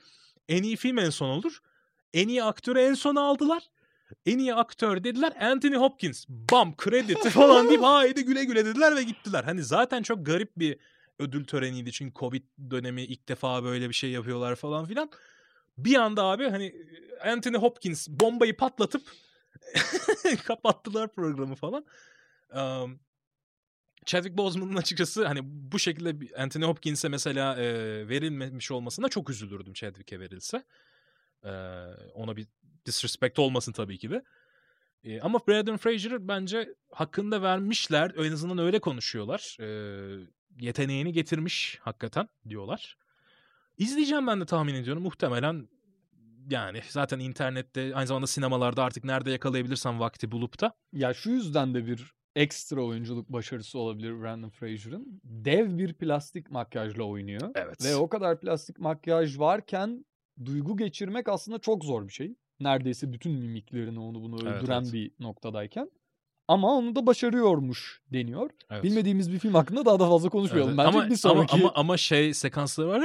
en 0.49 0.63
iyi 0.63 0.75
film 0.75 0.99
en 0.99 1.09
son 1.09 1.29
olur. 1.29 1.59
En 2.13 2.27
iyi 2.27 2.43
aktörü 2.43 2.79
en 2.79 2.93
sona 2.93 3.21
aldılar. 3.21 3.63
En 4.25 4.37
iyi 4.39 4.53
aktör 4.55 5.03
dediler 5.03 5.33
Anthony 5.41 5.75
Hopkins. 5.75 6.25
Bam 6.29 6.75
kredi 6.77 7.15
falan 7.29 7.69
deyip 7.69 7.83
haydi 7.83 8.25
güle 8.25 8.43
güle 8.43 8.65
dediler 8.65 8.95
ve 8.95 9.03
gittiler. 9.03 9.43
Hani 9.43 9.63
zaten 9.63 10.03
çok 10.03 10.25
garip 10.25 10.51
bir 10.57 10.77
ödül 11.19 11.45
töreniydi. 11.45 11.91
Çünkü 11.91 12.13
Covid 12.19 12.43
dönemi 12.69 13.03
ilk 13.03 13.27
defa 13.27 13.63
böyle 13.63 13.89
bir 13.89 13.93
şey 13.93 14.11
yapıyorlar 14.11 14.55
falan 14.55 14.85
filan. 14.85 15.09
Bir 15.77 15.95
anda 15.95 16.23
abi 16.23 16.49
hani 16.49 16.75
Anthony 17.25 17.57
Hopkins 17.57 18.07
bombayı 18.09 18.57
patlatıp 18.57 19.11
kapattılar 20.45 21.13
programı 21.13 21.55
falan. 21.55 21.85
Um, 22.53 22.99
Chadwick 24.05 24.37
Boseman'ın 24.37 24.75
açıkçası 24.75 25.25
hani 25.25 25.39
bu 25.43 25.79
şekilde 25.79 26.35
Anthony 26.37 26.65
Hopkins'e 26.65 27.09
mesela 27.09 27.55
e, 27.55 27.67
verilmemiş 28.07 28.71
olmasına 28.71 29.09
çok 29.09 29.29
üzülürdüm 29.29 29.73
Chadwick'e 29.73 30.19
verilse. 30.19 30.63
E, 31.43 31.51
ona 32.13 32.37
bir 32.37 32.47
disrespect 32.85 33.39
olmasın 33.39 33.71
tabii 33.71 33.97
ki 33.97 34.09
de. 34.09 34.23
E, 35.03 35.21
ama 35.21 35.39
Brandon 35.47 35.77
Fraser 35.77 36.27
bence 36.27 36.75
hakkında 36.91 37.41
vermişler. 37.41 38.11
En 38.17 38.31
azından 38.31 38.57
öyle 38.57 38.79
konuşuyorlar. 38.79 39.57
E, 39.59 39.67
yeteneğini 40.59 41.13
getirmiş 41.13 41.79
hakikaten 41.81 42.29
diyorlar. 42.49 42.97
İzleyeceğim 43.77 44.27
ben 44.27 44.41
de 44.41 44.45
tahmin 44.45 44.73
ediyorum. 44.73 45.03
Muhtemelen 45.03 45.67
yani 46.49 46.81
zaten 46.89 47.19
internette 47.19 47.95
aynı 47.95 48.07
zamanda 48.07 48.27
sinemalarda 48.27 48.83
artık 48.83 49.03
nerede 49.03 49.31
yakalayabilirsem 49.31 49.99
vakti 49.99 50.31
bulup 50.31 50.61
da 50.61 50.73
Ya 50.93 51.13
şu 51.13 51.29
yüzden 51.31 51.73
de 51.73 51.87
bir 51.87 52.13
ekstra 52.35 52.81
oyunculuk 52.81 53.29
başarısı 53.29 53.79
olabilir 53.79 54.21
Brandon 54.21 54.49
Fraser'ın. 54.49 55.21
Dev 55.23 55.77
bir 55.77 55.93
plastik 55.93 56.51
makyajla 56.51 57.03
oynuyor. 57.03 57.51
evet. 57.55 57.85
Ve 57.85 57.95
o 57.95 58.09
kadar 58.09 58.39
plastik 58.39 58.79
makyaj 58.79 59.39
varken 59.39 60.05
duygu 60.45 60.77
geçirmek 60.77 61.29
aslında 61.29 61.59
çok 61.59 61.85
zor 61.85 62.07
bir 62.07 62.13
şey. 62.13 62.35
Neredeyse 62.59 63.13
bütün 63.13 63.31
mimiklerini 63.31 63.99
onu 63.99 64.21
bunu 64.21 64.39
Evet, 64.43 64.61
öldüren 64.63 64.81
evet. 64.83 64.93
bir 64.93 65.11
noktadayken. 65.19 65.91
Ama 66.47 66.75
onu 66.75 66.95
da 66.95 67.07
başarıyormuş 67.07 68.01
deniyor. 68.13 68.49
Evet. 68.69 68.83
Bilmediğimiz 68.83 69.31
bir 69.31 69.39
film 69.39 69.53
hakkında 69.53 69.85
daha 69.85 69.99
da 69.99 70.09
fazla 70.09 70.29
konuşmayalım. 70.29 70.79
Evet, 70.79 70.85
Bence 70.87 70.97
ama, 70.99 71.09
bir 71.09 71.15
sonraki... 71.15 71.53
ama, 71.53 71.63
ama, 71.63 71.71
ama 71.75 71.97
şey 71.97 72.33
sekansları 72.33 72.87
var 72.87 73.01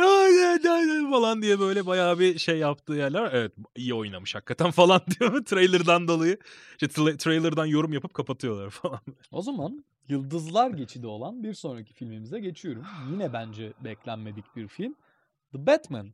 falan 1.10 1.42
diye 1.42 1.60
böyle 1.60 1.86
bayağı 1.86 2.18
bir 2.18 2.38
şey 2.38 2.58
yaptığı 2.58 2.92
yerler. 2.92 3.30
Evet 3.32 3.52
iyi 3.76 3.94
oynamış 3.94 4.34
hakikaten 4.34 4.70
falan 4.80 5.00
diyor 5.20 5.44
trailerdan 5.44 6.08
dolayı. 6.08 6.38
İşte 6.72 6.86
tra- 6.86 7.16
trailerdan 7.16 7.66
yorum 7.66 7.92
yapıp 7.92 8.14
kapatıyorlar 8.14 8.70
falan. 8.70 9.00
O 9.32 9.42
zaman 9.42 9.84
Yıldızlar 10.08 10.70
Geçidi 10.70 11.06
olan 11.06 11.42
bir 11.42 11.54
sonraki 11.54 11.92
filmimize 11.92 12.40
geçiyorum. 12.40 12.86
Yine 13.12 13.32
bence 13.32 13.72
beklenmedik 13.84 14.56
bir 14.56 14.68
film. 14.68 14.94
The 15.52 15.66
Batman. 15.66 16.12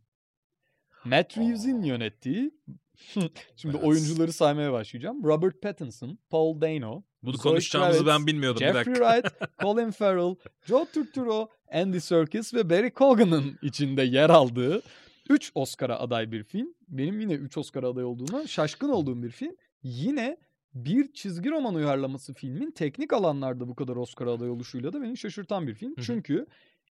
Matt 1.04 1.38
Reeves'in 1.38 1.82
yönettiği 1.82 2.50
Şimdi 3.56 3.76
Evet. 3.76 3.84
oyuncuları 3.84 4.32
saymaya 4.32 4.72
başlayacağım. 4.72 5.24
Robert 5.24 5.62
Pattinson, 5.62 6.18
Paul 6.30 6.60
Dano, 6.60 7.02
Bunu 7.26 7.36
Zoe 7.36 7.42
konuşacağımızı 7.42 8.04
Kravitz, 8.04 8.20
ben 8.20 8.26
bilmiyordum 8.26 8.60
bir 8.60 8.72
Jeffrey. 8.72 8.94
Wright, 8.94 9.26
Colin 9.62 9.90
Farrell, 9.90 10.34
Joe 10.66 10.86
Turturro, 10.94 11.48
Andy 11.72 12.00
Serkis 12.00 12.54
ve 12.54 12.70
Barry 12.70 12.94
Keoghan'ın 12.94 13.58
içinde 13.62 14.02
yer 14.02 14.30
aldığı 14.30 14.82
3 15.30 15.52
Oscar'a 15.54 15.98
aday 15.98 16.32
bir 16.32 16.44
film. 16.44 16.74
Benim 16.88 17.20
yine 17.20 17.32
3 17.32 17.58
Oscar'a 17.58 17.88
aday 17.88 18.04
olduğuna 18.04 18.46
şaşkın 18.46 18.88
olduğum 18.88 19.22
bir 19.22 19.30
film. 19.30 19.56
Yine 19.82 20.36
bir 20.74 21.12
çizgi 21.12 21.50
roman 21.50 21.74
uyarlaması 21.74 22.34
filmin 22.34 22.70
teknik 22.70 23.12
alanlarda 23.12 23.68
bu 23.68 23.74
kadar 23.74 23.96
Oscar'a 23.96 24.32
aday 24.32 24.50
oluşuyla 24.50 24.92
da 24.92 25.02
beni 25.02 25.16
şaşırtan 25.16 25.66
bir 25.66 25.74
film. 25.74 25.94
Çünkü 26.02 26.46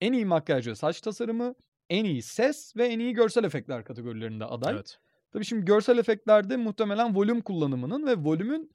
en 0.01 0.13
iyi 0.13 0.25
makyaj 0.25 0.67
ve 0.67 0.75
saç 0.75 1.01
tasarımı, 1.01 1.55
en 1.89 2.05
iyi 2.05 2.21
ses 2.21 2.77
ve 2.77 2.87
en 2.87 2.99
iyi 2.99 3.13
görsel 3.13 3.43
efektler 3.43 3.83
kategorilerinde 3.83 4.45
aday. 4.45 4.73
Evet. 4.73 4.99
Tabii 5.31 5.45
şimdi 5.45 5.65
görsel 5.65 5.97
efektlerde 5.97 6.57
muhtemelen 6.57 7.15
volüm 7.15 7.41
kullanımının 7.41 8.07
ve 8.07 8.15
volümün 8.17 8.71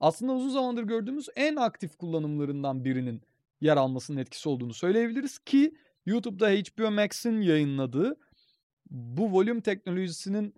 aslında 0.00 0.32
uzun 0.32 0.48
zamandır 0.48 0.82
gördüğümüz 0.82 1.28
en 1.36 1.56
aktif 1.56 1.96
kullanımlarından 1.96 2.84
birinin 2.84 3.22
yer 3.60 3.76
almasının 3.76 4.18
etkisi 4.18 4.48
olduğunu 4.48 4.74
söyleyebiliriz 4.74 5.38
ki 5.38 5.74
YouTube'da 6.06 6.48
HBO 6.50 6.90
Max'in 6.90 7.40
yayınladığı 7.40 8.16
bu 8.90 9.32
volüm 9.32 9.60
teknolojisinin 9.60 10.54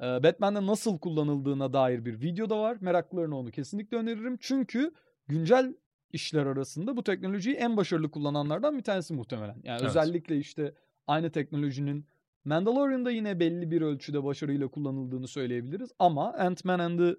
Batman'de 0.00 0.66
nasıl 0.66 0.98
kullanıldığına 0.98 1.72
dair 1.72 2.04
bir 2.04 2.20
video 2.20 2.50
da 2.50 2.58
var. 2.60 2.76
Meraklılarına 2.80 3.38
onu 3.38 3.50
kesinlikle 3.50 3.96
öneririm. 3.96 4.36
Çünkü 4.40 4.92
güncel 5.28 5.74
işler 6.12 6.46
arasında 6.46 6.96
bu 6.96 7.04
teknolojiyi 7.04 7.56
en 7.56 7.76
başarılı 7.76 8.10
kullananlardan 8.10 8.78
bir 8.78 8.82
tanesi 8.82 9.14
muhtemelen. 9.14 9.56
Yani 9.64 9.78
Evet. 9.80 9.82
özellikle 9.82 10.36
işte 10.38 10.74
aynı 11.06 11.30
teknolojinin 11.30 12.06
Mandalorian'da 12.44 13.10
yine 13.10 13.40
belli 13.40 13.70
bir 13.70 13.82
ölçüde 13.82 14.24
başarıyla 14.24 14.68
kullanıldığını 14.68 15.28
söyleyebiliriz. 15.28 15.90
Ama 15.98 16.32
Ant-Man 16.32 16.78
and 16.78 16.98
the 16.98 17.16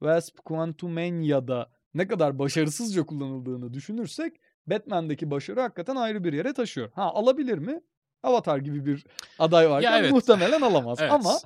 Wasp 0.00 0.44
Quantumania'da 0.44 1.70
ne 1.94 2.08
kadar 2.08 2.38
başarısızca 2.38 3.06
kullanıldığını 3.06 3.74
düşünürsek 3.74 4.40
Batman'deki 4.66 5.30
başarı 5.30 5.60
hakikaten 5.60 5.96
ayrı 5.96 6.24
bir 6.24 6.32
yere 6.32 6.52
taşıyor. 6.52 6.90
Ha 6.94 7.02
alabilir 7.02 7.58
mi? 7.58 7.80
Avatar 8.22 8.58
gibi 8.58 8.86
bir 8.86 9.06
aday 9.38 9.70
varken 9.70 10.00
evet. 10.00 10.12
muhtemelen 10.12 10.60
alamaz. 10.60 10.98
Evet. 11.00 11.12
Ama 11.12 11.38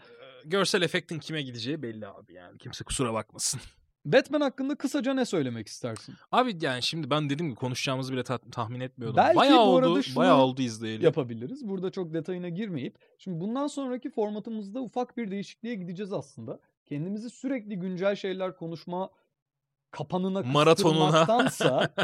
görsel 0.45 0.83
efektin 0.83 1.19
kime 1.19 1.43
gideceği 1.43 1.83
belli 1.83 2.07
abi 2.07 2.35
yani. 2.35 2.59
Kimse 2.59 2.85
kusura 2.85 3.15
bakmasın. 3.15 3.61
Batman 4.05 4.41
hakkında 4.41 4.75
kısaca 4.75 5.15
ne 5.15 5.25
söylemek 5.25 5.69
istersin? 5.69 6.15
Abi 6.33 6.59
yani 6.61 6.83
şimdi 6.83 7.11
ben 7.11 7.31
dediğim 7.31 7.51
gibi 7.51 7.59
konuşacağımızı 7.59 8.13
bile 8.13 8.23
ta- 8.23 8.39
tahmin 8.39 8.81
etmiyordum. 8.81 9.17
Belki 9.17 9.37
bayağı 9.37 9.67
bu 9.67 9.77
arada 9.77 9.91
oldu, 9.91 10.03
şunu 10.03 10.17
bayağı 10.17 10.37
oldu 10.39 10.63
izleyeli. 10.63 11.05
Yapabiliriz. 11.05 11.69
Burada 11.69 11.91
çok 11.91 12.15
detayına 12.15 12.49
girmeyip. 12.49 12.99
Şimdi 13.19 13.41
bundan 13.41 13.67
sonraki 13.67 14.11
formatımızda 14.11 14.81
ufak 14.81 15.17
bir 15.17 15.31
değişikliğe 15.31 15.75
gideceğiz 15.75 16.13
aslında. 16.13 16.61
Kendimizi 16.91 17.31
sürekli 17.31 17.77
güncel 17.79 18.17
şeyler 18.17 18.57
konuşma 18.57 19.11
kapanına 19.91 20.43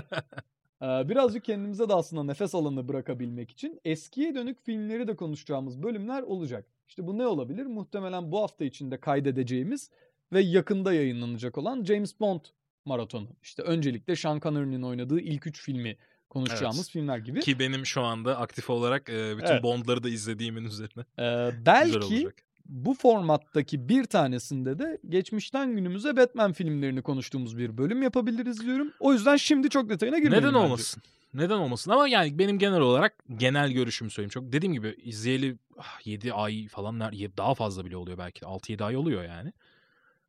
Ee, 0.82 1.08
birazcık 1.08 1.44
kendimize 1.44 1.88
de 1.88 1.94
aslında 1.94 2.24
nefes 2.24 2.54
alanı 2.54 2.88
bırakabilmek 2.88 3.50
için 3.50 3.80
eskiye 3.84 4.34
dönük 4.34 4.64
filmleri 4.64 5.08
de 5.08 5.16
konuşacağımız 5.16 5.82
bölümler 5.82 6.22
olacak. 6.22 6.66
İşte 6.88 7.06
bu 7.06 7.18
ne 7.18 7.26
olabilir? 7.26 7.66
Muhtemelen 7.66 8.32
bu 8.32 8.42
hafta 8.42 8.64
içinde 8.64 9.00
kaydedeceğimiz 9.00 9.90
ve 10.32 10.40
yakında 10.40 10.92
yayınlanacak 10.92 11.58
olan 11.58 11.84
James 11.84 12.20
Bond 12.20 12.40
maratonu. 12.84 13.28
İşte 13.42 13.62
öncelikle 13.62 14.16
Sean 14.16 14.40
Connery'nin 14.40 14.82
oynadığı 14.82 15.20
ilk 15.20 15.46
üç 15.46 15.62
filmi 15.62 15.96
konuşacağımız 16.30 16.78
Evet. 16.78 16.90
filmler 16.90 17.18
gibi. 17.18 17.40
Ki 17.40 17.58
benim 17.58 17.86
şu 17.86 18.02
anda 18.02 18.38
aktif 18.38 18.70
olarak 18.70 19.10
e, 19.10 19.36
bütün 19.36 19.52
Evet. 19.52 19.62
Bond'ları 19.62 20.02
da 20.02 20.08
izlediğimin 20.08 20.64
üzerine. 20.64 21.04
Ee, 21.18 21.50
belki. 21.66 22.28
Bu 22.68 22.94
formattaki 22.94 23.88
bir 23.88 24.04
tanesinde 24.04 24.78
de 24.78 24.98
geçmişten 25.08 25.76
günümüze 25.76 26.16
Batman 26.16 26.52
filmlerini 26.52 27.02
konuştuğumuz 27.02 27.58
bir 27.58 27.78
bölüm 27.78 28.02
yapabiliriz 28.02 28.60
diyorum. 28.66 28.92
O 29.00 29.12
yüzden 29.12 29.36
şimdi 29.36 29.70
çok 29.70 29.88
detayına 29.88 30.18
girmeyelim 30.18 30.48
Neden 30.48 30.54
bence. 30.54 30.66
olmasın? 30.66 31.02
Neden 31.34 31.56
olmasın 31.56 31.90
ama 31.90 32.08
yani 32.08 32.38
benim 32.38 32.58
genel 32.58 32.80
olarak 32.80 33.24
genel 33.36 33.70
görüşümü 33.70 34.10
söyleyeyim. 34.10 34.30
Çok 34.30 34.52
dediğim 34.52 34.72
gibi 34.72 34.96
izleyeli 35.02 35.58
7 36.04 36.32
ay 36.32 36.68
falan 36.68 37.00
daha 37.00 37.54
fazla 37.54 37.84
bile 37.84 37.96
oluyor 37.96 38.18
belki. 38.18 38.44
6-7 38.44 38.84
ay 38.84 38.96
oluyor 38.96 39.24
yani. 39.24 39.52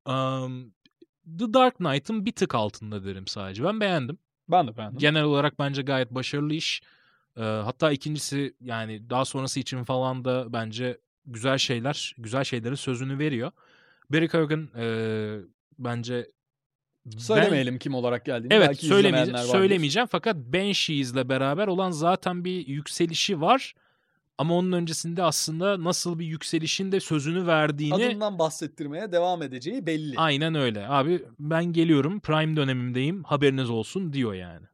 Um, 0.05 0.71
The 1.39 1.53
Dark 1.53 1.77
Knight'ın 1.77 2.25
bir 2.25 2.31
tık 2.31 2.55
altında 2.55 3.05
derim 3.05 3.27
sadece. 3.27 3.63
Ben 3.63 3.79
beğendim. 3.79 4.17
Ben 4.49 4.67
de 4.67 4.77
beğendim. 4.77 4.99
Genel 4.99 5.23
olarak 5.23 5.59
bence 5.59 5.81
gayet 5.81 6.11
başarılı 6.11 6.53
iş. 6.53 6.81
Ee, 7.37 7.41
hatta 7.41 7.91
ikincisi 7.91 8.53
yani 8.61 9.09
daha 9.09 9.25
sonrası 9.25 9.59
için 9.59 9.83
falan 9.83 10.25
da 10.25 10.53
bence 10.53 10.97
güzel 11.27 11.57
şeyler, 11.57 12.15
güzel 12.17 12.43
şeylerin 12.43 12.75
sözünü 12.75 13.19
veriyor. 13.19 13.51
Barry 14.09 14.27
Keoghan 14.27 14.69
e, 14.77 14.85
bence 15.79 16.27
Söylemeyelim 17.17 17.73
ben, 17.73 17.79
kim 17.79 17.93
olarak 17.93 18.25
geldiğini. 18.25 18.53
Evet 18.53 18.67
Belki 18.67 18.85
söylemeyeceğim, 18.85 19.39
söylemeyeceğim 19.39 20.07
fakat 20.11 20.35
Banshees'le 20.35 21.29
beraber 21.29 21.67
olan 21.67 21.91
zaten 21.91 22.45
bir 22.45 22.67
yükselişi 22.67 23.41
var. 23.41 23.73
Ama 24.37 24.55
onun 24.55 24.71
öncesinde 24.71 25.23
aslında 25.23 25.83
nasıl 25.83 26.19
bir 26.19 26.25
yükselişin 26.25 26.91
de 26.91 26.99
sözünü 26.99 27.47
verdiğini... 27.47 27.93
Adından 27.93 28.39
bahsettirmeye 28.39 29.11
devam 29.11 29.41
edeceği 29.41 29.85
belli. 29.85 30.13
Aynen 30.17 30.55
öyle. 30.55 30.87
Abi 30.87 31.25
ben 31.39 31.65
geliyorum 31.65 32.19
prime 32.19 32.55
dönemimdeyim 32.55 33.23
haberiniz 33.23 33.69
olsun 33.69 34.13
diyor 34.13 34.33
yani. 34.33 34.65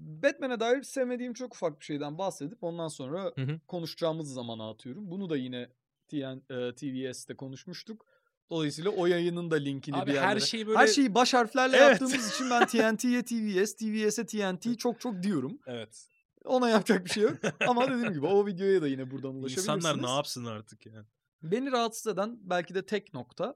Batman'e 0.00 0.60
dair 0.60 0.82
sevmediğim 0.82 1.32
çok 1.32 1.54
ufak 1.54 1.80
bir 1.80 1.84
şeyden 1.84 2.18
bahsedip 2.18 2.64
ondan 2.64 2.88
sonra 2.88 3.32
hı 3.34 3.42
hı. 3.42 3.60
konuşacağımız 3.68 4.32
zamana 4.32 4.70
atıyorum. 4.70 5.10
Bunu 5.10 5.30
da 5.30 5.36
yine 5.36 5.68
TN, 6.08 6.42
e, 6.50 6.74
TVS'te 6.74 7.36
konuşmuştuk. 7.36 8.06
Dolayısıyla 8.50 8.90
o 8.90 9.06
yayının 9.06 9.50
da 9.50 9.56
linkini 9.56 9.96
Abi 9.96 10.06
bir 10.10 10.14
yerlere. 10.14 10.30
Her 10.30 10.40
şeyi 10.40 10.66
böyle... 10.66 10.78
Her 10.78 10.86
şeyi 10.86 11.14
baş 11.14 11.34
harflerle 11.34 11.76
evet. 11.76 11.88
yaptığımız 11.88 12.34
için 12.34 12.50
ben 12.50 12.66
TNT'ye 12.66 13.22
TVS, 13.22 13.74
TVS'e 13.74 14.26
TNT 14.26 14.78
çok 14.78 15.00
çok 15.00 15.22
diyorum. 15.22 15.58
Evet. 15.66 16.08
Ona 16.44 16.68
yapacak 16.68 17.04
bir 17.04 17.10
şey 17.10 17.22
yok. 17.22 17.34
Ama 17.68 17.90
dediğim 17.90 18.12
gibi 18.12 18.26
o 18.26 18.46
videoya 18.46 18.82
da 18.82 18.88
yine 18.88 19.10
buradan 19.10 19.34
ulaşabilirsiniz. 19.34 19.68
İnsanlar 19.76 20.02
ne 20.02 20.10
yapsın 20.10 20.44
artık 20.44 20.86
yani. 20.86 21.06
Beni 21.42 21.72
rahatsız 21.72 22.12
eden 22.12 22.38
belki 22.42 22.74
de 22.74 22.86
tek 22.86 23.14
nokta 23.14 23.54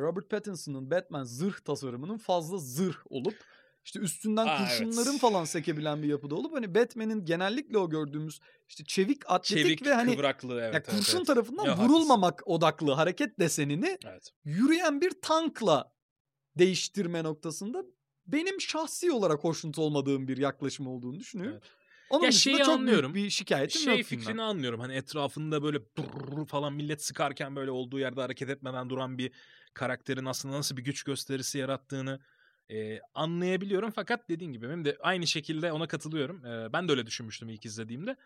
Robert 0.00 0.30
Pattinson'ın 0.30 0.90
Batman 0.90 1.24
zırh 1.24 1.60
tasarımının 1.60 2.18
fazla 2.18 2.58
zırh 2.58 2.98
olup 3.10 3.44
işte 3.88 4.00
üstünden 4.00 4.46
Aa, 4.46 4.58
kurşunların 4.58 5.12
evet. 5.12 5.20
falan 5.20 5.44
sekebilen 5.44 6.02
bir 6.02 6.08
yapıda 6.08 6.34
olup 6.34 6.54
hani 6.54 6.74
Batman'in 6.74 7.24
genellikle 7.24 7.78
o 7.78 7.90
gördüğümüz 7.90 8.40
işte 8.68 8.84
çevik, 8.84 9.30
atletik 9.30 9.64
çevik, 9.64 9.86
ve 9.86 9.94
hani 9.94 10.16
kıvraklı, 10.16 10.60
evet, 10.60 10.74
ya 10.74 10.82
kurşun 10.82 11.16
evet, 11.16 11.26
tarafından 11.26 11.64
ya, 11.64 11.78
vurulmamak 11.78 12.32
haklısın. 12.32 12.52
odaklı 12.52 12.92
hareket 12.92 13.38
desenini 13.38 13.98
evet. 14.06 14.32
yürüyen 14.44 15.00
bir 15.00 15.12
tankla 15.22 15.92
değiştirme 16.58 17.24
noktasında 17.24 17.84
benim 18.26 18.60
şahsi 18.60 19.12
olarak 19.12 19.44
hoşnut 19.44 19.78
olmadığım 19.78 20.28
bir 20.28 20.36
yaklaşım 20.36 20.86
olduğunu 20.86 21.20
düşünüyorum. 21.20 21.58
Evet. 21.62 21.72
Onun 22.10 22.24
ya 22.24 22.30
dışında 22.30 22.58
çok 22.58 22.68
anlıyorum. 22.68 23.14
bir 23.14 23.30
şikayetim 23.30 23.80
şey 23.80 23.98
yok. 23.98 24.06
Şey 24.06 24.18
fikrini 24.18 24.42
anlıyorum. 24.42 24.80
Hani 24.80 24.94
etrafında 24.94 25.62
böyle 25.62 25.78
falan 26.48 26.72
millet 26.72 27.04
sıkarken 27.04 27.56
böyle 27.56 27.70
olduğu 27.70 27.98
yerde 27.98 28.20
hareket 28.20 28.50
etmeden 28.50 28.90
duran 28.90 29.18
bir 29.18 29.32
karakterin 29.74 30.24
aslında 30.24 30.56
nasıl 30.56 30.76
bir 30.76 30.84
güç 30.84 31.02
gösterisi 31.02 31.58
yarattığını 31.58 32.20
e, 32.70 33.00
anlayabiliyorum. 33.14 33.90
Fakat 33.90 34.28
dediğin 34.28 34.52
gibi 34.52 34.68
benim 34.68 34.84
de 34.84 34.96
aynı 35.00 35.26
şekilde 35.26 35.72
ona 35.72 35.88
katılıyorum. 35.88 36.46
E, 36.46 36.72
ben 36.72 36.88
de 36.88 36.92
öyle 36.92 37.06
düşünmüştüm 37.06 37.48
ilk 37.48 37.66
izlediğimde. 37.66 38.16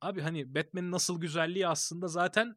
Abi 0.00 0.20
hani 0.20 0.54
Batman'in 0.54 0.92
nasıl 0.92 1.20
güzelliği 1.20 1.68
aslında 1.68 2.08
zaten 2.08 2.56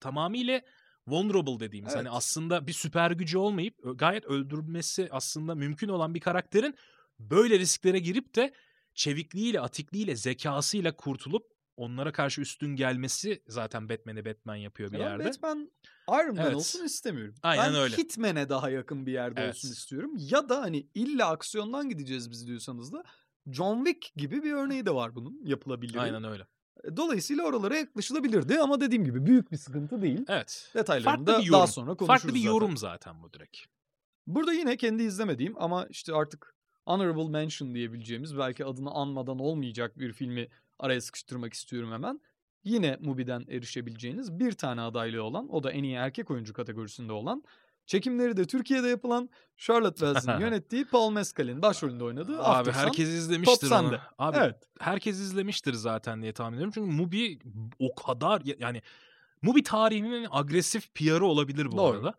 tamamıyla 0.00 0.62
vulnerable 1.06 1.60
dediğimiz 1.60 1.92
hani 1.92 2.00
evet. 2.00 2.08
hani 2.08 2.16
aslında 2.16 2.66
bir 2.66 2.72
süper 2.72 3.10
gücü 3.10 3.38
olmayıp 3.38 3.74
gayet 3.94 4.24
öldürülmesi 4.24 5.08
aslında 5.10 5.54
mümkün 5.54 5.88
olan 5.88 6.14
bir 6.14 6.20
karakterin 6.20 6.74
böyle 7.18 7.58
risklere 7.58 7.98
girip 7.98 8.34
de 8.34 8.52
çevikliğiyle, 8.94 9.60
atikliğiyle, 9.60 10.16
zekasıyla 10.16 10.96
kurtulup 10.96 11.57
onlara 11.78 12.12
karşı 12.12 12.40
üstün 12.40 12.76
gelmesi 12.76 13.42
zaten 13.46 13.88
Batman'i 13.88 14.24
Batman 14.24 14.56
yapıyor 14.56 14.92
bir 14.92 14.98
ya 14.98 15.08
yerde. 15.08 15.24
Batman 15.24 15.70
Iron 16.08 16.36
Man 16.36 16.46
evet. 16.46 16.54
olsun 16.54 16.84
istemiyorum. 16.84 17.34
Aynen 17.42 17.66
ben 17.66 17.74
öyle. 17.74 17.96
Hitman'e 17.96 18.48
daha 18.48 18.70
yakın 18.70 19.06
bir 19.06 19.12
yerde 19.12 19.40
evet. 19.40 19.54
olsun 19.54 19.68
istiyorum. 19.68 20.12
Ya 20.18 20.48
da 20.48 20.60
hani 20.60 20.88
illa 20.94 21.26
aksiyondan 21.26 21.88
gideceğiz 21.88 22.30
biz 22.30 22.46
diyorsanız 22.46 22.92
da 22.92 23.04
John 23.46 23.84
Wick 23.84 24.16
gibi 24.16 24.42
bir 24.42 24.52
örneği 24.52 24.86
de 24.86 24.94
var 24.94 25.14
bunun 25.14 25.40
yapılabilir. 25.44 25.96
Aynen 25.96 26.24
öyle. 26.24 26.46
E, 26.84 26.96
dolayısıyla 26.96 27.44
oralara 27.44 27.76
yaklaşılabilirdi 27.76 28.60
ama 28.60 28.80
dediğim 28.80 29.04
gibi 29.04 29.26
büyük 29.26 29.52
bir 29.52 29.56
sıkıntı 29.56 30.02
değil. 30.02 30.24
Evet. 30.28 30.70
Detaylarını 30.74 31.26
da 31.26 31.40
daha 31.52 31.66
sonra 31.66 31.94
konuşuruz 31.94 32.06
Farklı 32.06 32.34
bir 32.34 32.40
yorum 32.40 32.76
zaten, 32.76 33.12
zaten 33.12 33.22
bu 33.22 33.32
direkt. 33.32 33.58
Burada 34.26 34.52
yine 34.52 34.76
kendi 34.76 35.02
izlemediğim 35.02 35.54
ama 35.62 35.86
işte 35.90 36.14
artık 36.14 36.54
honorable 36.86 37.28
mention 37.28 37.74
diyebileceğimiz 37.74 38.38
belki 38.38 38.64
adını 38.64 38.90
anmadan 38.90 39.38
olmayacak 39.38 39.98
bir 39.98 40.12
filmi 40.12 40.48
araya 40.78 41.00
sıkıştırmak 41.00 41.52
istiyorum 41.52 41.92
hemen. 41.92 42.20
Yine 42.64 42.96
Mubi'den 43.00 43.44
erişebileceğiniz 43.48 44.38
bir 44.38 44.52
tane 44.52 44.80
adaylığı 44.80 45.22
olan 45.22 45.54
o 45.54 45.62
da 45.62 45.72
en 45.72 45.82
iyi 45.82 45.94
erkek 45.94 46.30
oyuncu 46.30 46.52
kategorisinde 46.52 47.12
olan 47.12 47.44
Çekimleri 47.88 48.36
de 48.36 48.44
Türkiye'de 48.44 48.88
yapılan 48.88 49.30
Charlotte 49.56 49.98
Wells'in 49.98 50.40
yönettiği 50.40 50.84
Paul 50.84 51.10
Mescal'in 51.10 51.62
başrolünde 51.62 52.04
oynadığı 52.04 52.42
Abi 52.42 52.58
Aftersun, 52.58 52.80
herkes 52.80 53.08
izlemiştir 53.08 53.70
onu. 53.70 53.98
Abi 54.18 54.36
evet. 54.36 54.56
herkes 54.80 55.16
izlemiştir 55.20 55.72
zaten 55.72 56.22
diye 56.22 56.32
tahmin 56.32 56.56
ediyorum. 56.56 56.72
Çünkü 56.74 56.90
Mubi 56.90 57.38
o 57.78 57.94
kadar 57.94 58.42
yani 58.58 58.82
Mubi 59.42 59.62
tarihinin 59.62 60.26
agresif 60.30 60.94
PR'ı 60.94 61.26
olabilir 61.26 61.66
bu 61.66 61.76
Doğru. 61.76 61.96
arada. 61.96 62.14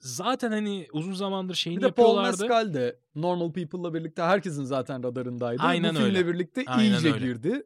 Zaten 0.00 0.50
hani 0.50 0.86
uzun 0.92 1.12
zamandır 1.12 1.54
şeyini 1.54 1.76
bir 1.76 1.82
de 1.82 1.86
yapıyorlardı. 1.86 2.36
Paul 2.38 2.48
Mescal 2.48 2.74
de 2.74 2.98
Normal 3.14 3.52
People'la 3.52 3.94
birlikte 3.94 4.22
herkesin 4.22 4.64
zaten 4.64 5.02
radarındaydı. 5.02 5.62
Aynen 5.62 5.94
Bu 5.94 5.98
öyle. 5.98 6.18
filmle 6.18 6.34
birlikte 6.34 6.64
Aynen 6.66 6.92
iyice 6.92 7.12
öyle. 7.12 7.26
girdi. 7.26 7.62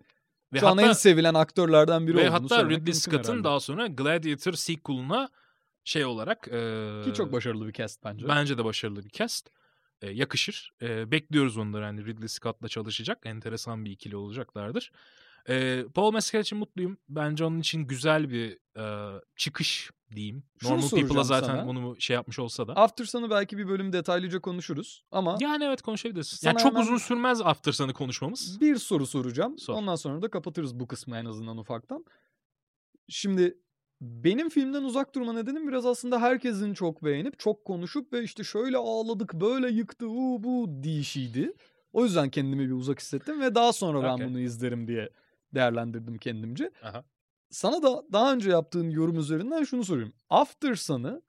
Ve 0.53 0.59
Şu 0.59 0.67
hatta, 0.67 0.83
en 0.83 0.93
sevilen 0.93 1.35
aktörlerden 1.35 2.07
biri 2.07 2.17
ve 2.17 2.31
olduğunu 2.31 2.43
hatta 2.45 2.71
Ridley 2.71 2.95
Scott'ın 2.95 3.45
daha 3.45 3.61
sonra 3.61 3.87
Gladiator 3.87 4.53
sequel'ına 4.53 5.29
şey 5.85 6.05
olarak 6.05 6.49
e, 6.49 7.03
ki 7.05 7.15
çok 7.15 7.33
başarılı 7.33 7.67
bir 7.69 7.73
cast 7.73 8.05
bence. 8.05 8.29
Bence 8.29 8.59
de 8.59 8.65
başarılı 8.65 9.05
bir 9.05 9.11
cast. 9.11 9.51
E, 10.03 10.11
yakışır. 10.11 10.73
E, 10.83 11.11
bekliyoruz 11.11 11.57
onları 11.57 11.85
hani 11.85 12.07
Ridley 12.07 12.29
Scott'la 12.29 12.69
çalışacak. 12.69 13.19
Enteresan 13.25 13.85
bir 13.85 13.91
ikili 13.91 14.17
olacaklardır. 14.17 14.93
E, 15.49 15.85
Paul 15.95 16.13
Mescal 16.13 16.41
için 16.41 16.59
mutluyum. 16.59 16.99
Bence 17.09 17.45
onun 17.45 17.61
için 17.61 17.87
güzel 17.87 18.31
bir 18.31 18.59
e, 18.79 19.15
çıkış 19.37 19.91
diyeyim. 20.17 20.43
Şunu 20.59 20.73
Normal 20.73 20.89
People'a 20.89 21.25
zaten 21.25 21.47
sana. 21.47 21.69
onu 21.69 22.01
şey 22.01 22.15
yapmış 22.15 22.39
olsa 22.39 22.69
da. 22.69 22.77
After 22.77 23.05
Sun'ı 23.05 23.31
belki 23.31 23.59
bir 23.59 23.69
bölüm 23.69 23.93
detaylıca 23.93 24.41
konuşuruz 24.41 25.05
ama... 25.11 25.37
Yani 25.41 25.65
evet 25.65 25.83
konuşabiliriz. 25.83 26.41
Yani 26.45 26.59
çok 26.59 26.79
uzun 26.79 26.97
sürmez 26.97 27.41
After 27.41 27.73
Sun'ı 27.73 27.93
konuşmamız. 27.93 28.61
Bir 28.61 28.77
soru 28.77 29.07
soracağım. 29.07 29.59
Sor. 29.59 29.75
Ondan 29.75 29.97
sonra 29.97 30.23
da 30.23 30.31
kapatırız 30.31 30.81
bu 30.81 30.89
kısmı 30.89 31.17
en 31.17 31.25
azından 31.25 31.59
ufaktan. 31.59 32.05
Şimdi 33.09 33.59
benim 34.01 34.49
filmden 34.49 34.83
uzak 34.83 35.15
durma 35.15 35.33
nedenim 35.33 35.69
biraz 35.69 35.87
aslında 35.87 36.21
herkesin 36.21 36.75
çok 36.75 37.05
beğenip 37.05 37.39
çok 37.39 37.65
konuşup 37.65 38.13
ve 38.13 38.23
işte 38.23 38.45
şöyle 38.45 38.77
ağladık 38.77 39.35
böyle 39.35 39.69
yıktı 39.69 40.09
u 40.09 40.45
bu 40.45 40.83
dişiydi. 40.83 41.53
O 41.93 42.05
yüzden 42.05 42.31
kendimi 42.31 42.69
bir 42.69 42.73
uzak 42.73 43.01
hissettim 43.01 43.41
ve 43.41 43.55
daha 43.55 43.73
sonra 43.73 43.99
okay. 43.99 44.11
ben 44.11 44.29
bunu 44.29 44.41
izlerim 44.41 44.89
diye 44.89 45.11
değerlendirdim 45.55 46.19
kendimce. 46.19 46.71
Aha. 46.83 47.05
Sana 47.51 47.83
da 47.83 48.03
daha 48.13 48.33
önce 48.33 48.51
yaptığın 48.51 48.91
yorum 48.91 49.19
üzerinden 49.19 49.65
şunu 49.65 49.85
soruyorum. 49.85 50.13
After 50.31 50.75
Sun'ı 50.75 51.23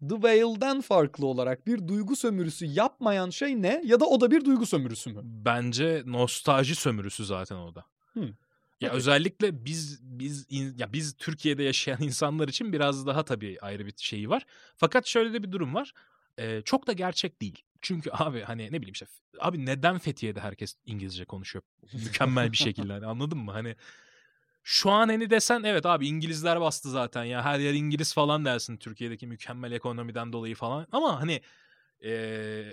The 0.00 0.14
Whale'den 0.14 0.80
farklı 0.80 1.26
olarak 1.26 1.66
bir 1.66 1.88
duygu 1.88 2.16
sömürüsü 2.16 2.66
yapmayan 2.66 3.30
şey 3.30 3.62
ne? 3.62 3.82
Ya 3.84 4.00
da 4.00 4.06
o 4.06 4.20
da 4.20 4.30
bir 4.30 4.44
duygu 4.44 4.66
sömürüsü 4.66 5.10
mü? 5.10 5.20
Bence 5.24 6.02
nostalji 6.06 6.74
sömürüsü 6.74 7.24
zaten 7.24 7.56
o 7.56 7.74
da. 7.74 7.84
Hmm. 8.12 8.32
Ya 8.80 8.88
okay. 8.88 8.98
özellikle 8.98 9.64
biz 9.64 9.98
biz 10.02 10.46
ya 10.76 10.92
biz 10.92 11.16
Türkiye'de 11.16 11.62
yaşayan 11.62 11.98
insanlar 12.02 12.48
için 12.48 12.72
biraz 12.72 13.06
daha 13.06 13.24
tabii 13.24 13.58
ayrı 13.60 13.86
bir 13.86 13.94
şeyi 13.96 14.30
var. 14.30 14.46
Fakat 14.76 15.06
şöyle 15.06 15.32
de 15.32 15.42
bir 15.42 15.52
durum 15.52 15.74
var. 15.74 15.92
Ee, 16.38 16.62
çok 16.64 16.86
da 16.86 16.92
gerçek 16.92 17.40
değil. 17.40 17.62
Çünkü 17.80 18.10
abi 18.12 18.42
hani 18.42 18.66
ne 18.66 18.80
bileyim 18.80 18.92
işte 18.92 19.06
abi 19.38 19.66
neden 19.66 19.98
Fethiye'de 19.98 20.40
herkes 20.40 20.74
İngilizce 20.86 21.24
konuşuyor 21.24 21.62
mükemmel 21.92 22.52
bir 22.52 22.56
şekilde 22.56 22.92
hani 22.92 23.06
anladın 23.06 23.38
mı? 23.38 23.52
Hani 23.52 23.76
şu 24.62 24.90
an 24.90 25.08
hani 25.08 25.30
desen 25.30 25.62
evet 25.62 25.86
abi 25.86 26.08
İngilizler 26.08 26.60
bastı 26.60 26.90
zaten 26.90 27.24
ya 27.24 27.44
her 27.44 27.58
yer 27.58 27.74
İngiliz 27.74 28.14
falan 28.14 28.44
dersin 28.44 28.76
Türkiye'deki 28.76 29.26
mükemmel 29.26 29.72
ekonomiden 29.72 30.32
dolayı 30.32 30.54
falan 30.54 30.86
ama 30.92 31.20
hani 31.20 31.42
ee, 32.04 32.64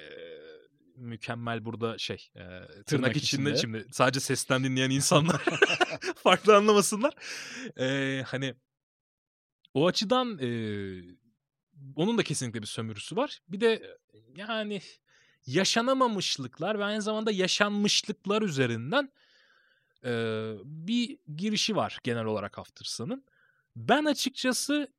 mükemmel 0.96 1.66
burada 1.66 1.98
şey 1.98 2.30
e, 2.36 2.40
tırnak, 2.40 2.86
tırnak 2.86 3.16
içinde, 3.16 3.52
içinde 3.52 3.58
şimdi 3.58 3.88
sadece 3.92 4.20
sesten 4.20 4.64
dinleyen 4.64 4.90
insanlar 4.90 5.42
farklı 6.16 6.56
anlamasınlar. 6.56 7.14
E, 7.80 8.22
hani 8.28 8.56
o 9.74 9.88
açıdan 9.88 10.40
e, 10.42 10.48
onun 11.96 12.18
da 12.18 12.24
kesinlikle 12.24 12.62
bir 12.62 12.68
sömürüsü 12.68 13.16
var. 13.16 13.40
Bir 13.50 13.62
de 13.62 13.98
yani 14.36 14.82
yaşanamamışlıklar 15.48 16.80
ve 16.80 16.84
aynı 16.84 17.02
zamanda 17.02 17.32
yaşanmışlıklar 17.32 18.42
üzerinden 18.42 19.12
e, 20.06 20.12
bir 20.64 21.18
girişi 21.36 21.76
var 21.76 22.00
genel 22.04 22.26
olarak 22.26 22.60
After 22.60 23.08
Ben 23.76 24.06
açıkçası 24.06 24.94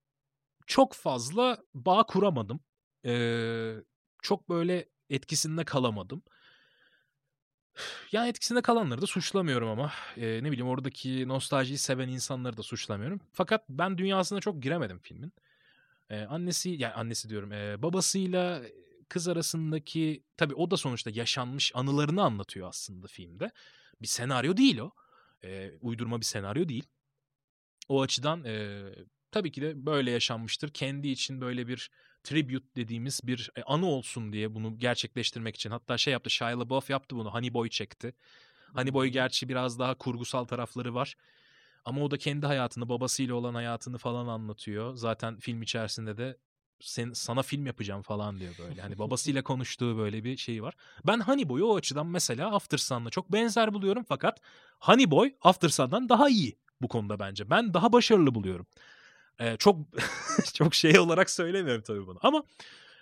çok 0.66 0.92
fazla 0.92 1.58
bağ 1.74 2.02
kuramadım. 2.02 2.60
E, 3.04 3.12
çok 4.22 4.48
böyle 4.48 4.88
etkisinde 5.10 5.64
kalamadım. 5.64 6.22
Yani 8.12 8.28
etkisinde 8.28 8.62
kalanları 8.62 9.02
da 9.02 9.06
suçlamıyorum 9.06 9.68
ama. 9.68 9.92
Eee, 10.16 10.42
ne 10.42 10.50
bileyim 10.50 10.68
oradaki 10.68 11.28
nostaljiyi 11.28 11.78
seven 11.78 12.08
insanları 12.08 12.56
da 12.56 12.62
suçlamıyorum. 12.62 13.20
Fakat 13.32 13.64
ben 13.68 13.98
dünyasına 13.98 14.40
çok 14.40 14.62
giremedim 14.62 14.98
filmin. 14.98 15.32
Eee, 16.10 16.26
annesi 16.30 16.70
yani 16.70 16.94
annesi 16.94 17.28
diyorum, 17.28 17.52
eee, 17.52 17.76
babasıyla 17.82 18.62
kız 19.08 19.28
arasındaki 19.28 20.24
tabii 20.36 20.54
o 20.54 20.70
da 20.70 20.76
sonuçta 20.76 21.10
yaşanmış 21.14 21.72
anılarını 21.74 22.22
anlatıyor 22.22 22.68
aslında 22.68 23.06
filmde. 23.06 23.50
Bir 24.02 24.06
senaryo 24.06 24.56
değil 24.56 24.78
o. 24.78 24.90
Eee, 25.44 25.78
uydurma 25.80 26.20
bir 26.20 26.24
senaryo 26.26 26.68
değil. 26.68 26.84
O 27.88 28.02
açıdan, 28.02 28.44
eee, 28.44 28.94
tabii 29.32 29.52
ki 29.52 29.62
de 29.62 29.86
böyle 29.86 30.10
yaşanmıştır. 30.10 30.68
Kendi 30.70 31.08
için 31.08 31.40
böyle 31.40 31.68
bir 31.68 31.90
tribute 32.24 32.66
dediğimiz 32.76 33.20
bir, 33.24 33.50
eee, 33.56 33.62
anı 33.66 33.86
olsun 33.86 34.32
diye 34.32 34.54
bunu 34.54 34.78
gerçekleştirmek 34.78 35.56
için 35.56 35.70
hatta 35.70 35.98
şey 35.98 36.12
yaptı, 36.12 36.30
Shia 36.30 36.60
LaBeouf 36.60 36.90
yaptı 36.90 37.16
bunu, 37.16 37.34
Honey 37.34 37.54
Boy 37.54 37.68
çekti. 37.68 38.14
Honey 38.74 38.94
Boy 38.94 39.08
gerçi 39.08 39.48
biraz 39.48 39.78
daha 39.78 39.94
kurgusal 39.94 40.44
tarafları 40.44 40.94
var 40.94 41.14
ama 41.86 42.02
o 42.02 42.10
da 42.10 42.18
kendi 42.18 42.46
hayatını, 42.46 42.88
babasıyla 42.88 43.34
olan 43.34 43.54
hayatını 43.54 43.98
falan 43.98 44.26
anlatıyor. 44.26 44.94
Zaten 44.94 45.38
film 45.38 45.62
içerisinde 45.62 46.16
de 46.16 46.38
sen 46.80 47.12
sana 47.12 47.42
film 47.42 47.66
yapacağım 47.66 48.02
falan 48.02 48.40
diyor 48.40 48.54
böyle. 48.58 48.80
Hani 48.80 48.98
babasıyla 48.98 49.42
konuştuğu 49.42 49.98
böyle 49.98 50.24
bir 50.24 50.36
şey 50.36 50.62
var. 50.62 50.74
Ben 51.06 51.20
Honey 51.20 51.48
Boy'u 51.48 51.64
o 51.66 51.76
açıdan 51.76 52.06
mesela 52.06 52.54
After 52.54 52.78
Sun'la 52.78 53.10
çok 53.10 53.32
benzer 53.32 53.74
buluyorum 53.74 54.04
fakat 54.08 54.40
Honey 54.80 55.10
Boy 55.10 55.34
After 55.42 55.68
Sun'dan 55.68 56.08
daha 56.08 56.28
iyi 56.28 56.58
bu 56.82 56.88
konuda 56.88 57.18
bence. 57.18 57.50
Ben 57.50 57.74
daha 57.74 57.92
başarılı 57.92 58.34
buluyorum. 58.34 58.66
Eee, 59.40 59.56
çok 59.58 59.78
çok 60.54 60.74
şey 60.74 60.98
olarak 60.98 61.30
söylemiyorum 61.30 61.82
tabii 61.86 62.06
bunu 62.06 62.18
ama 62.22 62.42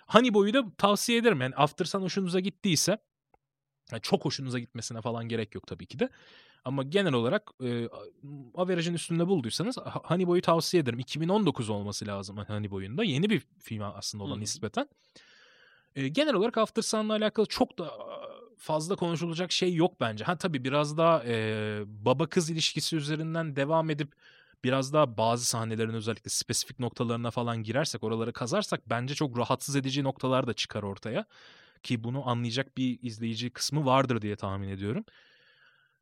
Honey 0.07 0.33
Boy'u 0.33 0.53
da 0.53 0.63
tavsiye 0.77 1.17
ederim. 1.17 1.41
Yani 1.41 1.55
After 1.55 1.85
Sun 1.85 2.01
hoşunuza 2.01 2.39
gittiyse 2.39 2.97
ya 3.91 3.99
çok 3.99 4.25
hoşunuza 4.25 4.59
gitmesine 4.59 5.01
falan 5.01 5.27
gerek 5.29 5.55
yok 5.55 5.67
tabii 5.67 5.85
ki 5.85 5.99
de. 5.99 6.09
Ama 6.65 6.83
genel 6.83 7.13
olarak, 7.13 7.51
eee, 7.61 7.87
a 8.55 8.61
average'ın 8.61 8.93
üstünde 8.93 9.27
bulduysanız 9.27 9.77
Ha 9.77 10.01
Honey 10.03 10.27
Boy'u 10.27 10.41
tavsiye 10.41 10.83
ederim. 10.83 10.99
2019 10.99 11.69
olması 11.69 12.07
lazım 12.07 12.37
Honey 12.37 12.71
Boy'un 12.71 12.97
da. 12.97 13.03
Yeni 13.03 13.29
bir 13.29 13.39
film 13.59 13.81
aslında 13.83 14.23
o 14.23 14.35
Hı 14.35 14.39
nispeten. 14.39 14.87
Eee, 15.95 16.07
genel 16.07 16.33
olarak 16.33 16.57
After 16.57 16.81
Sun'la 16.81 17.13
alakalı 17.13 17.45
çok 17.45 17.77
da 17.79 17.91
fazla 18.57 18.95
konuşulacak 18.95 19.51
şey 19.51 19.73
yok 19.75 19.99
bence. 20.01 20.23
Ha 20.25 20.37
tabii 20.37 20.63
biraz 20.63 20.97
daha, 20.97 21.23
eee, 21.23 21.83
baba 21.87 22.27
kız 22.29 22.49
ilişkisi 22.49 22.95
üzerinden 22.97 23.55
devam 23.55 23.89
edip 23.89 24.13
biraz 24.63 24.93
daha 24.93 25.17
bazı 25.17 25.45
sahnelerin 25.45 25.93
özellikle 25.93 26.29
spesifik 26.29 26.79
noktalarına 26.79 27.31
falan 27.31 27.63
girersek, 27.63 28.03
oraları 28.03 28.33
kazarsak 28.33 28.89
bence 28.89 29.15
çok 29.15 29.37
rahatsız 29.37 29.75
edici 29.75 30.03
noktalar 30.03 30.47
da 30.47 30.53
çıkar 30.53 30.83
ortaya. 30.83 31.25
Ki 31.83 32.03
bunu 32.03 32.29
anlayacak 32.29 32.77
bir 32.77 32.99
izleyici 33.01 33.49
kısmı 33.49 33.85
vardır 33.85 34.21
diye 34.21 34.35
tahmin 34.35 34.69
ediyorum. 34.69 35.05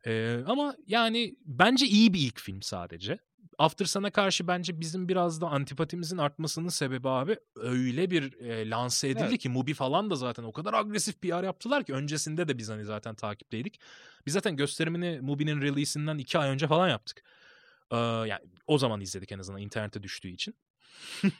Eee, 0.06 0.44
ama 0.48 0.76
yani 0.88 1.36
bence 1.46 1.86
iyi 1.86 2.14
bir 2.14 2.20
ilk 2.20 2.40
film 2.40 2.62
sadece. 2.62 3.20
After 3.58 3.86
Sun'a 3.86 4.12
karşı 4.12 4.48
bence 4.48 4.80
bizim 4.80 5.10
biraz 5.10 5.42
da 5.42 5.48
antipatimizin 5.48 6.18
artmasının 6.18 6.70
sebebi 6.70 7.10
abi 7.10 7.38
öyle 7.56 8.10
bir, 8.12 8.32
eee, 8.32 8.70
lanse 8.70 9.10
edildi 9.10 9.24
Evet. 9.24 9.40
ki 9.40 9.50
Mubi 9.50 9.74
falan 9.74 10.10
da 10.10 10.16
zaten 10.16 10.44
o 10.44 10.52
kadar 10.52 10.74
agresif 10.74 11.22
PR 11.22 11.46
yaptılar 11.46 11.84
ki 11.84 11.94
öncesinde 11.94 12.48
de 12.48 12.58
biz 12.58 12.70
hani 12.70 12.86
zaten 12.86 13.16
takipteydik. 13.16 13.80
Biz 14.26 14.34
zaten 14.34 14.56
gösterimini 14.56 15.20
Mubi'nin 15.22 15.62
release'inden 15.62 16.18
2 16.18 16.38
ay 16.38 16.50
önce 16.50 16.68
falan 16.68 16.90
yaptık. 16.90 17.24
Eee, 17.92 17.98
yani 18.00 18.40
o 18.68 18.78
zaman 18.78 19.02
izledik 19.02 19.32
en 19.32 19.40
azından 19.40 19.62
internete 19.62 20.04
düştüğü 20.04 20.30
için. 20.30 20.56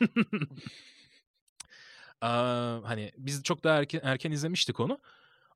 Eee, 2.24 2.30
hani 2.84 3.12
biz 3.18 3.44
çok 3.44 3.64
daha 3.64 3.80
erken 3.80 4.00
erken 4.04 4.32
izlemiştik 4.32 4.80
onu. 4.80 5.00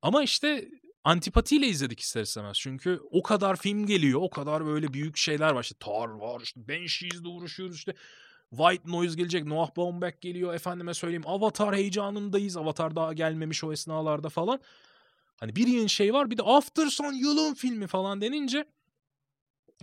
Ama 0.02 0.24
işte 0.24 0.68
antipatiyle 1.08 1.68
izledik 1.68 2.00
ister 2.00 2.22
istemez. 2.22 2.58
Çünkü 2.60 3.02
o 3.12 3.24
kadar 3.24 3.56
film 3.56 3.86
geliyor, 3.86 4.22
o 4.24 4.30
kadar 4.30 4.66
böyle 4.66 4.94
büyük 4.94 5.18
şeyler 5.18 5.52
var. 5.52 5.64
İşte 5.64 5.76
Tar 5.80 6.08
var, 6.08 6.42
işte 6.42 6.68
Banshees'le 6.68 7.26
uğraşıyoruz 7.26 7.76
işte. 7.76 7.94
White 8.50 8.92
Noise 8.92 9.16
gelecek, 9.16 9.46
Noah 9.46 9.76
Baumbach 9.78 10.22
geliyor. 10.22 10.54
Efendime 10.54 10.94
söyleyeyim 10.94 11.24
Avatar 11.26 11.76
heyecanındayız. 11.76 12.58
Avatar 12.58 12.96
daha 12.96 13.14
gelmemiş 13.14 13.64
o 13.64 13.72
esnalarda 13.72 14.30
falan. 14.30 14.60
Hani 15.38 15.56
bir 15.56 15.68
yığın 15.68 15.88
şey 15.88 16.14
var. 16.14 16.32
Bir 16.32 16.38
de 16.38 16.44
After 16.44 16.86
Sun 16.86 17.14
yılın 17.14 17.54
filmi 17.54 17.88
falan 17.88 18.22
denince 18.22 18.66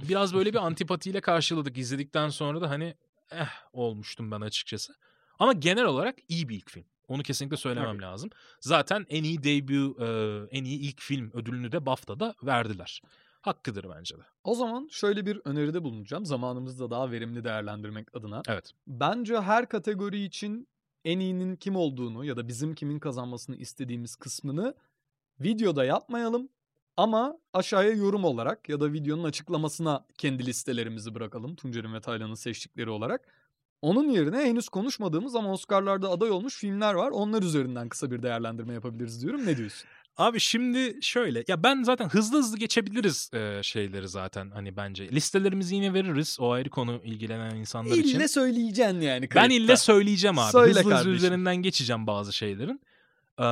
biraz 0.03 0.35
böyle 0.35 0.53
bir 0.53 0.67
antipatiyle 0.67 1.21
karşıladık. 1.21 1.79
İzledikten 1.79 2.29
sonra 2.29 2.61
da 2.61 2.71
hani 2.71 2.95
eh 3.31 3.51
olmuştum 3.73 4.31
ben 4.31 4.41
açıkçası. 4.41 4.95
Ama 5.39 5.53
genel 5.53 5.85
olarak 5.85 6.17
iyi 6.29 6.49
bir 6.49 6.57
ilk 6.57 6.71
film. 6.71 6.85
Onu 7.09 7.23
kesinlikle 7.23 7.57
söylemem 7.57 7.93
Tabii. 7.93 8.03
lazım. 8.03 8.31
Zaten 8.61 9.07
en 9.09 9.25
iyi 9.25 9.43
debut, 9.43 10.01
en 10.51 10.65
iyi 10.65 10.81
ilk 10.81 11.01
film 11.01 11.31
ödülünü 11.35 11.73
de 11.73 11.87
BAFTA'da 11.87 12.35
verdiler. 12.43 13.03
Hakkıdır 13.41 13.87
bence 13.97 14.19
de. 14.19 14.23
O 14.45 14.55
zaman 14.55 14.89
şöyle 14.91 15.27
bir 15.27 15.41
öneride 15.45 15.85
bulunacağım. 15.85 16.27
Zamanımızı 16.27 16.85
da 16.85 16.91
daha 16.91 17.11
verimli 17.11 17.45
değerlendirmek 17.45 18.17
adına. 18.17 18.43
Evet. 18.49 18.73
Bence 18.87 19.41
her 19.41 19.69
kategori 19.69 20.25
için 20.25 20.69
en 21.05 21.19
iyinin 21.19 21.57
kim 21.57 21.77
olduğunu 21.77 22.25
ya 22.25 22.37
da 22.37 22.49
bizim 22.49 22.75
kimin 22.75 22.99
kazanmasını 22.99 23.57
istediğimiz 23.57 24.17
kısmını 24.17 24.75
videoda 25.41 25.85
yapmayalım. 25.85 26.49
Ama 26.97 27.39
aşağıya 27.53 27.91
yorum 27.91 28.25
olarak 28.25 28.69
ya 28.69 28.81
da 28.81 28.93
videonun 28.93 29.25
açıklamasına 29.25 30.07
kendi 30.19 30.47
listelerimizi 30.47 31.15
bırakalım. 31.15 31.57
Tuncer'in 31.57 31.95
ve 31.95 32.01
Taylan'ın 32.01 32.35
seçtikleri 32.35 32.91
olarak. 32.91 33.29
Onun 33.83 34.09
yerine 34.09 34.37
henüz 34.39 34.69
konuşmadığımız 34.69 35.35
ama 35.35 35.53
Oscar'larda 35.53 36.11
aday 36.11 36.31
olmuş 36.31 36.57
filmler 36.57 36.95
var. 36.95 37.11
Onlar 37.11 37.43
üzerinden 37.43 37.89
kısa 37.89 38.11
bir 38.11 38.23
değerlendirme 38.23 38.75
yapabiliriz 38.75 39.23
diyorum. 39.23 39.47
Ne 39.47 39.57
diyorsun? 39.57 39.89
Abi 40.17 40.41
şimdi 40.41 40.99
şöyle 41.03 41.45
ya 41.49 41.63
ben 41.63 41.83
zaten 41.83 42.09
hızlı 42.09 42.39
hızlı 42.39 42.59
geçebiliriz 42.59 43.31
eee, 43.35 43.61
şeyleri 43.63 44.09
zaten 44.09 44.51
hani 44.51 44.77
bence. 44.77 45.09
Listelerimizi 45.09 45.75
yine 45.75 45.95
veririz 45.95 46.37
o 46.41 46.51
ayrı 46.51 46.71
konu 46.71 47.01
ilgilenen 47.05 47.55
insanlar 47.55 47.97
için. 47.97 48.17
İlle 48.17 48.29
söyleyeceksin 48.29 49.01
yani. 49.01 49.23
Ben 49.23 49.29
kayıtta. 49.29 49.55
ille 49.55 49.77
söyleyeceğim 49.77 50.39
abi. 50.39 50.53
Söyle 50.53 50.69
hızlı 50.69 50.81
hızlı 50.81 50.91
kardeşim. 50.91 51.13
üzerinden 51.13 51.57
geçeceğim 51.57 52.07
bazı 52.07 52.33
şeylerin. 52.33 52.81
Eee, 53.39 53.45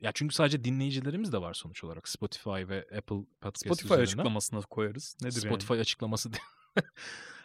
ya 0.00 0.10
çünkü 0.14 0.34
sadece 0.34 0.64
dinleyicilerimiz 0.64 1.32
de 1.32 1.40
var 1.40 1.54
sonuç 1.54 1.84
olarak 1.84 2.08
Spotify 2.08 2.50
ve 2.50 2.86
Apple 2.98 3.16
Podcast 3.40 3.58
Spotify 3.66 3.86
üzerinden. 3.86 4.02
açıklamasına 4.02 4.60
koyarız. 4.60 5.16
Nedir 5.22 5.40
Spotify 5.40 5.72
yani? 5.72 5.80
açıklaması 5.80 6.30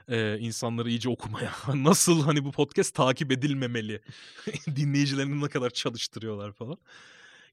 eee, 0.09 0.38
insanları 0.39 0.89
iyice 0.89 1.09
okumaya. 1.09 1.51
Nasıl 1.73 2.23
hani 2.23 2.45
bu 2.45 2.51
podcast 2.51 2.95
takip 2.95 3.31
edilmemeli? 3.31 4.01
Dinleyicilerini 4.75 5.41
ne 5.43 5.49
kadar 5.49 5.69
çalıştırıyorlar 5.69 6.51
falan. 6.51 6.77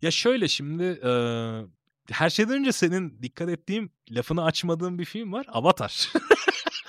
Ya 0.02 0.10
şöyle 0.10 0.48
şimdi 0.48 0.82
eee, 1.04 1.66
her 2.10 2.30
şeyden 2.30 2.54
önce 2.54 2.72
senin 2.72 3.22
dikkat 3.22 3.48
ettiğim, 3.48 3.90
lafını 4.10 4.44
açmadığın 4.44 4.98
bir 4.98 5.04
film 5.04 5.32
var. 5.32 5.46
Avatar. 5.48 6.12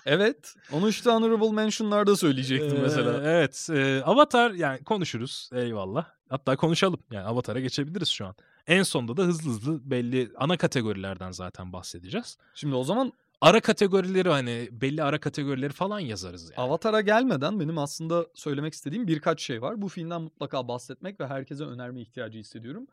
Evet. 0.07 0.55
Onu 0.71 0.89
işte 0.89 1.09
Honorable 1.09 1.51
Mention'larda 1.51 2.15
söyleyecektim 2.15 2.75
Eee, 2.75 2.81
mesela. 2.81 3.21
evet. 3.23 3.67
eee, 3.71 4.01
Avatar 4.01 4.51
yani 4.51 4.83
konuşuruz. 4.83 5.49
Eyvallah. 5.53 6.05
Hatta 6.29 6.55
konuşalım. 6.55 6.99
Yani 7.11 7.25
Avatar'a 7.25 7.59
geçebiliriz 7.59 8.09
şu 8.09 8.25
an. 8.25 8.35
En 8.67 8.83
sonda 8.83 9.17
da 9.17 9.23
hızlı 9.23 9.49
hızlı 9.49 9.89
belli 9.91 10.31
ana 10.37 10.57
kategorilerden 10.57 11.31
zaten 11.31 11.73
bahsedeceğiz. 11.73 12.37
Şimdi 12.55 12.75
o 12.75 12.83
zaman 12.83 13.13
Ara 13.41 13.60
kategorileri 13.62 14.30
hani 14.30 14.70
belli 14.72 15.03
ara 15.03 15.20
kategorileri 15.20 15.74
falan 15.74 15.99
yazarız 15.99 16.44
yani. 16.44 16.56
Avatar'a 16.57 17.02
gelmeden 17.02 17.60
benim 17.60 17.78
aslında 17.78 18.26
söylemek 18.34 18.74
istediğim 18.74 19.07
birkaç 19.07 19.41
şey 19.41 19.62
var. 19.62 19.82
Bu 19.82 19.88
filmden 19.88 20.22
mutlaka 20.22 20.68
bahsetmek 20.68 21.20
ve 21.20 21.28
herkese 21.28 21.64
önerme 21.64 22.02
ihtiyacı 22.02 22.40
hissediyorum. 22.40 22.88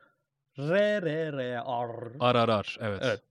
RRR. 0.58 1.62
Ararar 2.20 2.78
evet. 2.80 3.00
Evet. 3.04 3.22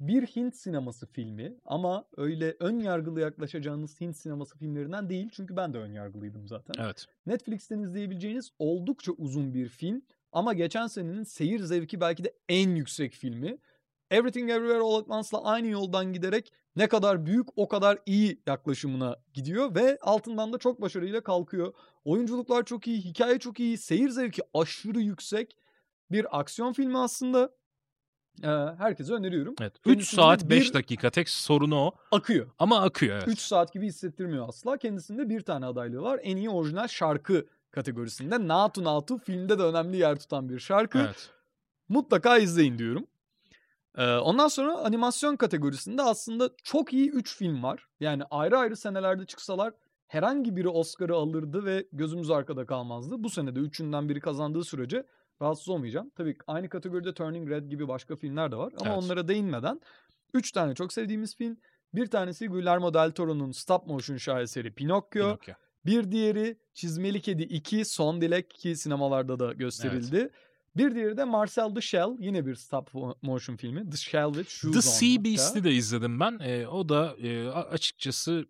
Bir 0.00 0.26
Hint 0.26 0.56
sineması 0.56 1.06
filmi 1.06 1.54
ama 1.64 2.04
öyle 2.16 2.56
ön 2.60 2.80
yargılı 2.80 3.20
yaklaşacağınız 3.20 4.00
Hint 4.00 4.16
sineması 4.16 4.58
filmlerinden 4.58 5.08
değil. 5.10 5.30
Çünkü 5.32 5.56
ben 5.56 5.74
de 5.74 5.78
ön 5.78 5.92
yargılıydım 5.92 6.48
zaten. 6.48 6.84
Evet. 6.84 7.06
Netflix'ten 7.26 7.78
izleyebileceğiniz 7.78 8.50
oldukça 8.58 9.12
uzun 9.12 9.54
bir 9.54 9.68
film 9.68 10.02
ama 10.32 10.52
geçen 10.52 10.86
senenin 10.86 11.24
seyir 11.24 11.60
zevki 11.60 12.00
belki 12.00 12.24
de 12.24 12.34
en 12.48 12.70
yüksek 12.70 13.12
filmi. 13.14 13.58
Everything 14.10 14.50
Everywhere 14.50 14.80
All 14.80 14.94
at 14.98 15.08
Once'la 15.10 15.44
aynı 15.44 15.66
yoldan 15.66 16.12
giderek 16.12 16.52
ne 16.76 16.88
kadar 16.88 17.26
büyük 17.26 17.46
o 17.56 17.68
kadar 17.68 17.98
iyi 18.06 18.42
yaklaşımına 18.46 19.16
gidiyor 19.34 19.74
ve 19.74 19.98
altından 20.00 20.52
da 20.52 20.58
çok 20.58 20.80
başarıyla 20.80 21.20
kalkıyor. 21.20 21.72
Oyunculuklar 22.04 22.64
çok 22.64 22.86
iyi, 22.86 23.00
hikaye 23.00 23.38
çok 23.38 23.60
iyi, 23.60 23.78
seyir 23.78 24.08
zevki 24.08 24.42
aşırı 24.54 25.00
yüksek 25.00 25.56
bir 26.10 26.40
aksiyon 26.40 26.72
filmi 26.72 26.98
aslında. 26.98 27.50
Ee, 28.42 28.46
herkese 28.78 29.12
öneriyorum. 29.14 29.54
Evet. 29.60 29.74
3 29.78 29.84
Kendisinde 29.84 30.20
saat 30.22 30.44
5 30.50 30.68
bir- 30.68 30.74
dakika 30.74 31.10
tek 31.10 31.28
sorunu 31.28 31.76
o. 31.76 31.92
Akıyor. 32.12 32.46
Ama 32.58 32.80
akıyor 32.82 33.16
evet. 33.16 33.28
3 33.28 33.38
saat 33.38 33.72
gibi 33.72 33.86
hissettirmiyor 33.86 34.48
asla. 34.48 34.76
Kendisinde 34.76 35.28
bir 35.28 35.40
tane 35.40 35.66
adaylığı 35.66 36.02
var. 36.02 36.20
En 36.22 36.36
iyi 36.36 36.50
orijinal 36.50 36.88
şarkı 36.88 37.46
kategorisinde. 37.70 38.48
Natu 38.48 38.84
Natu 38.84 39.18
filmde 39.18 39.58
de 39.58 39.62
önemli 39.62 39.96
yer 39.96 40.16
tutan 40.18 40.48
bir 40.48 40.58
şarkı. 40.58 40.98
Evet. 40.98 41.30
Mutlaka 41.88 42.38
izleyin 42.38 42.78
diyorum. 42.78 43.06
Ondan 44.02 44.48
sonra 44.48 44.72
animasyon 44.78 45.36
kategorisinde 45.36 46.02
aslında 46.02 46.50
çok 46.64 46.92
iyi 46.92 47.10
3 47.10 47.36
film 47.36 47.62
var. 47.62 47.86
Yani 48.00 48.22
ayrı 48.30 48.58
ayrı 48.58 48.76
senelerde 48.76 49.26
çıksalar 49.26 49.74
herhangi 50.06 50.56
biri 50.56 50.68
Oscar'ı 50.68 51.14
alırdı 51.14 51.64
ve 51.64 51.86
gözümüz 51.92 52.30
arkada 52.30 52.66
kalmazdı. 52.66 53.14
Bu 53.22 53.30
sene 53.30 53.54
de 53.56 53.60
üçünden 53.60 54.08
biri 54.08 54.20
kazandığı 54.20 54.64
sürece 54.64 55.06
rahatsız 55.42 55.68
olmayacağım. 55.68 56.10
Tabii 56.16 56.36
aynı 56.46 56.68
kategoride 56.68 57.14
Turning 57.14 57.50
Red 57.50 57.66
gibi 57.66 57.88
başka 57.88 58.16
filmler 58.16 58.52
de 58.52 58.56
var 58.56 58.72
ama 58.80 58.90
Evet. 58.94 59.04
onlara 59.04 59.28
değinmeden 59.28 59.80
3 60.34 60.52
tane 60.52 60.74
çok 60.74 60.92
sevdiğimiz 60.92 61.36
film. 61.36 61.56
Bir 61.94 62.06
tanesi 62.06 62.48
Guillermo 62.48 62.94
del 62.94 63.10
Toro'nun 63.10 63.50
stop 63.52 63.86
motion 63.86 64.16
şaheseri 64.16 64.74
Pinocchio. 64.74 65.10
Pinokyo. 65.10 65.54
Bir 65.86 66.10
diğeri 66.10 66.58
Çizmeli 66.74 67.20
Kedi 67.20 67.42
2 67.42 67.84
Son 67.84 68.20
Dilek 68.20 68.50
ki 68.50 68.76
sinemalarda 68.76 69.38
da 69.38 69.52
gösterildi. 69.52 70.30
Bir 70.76 70.94
diğeri 70.94 71.16
de 71.16 71.24
Marcel 71.24 71.74
the 71.74 71.80
Shell 71.80 72.16
yine 72.18 72.46
bir 72.46 72.54
stop 72.54 72.90
motion 73.22 73.56
filmi. 73.56 73.90
The 73.90 73.96
Shell 73.96 74.32
with 74.34 74.50
Shoes 74.50 74.74
The 74.74 74.82
Sea. 74.82 75.24
Beast'i 75.24 75.64
de 75.64 75.72
izledim 75.72 76.20
ben. 76.20 76.38
E, 76.42 76.66
o 76.66 76.88
da 76.88 77.16
e, 77.22 77.48
açıkçası 77.50 78.46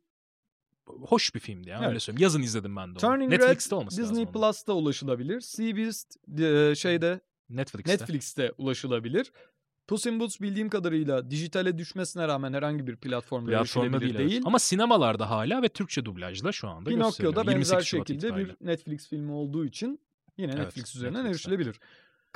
hoş 0.87 1.35
bir 1.35 1.41
filmdi 1.41 1.69
ya 1.69 1.79
Evet. 1.79 1.89
öyle 1.89 2.01
söyleyeyim. 2.01 2.23
Yazın 2.23 2.43
izledim 2.43 2.77
ben 2.77 2.87
de 2.89 2.91
onu. 2.93 2.99
Turning 2.99 3.31
Netflix'te 3.33 3.77
Red 3.77 3.81
olması 3.81 3.97
Disney 4.03 4.11
lazım 4.25 4.35
onun. 4.37 4.47
Plus'ta 4.49 4.73
ulaşılabilir. 4.73 5.41
Sea 5.41 5.77
Beast 5.77 6.17
e, 6.41 6.75
şeyde 6.75 7.21
Netflix'te. 7.49 7.93
Netflix'te 7.93 8.53
ulaşılabilir. 8.59 9.33
Puss 9.87 10.07
in 10.07 10.21
Boots 10.21 10.41
bildiğim 10.41 10.69
kadarıyla 10.69 11.31
dijitale 11.31 11.79
düşmesine 11.79 12.29
rağmen 12.29 12.53
herhangi 12.53 12.87
bir 12.87 12.97
platformda 12.97 13.51
Platformda 13.51 14.01
değil, 14.01 14.19
değil. 14.19 14.33
evet. 14.33 14.43
Ama 14.47 14.59
sinemalarda 14.59 15.31
hala 15.31 15.63
ve 15.63 15.69
Türkçe 15.69 16.05
dublajla 16.05 16.53
şu 16.53 16.69
anda 16.69 16.91
Pinokyo 16.91 17.07
gösteriliyor. 17.09 17.35
da 17.37 17.47
benzer 17.47 17.53
28 17.77 17.87
Şubat 17.87 18.09
şekilde 18.09 18.27
itibariyle. 18.27 18.55
bir 18.61 18.67
Netflix 18.67 19.09
filmi 19.09 19.33
olduğu 19.33 19.65
için 19.67 20.01
yine 20.39 20.53
Evet, 20.53 20.65
Netflix 20.65 20.97
üzerinden 20.97 21.25
Netflix'te. 21.25 21.51
erişilebilir. 21.51 21.81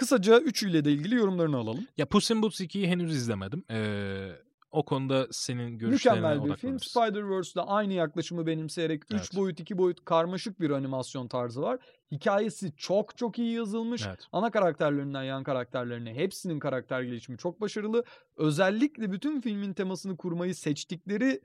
Kısaca 0.01 0.39
üçüyle 0.39 0.85
de 0.85 0.93
ilgili 0.93 1.15
yorumlarını 1.15 1.57
alalım. 1.57 1.87
Ya 1.97 2.07
Puss 2.07 2.31
in 2.31 2.43
Boots 2.43 2.61
2'yi 2.61 2.89
henüz 2.89 3.17
izlemedim. 3.17 3.65
Ee, 3.71 4.29
o 4.71 4.85
konuda 4.85 5.27
senin 5.31 5.79
görüşlerine 5.79 6.21
Mükemmel 6.21 6.45
bir 6.51 6.57
film. 6.57 6.79
Spider-Verse'de 6.79 7.61
aynı 7.61 7.93
yaklaşımı 7.93 8.47
benimseyerek 8.47 9.03
3 9.05 9.13
Evet. 9.13 9.37
boyut 9.37 9.61
2 9.61 9.79
boyut 9.79 10.05
karmaşık 10.05 10.61
bir 10.61 10.71
animasyon 10.71 11.29
tarzı 11.29 11.63
var. 11.63 11.79
Hikayesi 12.13 12.73
çok 12.77 13.17
çok 13.17 13.39
iyi 13.39 13.53
yazılmış. 13.53 14.07
Evet. 14.07 14.21
Ana 14.33 14.51
karakterlerinden 14.51 15.23
yan 15.23 15.43
karakterlerine 15.43 16.15
hepsinin 16.15 16.59
karakter 16.59 17.03
gelişimi 17.03 17.39
çok 17.39 17.61
başarılı. 17.61 18.05
Özellikle 18.37 19.13
bütün 19.13 19.41
filmin 19.41 19.73
temasını 19.73 20.17
kurmayı 20.17 20.55
seçtikleri 20.55 21.41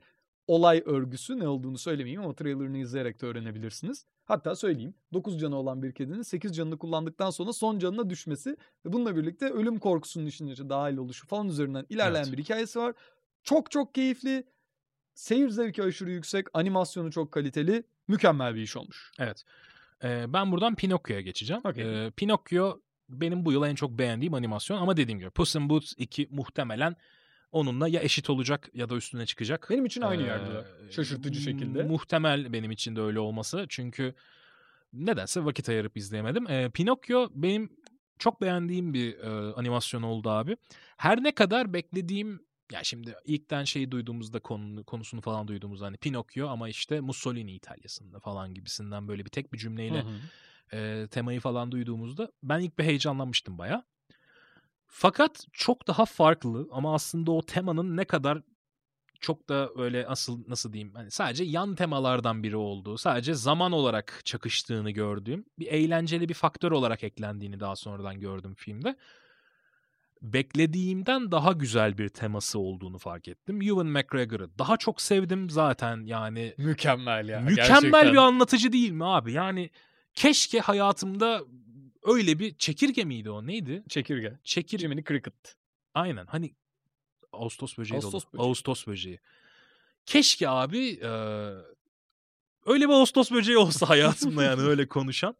olay 0.46 0.82
örgüsü 0.86 1.38
ne 1.38 1.48
olduğunu 1.48 1.78
söylemeyeyim 1.78 2.22
ama 2.22 2.34
trailerını 2.34 2.78
izleyerek 2.78 3.22
de 3.22 3.26
öğrenebilirsiniz. 3.26 4.06
Hatta 4.24 4.56
söyleyeyim 4.56 4.94
9 5.12 5.40
canı 5.40 5.56
olan 5.56 5.82
bir 5.82 5.92
kedinin 5.92 6.22
8 6.22 6.56
canını 6.56 6.78
kullandıktan 6.78 7.30
sonra 7.30 7.52
son 7.52 7.78
canına 7.78 8.10
düşmesi 8.10 8.56
ve 8.84 8.92
bununla 8.92 9.16
birlikte 9.16 9.50
ölüm 9.50 9.78
korkusunun 9.78 10.26
işin 10.26 10.46
içine 10.46 10.68
dahil 10.68 10.96
oluşu 10.96 11.26
falan 11.26 11.48
üzerinden 11.48 11.86
ilerleyen 11.88 12.24
Evet. 12.24 12.32
bir 12.32 12.42
hikayesi 12.42 12.78
var. 12.78 12.94
Çok 13.42 13.70
çok 13.70 13.94
keyifli. 13.94 14.44
Seyir 15.14 15.48
zevki 15.48 15.82
aşırı 15.82 16.10
yüksek. 16.10 16.46
Animasyonu 16.54 17.10
çok 17.12 17.32
kaliteli. 17.32 17.84
Mükemmel 18.08 18.54
bir 18.54 18.60
iş 18.60 18.76
olmuş. 18.76 19.10
Evet. 19.18 19.44
Ee, 20.04 20.24
ben 20.28 20.52
buradan 20.52 20.74
Pinokyo'ya 20.74 21.20
geçeceğim. 21.20 21.62
Okey. 21.64 22.06
Ee, 22.06 22.10
Pinokyo 22.10 22.80
benim 23.08 23.44
bu 23.44 23.52
yıl 23.52 23.64
en 23.64 23.74
çok 23.74 23.90
beğendiğim 23.90 24.34
animasyon 24.34 24.78
ama 24.78 24.96
dediğim 24.96 25.18
gibi 25.18 25.30
Puss 25.30 25.56
in 25.56 25.70
Boots 25.70 25.92
2 25.96 26.28
muhtemelen 26.30 26.96
onunla 27.52 27.88
ya 27.88 28.00
eşit 28.02 28.30
olacak 28.30 28.70
ya 28.74 28.88
da 28.88 28.96
üstüne 28.96 29.26
çıkacak. 29.26 29.66
Benim 29.70 29.86
için 29.86 30.00
aynı 30.00 30.22
Ee, 30.22 30.26
yerde. 30.26 30.64
Şaşırtıcı 30.90 31.40
şekilde. 31.40 31.82
Muhtemel 31.82 32.52
benim 32.52 32.70
için 32.70 32.96
de 32.96 33.00
öyle 33.00 33.20
olması. 33.20 33.66
Çünkü 33.68 34.14
nedense 34.92 35.44
vakit 35.44 35.68
ayırıp 35.68 35.96
izleyemedim. 35.96 36.50
Ee, 36.50 36.70
Pinokyo 36.70 37.28
benim 37.34 37.70
çok 38.18 38.40
beğendiğim 38.40 38.94
bir 38.94 39.18
e, 39.18 39.54
animasyon 39.54 40.02
oldu 40.02 40.30
abi. 40.30 40.56
Her 40.96 41.22
ne 41.22 41.34
kadar 41.34 41.72
beklediğim 41.72 42.46
ya 42.72 42.84
şimdi 42.84 43.14
ilkten 43.24 43.64
şeyi 43.64 43.90
duyduğumuzda 43.90 44.40
konu, 44.40 44.84
konusunu 44.84 45.20
falan 45.20 45.48
duyduğumuzda 45.48 45.86
hani 45.86 45.96
Pinokyo 45.96 46.48
ama 46.48 46.68
işte 46.68 47.00
Mussolini 47.00 47.52
İtalya'sında 47.52 48.20
falan 48.20 48.54
gibisinden 48.54 49.08
böyle 49.08 49.24
bir 49.24 49.30
tek 49.30 49.52
bir 49.52 49.58
cümleyle 49.58 50.02
Hı 50.02 50.06
hı. 50.72 50.76
e, 50.76 51.08
temayı 51.10 51.40
falan 51.40 51.72
duyduğumuzda 51.72 52.32
ben 52.42 52.60
ilk 52.60 52.78
bir 52.78 52.84
heyecanlanmıştım 52.84 53.58
baya. 53.58 53.84
Fakat 54.88 55.46
çok 55.52 55.88
daha 55.88 56.04
farklı 56.04 56.68
ama 56.72 56.94
aslında 56.94 57.32
o 57.32 57.42
temanın 57.42 57.96
ne 57.96 58.04
kadar 58.04 58.42
çok 59.20 59.48
da 59.48 59.70
öyle 59.76 60.06
asıl 60.06 60.44
nasıl 60.48 60.72
diyeyim 60.72 60.94
hani 60.94 61.10
sadece 61.10 61.44
yan 61.44 61.74
temalardan 61.74 62.42
biri 62.42 62.56
olduğu, 62.56 62.98
sadece 62.98 63.34
zaman 63.34 63.72
olarak 63.72 64.20
çakıştığını 64.24 64.90
gördüğüm, 64.90 65.44
bir 65.58 65.66
eğlenceli 65.66 66.28
bir 66.28 66.34
faktör 66.34 66.72
olarak 66.72 67.04
eklendiğini 67.04 67.60
daha 67.60 67.76
sonradan 67.76 68.20
gördüm 68.20 68.54
filmde. 68.54 68.96
Beklediğimden 70.22 71.32
daha 71.32 71.52
güzel 71.52 71.98
bir 71.98 72.08
teması 72.08 72.58
olduğunu 72.58 72.98
fark 72.98 73.28
ettim. 73.28 73.62
Ewan 73.62 73.86
McGregor'ı 73.86 74.58
daha 74.58 74.76
çok 74.76 75.00
sevdim 75.00 75.50
zaten 75.50 76.04
yani 76.04 76.54
Mükemmel 76.58 77.28
ya. 77.28 77.40
Mükemmel 77.40 77.80
gerçekten. 77.80 78.12
bir 78.12 78.18
anlatıcı 78.18 78.72
değil 78.72 78.90
mi 78.90 79.04
abi? 79.04 79.32
Yani 79.32 79.70
keşke 80.14 80.60
hayatımda 80.60 81.42
öyle 82.06 82.38
bir 82.38 82.54
çekirge 82.58 83.04
miydi 83.04 83.30
o? 83.30 83.46
Neydi? 83.46 83.84
Çekirge. 83.88 84.38
Çekirge. 84.44 84.82
Jiminy 84.82 85.04
Cricket. 85.04 85.56
Aynen. 85.94 86.26
Hani 86.26 86.54
Ağustos 87.32 87.78
böceği 87.78 87.96
Ağustos 87.98 88.24
olur. 88.24 88.32
böceği. 88.32 88.48
Ağustos 88.48 88.86
böceği. 88.86 89.20
Keşke 90.06 90.48
abi 90.48 90.88
e, 91.02 91.08
öyle 92.66 92.88
bir 92.88 92.92
Ağustos 92.92 93.30
böceği 93.30 93.58
olsa 93.58 93.88
hayatımda 93.88 94.44
yani 94.44 94.62
öyle 94.62 94.88
konuşan. 94.88 95.36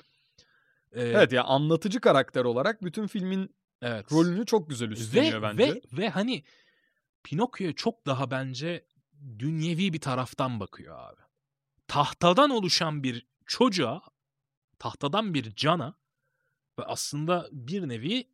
E, 0.93 1.03
Evet 1.03 1.33
ya 1.33 1.45
anlatıcı 1.45 2.01
karakter 2.01 2.45
olarak 2.45 2.85
bütün 2.85 3.07
filmin 3.07 3.55
evet. 3.83 4.13
rolünü 4.13 4.47
çok 4.47 4.71
güzel 4.71 4.91
üstleniyor 4.91 5.43
ve, 5.43 5.43
bence. 5.43 5.75
Ve, 5.75 5.81
ve 5.93 6.09
hani 6.09 6.45
Pinokyo'ya 7.25 7.73
çok 7.73 8.07
daha 8.07 8.31
bence 8.31 8.87
dünyevi 9.39 9.93
bir 9.93 10.01
taraftan 10.01 10.61
bakıyor 10.61 10.99
abi. 10.99 11.21
Tahtadan 11.89 12.51
oluşan 12.51 13.03
bir 13.03 13.27
çocuğa, 13.47 14.03
tahtadan 14.79 15.35
bir 15.35 15.55
cana 15.55 15.95
ve 16.79 16.85
aslında 16.85 17.49
bir 17.53 17.89
nevi 17.89 18.29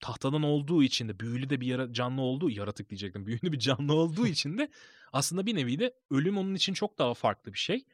tahtadan 0.00 0.42
olduğu 0.42 0.82
için 0.82 1.08
de 1.08 1.20
büyülü 1.20 1.50
de 1.50 1.60
bir 1.60 1.66
yara, 1.66 1.92
canlı 1.92 2.20
olduğu 2.20 2.50
yaratık 2.50 2.90
diyecektim. 2.90 3.26
Büyülü 3.26 3.52
bir 3.52 3.58
canlı 3.58 3.94
olduğu 3.94 4.26
için 4.26 4.58
de 4.58 4.68
aslında 5.12 5.46
bir 5.46 5.54
nevi 5.54 5.78
de 5.78 5.94
ölüm 6.10 6.38
onun 6.38 6.54
için 6.54 6.74
çok 6.74 6.98
daha 6.98 7.14
farklı 7.14 7.52
bir 7.52 7.58
şey. 7.58 7.84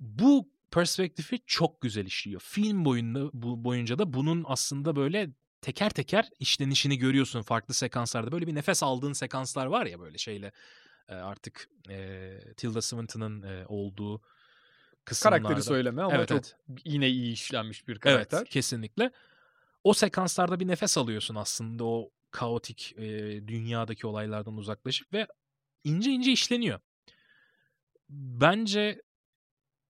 Bu 0.00 0.48
perspektifi 0.70 1.38
çok 1.46 1.80
güzel 1.80 2.06
işliyor. 2.06 2.40
Film 2.40 2.84
boyunda 2.84 3.30
bu 3.32 3.64
boyunca 3.64 3.98
da 3.98 4.12
bunun 4.12 4.44
aslında 4.46 4.96
böyle 4.96 5.30
teker 5.60 5.90
teker 5.90 6.30
işlenişini 6.38 6.98
görüyorsun 6.98 7.42
farklı 7.42 7.74
sekanslarda. 7.74 8.32
Böyle 8.32 8.46
bir 8.46 8.54
nefes 8.54 8.82
aldığın 8.82 9.12
sekanslar 9.12 9.66
var 9.66 9.86
ya 9.86 10.00
böyle 10.00 10.18
şeyle 10.18 10.52
artık 11.08 11.68
e, 11.90 12.38
Tilda 12.56 12.82
Swinton'ın 12.82 13.42
e, 13.42 13.66
olduğu 13.66 14.22
kısımlarda. 15.08 15.42
Karakteri 15.42 15.64
söyleme 15.64 16.02
ama 16.02 16.14
Evet, 16.16 16.28
çok 16.28 16.36
evet. 16.36 16.56
yine 16.84 17.08
iyi 17.08 17.32
işlenmiş 17.32 17.88
bir 17.88 17.98
karakter. 17.98 18.38
Evet 18.38 18.48
kesinlikle. 18.48 19.10
O 19.84 19.94
sekanslarda 19.94 20.60
bir 20.60 20.66
nefes 20.68 20.98
alıyorsun 20.98 21.34
aslında 21.34 21.84
o 21.84 22.10
kaotik 22.30 22.94
e, 22.96 23.06
dünyadaki 23.48 24.06
olaylardan 24.06 24.56
uzaklaşıp 24.56 25.12
ve 25.12 25.26
ince 25.84 26.10
ince 26.10 26.32
işleniyor. 26.32 26.80
Bence 28.08 29.02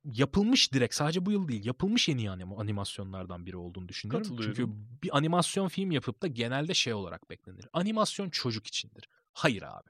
yapılmış 0.04 0.72
direkt 0.72 0.94
sadece 0.94 1.26
bu 1.26 1.30
yıl 1.32 1.48
değil 1.48 1.64
yapılmış 1.66 2.08
en 2.08 2.18
iyi 2.18 2.30
anim- 2.30 2.60
animasyonlardan 2.60 3.46
biri 3.46 3.56
olduğunu 3.56 3.88
düşünüyorum. 3.88 4.36
Çünkü 4.42 4.68
bir 5.02 5.16
animasyon 5.16 5.68
film 5.68 5.90
yapıp 5.90 6.22
da 6.22 6.26
genelde 6.26 6.74
şey 6.74 6.94
olarak 6.94 7.30
beklenir. 7.30 7.66
Animasyon 7.72 8.30
çocuk 8.30 8.66
içindir. 8.66 9.08
Hayır 9.32 9.62
abi. 9.62 9.88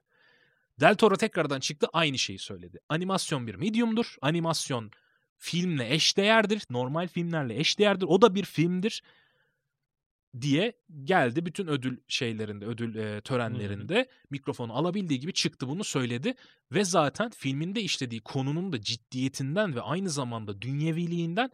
Del 0.81 0.95
Toro 0.95 1.17
tekrardan 1.17 1.61
çıktı 1.61 1.87
aynı 1.93 2.19
şeyi 2.19 2.39
söyledi. 2.39 2.79
Animasyon 2.89 3.47
bir 3.47 3.55
medium'dur. 3.55 4.17
Animasyon 4.23 4.91
filmle 5.39 5.94
eşdeğerdir. 5.94 6.62
Normal 6.70 7.09
filmlerle 7.09 7.59
eşdeğerdir. 7.59 8.06
O 8.09 8.23
da 8.23 8.35
bir 8.35 8.44
filmdir 8.44 9.02
diye 10.40 10.73
geldi 11.05 11.47
bütün 11.47 11.66
ödül 11.66 11.98
şeylerinde, 12.09 12.66
ödül 12.66 12.94
e, 12.94 13.20
törenlerinde 13.20 14.09
mikrofonu 14.31 14.77
alabildiği 14.77 15.20
gibi 15.20 15.32
çıktı 15.32 15.69
bunu 15.69 15.85
söyledi 15.85 16.35
ve 16.73 16.85
zaten 16.85 17.31
filminde 17.31 17.81
işlediği 17.81 18.20
konunun 18.20 18.73
da 18.73 18.81
ciddiyetinden 18.81 19.74
ve 19.74 19.81
aynı 19.81 20.10
zamanda 20.10 20.62
dünyeviliğinden 20.62 21.51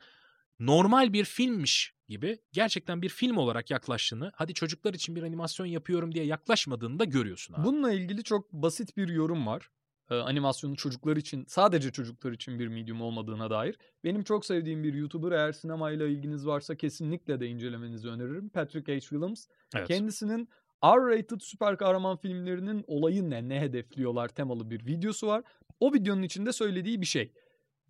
normal 0.61 1.13
bir 1.13 1.25
filmmiş 1.25 1.95
gibi 2.09 2.39
gerçekten 2.53 3.03
bir 3.03 3.09
film 3.09 3.37
olarak 3.37 3.71
yaklaştığını, 3.71 4.33
hadi 4.35 4.55
çocuklar 4.55 4.95
için 4.95 5.17
bir 5.17 5.23
animasyon 5.23 5.67
yapıyorum 5.67 6.15
diye 6.15 6.25
yaklaşmadığını 6.25 6.99
da 6.99 7.05
görüyorsun 7.05 7.55
abi. 7.55 7.65
Bununla 7.65 7.93
ilgili 7.93 8.25
çok 8.25 8.53
basit 8.53 8.97
bir 8.97 9.09
yorum 9.09 9.47
var. 9.47 9.71
Ee, 10.11 10.15
animasyonun 10.15 10.75
çocuklar 10.75 11.17
için, 11.17 11.45
sadece 11.49 11.93
çocuklar 11.93 12.33
için 12.33 12.59
bir 12.59 12.69
medium 12.69 13.01
olmadığına 13.01 13.51
dair. 13.51 13.79
Benim 14.05 14.25
çok 14.25 14.47
sevdiğim 14.47 14.85
bir 14.85 14.95
YouTuber 14.95 15.33
eğer 15.33 15.53
sinemayla 15.53 16.07
ilginiz 16.07 16.47
varsa 16.47 16.75
kesinlikle 16.77 17.41
de 17.41 17.47
incelemenizi 17.47 18.09
öneririm. 18.09 18.49
Patrick 18.49 18.93
H. 18.97 19.01
Willems. 19.01 19.47
evet. 19.77 19.89
Kendisinin 19.89 20.49
R-rated 20.85 21.41
süper 21.41 21.77
kahraman 21.77 22.17
filmlerinin 22.17 22.85
olayı 22.87 23.31
ne, 23.31 23.49
ne 23.49 23.61
hedefliyorlar 23.61 24.29
temalı 24.29 24.71
bir 24.71 24.87
videosu 24.87 25.27
var. 25.27 25.45
O 25.81 25.95
videonun 25.95 26.23
içinde 26.23 26.53
söylediği 26.53 27.01
bir 27.01 27.07
şey. 27.07 27.33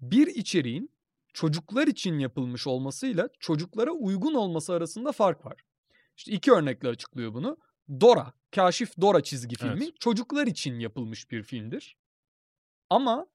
Bir 0.00 0.26
içeriğin 0.26 0.90
çocuklar 1.32 1.86
için 1.86 2.18
yapılmış 2.18 2.66
olmasıyla 2.66 3.28
çocuklara 3.40 3.90
uygun 3.90 4.34
olması 4.34 4.72
arasında 4.72 5.12
fark 5.12 5.46
var. 5.46 5.60
İşte 6.16 6.32
iki 6.32 6.52
örnekle 6.52 6.88
açıklıyor 6.88 7.34
bunu. 7.34 7.56
Dora, 8.00 8.32
Kaşif 8.54 9.00
Dora 9.00 9.22
çizgi 9.22 9.56
filmi 9.56 9.84
Evet. 9.84 10.00
çocuklar 10.00 10.46
için 10.46 10.78
yapılmış 10.78 11.30
bir 11.30 11.42
filmdir. 11.42 11.96
Ama 12.94 13.26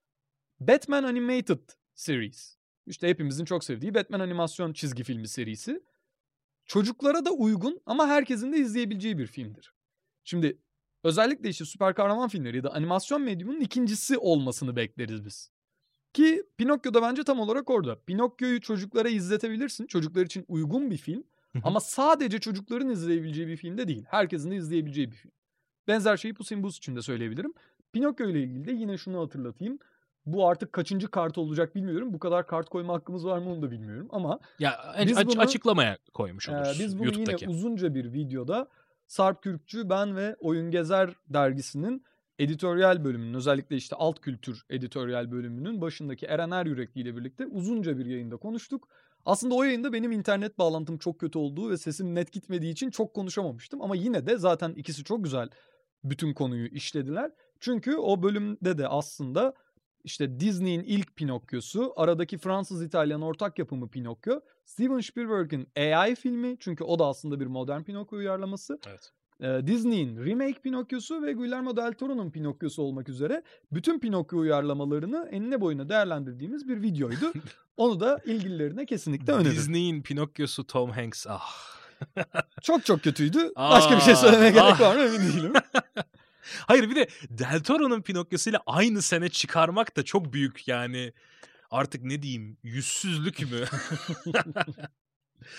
Batman 0.60 1.04
Animated 1.04 1.58
Series, 1.94 2.56
işte 2.86 3.08
hepimizin 3.08 3.44
çok 3.44 3.64
sevdiği 3.64 3.94
Batman 3.94 4.20
animasyon 4.20 4.72
çizgi 4.72 5.04
filmi 5.04 5.28
serisi 5.28 5.82
çocuklara 6.66 7.24
da 7.24 7.30
uygun 7.30 7.80
ama 7.86 8.08
herkesin 8.08 8.52
de 8.52 8.58
izleyebileceği 8.58 9.18
bir 9.18 9.26
filmdir. 9.26 9.74
Şimdi 10.24 10.58
özellikle 11.04 11.48
işte 11.48 11.64
süper 11.64 11.94
kahraman 11.94 12.28
filmleri 12.28 12.56
ya 12.56 12.62
da 12.62 12.72
animasyon 12.72 13.22
medyumunun 13.22 13.60
ikincisi 13.60 14.18
olmasını 14.18 14.76
bekleriz 14.76 15.24
biz. 15.24 15.50
Ki 16.12 16.42
Pinokyo 16.58 16.94
da 16.94 17.02
bence 17.02 17.24
tam 17.24 17.40
olarak 17.40 17.70
orada. 17.70 18.00
Pinokyo'yu 18.00 18.60
çocuklara 18.60 19.08
izletebilirsin. 19.08 19.86
Çocuklar 19.86 20.26
için 20.26 20.44
uygun 20.48 20.90
bir 20.90 20.96
film. 20.96 21.24
ama 21.62 21.80
sadece 21.80 22.38
çocukların 22.38 22.90
izleyebileceği 22.90 23.48
bir 23.48 23.56
film 23.56 23.78
de 23.78 23.88
değil. 23.88 24.04
Herkesin 24.08 24.50
de 24.50 24.56
izleyebileceği 24.56 25.10
bir 25.10 25.16
film. 25.16 25.32
Benzer 25.88 26.16
şeyi 26.16 26.34
Puss 26.34 26.52
in 26.52 26.62
Boots 26.62 26.76
için 26.76 26.96
de 26.96 27.02
söyleyebilirim. 27.02 27.54
Pinokyo 27.92 28.28
ile 28.28 28.42
ilgili 28.42 28.66
de 28.66 28.72
yine 28.72 28.98
şunu 28.98 29.20
hatırlatayım. 29.20 29.78
Bu 30.26 30.48
artık 30.48 30.72
kaçıncı 30.72 31.08
kart 31.08 31.38
olacak 31.38 31.74
bilmiyorum. 31.74 32.12
Bu 32.12 32.18
kadar 32.18 32.46
kart 32.46 32.68
koyma 32.68 32.94
hakkımız 32.94 33.26
var 33.26 33.38
mı 33.38 33.52
onu 33.52 33.62
da 33.62 33.70
bilmiyorum 33.70 34.08
ama 34.10 34.40
Ya 34.58 34.94
Biz 35.06 35.18
aç- 35.18 35.26
bunu- 35.26 35.40
açıklamaya 35.40 35.98
koymuş 36.14 36.48
oluruz 36.48 36.76
biz 36.80 36.98
bunu 36.98 37.06
YouTube'daki. 37.06 37.44
yine 37.44 37.54
uzunca 37.54 37.94
bir 37.94 38.12
videoda 38.12 38.68
Sarp 39.06 39.42
Kürkçü, 39.42 39.88
ben 39.88 40.16
ve 40.16 40.36
Oyun 40.40 40.70
Gezer 40.70 41.10
dergisinin 41.28 42.04
editoryal 42.38 43.04
bölümünün 43.04 43.34
özellikle 43.34 43.76
işte 43.76 43.96
alt 43.96 44.20
kültür 44.20 44.62
editoryal 44.70 45.30
bölümünün 45.30 45.80
başındaki 45.80 46.26
Eren 46.26 46.50
Er 46.50 46.66
Yürekli 46.66 47.00
ile 47.00 47.16
birlikte 47.16 47.46
uzunca 47.46 47.98
bir 47.98 48.06
yayında 48.06 48.36
konuştuk. 48.36 48.88
Aslında 49.26 49.54
o 49.54 49.62
yayında 49.62 49.92
benim 49.92 50.12
internet 50.12 50.58
bağlantım 50.58 50.98
çok 50.98 51.20
kötü 51.20 51.38
olduğu 51.38 51.70
ve 51.70 51.76
sesim 51.76 52.14
net 52.14 52.32
gitmediği 52.32 52.72
için 52.72 52.90
çok 52.90 53.14
konuşamamıştım. 53.14 53.82
Ama 53.82 53.96
yine 53.96 54.26
de 54.26 54.36
zaten 54.38 54.72
ikisi 54.72 55.04
çok 55.04 55.24
güzel 55.24 55.48
bütün 56.04 56.34
konuyu 56.34 56.66
işlediler. 56.66 57.30
Çünkü 57.60 57.96
o 57.96 58.22
bölümde 58.22 58.78
de 58.78 58.88
aslında 58.88 59.54
işte 60.04 60.40
Disney'in 60.40 60.82
ilk 60.82 61.16
Pinokyo'su, 61.16 61.92
aradaki 61.96 62.38
Fransız-İtalyan 62.38 63.22
ortak 63.22 63.58
yapımı 63.58 63.88
Pinokyo, 63.88 64.40
Steven 64.64 65.00
Spielberg'in 65.00 65.68
AI 65.76 66.14
filmi 66.14 66.56
çünkü 66.60 66.84
o 66.84 66.98
da 66.98 67.06
aslında 67.06 67.40
bir 67.40 67.46
modern 67.46 67.82
Pinokyo 67.82 68.18
uyarlaması. 68.18 68.78
Evet. 68.86 69.12
Disney'in 69.66 70.24
remake 70.24 70.60
Pinokyo'su 70.62 71.22
ve 71.22 71.32
Guillermo 71.32 71.76
del 71.76 71.92
Toro'nun 71.92 72.30
Pinokyo'su 72.30 72.82
olmak 72.82 73.08
üzere 73.08 73.42
bütün 73.72 74.00
Pinokyo 74.00 74.38
uyarlamalarını 74.38 75.28
enine 75.32 75.60
boyuna 75.60 75.88
değerlendirdiğimiz 75.88 76.68
bir 76.68 76.82
videoydu. 76.82 77.32
Onu 77.76 78.00
da 78.00 78.20
ilgililerine 78.24 78.86
kesinlikle 78.86 79.32
öneririm. 79.32 79.56
Disney'in 79.56 80.02
Pinokyo'su 80.02 80.66
Tom 80.66 80.90
Hanks. 80.90 81.26
Ah. 81.28 81.80
Çok 82.62 82.84
çok 82.84 83.02
kötüydü. 83.02 83.52
Başka 83.56 83.96
bir 83.96 84.00
şey 84.00 84.16
söylemeye 84.16 84.50
Aa, 84.50 84.68
gerek 84.68 84.80
var 84.80 84.96
mı 84.96 85.02
emin 85.02 85.18
değilim. 85.32 85.52
Hayır 86.66 86.90
bir 86.90 86.96
de 86.96 87.08
Del 87.30 87.62
Toro'nun 87.62 88.02
Pinokyo'suyla 88.02 88.60
aynı 88.66 89.02
sene 89.02 89.28
çıkarmak 89.28 89.96
da 89.96 90.02
çok 90.02 90.32
büyük 90.32 90.68
yani. 90.68 91.12
Artık 91.70 92.02
ne 92.02 92.22
diyeyim 92.22 92.58
yüzsüzlük 92.62 93.40
mü? 93.40 93.64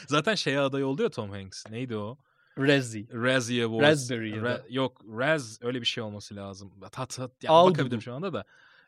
Zaten 0.07 0.35
şeye 0.35 0.59
aday 0.59 0.83
oldu 0.83 1.03
ya 1.03 1.09
Tom 1.09 1.29
Hanks. 1.29 1.65
Neydi 1.69 1.95
o? 1.95 2.17
Rezzi. 2.57 3.07
Razzie 3.13 3.63
Awards. 3.63 3.83
Raspberry 3.83 4.29
ya. 4.29 4.37
Ra- 4.37 4.65
yok 4.69 5.01
Raz 5.17 5.59
öyle 5.61 5.81
bir 5.81 5.85
şey 5.85 6.03
olması 6.03 6.35
lazım. 6.35 6.71
Tat 6.91 7.15
tat. 7.15 7.43
Ya 7.43 7.51
Audubon. 7.51 7.73
bakabilirim 7.73 8.01
şu 8.01 8.13
anda 8.13 8.33
da. 8.33 8.45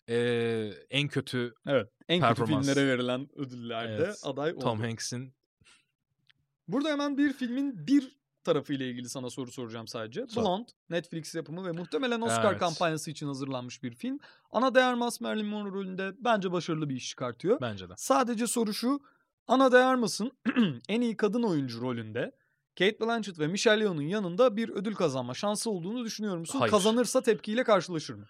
Ee, 0.10 0.74
en 0.90 1.08
kötü 1.08 1.54
Evet. 1.68 1.90
En 2.10 2.30
kötü 2.30 2.46
filmlere 2.46 2.88
verilen 2.88 3.28
ödüllerde 3.36 3.94
Evet, 3.94 4.20
aday 4.24 4.52
oldu. 4.52 4.60
Tom 4.60 4.82
Hanks'in 4.82 5.34
Burada 6.68 6.90
hemen 6.90 7.18
bir 7.18 7.34
filmin 7.34 7.88
bir 7.88 8.12
tarafıyla 8.44 8.86
ilgili 8.86 9.10
sana 9.10 9.30
soru 9.30 9.52
soracağım 9.52 9.88
sadece. 9.88 10.28
Sor. 10.28 10.41
Blonde, 10.44 10.70
Netflix 10.90 11.36
yapımı 11.36 11.65
ve 11.68 11.72
muhtemelen 11.72 12.22
Oscar 12.22 12.49
Evet. 12.52 12.60
kampanyası 12.60 13.11
için 13.11 13.28
hazırlanmış 13.28 13.84
bir 13.84 13.91
film. 13.95 14.20
Ana 14.52 14.76
değer 14.76 14.94
Mas 14.94 15.22
Marilyn 15.22 15.45
Monroe 15.45 15.72
rolünde 15.72 16.11
bence 16.20 16.52
başarılı 16.52 16.90
bir 16.90 16.95
iş 16.95 17.10
çıkartıyor. 17.10 17.61
bence 17.61 17.90
de. 17.90 17.94
Sadece 17.98 18.48
soru 18.48 18.74
şu. 18.74 18.99
Ana 19.48 19.72
değer 19.72 19.95
Mas'ın 19.95 20.32
en 20.90 21.02
iyi 21.02 21.18
kadın 21.18 21.44
oyuncu 21.44 21.82
rolünde 21.82 22.32
Kate 22.80 22.99
Blanchett 22.99 23.40
ve 23.40 23.48
Michelle 23.48 23.84
Yeoh'un 23.84 24.02
yanında 24.02 24.57
bir 24.57 24.70
ödül 24.70 24.95
kazanma 24.95 25.34
şansı 25.34 25.70
olduğunu 25.70 26.03
düşünüyor 26.06 26.38
musun? 26.38 26.60
Hayır. 26.60 26.72
Kazanırsa 26.72 27.22
tepkiyle 27.22 27.64
karşılaşır 27.64 28.14
mı? 28.14 28.26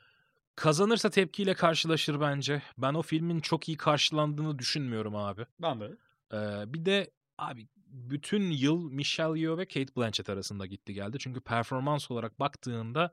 Kazanırsa 0.56 1.10
tepkiyle 1.10 1.53
karşılaşır 1.53 2.22
bence. 2.22 2.61
Ben 2.77 2.94
o 2.94 3.02
filmin 3.02 3.40
çok 3.40 3.69
iyi 3.69 3.77
karşılandığını 3.77 4.60
düşünmüyorum 4.60 5.15
abi. 5.15 5.45
Ben 5.61 5.80
de. 5.81 5.91
Ee, 6.34 6.73
bir 6.73 6.85
de 6.85 7.11
abi 7.38 7.68
bütün 7.94 8.52
yıl 8.52 8.91
Michelle 8.91 9.40
Yeoh 9.40 9.57
ve 9.57 9.65
Kate 9.65 9.95
Blanchett 9.95 10.30
arasında 10.30 10.65
gitti 10.65 10.94
geldi. 10.94 11.18
Çünkü 11.20 11.41
performans 11.41 12.11
olarak 12.11 12.40
baktığında 12.40 13.11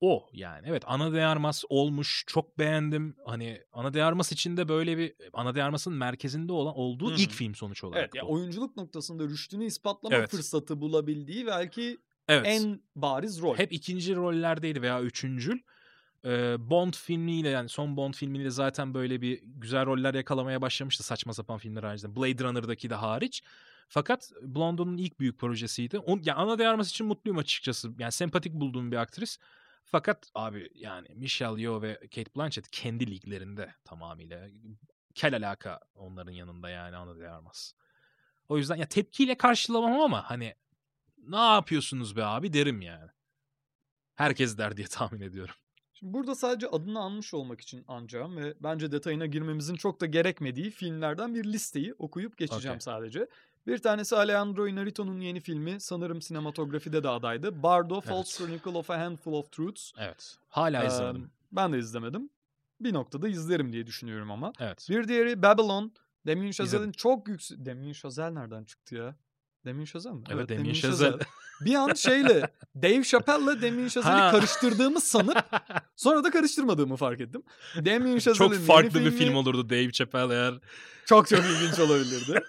o 0.00 0.28
yani. 0.32 0.66
Evet 0.68 0.82
Ana 0.86 1.12
de 1.12 1.24
Armas 1.24 1.64
olmuş. 1.68 2.24
Çok 2.26 2.58
beğendim. 2.58 3.16
Hani 3.26 3.62
Ana 3.72 3.94
de 3.94 4.04
Armas 4.04 4.32
içinde 4.32 4.68
böyle 4.68 4.98
bir 4.98 5.14
Ana 5.32 5.54
de 5.54 5.62
Armas'ın 5.62 5.92
merkezinde 5.92 6.52
olan 6.52 6.74
olduğu 6.76 7.10
Hı 7.10 7.14
ilk 7.14 7.30
film 7.30 7.54
sonuç 7.54 7.84
olarak. 7.84 8.00
Evet, 8.00 8.14
ya 8.14 8.24
oyunculuk 8.24 8.76
noktasında 8.76 9.24
rüştünü 9.24 9.64
ispatlama 9.64 10.16
Evet. 10.16 10.30
fırsatı 10.30 10.80
bulabildiği 10.80 11.46
belki 11.46 11.98
evet. 12.28 12.46
en 12.46 12.82
bariz 12.96 13.40
rol. 13.40 13.56
Hep 13.56 13.72
ikinci 13.72 14.16
rollerdeydi 14.16 14.82
veya 14.82 15.02
üçüncül. 15.02 15.58
Bond 16.58 16.94
filmiyle 16.94 17.48
yani 17.48 17.68
son 17.68 17.96
Bond 17.96 18.14
filmiyle 18.14 18.50
zaten 18.50 18.94
böyle 18.94 19.20
bir 19.20 19.42
güzel 19.44 19.86
roller 19.86 20.14
yakalamaya 20.14 20.62
başlamıştı 20.62 21.02
saçma 21.02 21.34
sapan 21.34 21.58
filmler 21.58 21.82
haricinde. 21.82 22.16
Blade 22.16 22.44
Runner'daki 22.44 22.90
de 22.90 22.94
hariç. 22.94 23.42
Fakat 23.88 24.32
Blondo'nun 24.42 24.96
ilk 24.96 25.20
büyük 25.20 25.38
projesiydi. 25.38 25.98
On, 25.98 26.20
yani 26.24 26.38
ana 26.38 26.58
de 26.58 26.68
Armas 26.68 26.90
için 26.90 27.06
mutluyum 27.06 27.38
açıkçası. 27.38 27.90
Yani 27.98 28.12
sempatik 28.12 28.54
bulduğum 28.54 28.92
bir 28.92 28.96
aktris. 28.96 29.38
Fakat 29.84 30.30
abi 30.34 30.68
yani 30.74 31.08
Michelle 31.14 31.62
Yeoh 31.62 31.82
ve 31.82 32.00
Kate 32.00 32.34
Blanchett 32.36 32.70
kendi 32.70 33.10
liglerinde 33.10 33.74
tamamıyla. 33.84 34.48
Kel 35.14 35.36
alaka 35.36 35.80
onların 35.94 36.32
yanında 36.32 36.68
yani 36.70 36.96
ana 36.96 37.18
de 37.18 37.30
Armas. 37.30 37.72
O 38.48 38.58
yüzden 38.58 38.76
ya 38.76 38.86
tepkiyle 38.86 39.34
karşılamam 39.34 40.00
ama 40.00 40.30
hani 40.30 40.54
ne 41.18 41.36
yapıyorsunuz 41.36 42.16
be 42.16 42.24
abi 42.24 42.52
derim 42.52 42.82
yani. 42.82 43.10
Herkes 44.14 44.58
der 44.58 44.76
diye 44.76 44.86
tahmin 44.86 45.20
ediyorum. 45.20 45.54
Şimdi 46.04 46.14
burada 46.14 46.34
sadece 46.34 46.68
adını 46.68 47.00
anmış 47.00 47.34
olmak 47.34 47.60
için 47.60 47.84
ancağım 47.88 48.36
ve 48.36 48.54
bence 48.60 48.92
detayına 48.92 49.26
girmemizin 49.26 49.74
çok 49.74 50.00
da 50.00 50.06
gerekmediği 50.06 50.70
filmlerden 50.70 51.34
bir 51.34 51.44
listeyi 51.44 51.94
okuyup 51.98 52.36
geçeceğim 52.38 52.74
Okey. 52.76 52.80
sadece. 52.80 53.28
Bir 53.66 53.78
tanesi 53.78 54.16
Alejandro 54.16 54.68
Inarritu'nun 54.68 55.20
yeni 55.20 55.40
filmi 55.40 55.80
sanırım 55.80 56.22
sinematografide 56.22 57.02
de 57.02 57.08
adaydı. 57.08 57.62
Bardo 57.62 58.00
False 58.00 58.38
Chronicle 58.44 58.70
of 58.78 58.90
a 58.90 58.98
Handful 59.00 59.32
of 59.32 59.52
Truths. 59.52 59.92
Evet. 59.98 60.36
Hala 60.48 60.84
Ee, 60.84 60.86
izlemedim. 60.86 61.30
ben 61.52 61.72
de 61.72 61.78
izlemedim. 61.78 62.30
Bir 62.80 62.94
noktada 62.94 63.28
izlerim 63.28 63.72
diye 63.72 63.86
düşünüyorum 63.86 64.30
ama. 64.30 64.52
Evet. 64.60 64.86
Bir 64.90 65.08
diğeri 65.08 65.42
Babylon. 65.42 65.92
Damien 66.26 66.50
Chazelle'in 66.50 66.92
çok 66.92 67.28
yüksek... 67.28 67.66
Damien 67.66 67.92
Chazelle 67.92 68.34
nereden 68.34 68.64
çıktı 68.64 68.94
ya? 68.94 69.16
Damien 69.66 69.84
Chazelle 69.84 70.14
mi? 70.14 70.24
Evet, 70.30 70.48
Damien 70.48 70.72
Chazelle. 70.74 71.18
Bir 71.60 71.74
an 71.74 71.94
şeyle 71.94 72.50
Dave 72.82 73.02
Chappelle'la 73.04 73.62
Damien 73.62 73.88
Chazelle'i 73.88 74.20
Ha. 74.20 74.30
karıştırdığımı 74.30 75.00
sanıp 75.00 75.36
sonra 75.96 76.24
da 76.24 76.30
karıştırmadığımı 76.30 76.96
fark 76.96 77.20
ettim. 77.20 77.42
Damien 77.76 78.18
Chazelle'in 78.18 78.50
Çok 78.58 78.66
farklı 78.66 78.88
bir 79.00 79.04
filmi 79.04 79.16
film 79.18 79.34
olurdu 79.36 79.68
Dave 79.70 79.92
Chappelle 79.92 80.34
eğer. 80.34 80.54
Çok 81.06 81.28
çok 81.28 81.38
ilginç 81.38 81.78
olabilirdi. 81.90 82.40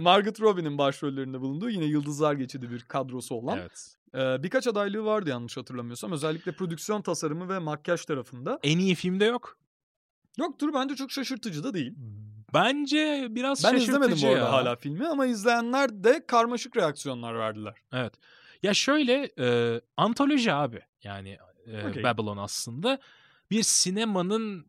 Margot 0.00 0.40
Robbie'nin 0.40 0.78
başrollerinde 0.78 1.40
bulunduğu 1.40 1.70
yine 1.70 1.84
Yıldızlar 1.84 2.32
Geçidi 2.34 2.70
bir 2.70 2.80
kadrosu 2.80 3.34
olan. 3.34 3.58
Evet. 3.58 3.94
Ee, 4.14 4.42
birkaç 4.42 4.66
adaylığı 4.66 5.04
vardı 5.04 5.30
yanlış 5.30 5.56
hatırlamıyorsam. 5.56 6.12
Özellikle 6.12 6.52
prodüksiyon 6.52 7.02
tasarımı 7.02 7.48
ve 7.48 7.58
makyaj 7.58 8.04
tarafında. 8.04 8.58
En 8.62 8.78
iyi 8.78 8.94
filmde 8.94 9.24
yok. 9.24 9.58
Yoktur 10.38 10.74
bence 10.74 10.96
çok 10.96 11.10
şaşırtıcı 11.12 11.64
da 11.64 11.74
değil. 11.74 11.94
Bence 12.54 13.26
biraz 13.30 13.64
Ben 13.64 13.70
şaşırtıcı 13.70 13.90
izlemedim 13.90 14.18
bu 14.22 14.26
arada 14.26 14.38
ya. 14.38 14.52
hala 14.52 14.76
filmi 14.76 15.08
ama 15.08 15.26
izleyenler 15.26 16.04
de 16.04 16.26
karmaşık 16.26 16.76
reaksiyonlar 16.76 17.34
verdiler. 17.38 17.74
Evet. 17.92 18.14
Ya 18.62 18.74
şöyle 18.74 19.30
e, 19.38 19.80
antoloji 19.96 20.52
abi. 20.52 20.82
Yani 21.02 21.38
e, 21.66 21.88
Okey. 21.88 22.02
Babylon 22.02 22.36
aslında 22.36 22.98
bir 23.50 23.62
sinemanın 23.62 24.66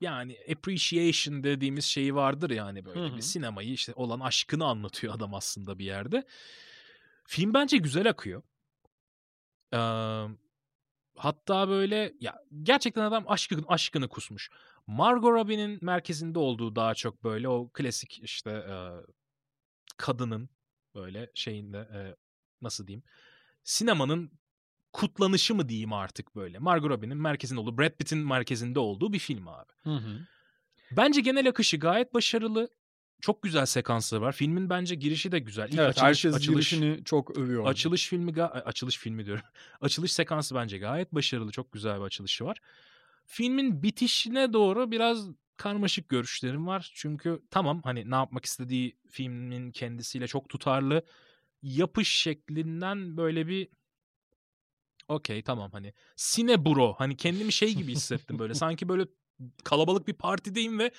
yani 0.00 0.36
appreciation 0.52 1.42
dediğimiz 1.42 1.84
şeyi 1.84 2.14
vardır 2.14 2.50
yani 2.50 2.84
böyle 2.84 3.00
Hı 3.00 3.04
hı. 3.04 3.16
bir 3.16 3.22
sinemayı 3.22 3.72
işte 3.72 3.92
olan 3.96 4.20
aşkını 4.20 4.64
anlatıyor 4.64 5.14
adam 5.14 5.34
aslında 5.34 5.78
bir 5.78 5.84
yerde. 5.84 6.26
Film 7.24 7.54
bence 7.54 7.76
güzel 7.76 8.10
akıyor. 8.10 8.42
Ee, 9.72 9.78
hatta 11.16 11.68
böyle 11.68 12.14
ya 12.20 12.42
gerçekten 12.62 13.02
adam 13.02 13.24
aşkını, 13.28 13.62
aşkını 13.68 14.08
kusmuş. 14.08 14.50
Margot 14.86 15.30
Robbie'nin 15.30 15.78
merkezinde 15.82 16.38
olduğu 16.38 16.76
daha 16.76 16.94
çok 16.94 17.24
böyle 17.24 17.48
o 17.48 17.70
klasik 17.72 18.20
işte 18.22 18.50
e, 18.50 18.74
kadının 19.96 20.48
böyle 20.94 21.30
şeyinde 21.34 21.78
e, 21.78 22.00
nasıl 22.62 22.86
diyeyim 22.86 23.02
sinemanın 23.62 24.30
kutlanışı 24.92 25.54
mı 25.54 25.68
diyeyim 25.68 25.92
artık 25.92 26.36
böyle. 26.36 26.58
Margot 26.58 26.90
Robbie'nin 26.90 27.16
merkezinde 27.16 27.60
olduğu, 27.60 27.78
Brad 27.78 27.96
Pitt'in 27.96 28.18
merkezinde 28.18 28.78
olduğu 28.78 29.12
bir 29.12 29.18
film 29.18 29.48
abi. 29.48 29.72
Bence 30.90 31.20
genel 31.20 31.48
akışı 31.48 31.76
gayet 31.76 32.14
başarılı. 32.14 32.68
Çok 33.20 33.42
güzel 33.42 33.66
sekansları 33.66 34.20
var. 34.20 34.32
Filmin 34.32 34.70
bence 34.70 34.94
girişi 34.94 35.32
de 35.32 35.38
güzel. 35.38 35.68
İlk 35.68 35.78
Evet, 35.78 35.88
açılış, 35.88 36.02
herkes 36.24 36.34
açılış, 36.34 36.70
girişini 36.70 37.04
çok 37.04 37.38
övüyor. 37.38 37.66
açılış 37.66 38.08
filmi 38.08 38.42
açılış 38.42 38.98
filmi 38.98 39.26
diyorum. 39.26 39.44
açılış 39.80 40.12
sekansı 40.12 40.54
bence 40.54 40.78
gayet 40.78 41.14
başarılı. 41.14 41.52
Çok 41.52 41.72
güzel 41.72 41.98
bir 41.98 42.04
açılışı 42.04 42.44
var. 42.44 42.60
Filmin 43.26 43.82
bitişine 43.82 44.52
doğru 44.52 44.90
biraz 44.90 45.28
karmaşık 45.56 46.08
görüşlerim 46.08 46.66
var. 46.66 46.90
Çünkü 46.94 47.42
tamam 47.50 47.82
hani 47.84 48.10
ne 48.10 48.14
yapmak 48.14 48.44
istediği 48.44 48.96
filmin 49.10 49.70
kendisiyle 49.70 50.26
çok 50.26 50.48
tutarlı. 50.48 51.02
Yapış 51.62 52.08
şeklinden 52.08 53.16
böyle 53.16 53.46
bir 53.46 53.68
okey 55.08 55.42
tamam 55.42 55.72
hani 55.72 55.92
sine 56.16 56.64
bro 56.64 56.94
hani 56.98 57.16
kendimi 57.16 57.52
şey 57.52 57.74
gibi 57.74 57.92
hissettim 57.92 58.38
böyle 58.38 58.54
sanki 58.64 58.88
böyle 58.88 59.06
kalabalık 59.64 60.08
bir 60.08 60.14
partideyim 60.14 60.78
ve 60.78 60.92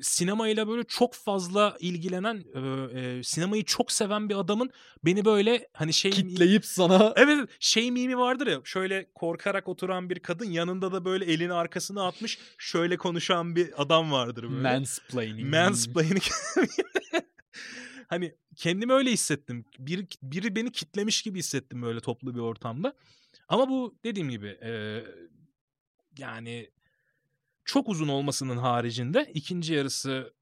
sinemayla 0.00 0.68
böyle 0.68 0.84
çok 0.84 1.14
fazla 1.14 1.76
ilgilenen 1.80 2.44
e, 2.54 2.60
e, 3.00 3.22
sinemayı 3.22 3.64
çok 3.64 3.92
seven 3.92 4.28
bir 4.28 4.34
adamın 4.34 4.70
beni 5.04 5.24
böyle 5.24 5.68
hani 5.72 5.92
şey 5.92 6.10
Kitleyip 6.10 6.66
sana 6.66 7.12
Evet 7.16 7.48
şey 7.60 7.90
mimi 7.90 8.18
vardır 8.18 8.46
ya 8.46 8.60
şöyle 8.64 9.06
korkarak 9.14 9.68
oturan 9.68 10.10
bir 10.10 10.18
kadın 10.18 10.50
yanında 10.50 10.92
da 10.92 11.04
böyle 11.04 11.24
elini 11.24 11.52
arkasına 11.52 12.06
atmış 12.06 12.38
şöyle 12.58 12.96
konuşan 12.96 13.56
bir 13.56 13.82
adam 13.82 14.12
vardır 14.12 14.42
böyle. 14.50 14.62
mansplaining. 14.62 15.54
Mansplaining. 15.54 16.22
hani 18.10 18.34
kendimi 18.56 18.92
öyle 18.92 19.10
hissettim. 19.12 19.64
Bir, 19.78 20.06
biri 20.22 20.56
beni 20.56 20.72
kitlemiş 20.72 21.22
gibi 21.22 21.38
hissettim 21.38 21.82
böyle 21.82 22.00
toplu 22.00 22.34
bir 22.34 22.40
ortamda. 22.40 22.96
Ama 23.48 23.68
bu 23.68 23.98
dediğim 24.04 24.30
gibi 24.30 24.48
e, 24.62 25.02
yani 26.18 26.70
çok 27.64 27.88
uzun 27.88 28.08
olmasının 28.08 28.56
haricinde 28.56 29.30
ikinci 29.34 29.74
yarısı 29.74 30.34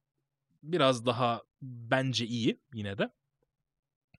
biraz 0.62 1.07
daha 1.07 1.43
bence 1.62 2.27
iyi 2.27 2.61
yine 2.74 2.99
de. 2.99 3.11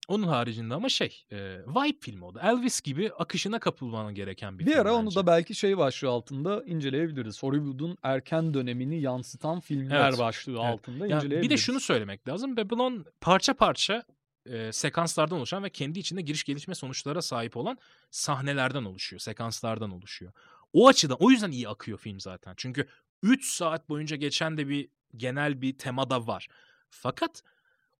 Onun 0.10 0.28
haricinde 0.28 0.74
ama 0.74 0.90
şey 0.90 1.24
e, 1.32 1.38
vibe 1.68 1.98
filmi 2.02 2.26
o 2.26 2.34
da. 2.36 2.42
Elvis 2.52 2.82
gibi 2.82 3.12
akışına 3.12 3.60
kapılman 3.60 4.14
gereken 4.16 4.60
bir, 4.60 4.66
Bir 4.66 4.72
film 4.72 4.82
ara 4.82 4.94
onu 4.94 5.06
bence. 5.06 5.16
da 5.16 5.28
belki 5.28 5.56
şey 5.56 5.78
başlığı 5.78 6.10
altında 6.10 6.64
inceleyebiliriz. 6.64 7.44
Hollywood'un 7.44 7.98
erken 8.04 8.54
dönemini 8.54 9.02
yansıtan 9.02 9.60
filmler 9.60 10.10
Evet. 10.10 10.20
başlığı 10.20 10.52
Evet. 10.52 10.62
altında 10.66 11.08
Ya 11.08 11.16
inceleyebiliriz. 11.18 11.44
bir 11.44 11.50
de 11.50 11.58
şunu 11.58 11.80
söylemek 11.80 12.28
lazım. 12.28 12.58
Babylon 12.58 13.06
parça 13.22 13.54
parça 13.54 14.04
e, 14.46 14.72
sekanslardan 14.72 15.38
oluşan 15.38 15.64
ve 15.64 15.70
kendi 15.70 16.00
içinde 16.00 16.22
giriş 16.22 16.44
gelişme 16.44 16.76
sonuçlara 16.76 17.22
sahip 17.22 17.58
olan 17.58 17.78
sahnelerden 18.12 18.84
oluşuyor. 18.84 19.20
Sekanslardan 19.20 19.92
oluşuyor. 19.92 20.32
O 20.74 20.88
açıdan 20.88 21.18
o 21.20 21.32
yüzden 21.32 21.52
iyi 21.52 21.70
akıyor 21.70 21.98
film 21.98 22.20
zaten. 22.20 22.54
Çünkü 22.58 22.88
3 23.24 23.46
saat 23.46 23.90
boyunca 23.90 24.16
geçen 24.16 24.58
de 24.58 24.68
bir 24.70 24.88
genel 25.18 25.62
bir 25.62 25.78
tema 25.78 26.10
da 26.10 26.28
var. 26.28 26.48
Fakat 26.90 27.44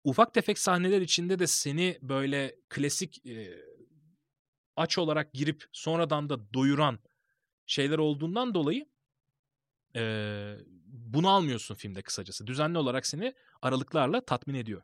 ufak 0.04 0.34
tefek 0.34 0.60
sahneler 0.60 1.02
içinde 1.02 1.40
de 1.40 1.48
seni 1.48 2.00
böyle 2.02 2.56
klasik 2.70 3.26
e, 3.26 3.64
aç 4.76 4.98
olarak 4.98 5.34
girip 5.34 5.66
sonradan 5.72 6.30
da 6.30 6.54
doyuran 6.54 7.00
şeyler 7.66 7.98
olduğundan 7.98 8.54
dolayı 8.54 8.86
e, 9.96 10.02
bunu 10.86 11.30
almıyorsun 11.30 11.76
filmde 11.76 12.02
kısacası. 12.02 12.48
Düzenli 12.48 12.78
olarak 12.78 13.06
seni 13.06 13.34
aralıklarla 13.62 14.26
tatmin 14.26 14.54
ediyor. 14.56 14.82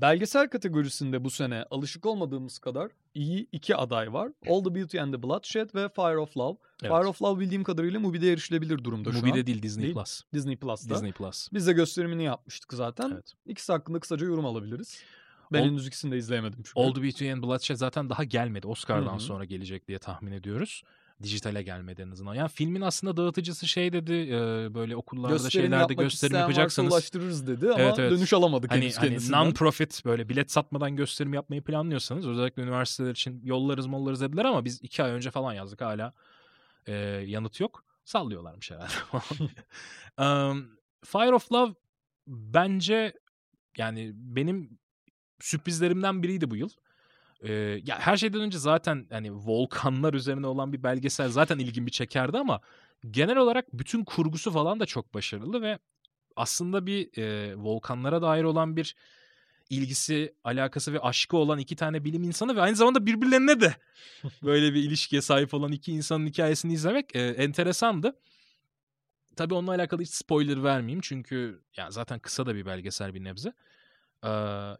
Belgesel 0.00 0.48
kategorisinde 0.48 1.24
bu 1.24 1.30
sene 1.30 1.64
alışık 1.70 2.06
olmadığımız 2.06 2.58
kadar 2.58 2.90
iyi 3.14 3.46
iki 3.52 3.76
aday 3.76 4.12
var. 4.12 4.30
All 4.48 4.64
the 4.64 4.74
Beauty 4.74 5.00
and 5.00 5.14
the 5.14 5.22
Bloodshed 5.22 5.70
ve 5.74 5.88
Fire 5.88 6.18
of 6.18 6.36
Love. 6.36 6.56
Evet. 6.82 6.92
Fire 6.92 7.06
of 7.08 7.22
Love 7.22 7.40
bildiğim 7.40 7.64
kadarıyla 7.64 8.00
Mubi'de 8.00 8.32
erişilebilir 8.32 8.84
durumda 8.84 9.12
şu 9.12 9.18
Mubi'de 9.18 9.40
an. 9.40 9.46
değil 9.46 9.62
Disney 9.62 9.82
Değil. 9.84 9.94
Plus. 9.94 10.22
Disney 10.34 10.56
Plus'ta. 10.56 10.94
Disney 10.94 11.12
Plus. 11.12 11.48
Biz 11.52 11.66
de 11.66 11.72
gösterimini 11.72 12.24
yapmıştık 12.24 12.72
zaten. 12.72 13.10
Evet. 13.14 13.32
İkisi 13.46 13.72
hakkında 13.72 14.00
kısaca 14.00 14.26
yorum 14.26 14.46
alabiliriz. 14.46 15.02
Ben 15.52 15.62
Ol- 15.62 15.66
henüz 15.66 15.86
ikisini 15.86 16.12
de 16.12 16.16
izleyemedim 16.18 16.62
çünkü. 16.62 16.80
All 16.80 16.94
the 16.94 17.02
Beauty 17.02 17.32
and 17.32 17.42
Bloodshed 17.42 17.76
zaten 17.76 18.10
daha 18.10 18.24
gelmedi. 18.24 18.66
Oscar'dan 18.66 19.12
Hı 19.12 19.16
hı. 19.16 19.20
sonra 19.20 19.44
gelecek 19.44 19.88
diye 19.88 19.98
tahmin 19.98 20.32
ediyoruz. 20.32 20.82
Dijitale 21.22 21.62
gelmedi 21.62 22.02
en 22.02 22.10
azından. 22.10 22.34
Yani 22.34 22.48
filmin 22.48 22.80
aslında 22.80 23.16
dağıtıcısı 23.16 23.68
şey 23.68 23.92
dedi 23.92 24.12
e, 24.12 24.74
böyle 24.74 24.96
okullarda 24.96 25.32
Gösterim 25.32 25.70
şeylerde 25.70 25.94
gösterim 25.94 26.36
yapacaksanız 26.36 26.92
ulaştırırız 26.92 27.46
dedi 27.46 27.66
ama 27.66 27.78
Evet, 27.78 27.98
evet. 27.98 28.12
dönüş 28.12 28.32
alamadık 28.32 28.70
hani, 28.70 28.82
henüz 28.82 28.98
hani 28.98 29.08
kendisinden. 29.08 29.38
non-profit 29.38 30.04
böyle 30.04 30.28
bilet 30.28 30.50
satmadan 30.50 30.96
gösterim 30.96 31.34
yapmayı 31.34 31.62
planlıyorsanız 31.62 32.26
özellikle 32.26 32.62
üniversiteler 32.62 33.10
için 33.10 33.40
yollarız 33.44 33.86
mollarız 33.86 34.20
dediler 34.20 34.44
ama 34.44 34.64
biz 34.64 34.80
iki 34.82 35.02
ay 35.02 35.10
önce 35.10 35.30
falan 35.30 35.52
yazdık 35.52 35.80
hala 35.80 36.12
e, 36.86 36.92
yanıt 37.26 37.60
yok. 37.60 37.84
Sallıyorlarmış 38.04 38.70
herhalde. 38.70 38.92
um, 40.52 40.68
Fire 41.04 41.34
of 41.34 41.52
Love 41.52 41.74
bence 42.26 43.12
yani 43.78 44.10
benim 44.14 44.78
sürprizlerimden 45.40 46.22
biriydi 46.22 46.50
bu 46.50 46.56
yıl. 46.56 46.70
Ee, 47.42 47.52
ya 47.84 47.98
her 47.98 48.16
şeyden 48.16 48.40
önce 48.40 48.58
zaten 48.58 49.06
hani 49.10 49.32
volkanlar 49.32 50.14
üzerine 50.14 50.46
olan 50.46 50.72
bir 50.72 50.82
belgesel 50.82 51.28
zaten 51.28 51.58
ilgimi 51.58 51.90
çekerdi 51.90 52.38
ama 52.38 52.60
genel 53.10 53.36
olarak 53.36 53.72
bütün 53.72 54.04
kurgusu 54.04 54.50
falan 54.50 54.80
da 54.80 54.86
çok 54.86 55.14
başarılı 55.14 55.62
ve 55.62 55.78
aslında 56.36 56.86
bir 56.86 57.18
e, 57.18 57.56
volkanlara 57.56 58.22
dair 58.22 58.44
olan 58.44 58.76
bir 58.76 58.96
ilgisi, 59.70 60.34
alakası 60.44 60.92
ve 60.92 61.00
aşkı 61.00 61.36
olan 61.36 61.58
iki 61.58 61.76
tane 61.76 62.04
bilim 62.04 62.22
insanı 62.22 62.56
ve 62.56 62.60
aynı 62.60 62.76
zamanda 62.76 63.06
birbirlerine 63.06 63.60
de 63.60 63.76
böyle 64.42 64.74
bir 64.74 64.82
ilişkiye 64.82 65.22
sahip 65.22 65.54
olan 65.54 65.72
iki 65.72 65.92
insanın 65.92 66.26
hikayesini 66.26 66.72
izlemek 66.72 67.16
e, 67.16 67.20
enteresandı. 67.20 68.16
Tabii 69.36 69.54
onunla 69.54 69.70
alakalı 69.70 70.02
hiç 70.02 70.10
spoiler 70.10 70.64
vermeyeyim 70.64 71.00
çünkü 71.00 71.62
ya 71.76 71.90
zaten 71.90 72.18
kısa 72.18 72.46
da 72.46 72.54
bir 72.54 72.66
belgesel 72.66 73.14
bir 73.14 73.24
nebze. 73.24 73.52
Ee, 74.24 74.28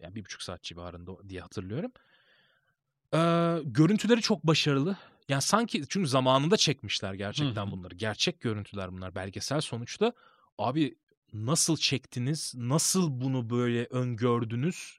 yani 0.01 0.15
bir 0.15 0.25
buçuk 0.25 0.43
saat 0.43 0.63
civarında 0.63 1.29
diye 1.29 1.41
hatırlıyorum. 1.41 1.93
Ee, 3.15 3.59
görüntüleri 3.65 4.21
çok 4.21 4.47
başarılı. 4.47 4.97
Yani 5.29 5.43
sanki 5.43 5.83
çünkü 5.89 6.09
zamanında 6.09 6.57
çekmişler 6.57 7.15
gerçekten 7.15 7.71
bunları. 7.71 7.95
Gerçek 7.95 8.41
görüntüler 8.41 8.93
bunlar 8.93 9.15
belgesel 9.15 9.61
sonuçta. 9.61 10.13
Abi 10.59 10.99
nasıl 11.33 11.77
çektiniz? 11.77 12.55
Nasıl 12.57 13.21
bunu 13.21 13.51
böyle 13.51 13.85
öngördünüz? 13.85 14.99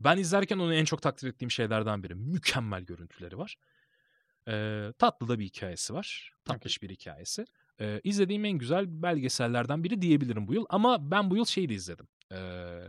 Ben 0.00 0.16
izlerken 0.16 0.58
onu 0.58 0.74
en 0.74 0.84
çok 0.84 1.02
takdir 1.02 1.28
ettiğim 1.28 1.50
şeylerden 1.50 2.02
biri. 2.02 2.14
Mükemmel 2.14 2.82
görüntüleri 2.82 3.38
var. 3.38 3.56
Ee, 4.48 4.92
tatlı 4.98 5.28
da 5.28 5.38
bir 5.38 5.44
hikayesi 5.44 5.94
var. 5.94 6.32
Tatlış 6.44 6.82
bir 6.82 6.90
hikayesi. 6.90 7.44
Ee, 7.80 8.00
izlediğim 8.04 8.44
en 8.44 8.58
güzel 8.58 9.02
belgesellerden 9.02 9.84
biri 9.84 10.02
diyebilirim 10.02 10.48
bu 10.48 10.54
yıl. 10.54 10.64
Ama 10.68 11.10
ben 11.10 11.30
bu 11.30 11.36
yıl 11.36 11.44
şeyi 11.44 11.68
de 11.68 11.74
izledim. 11.74 12.08
Ee, 12.32 12.80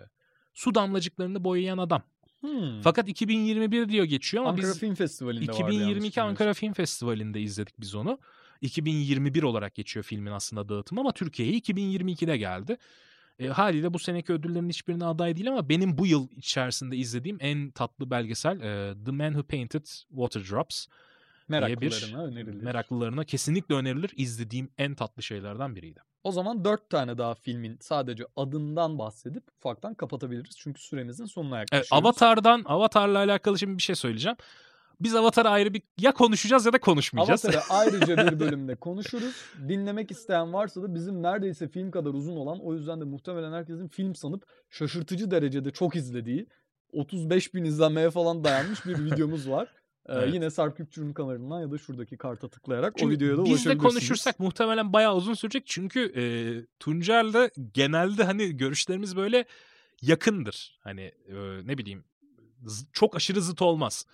su 0.54 0.76
damlacıklarını 0.76 1.44
boyayan 1.44 1.78
adam. 1.78 2.04
Hmm. 2.42 2.82
Fakat 2.82 3.10
2021 3.10 3.90
diyor 3.90 4.06
geçiyor 4.06 4.44
ama 4.44 4.52
Ankara 4.52 4.68
biz 4.68 4.80
Film 4.80 4.96
Festivali'nde 4.96 5.52
vardı 5.52 5.62
yanlış 5.62 5.76
2022 5.76 6.22
Ankara. 6.22 6.54
Film 6.54 6.74
Festivali'nde 6.74 7.42
izledik 7.42 7.80
biz 7.80 7.96
onu. 7.96 8.20
2021 8.62 9.44
olarak 9.44 9.76
geçiyor 9.76 10.04
filmin 10.04 10.32
aslında 10.32 10.70
dağıtımı 10.70 11.02
ama 11.02 11.12
Türkiye'ye 11.12 11.58
2022'de 11.58 12.38
geldi. 12.38 12.78
E, 13.40 13.48
haliyle 13.48 13.94
bu 13.94 14.00
seneki 14.00 14.34
ödüllerin 14.34 14.70
hiçbirine 14.70 15.06
aday 15.06 15.36
değil 15.36 15.50
ama 15.50 15.70
benim 15.70 15.98
bu 15.98 16.08
yıl 16.08 16.28
içerisinde 16.32 16.98
izlediğim 16.98 17.38
en 17.40 17.72
tatlı 17.72 18.10
belgesel 18.10 18.62
e, 18.62 18.94
The 19.06 19.12
Man 19.12 19.32
Who 19.32 19.44
Painted 19.44 19.86
Water 20.10 20.50
Drops. 20.50 20.86
diye 21.50 21.82
bir 21.82 21.92
Meraklılarına 21.92 22.26
önerilir. 22.26 22.64
meraklılarına 22.64 23.24
kesinlikle 23.24 23.76
önerilir. 23.76 24.12
İzlediğim 24.16 24.70
en 24.78 24.96
tatlı 24.96 25.24
şeylerden 25.24 25.76
biriydi. 25.76 26.00
O 26.28 26.32
zaman 26.32 26.66
dört 26.66 26.90
tane 26.90 27.18
daha 27.18 27.36
filmin 27.36 27.78
sadece 27.82 28.26
adından 28.36 29.00
bahsedip 29.00 29.44
ufaktan 29.58 29.94
kapatabiliriz. 29.94 30.58
Çünkü 30.58 30.82
süremizin 30.82 31.26
sonuna 31.26 31.58
Evet, 31.58 31.74
yaklaşıyoruz. 31.74 32.06
Avatar'dan, 32.06 32.64
Avatar'la 32.66 33.18
alakalı 33.18 33.60
şimdi 33.60 33.78
bir 33.78 33.84
şey 33.84 33.96
söyleyeceğim. 33.96 34.38
Biz 35.00 35.16
Avatar'ı 35.16 35.50
ayrı 35.50 35.74
bir 35.74 35.82
ya 35.98 36.14
konuşacağız 36.14 36.66
ya 36.66 36.74
da 36.74 36.80
konuşmayacağız. 36.80 37.46
Avatar'ı 37.46 37.64
ayrıca 37.70 38.32
bir 38.32 38.40
bölümde 38.40 38.76
konuşuruz. 38.76 39.36
Dinlemek 39.68 40.12
isteyen 40.12 40.54
varsa 40.54 40.84
da 40.84 40.96
bizim 40.96 41.24
neredeyse 41.24 41.68
film 41.68 41.92
kadar 41.92 42.10
uzun 42.10 42.36
olan 42.36 42.60
o 42.60 42.74
yüzden 42.74 43.02
de 43.02 43.06
muhtemelen 43.06 43.54
herkesin 43.54 43.88
film 43.88 44.16
sanıp 44.16 44.46
şaşırtıcı 44.70 45.32
derecede 45.32 45.72
çok 45.72 45.96
izlediği 45.96 46.48
35 46.94 47.54
bin 47.54 47.66
izlenmeye 47.66 48.10
falan 48.10 48.44
dayanmış 48.44 48.86
bir 48.86 49.06
videomuz 49.06 49.50
var. 49.50 49.68
Ee, 50.08 50.14
Evet. 50.14 50.34
Yine 50.34 50.50
Sarp 50.50 50.78
Küpçü'nün 50.78 51.14
kanalından 51.14 51.60
ya 51.60 51.72
da 51.72 51.78
şuradaki 51.78 52.18
karta 52.18 52.48
tıklayarak 52.50 52.94
o 52.96 53.00
Çünkü 53.00 53.16
videoya 53.16 53.38
da 53.38 53.38
biz 53.38 53.46
de 53.46 53.52
ulaşabilirsiniz. 53.52 53.94
konuşursak 53.94 54.40
muhtemelen 54.40 54.94
bayağı 54.94 55.16
uzun 55.16 55.34
sürecek. 55.34 55.64
Çünkü 55.68 56.00
e, 56.16 56.24
Tuncer'le 56.80 57.50
genelde 57.74 58.24
hani 58.24 58.58
görüşlerimiz 58.58 59.16
böyle 59.16 59.46
yakındır. 60.02 60.80
Hani 60.84 61.02
e, 61.02 61.36
ne 61.64 61.78
bileyim 61.78 62.04
çok 62.94 63.16
aşırı 63.16 63.42
zıt 63.42 63.62
olmaz. 63.62 64.06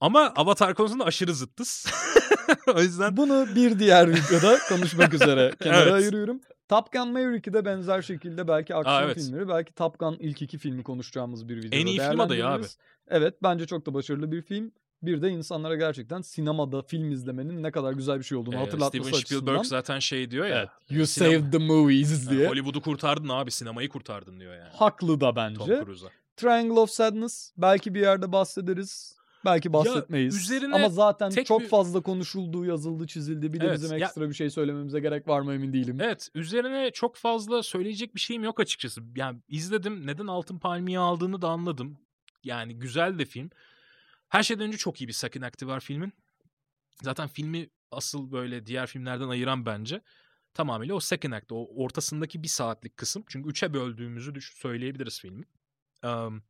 Ama 0.00 0.32
Avatar 0.36 0.74
konusunda 0.74 1.04
aşırı 1.04 1.34
zıttız. 1.34 1.86
o 2.74 2.80
yüzden 2.80 3.16
Bunu 3.16 3.46
bir 3.54 3.78
diğer 3.78 4.10
videoda 4.10 4.58
konuşmak 4.68 5.14
üzere 5.14 5.52
kenara 5.62 5.82
Evet. 5.82 5.92
ayırıyorum. 5.92 6.40
Top 6.68 6.92
Gun 6.92 7.12
Maverick'i 7.12 7.52
de 7.52 7.64
benzer 7.64 8.02
şekilde 8.02 8.48
belki 8.48 8.74
aksiyon 8.74 9.02
evet. 9.02 9.16
filmleri, 9.16 9.48
belki 9.48 9.74
Top 9.74 9.98
Gun 9.98 10.16
ilk 10.20 10.42
iki 10.42 10.58
filmi 10.58 10.82
konuşacağımız 10.82 11.48
bir 11.48 11.56
videoda 11.56 11.76
En 11.76 11.86
iyi 11.86 11.98
film 11.98 12.20
adayı 12.20 12.46
abi. 12.46 12.64
Evet 13.08 13.34
bence 13.42 13.66
çok 13.66 13.86
da 13.86 13.94
başarılı 13.94 14.32
bir 14.32 14.42
film. 14.42 14.72
Bir 15.02 15.22
de 15.22 15.30
insanlara 15.30 15.76
gerçekten 15.76 16.20
sinemada 16.22 16.82
film 16.82 17.10
izlemenin 17.10 17.62
ne 17.62 17.70
kadar 17.70 17.92
güzel 17.92 18.18
bir 18.18 18.24
şey 18.24 18.38
olduğunu 18.38 18.54
e, 18.54 18.58
hatırlatması 18.58 19.06
Steven 19.08 19.18
açısından. 19.20 19.40
Spielberg 19.40 19.64
zaten 19.64 19.98
şey 19.98 20.30
diyor 20.30 20.46
ya. 20.46 20.58
Evet, 20.58 20.68
you 20.90 21.02
sinema- 21.06 21.38
saved 21.38 21.52
the 21.52 21.58
movies 21.58 22.26
"Ha, 22.26 22.30
diye. 22.30 22.48
Hollywood'u 22.48 22.80
kurtardın 22.80 23.28
abi 23.28 23.50
sinemayı 23.50 23.88
kurtardın 23.88 24.40
diyor 24.40 24.54
yani. 24.54 24.70
Haklı 24.72 25.20
da 25.20 25.26
Tom 25.26 25.36
bence. 25.36 25.82
Cruise'a. 25.84 26.08
Triangle 26.36 26.80
of 26.80 26.90
Sadness 26.90 27.52
belki 27.56 27.94
bir 27.94 28.00
yerde 28.00 28.32
bahsederiz. 28.32 29.16
belki 29.44 29.72
bahsetmeyiz. 29.72 30.36
üzerine 30.36 30.74
Ama 30.74 30.88
zaten 30.88 31.30
tek 31.30 31.46
çok 31.46 31.60
bir- 31.60 31.68
fazla 31.68 32.00
konuşuldu, 32.00 32.64
yazıldı, 32.64 33.06
çizildi. 33.06 33.52
Bir 33.52 33.60
de 33.60 33.66
Evet, 33.66 33.76
bizim 33.82 33.98
ya- 33.98 34.06
ekstra 34.06 34.28
bir 34.28 34.34
şey 34.34 34.50
söylememize 34.50 35.00
gerek 35.00 35.28
var 35.28 35.40
mı 35.40 35.54
emin 35.54 35.72
değilim. 35.72 35.98
Evet 36.00 36.28
üzerine 36.34 36.90
çok 36.92 37.16
fazla 37.16 37.62
söyleyecek 37.62 38.14
bir 38.14 38.20
şeyim 38.20 38.44
yok 38.44 38.60
açıkçası. 38.60 39.00
Yani 39.16 39.38
izledim 39.48 40.06
neden 40.06 40.26
Altın 40.26 40.58
Palmiye 40.58 40.98
aldığını 40.98 41.42
da 41.42 41.48
anladım. 41.48 41.98
Yani 42.44 42.74
güzel 42.78 43.18
de 43.18 43.24
film. 43.24 43.50
Her 44.32 44.42
şeyden 44.42 44.66
önce 44.66 44.78
çok 44.78 45.00
iyi 45.00 45.08
bir 45.08 45.12
second 45.12 45.42
act'i 45.42 45.66
var 45.66 45.80
filmin. 45.80 46.12
Zaten 47.02 47.28
filmi 47.28 47.70
asıl 47.90 48.32
böyle 48.32 48.66
diğer 48.66 48.86
filmlerden 48.86 49.28
ayıran 49.28 49.66
bence 49.66 50.00
tamamıyla 50.54 50.94
o 50.94 51.00
second 51.00 51.32
act, 51.32 51.52
o 51.52 51.66
ortasındaki 51.74 52.42
bir 52.42 52.48
saatlik 52.48 52.96
kısım. 52.96 53.24
Çünkü 53.28 53.50
üçe 53.50 53.74
böldüğümüzü 53.74 54.34
düş- 54.34 54.54
söyleyebiliriz 54.54 55.20
filmi. 55.20 55.44
Um, 56.04 56.42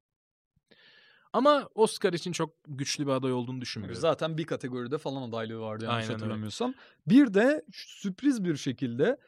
ama 1.32 1.68
Oscar 1.74 2.12
için 2.12 2.32
çok 2.32 2.54
güçlü 2.68 3.06
bir 3.06 3.12
aday 3.12 3.32
olduğunu 3.32 3.60
düşünmüyorum. 3.60 4.00
Zaten 4.00 4.38
bir 4.38 4.44
kategoride 4.44 4.98
falan 4.98 5.28
adaylığı 5.28 5.60
vardı 5.60 5.84
yanlış 5.84 5.96
Aynen 5.96 6.08
öyle. 6.08 6.12
hatırlamıyorsam. 6.12 6.74
Bir 7.06 7.34
de 7.34 7.64
sürpriz 7.72 8.44
bir 8.44 8.56
şekilde 8.56 9.18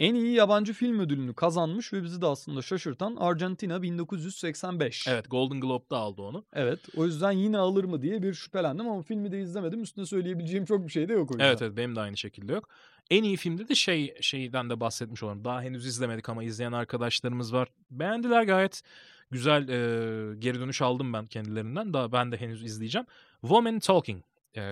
en 0.00 0.14
iyi 0.14 0.32
yabancı 0.32 0.72
film 0.72 1.00
ödülünü 1.00 1.34
kazanmış 1.34 1.92
ve 1.92 2.02
bizi 2.02 2.22
de 2.22 2.26
aslında 2.26 2.62
şaşırtan 2.62 3.16
Argentina 3.16 3.82
1985. 3.82 5.06
Evet 5.08 5.30
Golden 5.30 5.60
Globe'da 5.60 5.96
aldı 5.96 6.22
onu. 6.22 6.44
Evet. 6.52 6.80
O 6.96 7.06
yüzden 7.06 7.32
yine 7.32 7.58
alır 7.58 7.84
mı 7.84 8.02
diye 8.02 8.22
bir 8.22 8.34
şüphelendim 8.34 8.88
ama 8.88 9.02
filmi 9.02 9.32
de 9.32 9.40
izlemedim. 9.40 9.82
Üstüne 9.82 10.06
söyleyebileceğim 10.06 10.64
çok 10.64 10.86
bir 10.86 10.92
şey 10.92 11.08
de 11.08 11.12
yok 11.12 11.30
o 11.30 11.34
yüzden. 11.34 11.44
Evet 11.46 11.62
evet 11.62 11.76
benim 11.76 11.96
de 11.96 12.00
aynı 12.00 12.16
şekilde 12.16 12.52
yok. 12.52 12.68
En 13.10 13.22
iyi 13.22 13.36
filmde 13.36 13.68
de 13.68 13.74
şey 13.74 14.14
şeyden 14.20 14.70
de 14.70 14.80
bahsetmiş 14.80 15.22
olalım. 15.22 15.44
Daha 15.44 15.62
henüz 15.62 15.86
izlemedik 15.86 16.28
ama 16.28 16.44
izleyen 16.44 16.72
arkadaşlarımız 16.72 17.52
var. 17.52 17.68
Beğendiler 17.90 18.42
gayet. 18.42 18.82
Güzel 19.30 19.68
e, 19.68 20.34
geri 20.38 20.60
dönüş 20.60 20.82
aldım 20.82 21.12
ben 21.12 21.26
kendilerinden. 21.26 21.92
Daha 21.92 22.12
ben 22.12 22.32
de 22.32 22.36
henüz 22.36 22.64
izleyeceğim. 22.64 23.06
Woman 23.40 23.78
Talking 23.78 24.22
e, 24.56 24.62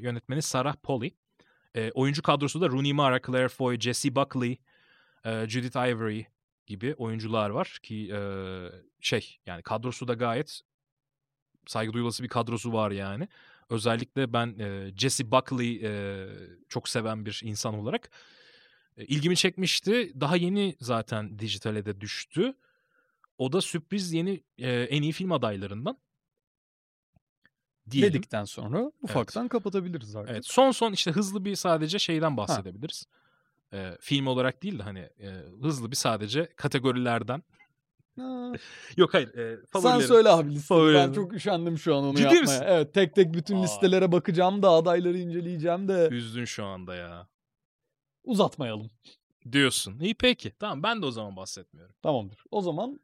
yönetmeni 0.00 0.42
Sarah 0.42 0.76
Polley. 0.82 1.14
E, 1.76 1.90
oyuncu 1.90 2.22
kadrosu 2.22 2.60
da 2.60 2.68
Rooney 2.68 2.92
Mara, 2.92 3.20
Claire 3.26 3.48
Foy, 3.48 3.78
Jessie 3.78 4.14
Buckley, 4.14 4.58
e, 5.28 5.48
Judith 5.48 5.76
Ivory 5.76 6.26
gibi 6.66 6.94
oyuncular 6.94 7.50
var 7.50 7.78
ki 7.82 8.10
e, 8.12 8.20
şey 9.00 9.38
yani 9.46 9.62
kadrosu 9.62 10.08
da 10.08 10.14
gayet 10.14 10.62
saygı 11.66 11.92
duyulası 11.92 12.22
bir 12.22 12.28
kadrosu 12.28 12.72
var 12.72 12.90
yani. 12.90 13.28
Özellikle 13.70 14.32
ben 14.32 14.58
e, 14.58 14.92
Jesse 14.96 15.30
Buckley 15.30 15.80
e, 15.84 16.26
çok 16.68 16.88
seven 16.88 17.26
bir 17.26 17.40
insan 17.44 17.74
olarak 17.74 18.10
e, 18.96 19.04
ilgimi 19.04 19.36
çekmişti. 19.36 20.12
Daha 20.20 20.36
yeni 20.36 20.76
zaten 20.80 21.38
dijitale 21.38 21.84
de 21.84 22.00
düştü. 22.00 22.54
O 23.38 23.52
da 23.52 23.60
sürpriz 23.60 24.12
yeni 24.12 24.44
e, 24.58 24.70
en 24.70 25.02
iyi 25.02 25.12
film 25.12 25.32
adaylarından. 25.32 25.98
Diyelim. 27.90 28.12
Dedikten 28.12 28.44
sonra 28.44 28.92
ufaktan 29.02 29.48
kapatabiliriz 29.48 30.16
artık. 30.16 30.30
Evet, 30.30 30.46
son 30.46 30.70
son 30.70 30.92
işte 30.92 31.10
hızlı 31.10 31.44
bir 31.44 31.56
sadece 31.56 31.98
şeyden 31.98 32.36
bahsedebiliriz. 32.36 33.06
E, 33.72 33.96
film 34.00 34.26
olarak 34.26 34.62
değil 34.62 34.78
de 34.78 34.82
hani 34.82 34.98
e, 34.98 35.28
hızlı 35.62 35.90
bir 35.90 35.96
sadece 35.96 36.46
kategorilerden. 36.56 37.42
Yok 38.96 39.14
hayır. 39.14 39.34
E, 39.38 39.58
Sen 39.80 39.98
söyle 40.00 40.28
abi 40.28 40.50
listeyi. 40.54 40.94
Ben 40.94 41.12
çok 41.12 41.32
üşendim 41.32 41.78
şu 41.78 41.96
an 41.96 42.04
onu 42.04 42.10
Ciddi 42.16 42.22
yapmaya. 42.22 42.40
misin? 42.40 42.64
Evet 42.66 42.94
tek 42.94 43.14
tek 43.14 43.34
bütün 43.34 43.56
Aa. 43.56 43.62
listelere 43.62 44.12
bakacağım 44.12 44.62
da 44.62 44.70
adayları 44.70 45.18
inceleyeceğim 45.18 45.88
de 45.88 46.08
Üzdün 46.10 46.44
şu 46.44 46.64
anda 46.64 46.94
ya. 46.94 47.28
uzatmayalım. 48.24 48.90
Diyorsun. 49.52 50.00
İyi 50.00 50.14
peki. 50.14 50.52
Tamam 50.58 50.82
ben 50.82 51.02
de 51.02 51.06
o 51.06 51.10
zaman 51.10 51.36
bahsetmiyorum. 51.36 51.94
Tamamdır. 52.02 52.44
O 52.50 52.62
zaman 52.62 53.00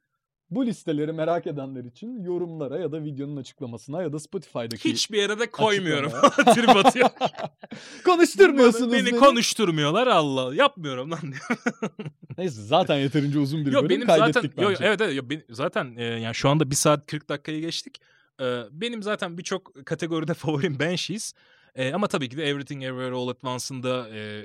bu 0.50 0.66
listeleri 0.66 1.12
merak 1.12 1.46
edenler 1.46 1.84
için 1.84 2.22
yorumlara 2.22 2.78
ya 2.78 2.92
da 2.92 3.04
videonun 3.04 3.36
açıklamasına 3.36 4.02
ya 4.02 4.12
da 4.12 4.18
Spotify'daki 4.18 4.90
Hiçbir 4.92 5.18
yere 5.18 5.38
de 5.38 5.50
koymuyorum. 5.50 6.10
Trip 6.54 6.76
atıyor. 6.76 7.10
konuşturmuyorsunuz 8.04 8.92
beni, 8.92 9.06
beni. 9.06 9.16
konuşturmuyorlar 9.16 10.06
Allah. 10.06 10.54
Yapmıyorum 10.54 11.10
lan 11.10 11.20
diyor. 11.22 11.58
Neyse 12.38 12.62
zaten 12.62 12.96
yeterince 12.96 13.38
uzun 13.38 13.66
bir 13.66 13.72
Yo, 13.72 13.78
bölüm 13.78 13.90
benim 13.90 14.06
kaydettik 14.06 14.34
zaten 14.52 14.62
yo, 14.62 14.70
bence. 14.70 14.84
evet 14.84 15.00
evet 15.00 15.14
yo, 15.16 15.22
benim- 15.30 15.44
zaten 15.50 15.96
e, 15.96 16.04
yani 16.04 16.34
şu 16.34 16.48
anda 16.48 16.70
1 16.70 16.74
saat 16.74 17.06
40 17.06 17.28
dakikayı 17.28 17.60
geçtik. 17.60 18.00
E, 18.40 18.62
benim 18.70 19.02
zaten 19.02 19.38
birçok 19.38 19.86
kategoride 19.86 20.34
favorim 20.34 20.78
Banshees. 20.78 21.32
E, 21.74 21.92
ama 21.92 22.06
tabii 22.06 22.28
ki 22.28 22.36
de 22.36 22.44
Everything 22.48 22.84
Everywhere 22.84 23.14
All 23.14 23.28
at 23.28 23.44
Once'ın 23.44 23.82
da 23.82 24.08
e, 24.08 24.42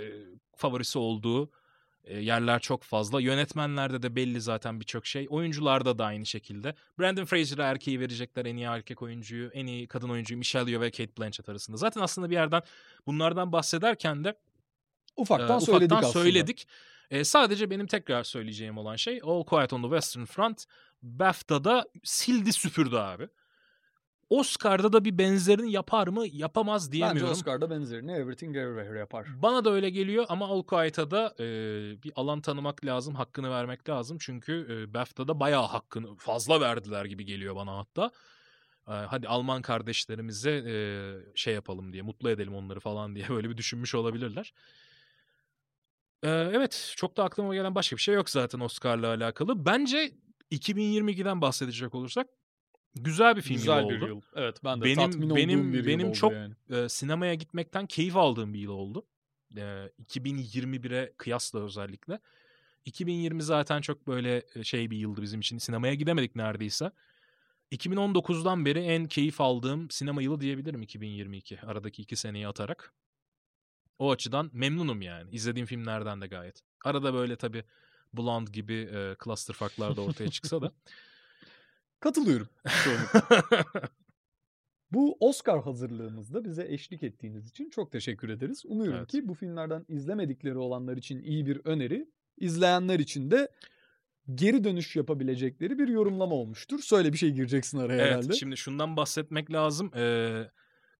favorisi 0.56 1.00
olduğu 1.00 1.50
yerler 2.14 2.60
çok 2.60 2.84
fazla. 2.84 3.22
Yönetmenlerde 3.22 4.02
de 4.04 4.16
belli 4.16 4.42
zaten 4.42 4.80
birçok 4.80 5.06
şey. 5.06 5.28
Oyuncularda 5.30 5.98
da 5.98 6.06
aynı 6.06 6.26
şekilde. 6.26 6.76
Brandon 7.00 7.26
Fraser'a 7.26 7.64
erkeği 7.64 8.00
verecekler 8.00 8.46
en 8.46 8.56
iyi 8.56 8.66
erkek 8.66 9.02
oyuncuyu, 9.02 9.50
en 9.54 9.66
iyi 9.66 9.88
kadın 9.88 10.10
oyuncuyu 10.10 10.38
Michelle 10.38 10.72
Yeoh 10.72 10.82
ve 10.82 10.92
Kate 10.92 11.18
Blanchett 11.18 11.50
arasında. 11.50 11.78
Zaten 11.78 12.02
aslında 12.02 12.30
bir 12.30 12.36
yerden 12.36 12.62
bunlardan 13.06 13.52
bahsederken 13.52 14.24
de 14.24 14.36
Ufaktan 15.18 15.58
ee, 15.58 15.62
söyledik 15.62 15.92
ufaktan 15.92 16.10
aslında. 16.10 16.24
söyledik. 16.24 16.68
Ee, 17.12 17.24
sadece 17.24 17.70
benim 17.70 17.88
tekrar 17.88 18.24
söyleyeceğim 18.24 18.78
olan 18.78 18.96
şey 18.96 19.22
All 19.24 19.44
Quiet 19.44 19.74
on 19.74 19.82
the 19.82 19.90
Western 19.90 20.26
Front 20.26 20.64
BAFTA'da 21.02 21.86
sildi 22.04 22.54
süpürdü 22.54 22.96
abi. 22.96 23.28
Oscar'da 24.30 24.94
da 24.94 25.06
bir 25.06 25.18
benzerini 25.18 25.72
yapar 25.72 26.08
mı 26.08 26.28
yapamaz 26.32 26.88
Bence 26.88 26.92
diyemiyorum. 26.92 27.32
Oscar'da 27.32 27.70
benzerini 27.70 28.12
Everything 28.12 28.58
Everywhere 28.58 29.00
yapar. 29.00 29.28
Bana 29.42 29.66
da 29.66 29.70
öyle 29.70 29.90
geliyor 29.90 30.26
ama 30.30 30.48
All 30.48 30.64
Quiet'a 30.64 31.12
da 31.12 31.36
e, 31.40 31.46
bir 32.04 32.12
alan 32.16 32.42
tanımak 32.42 32.86
lazım, 32.86 33.16
hakkını 33.16 33.52
vermek 33.52 33.90
lazım. 33.90 34.18
Çünkü 34.22 34.68
e, 34.70 34.94
BAFTA'da 34.94 35.40
bayağı 35.40 35.66
hakkını 35.66 36.16
fazla 36.16 36.62
verdiler 36.62 37.06
gibi 37.06 37.26
geliyor 37.26 37.56
bana 37.56 37.78
hatta. 37.78 38.12
E, 38.88 38.92
hadi 38.92 39.28
Alman 39.28 39.62
kardeşlerimize 39.62 40.52
e, 40.52 40.76
şey 41.36 41.54
yapalım 41.54 41.94
diye, 41.94 42.02
mutlu 42.02 42.30
edelim 42.30 42.56
onları 42.56 42.80
falan 42.80 43.16
diye 43.16 43.26
böyle 43.30 43.50
bir 43.50 43.58
düşünmüş 43.58 43.96
olabilirler. 43.96 44.54
E, 46.24 46.30
evet, 46.30 46.94
çok 46.96 47.18
da 47.18 47.24
aklıma 47.24 47.56
gelen 47.56 47.76
başka 47.76 47.96
bir 47.96 48.02
şey 48.02 48.16
yok 48.16 48.30
zaten 48.30 48.60
Oscar'la 48.60 49.08
alakalı. 49.08 49.66
Bence 49.66 50.12
2022'den 50.52 51.42
bahsedecek 51.42 51.96
olursak 51.96 52.28
güzel 52.96 53.36
bir 53.36 53.42
film 53.42 53.58
Güzel 53.58 53.80
yılı 53.82 53.90
bir 53.90 53.96
oldu. 54.02 54.08
yıl. 54.08 54.22
Evet 54.36 54.58
ben 54.64 54.82
de 54.82 54.86
Benim- 54.86 54.96
tatmin 54.96 55.36
benim- 55.36 55.60
olduğum 55.62 55.74
bir 55.74 55.86
benim 55.86 56.08
yıl 56.08 56.14
çok- 56.14 56.34
yani. 56.34 56.54
e, 56.70 56.90
sinemaya 56.90 57.34
gitmekten 57.34 57.86
keyif 57.86 58.16
aldığım 58.16 58.54
bir 58.54 58.60
yıl 58.60 58.72
oldu. 58.72 59.06
E, 59.58 59.90
2021'e 60.00 61.14
kıyasla 61.18 61.60
özellikle. 61.64 62.20
2020 62.86 63.44
zaten 63.44 63.82
çok 63.82 64.08
böyle 64.08 64.44
e, 64.56 64.64
şey 64.64 64.92
bir 64.92 64.98
yıldı 64.98 65.22
bizim 65.22 65.40
için. 65.40 65.58
Sinemaya 65.58 65.94
gidemedik 65.94 66.36
neredeyse. 66.36 66.92
2019'dan 67.72 68.66
beri 68.66 68.80
en 68.80 69.06
keyif 69.06 69.42
aldığım 69.42 69.90
sinema 69.90 70.22
yılı 70.22 70.42
diyebilirim 70.42 70.82
2022. 70.82 71.62
Aradaki 71.62 72.02
iki 72.02 72.16
seneyi 72.16 72.48
atarak. 72.48 72.94
O 74.00 74.12
açıdan 74.12 74.50
memnunum 74.54 75.02
yani. 75.02 75.30
İzlediğim 75.32 75.66
filmlerden 75.66 76.22
de 76.22 76.28
gayet. 76.28 76.62
Arada 76.86 77.14
böyle 77.14 77.36
tabii 77.36 77.64
Blonde 78.14 78.52
gibi 78.52 78.74
e, 78.94 79.16
clusterfucklar 79.24 79.96
da 79.96 80.02
ortaya 80.02 80.30
çıksa 80.32 80.62
da. 80.62 80.72
Katılıyorum. 82.00 82.48
Bu 84.92 85.18
Oscar 85.20 85.64
hazırlığımızda 85.64 86.44
bize 86.44 86.66
eşlik 86.70 87.04
ettiğiniz 87.04 87.50
için 87.50 87.70
çok 87.70 87.92
teşekkür 87.92 88.30
ederiz. 88.30 88.64
Umuyorum 88.66 88.98
Evet. 89.00 89.08
ki 89.12 89.28
bu 89.28 89.34
filmlerden 89.34 89.86
izlemedikleri 89.88 90.58
olanlar 90.58 90.98
için 90.98 91.22
iyi 91.22 91.46
bir 91.46 91.62
öneri, 91.66 92.10
izleyenler 92.38 93.00
için 93.00 93.32
de 93.32 93.52
geri 94.36 94.64
dönüş 94.64 94.96
yapabilecekleri 94.96 95.80
bir 95.80 95.88
yorumlama 95.88 96.36
olmuştur. 96.36 96.80
Söyle 96.80 97.14
bir 97.14 97.18
şey 97.18 97.32
gireceksin 97.32 97.78
araya 97.78 98.02
Evet 98.02 98.12
herhalde. 98.12 98.34
şimdi 98.34 98.58
şundan 98.58 98.98
bahsetmek 98.98 99.52
lazım. 99.52 99.92
Ee, 99.96 100.44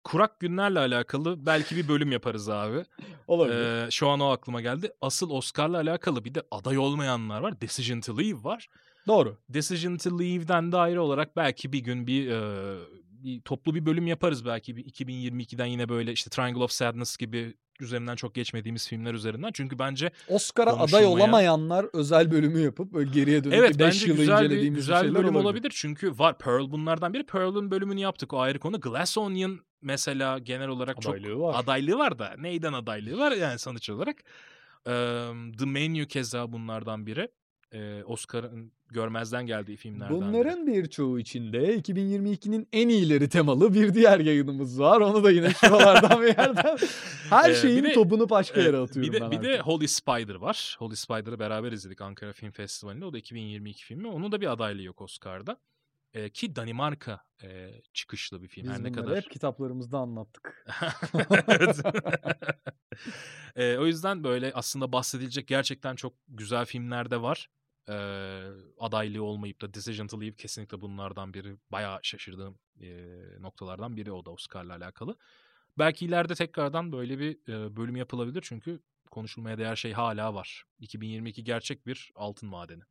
kurak 0.04 0.40
günlerle 0.40 0.78
alakalı 0.78 1.46
belki 1.46 1.76
bir 1.76 1.88
bölüm 1.88 2.12
yaparız 2.12 2.48
abi. 2.48 2.84
Olabilir. 3.26 3.86
Ee, 3.86 3.90
şu 3.90 4.08
an 4.08 4.20
o 4.20 4.30
aklıma 4.30 4.60
geldi. 4.60 4.92
Asıl 5.00 5.30
Oscar'la 5.30 5.76
alakalı 5.76 6.24
bir 6.24 6.34
de 6.34 6.42
aday 6.50 6.78
olmayanlar 6.78 7.40
var. 7.40 7.60
Decision 7.60 8.00
to 8.00 8.18
Leave 8.18 8.44
var. 8.44 8.68
Doğru. 9.06 9.36
Decision 9.48 9.96
to 9.96 10.18
Leave'den 10.18 10.72
de 10.72 10.76
ayrı 10.76 11.02
olarak 11.02 11.36
belki 11.36 11.72
bir 11.72 11.78
gün 11.78 12.06
bir, 12.06 12.30
e, 12.30 12.78
bir 13.24 13.40
toplu 13.40 13.74
bir 13.74 13.86
bölüm 13.86 14.06
yaparız 14.06 14.46
belki 14.46 14.76
bir 14.76 14.84
2022'den 14.84 15.66
yine 15.66 15.88
böyle 15.88 16.12
işte 16.12 16.30
Triangle 16.30 16.62
of 16.62 16.70
Sadness 16.70 17.16
gibi 17.16 17.54
üzerinden 17.80 18.16
çok 18.16 18.34
geçmediğimiz 18.34 18.88
filmler 18.88 19.14
üzerinden. 19.14 19.50
Çünkü 19.54 19.78
bence 19.78 20.10
Oscar'a 20.28 20.70
aday 20.72 20.86
konuşulmayan- 20.86 21.06
olamayanlar 21.06 21.86
özel 21.92 22.30
bölümü 22.30 22.60
yapıp 22.60 22.92
böyle 22.92 23.10
geriye 23.10 23.44
dönüp 23.44 23.56
evet 23.56 23.78
5 23.78 23.78
bence 23.78 24.06
yılı 24.06 24.16
güzel 24.18 24.38
bir 24.40 24.44
incelediğimiz 24.44 24.78
güzel 24.80 24.96
bir 24.96 25.00
şeyler 25.06 25.14
bölüm 25.22 25.36
olabilir. 25.36 25.44
olabilir. 25.44 25.72
Çünkü 25.74 26.18
var 26.18 26.38
Pearl 26.38 26.70
bunlardan 26.70 27.14
biri. 27.14 27.26
Pearl'ın 27.26 27.70
bölümünü 27.70 28.00
yaptık 28.00 28.32
o 28.32 28.38
ayrı 28.40 28.58
konu. 28.58 28.80
Glass 28.80 29.18
Onion 29.18 29.60
mesela 29.82 30.38
genel 30.38 30.68
olarak 30.68 31.02
çok 31.02 31.14
Adaylığı 31.14 31.38
var. 31.40 31.54
adaylığı 31.64 31.98
var 31.98 32.18
da 32.18 32.34
neyden 32.38 32.72
adaylığı 32.72 33.18
var 33.18 33.32
yani 33.32 33.58
sonuç 33.58 33.90
olarak. 33.90 34.16
Eee, 34.86 34.92
The 35.58 35.64
Menu 35.66 36.06
keza 36.06 36.52
bunlardan 36.52 37.06
biri. 37.06 37.28
Eee, 37.72 38.04
Oscar'ın 38.04 38.72
görmezden 38.88 39.46
geldiği 39.46 39.76
filmlerden 39.76 40.20
biri. 40.20 40.26
Bunların 40.26 40.66
birçoğu 40.66 41.18
içinde 41.20 41.76
2022'nin 41.78 42.68
en 42.72 42.88
iyileri 42.88 43.28
temalı 43.28 43.74
bir 43.74 43.94
diğer 43.94 44.20
yayınımız 44.20 44.80
var. 44.80 45.00
Onu 45.00 45.24
da 45.24 45.30
yine 45.30 45.50
şuralardan 45.50 46.22
bir 46.22 46.26
yerden. 46.26 46.76
Her 47.30 47.54
şeyin 47.54 47.84
de- 47.84 47.92
topunu 47.92 48.30
başka 48.30 48.60
yere 48.60 48.76
atıyorum 48.76 49.12
bir 49.12 49.18
de, 49.18 49.20
ben 49.20 49.30
bir 49.30 49.42
de. 49.42 49.58
Holy 49.60 49.88
Spider 49.88 50.34
var. 50.34 50.76
Holy 50.78 50.96
Spider'ı 50.96 51.38
beraber 51.38 51.72
izledik 51.72 52.00
Ankara 52.00 52.32
Film 52.32 52.50
Festivali'nde. 52.50 53.04
O 53.04 53.12
da 53.12 53.18
2022 53.18 53.84
filmi. 53.84 54.08
Onun 54.08 54.32
da 54.32 54.40
bir 54.40 54.52
adaylığı 54.52 54.82
yok 54.82 55.00
Oscar'da. 55.00 55.56
E, 56.14 56.30
ki 56.30 56.56
Danimarka 56.56 57.20
e, 57.42 57.70
çıkışlı 57.94 58.42
bir 58.42 58.48
film 58.48 58.64
Biz 58.64 58.72
her 58.72 58.82
ne 58.84 58.92
kadar. 58.92 59.16
hep 59.16 59.30
kitaplarımızda 59.30 59.98
anlattık. 59.98 60.64
E, 63.56 63.76
o 63.78 63.86
yüzden 63.86 64.24
böyle 64.24 64.52
aslında 64.54 64.92
bahsedilecek 64.92 65.48
gerçekten 65.48 65.96
çok 65.96 66.14
güzel 66.28 66.64
filmler 66.64 67.10
de 67.10 67.22
var. 67.22 67.48
E, 67.88 67.94
adaylığı 68.78 69.22
olmayıp 69.22 69.60
da 69.62 69.74
Decision 69.74 70.06
to 70.06 70.20
Leave 70.20 70.34
kesinlikle 70.34 70.80
bunlardan 70.80 71.34
biri. 71.34 71.56
Bayağı 71.72 72.00
şaşırdığım 72.02 72.58
e, 72.80 72.88
noktalardan 73.40 73.96
biri 73.96 74.12
o 74.12 74.24
da 74.24 74.30
Oscar'la 74.30 74.74
alakalı. 74.74 75.16
Belki 75.78 76.06
ileride 76.06 76.34
tekrardan 76.34 76.92
böyle 76.92 77.18
bir 77.18 77.52
e, 77.52 77.76
bölüm 77.76 77.96
yapılabilir 77.96 78.44
çünkü 78.46 78.80
konuşulmaya 79.10 79.58
değer 79.58 79.76
şey 79.76 79.92
hala 79.92 80.34
var. 80.34 80.64
2022 80.80 81.44
gerçek 81.44 81.86
bir 81.86 82.12
altın 82.14 82.48
madeni. 82.48 82.82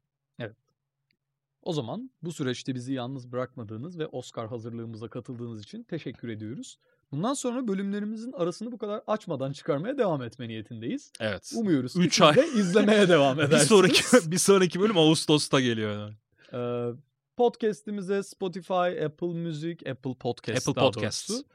O 1.62 1.74
zaman 1.74 2.12
bu 2.22 2.32
süreçte 2.32 2.76
bizi 2.76 2.94
yalnız 2.94 3.32
bırakmadığınız 3.32 4.00
ve 4.00 4.08
Oscar 4.08 4.48
hazırlığımıza 4.48 5.08
katıldığınız 5.08 5.64
için 5.64 5.84
teşekkür 5.84 6.30
ediyoruz. 6.30 6.80
Bundan 7.12 7.34
sonra 7.34 7.68
bölümlerimizin 7.68 8.32
arasını 8.32 8.72
bu 8.72 8.78
kadar 8.78 9.02
açmadan 9.08 9.52
çıkarmaya 9.52 9.98
devam 9.98 10.24
etme 10.24 10.48
niyetindeyiz. 10.48 11.12
Evet. 11.20 11.52
Umuyoruz 11.56 11.94
ki 11.94 12.00
Üç 12.00 12.14
siz 12.14 12.22
ay. 12.22 12.36
de 12.36 12.48
izlemeye 12.48 13.10
devam 13.10 13.38
bir 13.38 13.44
edersiniz. 13.44 13.68
sonraki 13.70 14.32
bir 14.32 14.38
sonraki 14.38 14.80
bölüm 14.80 14.98
Ağustos'ta 14.98 15.60
geliyor. 15.60 16.14
Ee, 16.54 16.90
podcast'imize 17.38 18.24
Spotify, 18.24 18.74
Apple 19.06 19.28
Music, 19.28 19.90
Apple 19.92 20.14
Podcast 20.20 20.68
Apple 20.70 20.82
daha 20.82 20.92
Podcasts. 20.92 21.30
doğrusu, 21.30 21.46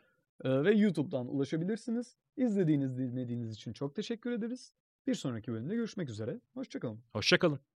e, 0.44 0.64
ve 0.64 0.72
YouTube'dan 0.74 1.34
ulaşabilirsiniz. 1.34 2.16
İzlediğiniz, 2.36 2.98
dinlediğiniz 2.98 3.52
için 3.54 3.72
çok 3.72 3.94
teşekkür 3.94 4.30
ederiz. 4.32 4.72
Bir 5.06 5.14
sonraki 5.14 5.52
bölümde 5.52 5.74
görüşmek 5.74 6.08
üzere. 6.10 6.40
Hoşçakalın. 6.54 6.98
Hoşçakalın. 7.12 7.73